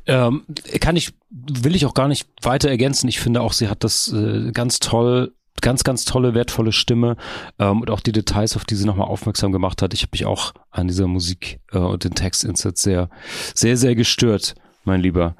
ähm, 0.06 0.44
kann 0.80 0.96
ich, 0.96 1.14
will 1.32 1.76
ich 1.76 1.86
auch 1.88 1.96
gar 1.96 2.08
nicht 2.08 2.28
weiter 2.44 2.70
ergänzen. 2.70 3.08
Ich 3.08 3.20
finde 3.20 3.42
auch, 3.42 3.52
sie 3.52 3.68
hat 3.68 3.84
das 3.84 4.14
äh, 4.14 4.52
ganz 4.52 4.80
toll, 4.80 5.34
ganz, 5.62 5.84
ganz 5.84 6.06
tolle, 6.06 6.36
wertvolle 6.36 6.72
Stimme 6.72 7.18
ähm, 7.58 7.82
und 7.82 7.90
auch 7.90 8.02
die 8.02 8.12
Details, 8.12 8.56
auf 8.56 8.64
die 8.64 8.76
sie 8.76 8.86
nochmal 8.86 9.08
aufmerksam 9.08 9.52
gemacht 9.52 9.82
hat. 9.82 9.94
Ich 9.96 10.04
habe 10.04 10.12
mich 10.12 10.26
auch 10.26 10.54
an 10.70 10.88
dieser 10.88 11.08
Musik 11.08 11.60
äh, 11.72 11.80
und 11.80 12.04
den 12.04 12.14
Textinserts 12.14 12.84
sehr, 12.84 13.10
sehr, 13.56 13.76
sehr 13.76 13.96
gestört, 13.96 14.54
mein 14.84 15.02
Lieber. 15.02 15.36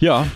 Ja, 0.00 0.26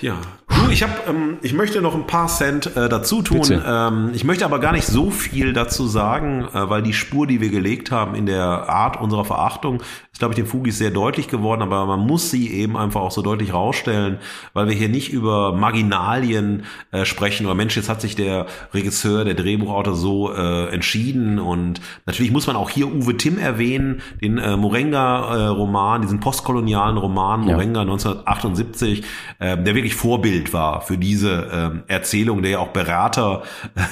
Ja. 0.00 0.20
Du, 0.48 0.70
ich 0.70 0.82
habe, 0.82 0.92
ähm, 1.08 1.38
ich 1.42 1.52
möchte 1.52 1.80
noch 1.80 1.94
ein 1.94 2.06
paar 2.06 2.26
Cent 2.28 2.74
äh, 2.76 2.88
dazu 2.88 3.22
tun. 3.22 3.62
Ähm, 3.64 4.10
ich 4.14 4.24
möchte 4.24 4.44
aber 4.44 4.58
gar 4.60 4.72
nicht 4.72 4.86
so 4.86 5.10
viel 5.10 5.52
dazu 5.52 5.86
sagen, 5.86 6.48
äh, 6.52 6.68
weil 6.70 6.82
die 6.82 6.94
Spur, 6.94 7.26
die 7.26 7.40
wir 7.40 7.50
gelegt 7.50 7.90
haben 7.90 8.14
in 8.14 8.26
der 8.26 8.68
Art 8.68 9.00
unserer 9.00 9.24
Verachtung, 9.24 9.82
ist, 10.12 10.18
glaube 10.18 10.32
ich, 10.32 10.36
dem 10.36 10.46
Fugis 10.46 10.78
sehr 10.78 10.90
deutlich 10.90 11.28
geworden. 11.28 11.62
Aber 11.62 11.84
man 11.86 12.00
muss 12.00 12.30
sie 12.30 12.50
eben 12.50 12.76
einfach 12.76 13.02
auch 13.02 13.10
so 13.10 13.20
deutlich 13.22 13.52
rausstellen, 13.52 14.18
weil 14.54 14.68
wir 14.68 14.74
hier 14.74 14.88
nicht 14.88 15.12
über 15.12 15.52
Marginalien 15.52 16.64
äh, 16.92 17.04
sprechen. 17.04 17.46
Oder 17.46 17.54
Mensch, 17.54 17.76
jetzt 17.76 17.88
hat 17.90 18.00
sich 18.00 18.16
der 18.16 18.46
Regisseur, 18.72 19.24
der 19.24 19.34
Drehbuchautor 19.34 19.94
so 19.94 20.32
äh, 20.32 20.68
entschieden. 20.72 21.38
Und 21.38 21.80
natürlich 22.06 22.32
muss 22.32 22.46
man 22.46 22.56
auch 22.56 22.70
hier 22.70 22.88
Uwe 22.88 23.16
Timm 23.16 23.38
erwähnen, 23.38 24.00
den 24.22 24.38
äh, 24.38 24.56
Morenga-Roman, 24.56 26.02
diesen 26.02 26.20
postkolonialen 26.20 26.96
Roman 26.96 27.46
Ja. 27.46 27.54
Morenga 27.54 27.82
1978, 27.82 29.04
äh, 29.40 29.56
der 29.58 29.74
wirklich 29.74 29.94
Vorbild 29.94 30.37
war 30.52 30.80
für 30.80 30.98
diese 30.98 31.48
ähm, 31.52 31.82
Erzählung, 31.86 32.42
der 32.42 32.52
ja 32.52 32.58
auch 32.58 32.68
Berater 32.68 33.42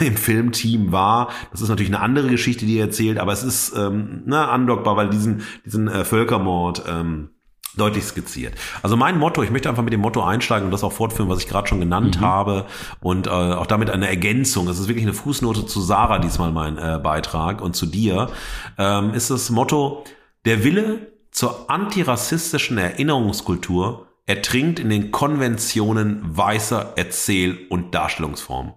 äh, 0.00 0.06
im 0.06 0.16
Filmteam 0.16 0.92
war. 0.92 1.28
Das 1.50 1.60
ist 1.60 1.68
natürlich 1.68 1.92
eine 1.92 2.00
andere 2.00 2.28
Geschichte, 2.28 2.66
die 2.66 2.78
er 2.78 2.86
erzählt, 2.86 3.18
aber 3.18 3.32
es 3.32 3.42
ist 3.42 3.74
ähm, 3.76 4.22
ne, 4.26 4.48
andockbar, 4.48 4.96
weil 4.96 5.10
diesen, 5.10 5.42
diesen 5.64 5.88
äh, 5.88 6.04
Völkermord 6.04 6.84
ähm, 6.88 7.30
deutlich 7.76 8.04
skizziert. 8.04 8.54
Also 8.82 8.96
mein 8.96 9.18
Motto, 9.18 9.42
ich 9.42 9.50
möchte 9.50 9.68
einfach 9.68 9.82
mit 9.82 9.92
dem 9.92 10.00
Motto 10.00 10.22
einsteigen 10.22 10.66
und 10.66 10.70
das 10.70 10.82
auch 10.82 10.92
fortführen, 10.92 11.28
was 11.28 11.40
ich 11.40 11.48
gerade 11.48 11.68
schon 11.68 11.80
genannt 11.80 12.20
habe 12.20 12.66
und 13.00 13.26
äh, 13.26 13.30
auch 13.30 13.66
damit 13.66 13.90
eine 13.90 14.08
Ergänzung. 14.08 14.68
Es 14.68 14.78
ist 14.78 14.88
wirklich 14.88 15.04
eine 15.04 15.14
Fußnote 15.14 15.66
zu 15.66 15.80
Sarah 15.80 16.18
diesmal 16.18 16.52
mein 16.52 16.78
äh, 16.78 16.98
Beitrag 17.02 17.60
und 17.60 17.76
zu 17.76 17.86
dir. 17.86 18.30
Ähm, 18.78 19.12
ist 19.12 19.30
das 19.30 19.50
Motto, 19.50 20.04
der 20.46 20.64
Wille 20.64 21.12
zur 21.30 21.70
antirassistischen 21.70 22.78
Erinnerungskultur 22.78 24.05
ertrinkt 24.26 24.78
in 24.78 24.90
den 24.90 25.10
Konventionen 25.12 26.22
weißer 26.36 26.94
Erzähl- 26.96 27.66
und 27.70 27.94
Darstellungsformen. 27.94 28.74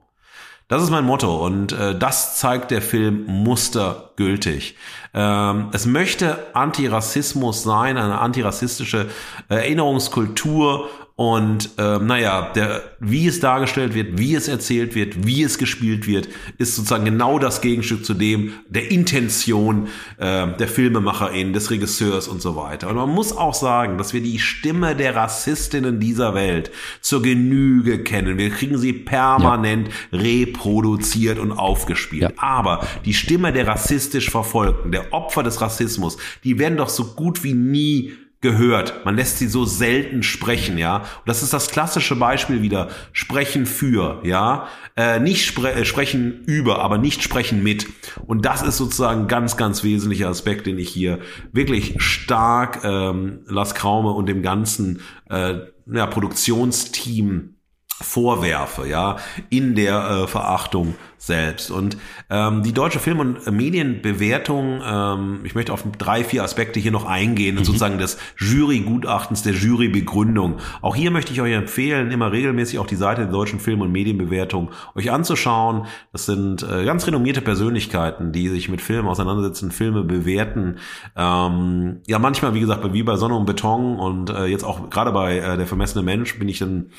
Das 0.70 0.84
ist 0.84 0.92
mein 0.92 1.04
Motto 1.04 1.44
und 1.44 1.72
äh, 1.72 1.98
das 1.98 2.38
zeigt 2.38 2.70
der 2.70 2.84
Film 2.84 3.26
mustergültig. 3.26 4.78
Ähm, 5.16 5.70
es 5.72 5.88
möchte 5.88 6.56
Antirassismus 6.56 7.64
sein, 7.64 7.98
eine 7.98 8.20
antirassistische 8.20 9.10
Erinnerungskultur 9.48 10.90
und 11.20 11.72
ähm, 11.78 12.08
naja, 12.08 12.50
der, 12.56 12.82
wie 13.02 13.28
es 13.28 13.42
dargestellt 13.42 13.94
wird, 13.94 14.18
wie 14.18 14.36
es 14.36 14.48
erzählt 14.48 14.96
wird, 14.96 15.28
wie 15.28 15.44
es 15.44 15.58
gespielt 15.58 16.08
wird, 16.08 16.30
ist 16.58 16.78
sozusagen 16.78 17.04
genau 17.04 17.40
das 17.40 17.60
Gegenstück 17.60 18.06
zu 18.06 18.14
dem 18.14 18.54
der 18.70 18.90
Intention 18.90 19.90
äh, 20.16 20.48
der 20.48 20.68
Filmemacherin, 20.70 21.52
des 21.52 21.72
Regisseurs 21.72 22.30
und 22.30 22.42
so 22.42 22.56
weiter. 22.56 22.88
Und 22.88 22.96
man 22.96 23.10
muss 23.10 23.36
auch 23.36 23.54
sagen, 23.54 23.98
dass 23.98 24.14
wir 24.14 24.22
die 24.22 24.40
Stimme 24.40 24.96
der 24.96 25.14
Rassistinnen 25.14 26.00
dieser 26.00 26.36
Welt 26.36 26.72
zur 27.02 27.22
Genüge 27.22 28.02
kennen. 28.02 28.38
Wir 28.38 28.50
kriegen 28.50 28.78
sie 28.78 28.94
permanent 28.94 29.90
reproduziert 30.14 31.38
und 31.38 31.52
aufgespielt. 31.52 32.22
Ja. 32.22 32.32
Aber 32.38 32.88
die 33.04 33.14
Stimme 33.14 33.52
der 33.52 33.68
rassistisch 33.68 34.30
Verfolgten, 34.30 34.94
der 34.94 35.12
Opfer 35.12 35.44
des 35.44 35.60
Rassismus, 35.60 36.16
die 36.46 36.60
werden 36.60 36.78
doch 36.78 36.88
so 36.88 37.04
gut 37.04 37.44
wie 37.44 37.56
nie 37.56 38.14
gehört. 38.42 39.06
Man 39.06 39.16
lässt 39.16 39.38
sie 39.38 39.48
so 39.48 39.66
selten 39.66 40.24
sprechen, 40.24 40.78
ja. 40.78 40.98
Und 40.98 41.28
das 41.28 41.44
ist 41.44 41.54
das 41.54 41.70
klassische 41.70 42.16
Beispiel 42.16 42.62
wieder. 42.62 42.90
Sprechen 43.12 43.66
für, 43.66 44.22
ja. 44.24 44.68
Äh, 44.96 45.20
nicht 45.20 45.46
spre 45.46 45.74
äh, 45.74 45.86
sprechen 45.86 46.44
über, 46.46 46.80
aber 46.80 46.98
nicht 46.98 47.22
sprechen 47.22 47.62
mit. 47.64 47.88
Und 48.26 48.46
das 48.46 48.62
ist 48.62 48.78
sozusagen 48.78 49.28
ganz, 49.28 49.58
ganz 49.58 49.84
wesentlicher 49.84 50.30
Aspekt, 50.30 50.68
den 50.68 50.80
ich 50.80 50.90
hier 50.90 51.20
wirklich 51.52 52.02
stark 52.02 52.84
ähm, 52.84 53.42
Las 53.46 53.76
Kraume 53.76 54.12
und 54.12 54.28
dem 54.28 54.42
ganzen 54.42 55.02
äh, 55.30 55.56
ja, 55.92 56.06
Produktionsteam 56.08 57.56
vorwerfe, 58.02 58.88
ja, 58.88 59.18
in 59.50 59.76
der 59.76 60.10
äh, 60.10 60.28
Verachtung 60.28 60.96
selbst. 61.20 61.70
Und 61.70 61.98
ähm, 62.30 62.64
die 62.64 62.74
deutsche 62.74 63.00
Film- 63.00 63.20
und 63.20 63.52
Medienbewertung, 63.52 64.82
ähm, 64.84 65.40
ich 65.44 65.54
möchte 65.54 65.74
auf 65.74 65.84
drei, 65.98 66.24
vier 66.24 66.44
Aspekte 66.44 66.80
hier 66.80 66.92
noch 66.92 67.06
eingehen, 67.06 67.58
sozusagen 67.64 67.98
des 67.98 68.18
Jurygutachtens, 68.38 69.44
der 69.44 69.54
Jurybegründung. 69.54 70.58
Auch 70.82 70.96
hier 70.96 71.12
möchte 71.12 71.34
ich 71.34 71.42
euch 71.42 71.54
empfehlen, 71.54 72.12
immer 72.12 72.32
regelmäßig 72.32 72.80
auch 72.80 72.88
die 72.88 72.96
Seite 72.96 73.22
der 73.22 73.32
deutschen 73.32 73.60
Film- 73.60 73.82
und 73.82 73.92
Medienbewertung 73.92 74.72
euch 74.96 75.12
anzuschauen. 75.12 75.86
Das 76.12 76.26
sind 76.26 76.64
äh, 76.64 76.86
ganz 76.86 77.06
renommierte 77.06 77.42
Persönlichkeiten, 77.42 78.32
die 78.32 78.48
sich 78.48 78.70
mit 78.70 78.82
Filmen 78.82 79.08
auseinandersetzen, 79.08 79.72
Filme 79.72 80.04
bewerten. 80.04 80.78
Ähm, 81.16 81.98
ja, 82.08 82.18
manchmal, 82.18 82.54
wie 82.54 82.62
gesagt, 82.62 82.94
wie 82.94 83.04
bei 83.04 83.18
Sonne 83.18 83.36
und 83.36 83.46
Beton 83.46 84.00
und 84.00 84.30
äh, 84.30 84.46
jetzt 84.46 84.64
auch 84.64 84.90
gerade 84.90 85.12
bei 85.12 85.38
äh, 85.38 85.58
Der 85.58 85.68
vermessene 85.68 86.04
Mensch 86.04 86.40
bin 86.40 86.48
ich 86.48 86.60
dann 86.60 86.92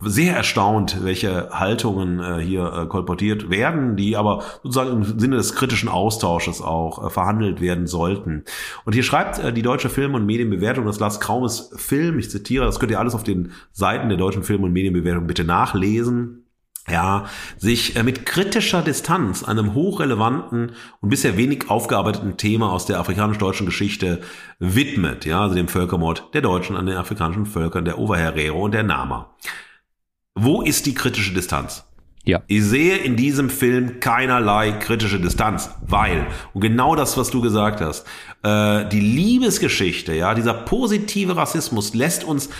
sehr 0.00 0.36
erstaunt, 0.36 0.98
welche 1.02 1.50
Haltungen 1.50 2.20
äh, 2.20 2.42
hier 2.42 2.72
äh, 2.72 2.86
kolportiert 2.86 3.50
werden, 3.50 3.96
die 3.96 4.16
aber 4.16 4.42
sozusagen 4.62 5.02
im 5.02 5.18
Sinne 5.18 5.36
des 5.36 5.54
kritischen 5.54 5.88
Austausches 5.88 6.60
auch 6.60 7.06
äh, 7.06 7.10
verhandelt 7.10 7.60
werden 7.60 7.86
sollten. 7.86 8.44
Und 8.84 8.92
hier 8.92 9.02
schreibt 9.02 9.38
äh, 9.38 9.52
die 9.52 9.62
deutsche 9.62 9.88
Film- 9.88 10.14
und 10.14 10.26
Medienbewertung, 10.26 10.84
das 10.84 11.00
Lars 11.00 11.20
Kraumes 11.20 11.70
Film, 11.76 12.18
ich 12.18 12.30
zitiere, 12.30 12.66
das 12.66 12.78
könnt 12.78 12.92
ihr 12.92 13.00
alles 13.00 13.14
auf 13.14 13.24
den 13.24 13.52
Seiten 13.72 14.08
der 14.08 14.18
deutschen 14.18 14.42
Film- 14.42 14.64
und 14.64 14.72
Medienbewertung 14.72 15.26
bitte 15.26 15.44
nachlesen 15.44 16.42
ja, 16.88 17.24
sich 17.56 17.96
äh, 17.96 18.02
mit 18.02 18.26
kritischer 18.26 18.82
Distanz 18.82 19.42
einem 19.42 19.74
hochrelevanten 19.74 20.72
und 21.00 21.08
bisher 21.08 21.36
wenig 21.36 21.68
aufgearbeiteten 21.68 22.36
Thema 22.36 22.72
aus 22.72 22.86
der 22.86 23.00
afrikanisch-deutschen 23.00 23.66
Geschichte 23.66 24.20
widmet, 24.58 25.24
ja, 25.24 25.42
also 25.42 25.54
dem 25.54 25.68
Völkermord 25.68 26.30
der 26.34 26.42
Deutschen 26.42 26.76
an 26.76 26.86
den 26.86 26.96
afrikanischen 26.96 27.46
Völkern, 27.46 27.84
der 27.84 27.98
Oberherero 27.98 28.64
und 28.64 28.72
der 28.72 28.84
Nama. 28.84 29.34
Wo 30.36 30.60
ist 30.60 30.84
die 30.84 30.94
kritische 30.94 31.32
Distanz? 31.32 31.84
Ja. 32.24 32.42
Ich 32.46 32.62
sehe 32.64 32.96
in 32.96 33.16
diesem 33.16 33.48
Film 33.48 34.00
keinerlei 34.00 34.72
kritische 34.72 35.18
Distanz, 35.18 35.70
weil, 35.86 36.26
und 36.52 36.60
genau 36.60 36.94
das, 36.94 37.16
was 37.16 37.30
du 37.30 37.40
gesagt 37.40 37.80
hast, 37.80 38.04
äh, 38.42 38.86
die 38.88 39.00
Liebesgeschichte, 39.00 40.12
ja, 40.12 40.34
dieser 40.34 40.52
positive 40.52 41.36
Rassismus 41.36 41.94
lässt 41.94 42.24
uns 42.24 42.50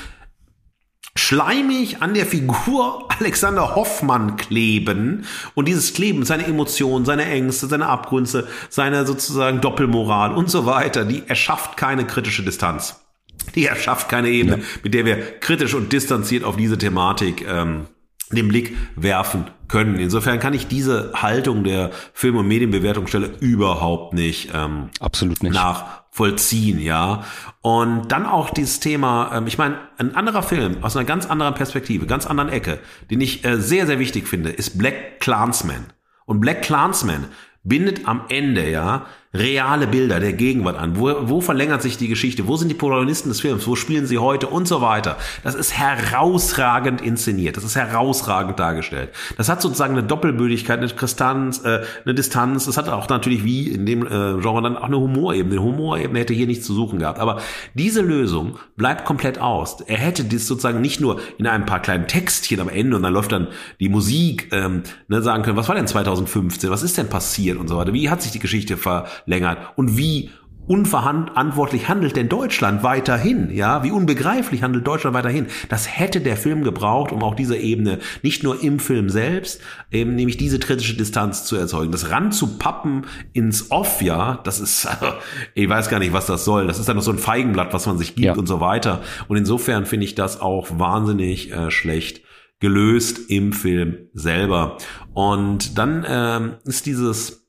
schleimig 1.17 2.01
an 2.01 2.15
der 2.15 2.25
Figur 2.25 3.09
Alexander 3.21 3.75
Hoffmann 3.75 4.37
kleben 4.37 5.27
und 5.55 5.69
dieses 5.69 5.93
Kleben, 5.93 6.25
seine 6.25 6.47
Emotionen, 6.47 7.05
seine 7.05 7.27
Ängste, 7.27 7.67
seine 7.67 7.89
Abgründe, 7.89 8.47
seine 8.71 9.05
sozusagen 9.05 9.61
Doppelmoral 9.61 10.33
und 10.33 10.49
so 10.49 10.65
weiter, 10.65 11.05
die 11.05 11.25
erschafft 11.27 11.77
keine 11.77 12.07
kritische 12.07 12.43
Distanz. 12.43 13.06
Die 13.55 13.67
erschafft 13.67 14.09
keine 14.09 14.29
Ebene, 14.29 14.63
mit 14.83 14.95
der 14.95 15.05
wir 15.05 15.39
kritisch 15.41 15.75
und 15.75 15.93
distanziert 15.93 16.45
auf 16.45 16.57
diese 16.57 16.79
Thematik 16.79 17.47
ähm, 17.49 17.87
den 18.31 18.49
Blick 18.49 18.77
werfen 18.97 19.45
können. 19.69 19.97
Insofern 19.97 20.39
kann 20.41 20.55
ich 20.55 20.67
diese 20.67 21.13
Haltung 21.15 21.65
der 21.65 21.91
Film- 22.13 22.37
und 22.37 22.49
Medienbewertungsstelle 22.49 23.31
überhaupt 23.41 24.15
nicht 24.15 24.51
ähm, 24.53 24.91
Absolut 25.01 25.43
nicht. 25.43 25.55
nachvollziehen, 25.55 26.81
ja. 26.81 27.25
Und 27.63 28.11
dann 28.11 28.27
auch 28.27 28.51
dieses 28.51 28.81
Thema, 28.81 29.31
ähm, 29.33 29.47
ich 29.47 29.59
meine, 29.59 29.79
ein 29.99 30.15
anderer 30.15 30.43
Film 30.43 30.83
aus 30.83 30.97
einer 30.97 31.05
ganz 31.05 31.27
anderen 31.27 31.55
Perspektive, 31.55 32.07
ganz 32.07 32.27
anderen 32.27 32.51
Ecke, 32.51 32.79
den 33.11 33.21
ich 33.21 33.45
äh, 33.45 33.61
sehr, 33.61 33.87
sehr 33.87 33.99
wichtig 33.99 34.27
finde, 34.29 34.51
ist 34.51 34.79
Black 34.79 35.21
Clansman. 35.21 35.87
Und 36.25 36.41
Black 36.41 36.63
Clansman 36.63 37.27
bindet 37.63 38.07
am 38.09 38.23
Ende, 38.29 38.69
ja, 38.69 39.07
reale 39.35 39.87
Bilder 39.87 40.21
der 40.21 40.33
Gegenwart 40.33 40.79
an. 40.79 40.99
Wo, 40.99 41.15
wo 41.23 41.41
verlängert 41.41 41.83
sich 41.83 41.99
die 41.99 42.09
Geschichte? 42.09 42.47
Wo 42.47 42.57
sind 42.57 42.69
die 42.69 42.75
Protagonisten 42.75 43.29
des 43.29 43.41
Films? 43.41 43.67
Wo 43.67 43.77
spielen 43.77 44.07
sie 44.07 44.19
heute? 44.19 44.47
Und 44.47 44.67
so 44.69 44.81
weiter. 44.81 45.17
Das 45.45 45.55
ist 45.55 45.77
herausragend 45.77 47.01
inszeniert. 47.01 47.57
Das 47.57 47.65
ist 47.65 47.77
herausragend 47.77 48.59
dargestellt. 48.59 49.11
Das 49.37 49.49
hat 49.49 49.63
sozusagen 49.63 49.93
eine 49.97 50.07
Doppelbödigkeit, 50.07 50.79
eine 50.79 50.89
Distanz, 50.89 51.65
äh, 51.65 51.83
eine 52.05 52.15
Distanz. 52.15 52.67
Das 52.67 52.77
hat 52.77 52.89
auch 52.89 53.09
natürlich 53.09 53.45
wie 53.45 53.69
in 53.69 53.87
dem 53.87 54.07
äh, 54.07 54.41
Genre 54.41 54.63
dann 54.63 54.77
auch 54.77 54.85
eine 54.85 54.99
Humorebene. 54.99 55.57
Eine 55.57 55.63
Humorebene 55.63 56.21
hätte 56.21 56.35
hier 56.35 56.47
nichts 56.47 56.67
zu 56.67 56.75
suchen 56.75 56.99
gehabt. 56.99 57.19
Aber 57.19 57.41
diese 57.75 58.03
Lösung 58.03 58.59
bleibt 58.77 59.05
komplett 59.05 59.39
aus. 59.39 59.81
Er 59.81 59.99
hätte 59.99 60.25
das 60.25 60.47
sozusagen 60.47 60.81
nicht 60.81 61.01
nur 61.01 61.21
in 61.39 61.47
ein 61.47 61.67
paar 61.67 61.81
kleinen 61.81 62.07
Textchen 62.07 62.61
am 62.61 62.69
Ende 62.69 62.97
und 62.97 63.03
dann 63.03 63.13
läuft 63.13 63.33
dann 63.33 63.49
die 63.81 63.89
Musik, 63.89 64.49
ähm, 64.53 64.83
ne, 65.09 65.23
sagen 65.23 65.43
können, 65.43 65.57
was 65.57 65.69
war 65.69 65.75
denn 65.75 65.87
2015? 65.87 66.71
Was 66.71 66.83
ist 66.83 66.97
denn 66.97 67.09
passiert 67.09 67.59
und 67.59 67.69
so 67.69 67.77
weiter? 67.77 67.93
Wie 67.93 68.09
hat 68.09 68.23
sich 68.23 68.33
die 68.33 68.39
Geschichte 68.39 68.77
ver 68.77 69.07
verlängert. 69.25 69.59
Und 69.77 69.97
wie 69.97 70.31
unverantwortlich 70.67 71.89
handelt 71.89 72.17
denn 72.17 72.29
Deutschland 72.29 72.83
weiterhin? 72.83 73.51
Ja, 73.51 73.85
wie 73.85 73.91
unbegreiflich 73.91 74.63
handelt 74.63 74.87
Deutschland 74.87 75.15
weiterhin? 75.15 75.47
Das 75.69 75.99
hätte 75.99 76.21
der 76.21 76.37
Film 76.37 76.65
gebraucht, 76.65 77.13
um 77.13 77.23
auch 77.23 77.35
diese 77.35 77.57
Ebene 77.57 77.99
nicht 78.23 78.43
nur 78.43 78.63
im 78.63 78.79
Film 78.79 79.09
selbst, 79.09 79.61
eben 79.91 80.15
nämlich 80.15 80.37
diese 80.37 80.59
kritische 80.59 80.97
Distanz 80.97 81.45
zu 81.45 81.57
erzeugen. 81.57 81.93
Das 81.93 82.11
ranzupappen 82.11 83.07
ins 83.33 83.71
Off, 83.71 84.03
ja, 84.03 84.41
das 84.45 84.61
ist, 84.61 84.89
ich 85.55 85.69
weiß 85.69 85.89
gar 85.89 85.99
nicht, 85.99 86.13
was 86.13 86.27
das 86.27 86.45
soll. 86.45 86.67
Das 86.67 86.79
ist 86.79 86.89
dann 86.89 86.97
noch 86.97 87.03
so 87.03 87.13
ein 87.13 87.19
Feigenblatt, 87.19 87.73
was 87.73 87.87
man 87.87 87.99
sich 87.99 88.15
gibt 88.15 88.27
ja. 88.27 88.35
und 88.35 88.47
so 88.47 88.61
weiter. 88.61 89.03
Und 89.29 89.37
insofern 89.37 89.87
finde 89.87 90.07
ich 90.07 90.15
das 90.15 90.41
auch 90.41 90.67
wahnsinnig 90.79 91.53
äh, 91.53 91.71
schlecht 91.71 92.23
gelöst 92.59 93.31
im 93.31 93.53
Film 93.53 94.09
selber. 94.15 94.79
Und 95.13 95.77
dann 95.79 96.07
ähm, 96.09 96.55
ist 96.65 96.87
dieses 96.87 97.46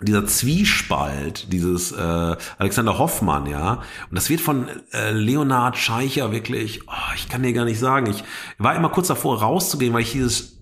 dieser 0.00 0.26
Zwiespalt, 0.26 1.52
dieses 1.52 1.90
äh, 1.92 2.36
Alexander 2.58 2.98
Hoffmann, 2.98 3.46
ja, 3.46 3.82
und 4.10 4.14
das 4.14 4.30
wird 4.30 4.40
von 4.40 4.68
äh, 4.92 5.10
Leonard 5.10 5.76
Scheicher 5.76 6.30
wirklich, 6.30 6.82
oh, 6.88 7.14
ich 7.16 7.28
kann 7.28 7.42
dir 7.42 7.52
gar 7.52 7.64
nicht 7.64 7.80
sagen, 7.80 8.08
ich 8.08 8.22
war 8.58 8.76
immer 8.76 8.90
kurz 8.90 9.08
davor 9.08 9.40
rauszugehen, 9.40 9.92
weil 9.92 10.02
ich 10.02 10.12
dieses 10.12 10.58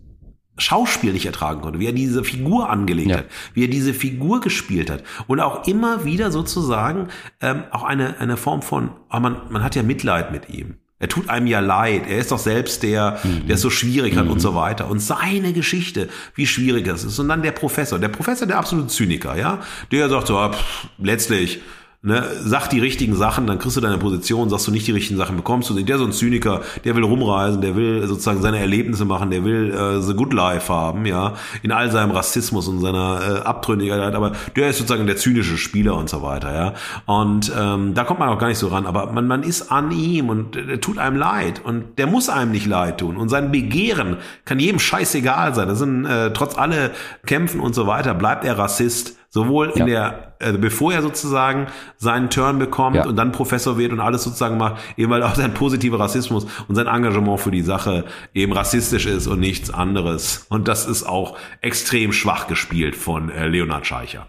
Schauspiel 0.58 1.12
nicht 1.12 1.26
ertragen 1.26 1.60
konnte, 1.60 1.80
wie 1.80 1.86
er 1.86 1.92
diese 1.92 2.24
Figur 2.24 2.70
angelegt 2.70 3.10
ja. 3.10 3.18
hat, 3.18 3.26
wie 3.52 3.64
er 3.64 3.68
diese 3.68 3.92
Figur 3.92 4.40
gespielt 4.40 4.88
hat 4.88 5.04
und 5.26 5.40
auch 5.40 5.66
immer 5.66 6.06
wieder 6.06 6.30
sozusagen 6.30 7.08
ähm, 7.42 7.64
auch 7.72 7.82
eine 7.82 8.18
eine 8.20 8.38
Form 8.38 8.62
von, 8.62 8.90
oh, 9.12 9.20
man 9.20 9.42
man 9.50 9.62
hat 9.62 9.74
ja 9.74 9.82
Mitleid 9.82 10.32
mit 10.32 10.48
ihm. 10.48 10.78
Er 10.98 11.08
tut 11.08 11.28
einem 11.28 11.46
ja 11.46 11.60
leid. 11.60 12.04
Er 12.08 12.18
ist 12.18 12.32
doch 12.32 12.38
selbst 12.38 12.82
der, 12.82 13.18
mhm. 13.22 13.46
der 13.46 13.56
es 13.56 13.60
so 13.60 13.68
schwierig 13.68 14.16
hat 14.16 14.24
mhm. 14.26 14.32
und 14.32 14.40
so 14.40 14.54
weiter. 14.54 14.88
Und 14.88 15.00
seine 15.00 15.52
Geschichte, 15.52 16.08
wie 16.34 16.46
schwierig 16.46 16.86
das 16.86 17.04
ist. 17.04 17.18
Und 17.18 17.28
dann 17.28 17.42
der 17.42 17.52
Professor. 17.52 17.98
Der 17.98 18.08
Professor, 18.08 18.46
der 18.46 18.58
absolute 18.58 18.88
Zyniker, 18.88 19.36
ja. 19.36 19.60
Der 19.92 20.08
sagt 20.08 20.28
so, 20.28 20.36
pff, 20.36 20.88
letztlich, 20.98 21.60
Ne, 22.06 22.22
sag 22.38 22.68
die 22.68 22.78
richtigen 22.78 23.16
Sachen, 23.16 23.48
dann 23.48 23.58
kriegst 23.58 23.76
du 23.76 23.80
deine 23.80 23.98
Position, 23.98 24.48
sagst 24.48 24.68
du 24.68 24.70
nicht 24.70 24.86
die 24.86 24.92
richtigen 24.92 25.18
Sachen, 25.18 25.34
bekommst 25.34 25.68
du 25.68 25.74
sie. 25.74 25.82
Der 25.82 25.98
so 25.98 26.04
ein 26.04 26.12
Zyniker, 26.12 26.60
der 26.84 26.94
will 26.94 27.02
rumreisen, 27.02 27.60
der 27.60 27.74
will 27.74 28.06
sozusagen 28.06 28.40
seine 28.40 28.60
Erlebnisse 28.60 29.04
machen, 29.04 29.32
der 29.32 29.42
will 29.42 29.74
äh, 29.74 30.00
the 30.00 30.14
good 30.14 30.32
life 30.32 30.72
haben, 30.72 31.04
ja, 31.04 31.34
in 31.64 31.72
all 31.72 31.90
seinem 31.90 32.12
Rassismus 32.12 32.68
und 32.68 32.78
seiner 32.78 33.20
äh, 33.20 33.38
Abtrünnigkeit, 33.40 34.14
aber 34.14 34.30
der 34.54 34.70
ist 34.70 34.78
sozusagen 34.78 35.08
der 35.08 35.16
zynische 35.16 35.56
Spieler 35.56 35.96
und 35.96 36.08
so 36.08 36.22
weiter, 36.22 36.54
ja. 36.54 36.74
Und 37.06 37.50
ähm, 37.58 37.94
da 37.94 38.04
kommt 38.04 38.20
man 38.20 38.28
auch 38.28 38.38
gar 38.38 38.46
nicht 38.46 38.58
so 38.58 38.68
ran, 38.68 38.86
aber 38.86 39.10
man, 39.10 39.26
man 39.26 39.42
ist 39.42 39.72
an 39.72 39.90
ihm 39.90 40.28
und 40.28 40.54
der 40.54 40.80
tut 40.80 40.98
einem 40.98 41.16
leid 41.16 41.60
und 41.64 41.98
der 41.98 42.06
muss 42.06 42.28
einem 42.28 42.52
nicht 42.52 42.66
leid 42.66 42.98
tun 42.98 43.16
und 43.16 43.30
sein 43.30 43.50
Begehren 43.50 44.18
kann 44.44 44.60
jedem 44.60 44.78
scheißegal 44.78 45.56
sein. 45.56 45.66
Das 45.66 45.80
sind 45.80 46.04
äh, 46.04 46.32
trotz 46.32 46.56
alle 46.56 46.92
Kämpfen 47.26 47.58
und 47.58 47.74
so 47.74 47.88
weiter, 47.88 48.14
bleibt 48.14 48.44
er 48.44 48.56
Rassist 48.56 49.16
Sowohl 49.36 49.68
in 49.74 49.84
der, 49.84 50.32
äh, 50.38 50.54
bevor 50.54 50.94
er 50.94 51.02
sozusagen 51.02 51.66
seinen 51.98 52.30
Turn 52.30 52.58
bekommt 52.58 52.96
ja. 52.96 53.06
und 53.06 53.16
dann 53.16 53.32
Professor 53.32 53.76
wird 53.76 53.92
und 53.92 54.00
alles 54.00 54.22
sozusagen 54.22 54.56
macht, 54.56 54.80
eben 54.96 55.12
weil 55.12 55.22
auch 55.22 55.34
sein 55.34 55.52
positiver 55.52 56.00
Rassismus 56.00 56.46
und 56.68 56.74
sein 56.74 56.86
Engagement 56.86 57.38
für 57.38 57.50
die 57.50 57.60
Sache 57.60 58.06
eben 58.32 58.54
rassistisch 58.54 59.04
ist 59.04 59.26
und 59.26 59.38
nichts 59.38 59.68
anderes. 59.70 60.46
Und 60.48 60.68
das 60.68 60.86
ist 60.86 61.04
auch 61.04 61.36
extrem 61.60 62.14
schwach 62.14 62.46
gespielt 62.46 62.96
von 62.96 63.28
äh, 63.28 63.46
Leonard 63.46 63.86
Scheicher. 63.86 64.26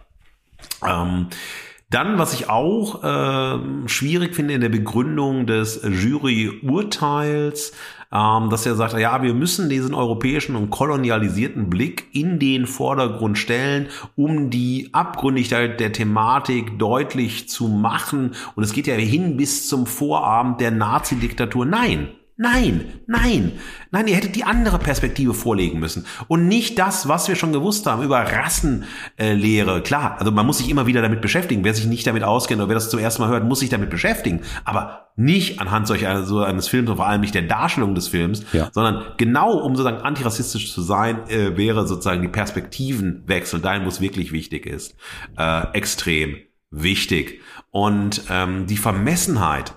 Ähm, 0.86 1.28
dann, 1.90 2.20
was 2.20 2.34
ich 2.34 2.50
auch 2.50 3.02
äh, 3.02 3.88
schwierig 3.88 4.36
finde 4.36 4.56
in 4.56 4.60
der 4.60 4.68
Begründung 4.68 5.48
des 5.48 5.82
Juryurteils, 5.84 7.72
ähm, 8.12 8.50
dass 8.50 8.66
er 8.66 8.76
sagt, 8.76 8.98
ja, 8.98 9.22
wir 9.22 9.34
müssen 9.34 9.70
diesen 9.70 9.94
europäischen 9.94 10.56
und 10.56 10.70
kolonialisierten 10.70 11.70
Blick 11.70 12.08
in 12.14 12.40
den 12.40 12.68
Vordergrund 12.68 13.38
stellen, 13.38 13.88
um 14.16 14.50
die 14.50 14.90
Abgründigkeit 14.94 15.80
der 15.80 15.92
Thematik 15.92 16.80
deutlich 16.80 17.50
zu 17.50 17.68
machen. 17.68 18.32
Und 18.56 18.64
es 18.64 18.74
geht 18.74 18.88
ja 18.88 18.96
hin 18.96 19.38
bis 19.38 19.68
zum 19.68 19.86
Vorabend 19.86 20.62
der 20.62 20.72
Nazi-Diktatur. 20.72 21.66
Nein, 21.66 22.10
Nein, 22.40 22.86
nein, 23.08 23.54
nein, 23.90 24.08
ihr 24.08 24.16
hättet 24.16 24.36
die 24.36 24.44
andere 24.44 24.78
Perspektive 24.78 25.34
vorlegen 25.34 25.80
müssen 25.80 26.06
und 26.28 26.48
nicht 26.48 26.78
das, 26.78 27.08
was 27.08 27.28
wir 27.28 27.36
schon 27.36 27.52
gewusst 27.52 27.88
haben 27.88 28.04
über 28.04 28.20
Rassenlehre. 28.20 29.82
Klar, 29.82 30.18
also 30.20 30.32
man 30.32 30.46
muss 30.46 30.60
sich 30.60 30.70
immer 30.70 30.86
wieder 30.86 31.02
damit 31.02 31.22
beschäftigen. 31.22 31.64
Wer 31.64 31.74
sich 31.74 31.88
nicht 31.88 32.06
damit 32.06 32.24
auskennt 32.24 32.62
oder 32.62 32.70
wer 32.70 32.76
das 32.76 32.92
zum 32.92 33.00
ersten 33.00 33.24
Mal 33.24 33.30
hört, 33.30 33.46
muss 33.46 33.62
sich 33.62 33.70
damit 33.70 33.90
beschäftigen. 33.90 34.42
Aber 34.66 35.08
nicht 35.16 35.60
anhand 35.60 35.88
solch 35.88 36.06
eines, 36.06 36.28
so 36.28 36.42
eines 36.42 36.68
Films 36.68 36.92
und 36.92 36.98
vor 36.98 37.08
allem 37.08 37.22
nicht 37.22 37.34
der 37.34 37.42
Darstellung 37.42 37.96
des 37.96 38.08
Films, 38.08 38.46
ja. 38.54 38.70
sondern 38.72 39.04
genau 39.18 39.54
um 39.58 39.76
sozusagen 39.76 40.04
antirassistisch 40.04 40.72
zu 40.72 40.82
sein, 40.84 41.28
äh, 41.30 41.58
wäre 41.58 41.88
sozusagen 41.88 42.22
die 42.22 42.28
Perspektivenwechsel 42.28 43.62
dahin, 43.62 43.84
wo 43.84 43.90
es 43.90 44.00
wirklich 44.00 44.32
wichtig 44.32 44.68
ist, 44.68 44.96
äh, 45.40 45.72
extrem 45.74 46.38
wichtig. 46.70 47.42
Und 47.72 48.22
ähm, 48.30 48.68
die 48.68 48.78
Vermessenheit 48.78 49.74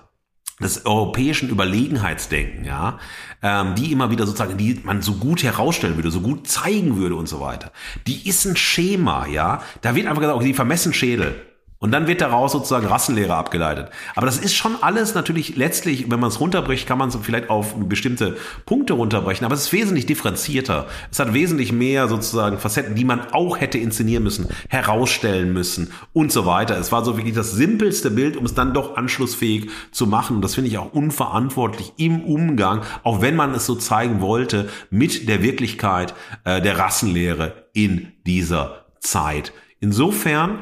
des 0.61 0.85
europäischen 0.85 1.49
Überlegenheitsdenken, 1.49 2.65
ja, 2.65 2.99
ähm, 3.41 3.75
die 3.75 3.91
immer 3.91 4.11
wieder 4.11 4.25
sozusagen, 4.25 4.57
die 4.57 4.79
man 4.83 5.01
so 5.01 5.13
gut 5.13 5.43
herausstellen 5.43 5.95
würde, 5.95 6.11
so 6.11 6.21
gut 6.21 6.47
zeigen 6.47 6.97
würde 6.97 7.15
und 7.15 7.27
so 7.27 7.41
weiter. 7.41 7.71
Die 8.07 8.27
ist 8.27 8.45
ein 8.45 8.55
Schema, 8.55 9.27
ja. 9.27 9.61
Da 9.81 9.95
wird 9.95 10.07
einfach 10.07 10.21
gesagt, 10.21 10.37
okay, 10.37 10.47
die 10.47 10.53
vermessen 10.53 10.93
Schädel. 10.93 11.50
Und 11.81 11.89
dann 11.91 12.05
wird 12.05 12.21
daraus 12.21 12.51
sozusagen 12.51 12.85
Rassenlehre 12.85 13.33
abgeleitet. 13.33 13.89
Aber 14.15 14.27
das 14.27 14.37
ist 14.37 14.53
schon 14.53 14.75
alles 14.81 15.15
natürlich 15.15 15.55
letztlich, 15.55 16.11
wenn 16.11 16.19
man 16.19 16.29
es 16.29 16.39
runterbricht, 16.39 16.87
kann 16.87 16.99
man 16.99 17.09
es 17.09 17.17
vielleicht 17.19 17.49
auf 17.49 17.73
bestimmte 17.75 18.37
Punkte 18.67 18.93
runterbrechen. 18.93 19.45
Aber 19.45 19.55
es 19.55 19.63
ist 19.63 19.73
wesentlich 19.73 20.05
differenzierter. 20.05 20.85
Es 21.09 21.17
hat 21.17 21.33
wesentlich 21.33 21.71
mehr 21.71 22.07
sozusagen 22.07 22.59
Facetten, 22.59 22.93
die 22.93 23.03
man 23.03 23.31
auch 23.31 23.59
hätte 23.59 23.79
inszenieren 23.79 24.21
müssen, 24.23 24.47
herausstellen 24.69 25.53
müssen 25.53 25.91
und 26.13 26.31
so 26.31 26.45
weiter. 26.45 26.77
Es 26.77 26.91
war 26.91 27.03
so 27.03 27.17
wirklich 27.17 27.33
das 27.33 27.53
simpelste 27.53 28.11
Bild, 28.11 28.37
um 28.37 28.45
es 28.45 28.53
dann 28.53 28.75
doch 28.75 28.95
anschlussfähig 28.95 29.71
zu 29.91 30.05
machen. 30.05 30.35
Und 30.35 30.43
das 30.43 30.53
finde 30.53 30.69
ich 30.69 30.77
auch 30.77 30.93
unverantwortlich 30.93 31.93
im 31.97 32.21
Umgang, 32.21 32.83
auch 33.01 33.23
wenn 33.23 33.35
man 33.35 33.55
es 33.55 33.65
so 33.65 33.73
zeigen 33.73 34.21
wollte, 34.21 34.69
mit 34.91 35.27
der 35.27 35.41
Wirklichkeit 35.41 36.13
äh, 36.43 36.61
der 36.61 36.77
Rassenlehre 36.77 37.65
in 37.73 38.11
dieser 38.23 38.85
Zeit. 38.99 39.51
Insofern 39.79 40.59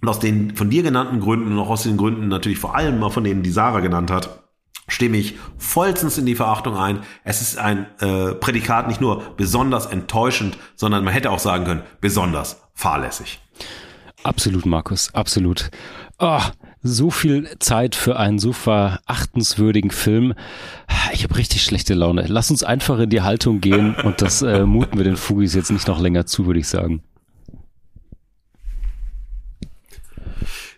und 0.00 0.08
aus 0.08 0.18
den 0.18 0.56
von 0.56 0.70
dir 0.70 0.82
genannten 0.82 1.20
Gründen 1.20 1.52
und 1.52 1.58
auch 1.58 1.70
aus 1.70 1.82
den 1.82 1.96
Gründen 1.96 2.28
natürlich 2.28 2.58
vor 2.58 2.74
allem 2.74 2.98
mal 2.98 3.10
von 3.10 3.24
denen, 3.24 3.42
die 3.42 3.50
Sarah 3.50 3.80
genannt 3.80 4.10
hat, 4.10 4.40
stimme 4.88 5.16
ich 5.16 5.36
vollstens 5.58 6.18
in 6.18 6.26
die 6.26 6.34
Verachtung 6.34 6.76
ein. 6.76 7.00
Es 7.24 7.40
ist 7.40 7.58
ein 7.58 7.86
äh, 8.00 8.34
Prädikat 8.34 8.88
nicht 8.88 9.00
nur 9.00 9.22
besonders 9.36 9.86
enttäuschend, 9.86 10.58
sondern 10.74 11.04
man 11.04 11.14
hätte 11.14 11.30
auch 11.30 11.38
sagen 11.38 11.64
können, 11.64 11.82
besonders 12.00 12.62
fahrlässig. 12.74 13.40
Absolut, 14.22 14.66
Markus, 14.66 15.14
absolut. 15.14 15.70
Oh, 16.18 16.42
so 16.82 17.10
viel 17.10 17.48
Zeit 17.58 17.94
für 17.94 18.18
einen 18.18 18.38
so 18.38 18.52
verachtenswürdigen 18.52 19.90
Film. 19.90 20.34
Ich 21.12 21.24
habe 21.24 21.36
richtig 21.36 21.62
schlechte 21.62 21.94
Laune. 21.94 22.26
Lass 22.26 22.50
uns 22.50 22.62
einfach 22.62 22.98
in 22.98 23.10
die 23.10 23.22
Haltung 23.22 23.60
gehen 23.60 23.94
und 23.94 24.20
das 24.20 24.42
äh, 24.42 24.66
muten 24.66 24.98
wir 24.98 25.04
den 25.04 25.16
Fugis 25.16 25.54
jetzt 25.54 25.70
nicht 25.70 25.88
noch 25.88 26.00
länger 26.00 26.26
zu, 26.26 26.46
würde 26.46 26.60
ich 26.60 26.68
sagen. 26.68 27.02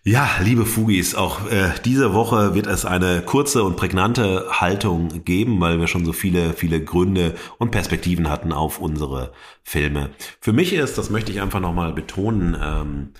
Ja, 0.04 0.28
liebe 0.40 0.66
Fugis, 0.66 1.14
auch 1.14 1.48
äh, 1.48 1.70
diese 1.84 2.12
Woche 2.12 2.56
wird 2.56 2.66
es 2.66 2.84
eine 2.84 3.22
kurze 3.22 3.62
und 3.62 3.76
prägnante 3.76 4.60
Haltung 4.60 5.24
geben, 5.24 5.60
weil 5.60 5.78
wir 5.78 5.86
schon 5.86 6.04
so 6.04 6.12
viele, 6.12 6.54
viele 6.54 6.82
Gründe 6.82 7.36
und 7.58 7.70
Perspektiven 7.70 8.28
hatten 8.28 8.52
auf 8.52 8.80
unsere 8.80 9.32
Filme. 9.62 10.10
Für 10.40 10.52
mich 10.52 10.72
ist, 10.72 10.98
das 10.98 11.08
möchte 11.08 11.30
ich 11.30 11.40
einfach 11.40 11.60
nochmal 11.60 11.92
betonen, 11.92 12.56
ähm, 12.60 13.12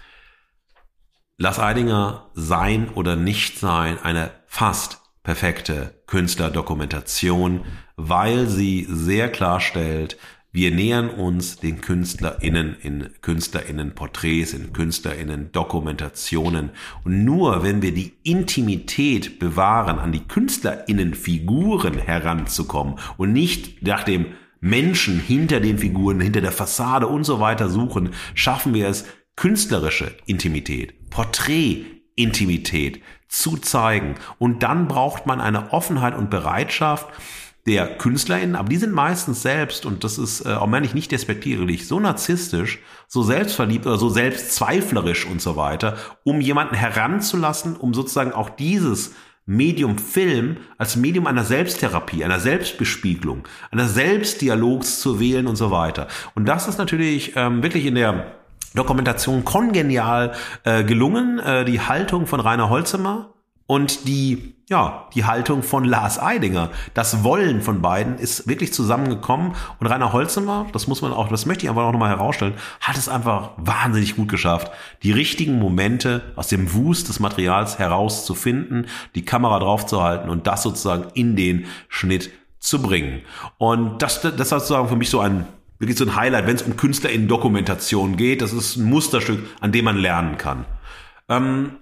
Lars 1.37 1.61
Eidinger 1.61 2.31
sein 2.35 2.89
oder 2.89 3.15
nicht 3.15 3.61
sein 3.61 3.99
eine 4.03 4.33
fast 4.49 5.03
perfekte 5.23 6.03
Künstlerdokumentation, 6.09 7.65
weil 7.95 8.49
sie 8.49 8.89
sehr 8.91 9.31
klarstellt, 9.31 10.19
wir 10.53 10.71
nähern 10.71 11.09
uns 11.09 11.57
den 11.57 11.81
KünstlerInnen 11.81 12.77
in 12.83 13.09
KünstlerInnen-Porträts, 13.23 14.53
in 14.53 14.75
KünstlerInnen-Dokumentationen. 14.75 16.71
Und 17.05 17.25
nur 17.25 17.63
wenn 17.63 17.81
wir 17.81 17.93
die 17.93 18.13
Intimität 18.23 19.39
bewahren, 19.39 19.99
an 19.99 20.13
die 20.13 20.29
KünstlerInnen-Figuren 20.29 21.95
heranzukommen 21.95 22.97
und 23.17 23.33
nicht 23.33 23.83
nach 23.83 24.05
dem 24.05 24.27
Menschen 24.61 25.19
hinter 25.19 25.59
den 25.59 25.79
Figuren, 25.79 26.21
hinter 26.21 26.43
der 26.43 26.53
Fassade 26.53 27.07
und 27.07 27.25
so 27.25 27.41
weiter 27.41 27.71
suchen, 27.71 28.11
schaffen 28.35 28.75
wir 28.75 28.89
es, 28.89 29.07
künstlerische 29.37 30.15
Intimität 30.27 31.03
Porträtintimität 31.13 33.01
zu 33.29 33.57
zeigen. 33.57 34.17
Und 34.39 34.63
dann 34.63 34.89
braucht 34.89 35.27
man 35.27 35.41
eine 35.41 35.73
Offenheit 35.73 36.17
und 36.17 36.31
Bereitschaft, 36.31 37.09
der 37.67 37.97
KünstlerInnen, 37.97 38.57
aber 38.57 38.69
die 38.69 38.77
sind 38.77 38.93
meistens 38.93 39.43
selbst, 39.43 39.87
und 39.87 40.03
das 40.03 40.19
ist 40.19 40.45
äh, 40.45 40.55
auch 40.55 40.67
meine 40.67 40.85
ich 40.85 40.95
nicht 40.95 41.13
despektierlich, 41.13 41.87
so 41.87 42.01
narzisstisch, 42.01 42.81
so 43.07 43.23
selbstverliebt 43.23 43.87
oder 43.87 43.99
so 43.99 44.09
selbstzweiflerisch 44.09 45.27
und 45.27 45.41
so 45.41 45.57
weiter, 45.57 45.97
um 46.25 46.41
jemanden 46.41 46.75
heranzulassen, 46.75 47.77
um 47.77 47.95
sozusagen 47.95 48.33
auch 48.33 48.51
dieses 48.51 49.13
Medium 49.47 49.99
Film 49.99 50.57
als 50.79 50.97
Medium 50.97 51.27
einer 51.27 51.45
Selbsttherapie, 51.45 52.25
einer 52.25 52.41
Selbstbespiegelung, 52.41 53.45
einer 53.71 53.87
Selbstdialogs 53.87 55.01
zu 55.01 55.21
wählen 55.21 55.47
und 55.47 55.57
so 55.57 55.71
weiter. 55.71 56.09
Und 56.35 56.47
das 56.47 56.69
ist 56.69 56.79
natürlich 56.79 57.33
ähm, 57.37 57.63
wirklich 57.63 57.87
in 57.87 57.97
der 57.97 58.27
Dokumentation 58.75 59.45
kongenial 59.45 60.33
äh, 60.65 60.85
gelungen. 60.85 61.39
Äh, 61.41 61.65
die 61.65 61.81
Haltung 61.81 62.27
von 62.27 62.41
Rainer 62.41 62.71
Holzemer 62.71 63.32
und 63.73 64.07
die, 64.07 64.53
ja, 64.69 65.09
die 65.15 65.25
Haltung 65.25 65.63
von 65.63 65.87
Lars 65.87 66.21
Eidinger, 66.21 66.69
das 66.93 67.25
Wollen 67.25 67.63
von 67.63 67.81
beiden 67.81 68.19
ist 68.19 68.47
wirklich 68.47 68.75
zusammengekommen. 68.75 69.55
Und 69.81 69.87
Rainer 69.87 70.13
Holzemer, 70.13 70.67
das 70.75 70.89
muss 70.89 71.01
man 71.01 71.15
auch, 71.15 71.31
das 71.31 71.47
möchte 71.47 71.65
ich 71.65 71.71
einfach 71.71 71.85
auch 71.85 71.93
nochmal 71.93 72.11
herausstellen, 72.11 72.53
hat 72.83 72.99
es 72.99 73.09
einfach 73.09 73.53
wahnsinnig 73.57 74.15
gut 74.15 74.29
geschafft, 74.29 74.71
die 75.03 75.11
richtigen 75.11 75.59
Momente 75.59 76.21
aus 76.37 76.49
dem 76.49 76.75
Wust 76.75 77.09
des 77.09 77.19
Materials 77.19 77.79
herauszufinden, 77.79 78.89
die 79.15 79.25
Kamera 79.25 79.59
draufzuhalten 79.59 80.29
und 80.29 80.47
das 80.47 80.63
sozusagen 80.63 81.07
in 81.15 81.35
den 81.35 81.65
Schnitt 81.89 82.29
zu 82.59 82.83
bringen. 82.83 83.23
Und 83.57 84.03
das, 84.03 84.21
das 84.21 84.35
ist 84.35 84.51
sozusagen 84.51 84.91
für 84.91 84.97
mich 84.97 85.09
so 85.09 85.21
ein 85.21 85.47
wirklich 85.79 85.97
so 85.97 86.05
ein 86.05 86.15
Highlight, 86.15 86.47
wenn 86.47 86.57
es 86.57 86.63
um 86.63 86.77
Künstler 86.77 87.09
in 87.09 87.27
Dokumentation 87.27 88.19
geht. 88.19 88.43
Das 88.43 88.53
ist 88.53 88.77
ein 88.77 88.85
Musterstück, 88.85 89.41
an 89.61 89.73
dem 89.73 89.87
man 89.87 89.97
lernen 89.97 90.37
kann. 90.37 90.67
Ähm, 91.31 91.79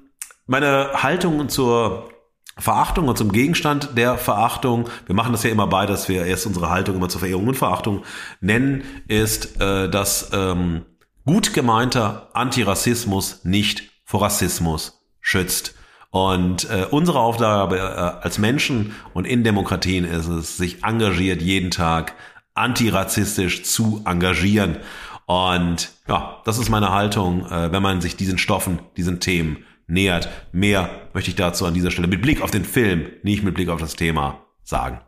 meine 0.51 0.91
Haltung 0.95 1.49
zur 1.49 2.11
Verachtung 2.59 3.07
und 3.07 3.17
zum 3.17 3.31
Gegenstand 3.31 3.97
der 3.97 4.19
Verachtung, 4.19 4.89
wir 5.07 5.15
machen 5.15 5.31
das 5.31 5.45
ja 5.45 5.51
immer 5.51 5.69
bei, 5.69 5.87
dass 5.87 6.09
wir 6.09 6.27
erst 6.27 6.45
unsere 6.45 6.71
Haltung 6.71 6.97
immer 6.97 7.09
zur 7.09 7.21
Verehrung 7.21 7.47
und 7.47 7.55
Verachtung 7.55 8.03
nennen, 8.41 8.83
ist, 9.07 9.61
äh, 9.61 9.89
dass 9.89 10.31
ähm, 10.33 10.83
gut 11.25 11.55
gemeinter 11.55 12.31
Antirassismus 12.33 13.45
nicht 13.45 13.93
vor 14.05 14.23
Rassismus 14.23 15.01
schützt. 15.21 15.77
Und 16.11 16.69
äh, 16.69 16.85
unsere 16.91 17.21
Aufgabe 17.21 17.79
äh, 17.79 17.81
als 17.81 18.39
Menschen 18.39 18.97
und 19.15 19.27
in 19.27 19.45
Demokratien 19.45 20.05
ist 20.05 20.27
es, 20.27 20.57
sich 20.57 20.83
engagiert 20.83 21.41
jeden 21.41 21.71
Tag 21.71 22.15
antirassistisch 22.55 23.63
zu 23.63 24.03
engagieren. 24.05 24.79
Und 25.27 25.93
ja, 26.09 26.43
das 26.45 26.59
ist 26.59 26.71
meine 26.71 26.91
Haltung, 26.91 27.47
äh, 27.47 27.71
wenn 27.71 27.85
man 27.85 28.01
sich 28.01 28.17
diesen 28.17 28.37
Stoffen, 28.37 28.81
diesen 28.97 29.21
Themen 29.21 29.65
nähert. 29.91 30.29
Mehr 30.53 30.91
möchte 31.13 31.31
ich 31.31 31.37
dazu 31.37 31.67
an 31.67 31.75
dieser 31.75 31.91
Stelle 31.91 32.09
mit 32.09 32.23
Blick 32.23 32.43
auf 32.43 32.51
den 32.51 32.65
Film, 32.65 33.07
nicht 33.23 33.43
mit 33.43 33.55
Blick 33.55 33.69
auf 33.69 33.81
das 33.81 33.97
Thema 33.97 34.41
sagen. 34.63 35.01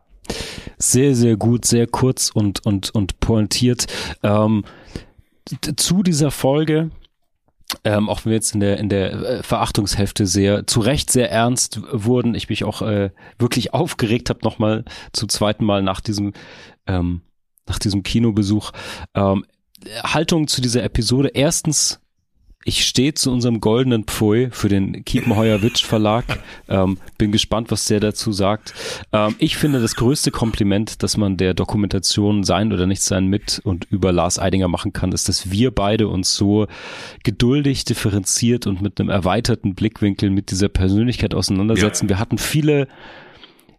Sehr, 0.78 1.14
sehr 1.14 1.36
gut, 1.36 1.64
sehr 1.64 1.86
kurz 1.86 2.30
und, 2.30 2.64
und, 2.66 2.90
und 2.90 3.20
pointiert. 3.20 3.86
Ähm, 4.22 4.64
zu 5.76 6.02
dieser 6.02 6.30
Folge, 6.30 6.90
ähm, 7.84 8.09
auch 8.09 8.24
wenn 8.24 8.30
wir 8.30 8.36
jetzt 8.36 8.54
in 8.54 8.60
der, 8.60 8.78
in 8.78 8.88
der 8.88 9.12
äh, 9.12 9.42
Verachtungshälfte 9.42 10.26
sehr, 10.26 10.66
zu 10.66 10.80
Recht 10.80 11.10
sehr 11.10 11.30
ernst 11.30 11.80
wurden, 11.90 12.34
ich 12.34 12.48
mich 12.48 12.64
auch 12.64 12.82
äh, 12.82 13.10
wirklich 13.38 13.74
aufgeregt 13.74 14.30
habe, 14.30 14.40
nochmal 14.42 14.84
zum 15.12 15.28
zweiten 15.28 15.64
Mal 15.64 15.82
nach 15.82 16.00
diesem, 16.00 16.32
ähm, 16.86 17.22
nach 17.66 17.78
diesem 17.78 18.02
Kinobesuch. 18.02 18.72
Ähm, 19.14 19.44
Haltung 20.04 20.46
zu 20.46 20.60
dieser 20.60 20.84
Episode. 20.84 21.30
Erstens, 21.34 22.00
ich 22.64 22.84
stehe 22.84 23.14
zu 23.14 23.30
unserem 23.30 23.60
goldenen 23.60 24.05
Pfui 24.05 24.48
für 24.51 24.68
den 24.68 25.05
Kiepenheuer-Witsch 25.05 25.84
Verlag. 25.84 26.24
Ähm, 26.68 26.98
bin 27.18 27.32
gespannt, 27.32 27.70
was 27.70 27.86
der 27.86 28.01
dazu 28.01 28.32
sagt. 28.32 28.74
Ähm, 29.12 29.34
ich 29.39 29.56
finde 29.56 29.80
das 29.80 29.97
größte 29.97 30.30
Kompliment, 30.30 31.02
dass 31.02 31.16
man 31.16 31.36
der 31.36 31.55
Dokumentation 31.55 32.44
sein 32.44 32.72
oder 32.72 32.86
nicht 32.86 33.02
sein 33.02 33.26
mit 33.26 33.60
und 33.64 33.86
über 33.90 34.12
Lars 34.12 34.39
Eidinger 34.39 34.68
machen 34.68 34.93
kann, 34.93 35.12
ist, 35.12 35.28
dass 35.28 35.51
wir 35.51 35.70
beide 35.70 36.09
uns 36.09 36.34
so 36.34 36.66
geduldig, 37.24 37.84
differenziert 37.84 38.66
und 38.66 38.80
mit 38.80 39.01
einem 39.01 39.10
erweiterten 39.10 39.74
Blickwinkel 39.74 40.30
mit 40.30 40.51
dieser 40.51 40.68
Persönlichkeit 40.68 41.34
auseinandersetzen. 41.34 42.06
Ja. 42.06 42.10
Wir 42.10 42.18
hatten 42.18 42.39
viele 42.39 42.89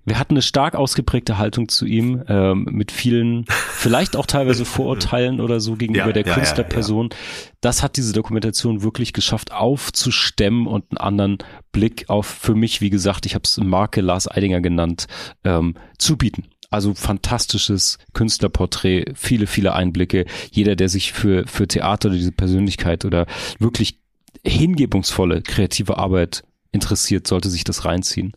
wir 0.05 0.19
hatten 0.19 0.33
eine 0.33 0.41
stark 0.41 0.75
ausgeprägte 0.75 1.37
Haltung 1.37 1.69
zu 1.69 1.85
ihm, 1.85 2.23
ähm, 2.27 2.67
mit 2.69 2.91
vielen, 2.91 3.45
vielleicht 3.47 4.15
auch 4.15 4.25
teilweise 4.25 4.65
Vorurteilen 4.65 5.39
oder 5.39 5.59
so 5.59 5.75
gegenüber 5.75 6.07
ja, 6.07 6.11
der 6.11 6.25
ja, 6.25 6.33
Künstlerperson. 6.33 7.09
Ja, 7.11 7.17
das 7.61 7.83
hat 7.83 7.95
diese 7.95 8.13
Dokumentation 8.13 8.83
wirklich 8.83 9.13
geschafft, 9.13 9.53
aufzustemmen 9.53 10.67
und 10.67 10.85
einen 10.91 10.97
anderen 10.97 11.37
Blick 11.71 12.09
auf, 12.09 12.25
für 12.25 12.55
mich, 12.55 12.81
wie 12.81 12.89
gesagt, 12.89 13.25
ich 13.25 13.35
habe 13.35 13.43
es 13.45 13.57
Marke 13.57 14.01
Lars 14.01 14.29
Eidinger 14.29 14.61
genannt, 14.61 15.07
ähm, 15.43 15.75
zu 15.97 16.17
bieten. 16.17 16.45
Also 16.69 16.95
fantastisches 16.95 17.99
Künstlerporträt, 18.13 19.13
viele, 19.13 19.45
viele 19.45 19.73
Einblicke. 19.73 20.25
Jeder, 20.51 20.75
der 20.75 20.89
sich 20.89 21.13
für, 21.13 21.45
für 21.45 21.67
Theater 21.67 22.09
oder 22.09 22.17
diese 22.17 22.31
Persönlichkeit 22.31 23.05
oder 23.05 23.27
wirklich 23.59 23.99
hingebungsvolle 24.43 25.43
kreative 25.43 25.97
Arbeit 25.97 26.43
interessiert, 26.71 27.27
sollte 27.27 27.49
sich 27.49 27.63
das 27.63 27.85
reinziehen. 27.85 28.33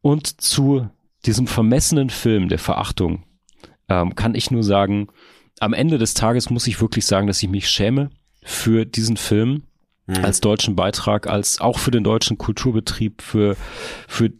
Und 0.00 0.40
zu 0.40 0.88
diesem 1.26 1.46
vermessenen 1.46 2.10
Film 2.10 2.48
der 2.48 2.58
Verachtung 2.58 3.24
ähm, 3.88 4.14
kann 4.14 4.34
ich 4.34 4.50
nur 4.50 4.62
sagen, 4.62 5.08
am 5.60 5.72
Ende 5.72 5.98
des 5.98 6.14
Tages 6.14 6.50
muss 6.50 6.66
ich 6.66 6.80
wirklich 6.80 7.06
sagen, 7.06 7.26
dass 7.26 7.42
ich 7.42 7.48
mich 7.48 7.68
schäme 7.68 8.10
für 8.42 8.86
diesen 8.86 9.16
Film 9.16 9.64
mhm. 10.06 10.24
als 10.24 10.40
deutschen 10.40 10.76
Beitrag, 10.76 11.26
als 11.26 11.60
auch 11.60 11.78
für 11.78 11.90
den 11.90 12.04
deutschen 12.04 12.38
Kulturbetrieb, 12.38 13.22
für, 13.22 13.56
für 14.06 14.32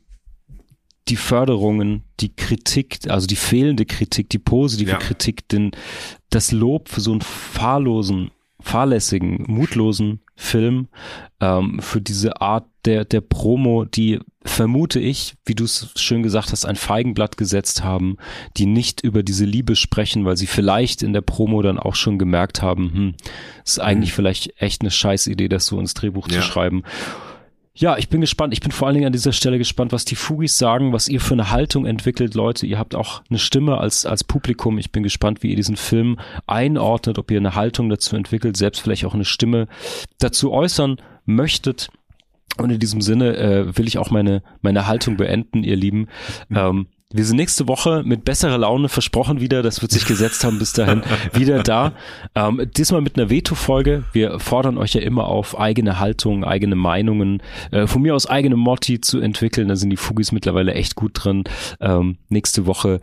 die 1.08 1.16
Förderungen, 1.16 2.04
die 2.20 2.34
Kritik, 2.34 2.98
also 3.08 3.26
die 3.26 3.36
fehlende 3.36 3.86
Kritik, 3.86 4.28
die 4.30 4.38
positive 4.38 4.92
ja. 4.92 4.98
Kritik, 4.98 5.48
denn 5.48 5.70
das 6.30 6.52
Lob 6.52 6.88
für 6.88 7.00
so 7.00 7.12
einen 7.12 7.22
fahrlosen, 7.22 8.30
fahrlässigen, 8.60 9.44
mutlosen 9.48 10.20
Film, 10.36 10.88
ähm, 11.40 11.80
für 11.80 12.00
diese 12.00 12.40
Art 12.40 12.66
der, 12.84 13.04
der 13.04 13.22
Promo, 13.22 13.84
die 13.84 14.20
vermute 14.48 15.00
ich, 15.00 15.34
wie 15.44 15.54
du 15.54 15.64
es 15.64 15.90
schön 15.96 16.22
gesagt 16.22 16.52
hast, 16.52 16.64
ein 16.64 16.76
Feigenblatt 16.76 17.36
gesetzt 17.36 17.84
haben, 17.84 18.16
die 18.56 18.66
nicht 18.66 19.02
über 19.02 19.22
diese 19.22 19.44
Liebe 19.44 19.76
sprechen, 19.76 20.24
weil 20.24 20.36
sie 20.36 20.46
vielleicht 20.46 21.02
in 21.02 21.12
der 21.12 21.20
Promo 21.20 21.62
dann 21.62 21.78
auch 21.78 21.94
schon 21.94 22.18
gemerkt 22.18 22.62
haben, 22.62 22.92
hm, 22.92 23.14
ist 23.64 23.80
eigentlich 23.80 24.10
mhm. 24.10 24.16
vielleicht 24.16 24.60
echt 24.60 24.82
eine 24.82 24.90
Scheißidee, 24.90 25.48
das 25.48 25.66
so 25.66 25.78
ins 25.78 25.94
Drehbuch 25.94 26.28
ja. 26.28 26.36
zu 26.36 26.42
schreiben. 26.42 26.82
Ja, 27.78 27.96
ich 27.96 28.08
bin 28.08 28.20
gespannt. 28.20 28.52
Ich 28.52 28.60
bin 28.60 28.72
vor 28.72 28.88
allen 28.88 28.94
Dingen 28.94 29.06
an 29.06 29.12
dieser 29.12 29.30
Stelle 29.30 29.56
gespannt, 29.56 29.92
was 29.92 30.04
die 30.04 30.16
Fugis 30.16 30.58
sagen, 30.58 30.92
was 30.92 31.06
ihr 31.06 31.20
für 31.20 31.34
eine 31.34 31.52
Haltung 31.52 31.86
entwickelt, 31.86 32.34
Leute. 32.34 32.66
Ihr 32.66 32.76
habt 32.76 32.96
auch 32.96 33.22
eine 33.30 33.38
Stimme 33.38 33.78
als, 33.78 34.04
als 34.04 34.24
Publikum. 34.24 34.78
Ich 34.78 34.90
bin 34.90 35.04
gespannt, 35.04 35.44
wie 35.44 35.50
ihr 35.50 35.56
diesen 35.56 35.76
Film 35.76 36.18
einordnet, 36.48 37.20
ob 37.20 37.30
ihr 37.30 37.38
eine 37.38 37.54
Haltung 37.54 37.88
dazu 37.88 38.16
entwickelt, 38.16 38.56
selbst 38.56 38.80
vielleicht 38.80 39.04
auch 39.04 39.14
eine 39.14 39.24
Stimme 39.24 39.68
dazu 40.18 40.50
äußern 40.50 40.96
möchtet. 41.24 41.88
Und 42.56 42.70
in 42.70 42.80
diesem 42.80 43.00
Sinne 43.00 43.36
äh, 43.36 43.76
will 43.76 43.86
ich 43.86 43.98
auch 43.98 44.10
meine, 44.10 44.42
meine 44.62 44.86
Haltung 44.86 45.16
beenden, 45.16 45.62
ihr 45.62 45.76
Lieben. 45.76 46.08
Ähm, 46.50 46.88
wir 47.10 47.24
sind 47.24 47.36
nächste 47.36 47.68
Woche 47.68 48.02
mit 48.04 48.26
besserer 48.26 48.58
Laune 48.58 48.90
versprochen 48.90 49.40
wieder, 49.40 49.62
das 49.62 49.80
wird 49.80 49.92
sich 49.92 50.04
gesetzt 50.04 50.44
haben 50.44 50.58
bis 50.58 50.74
dahin, 50.74 51.02
wieder 51.32 51.62
da. 51.62 51.92
Ähm, 52.34 52.68
diesmal 52.76 53.00
mit 53.00 53.16
einer 53.16 53.30
Veto-Folge. 53.30 54.04
Wir 54.12 54.38
fordern 54.38 54.76
euch 54.76 54.92
ja 54.92 55.00
immer 55.00 55.26
auf, 55.26 55.58
eigene 55.58 55.98
Haltung, 55.98 56.44
eigene 56.44 56.76
Meinungen, 56.76 57.42
äh, 57.70 57.86
von 57.86 58.02
mir 58.02 58.14
aus 58.14 58.26
eigene 58.26 58.56
Motti 58.56 59.00
zu 59.00 59.20
entwickeln. 59.20 59.68
Da 59.68 59.76
sind 59.76 59.88
die 59.88 59.96
Fugis 59.96 60.32
mittlerweile 60.32 60.74
echt 60.74 60.96
gut 60.96 61.12
drin. 61.14 61.44
Ähm, 61.80 62.18
nächste 62.28 62.66
Woche 62.66 63.00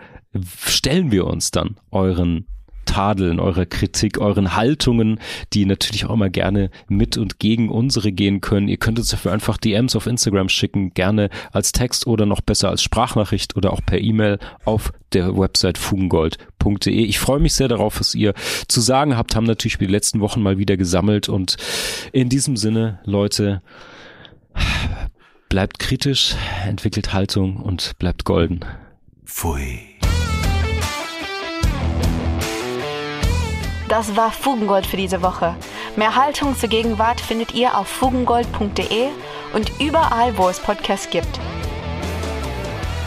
stellen 0.67 1.09
wir 1.09 1.25
uns 1.25 1.49
dann 1.49 1.77
euren 1.89 2.45
Tadeln, 2.85 3.39
eurer 3.39 3.65
Kritik, 3.65 4.17
euren 4.17 4.55
Haltungen, 4.55 5.19
die 5.53 5.65
natürlich 5.65 6.05
auch 6.05 6.13
immer 6.13 6.29
gerne 6.29 6.69
mit 6.87 7.17
und 7.17 7.39
gegen 7.39 7.69
unsere 7.69 8.11
gehen 8.11 8.41
können. 8.41 8.67
Ihr 8.67 8.77
könnt 8.77 8.99
uns 8.99 9.09
dafür 9.09 9.33
einfach 9.33 9.57
DMs 9.57 9.95
auf 9.95 10.07
Instagram 10.07 10.49
schicken, 10.49 10.93
gerne 10.93 11.29
als 11.51 11.71
Text 11.71 12.07
oder 12.07 12.25
noch 12.25 12.41
besser 12.41 12.69
als 12.69 12.81
Sprachnachricht 12.83 13.55
oder 13.55 13.73
auch 13.73 13.81
per 13.85 13.99
E-Mail 13.99 14.39
auf 14.63 14.93
der 15.13 15.37
Website 15.37 15.77
fugengold.de. 15.77 16.93
Ich 16.93 17.19
freue 17.19 17.39
mich 17.39 17.53
sehr 17.53 17.67
darauf, 17.67 17.99
was 17.99 18.15
ihr 18.15 18.33
zu 18.67 18.81
sagen 18.81 19.17
habt, 19.17 19.35
haben 19.35 19.45
natürlich 19.45 19.77
die 19.77 19.85
letzten 19.85 20.19
Wochen 20.19 20.41
mal 20.41 20.57
wieder 20.57 20.77
gesammelt 20.77 21.29
und 21.29 21.57
in 22.11 22.29
diesem 22.29 22.57
Sinne, 22.57 22.99
Leute, 23.05 23.61
bleibt 25.49 25.79
kritisch, 25.79 26.35
entwickelt 26.67 27.13
Haltung 27.13 27.57
und 27.57 27.97
bleibt 27.97 28.25
golden. 28.25 28.65
Pfui. 29.25 29.79
Das 33.95 34.17
war 34.17 34.29
Fugengold 34.29 34.85
für 34.85 34.97
diese 34.97 35.21
Woche. 35.21 35.55
Mehr 35.95 36.17
Haltung 36.17 36.53
zur 36.57 36.67
Gegenwart 36.67 37.21
findet 37.21 37.53
ihr 37.53 37.77
auf 37.77 37.87
fugengold.de 37.87 39.07
und 39.53 39.71
überall, 39.79 40.37
wo 40.37 40.49
es 40.49 40.59
Podcasts 40.59 41.09
gibt. 41.09 41.39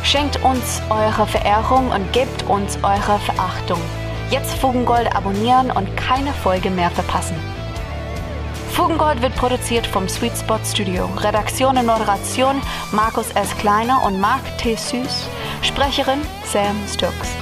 Schenkt 0.03 0.43
uns 0.43 0.81
eure 0.89 1.27
Verehrung 1.27 1.91
und 1.91 2.11
gebt 2.15 2.43
uns 2.49 2.79
eure 2.83 3.19
Verachtung. 3.19 3.79
Jetzt 4.31 4.55
Fugengold 4.55 5.15
abonnieren 5.15 5.71
und 5.71 5.95
keine 5.95 6.33
Folge 6.33 6.71
mehr 6.71 6.91
verpassen. 6.91 7.37
Fugengold 8.73 9.21
wird 9.21 9.35
produziert 9.35 9.87
vom 9.87 10.09
Sweet 10.09 10.39
Spot 10.39 10.59
Studio. 10.65 11.05
Redaktion 11.19 11.77
und 11.77 11.85
Moderation 11.85 12.63
Markus 12.93 13.31
S. 13.33 13.55
Kleiner 13.59 14.03
und 14.07 14.19
Marc 14.19 14.57
T. 14.57 14.75
Süß. 14.75 15.29
Sprecherin 15.61 16.23
Sam 16.47 16.77
Stokes. 16.91 17.37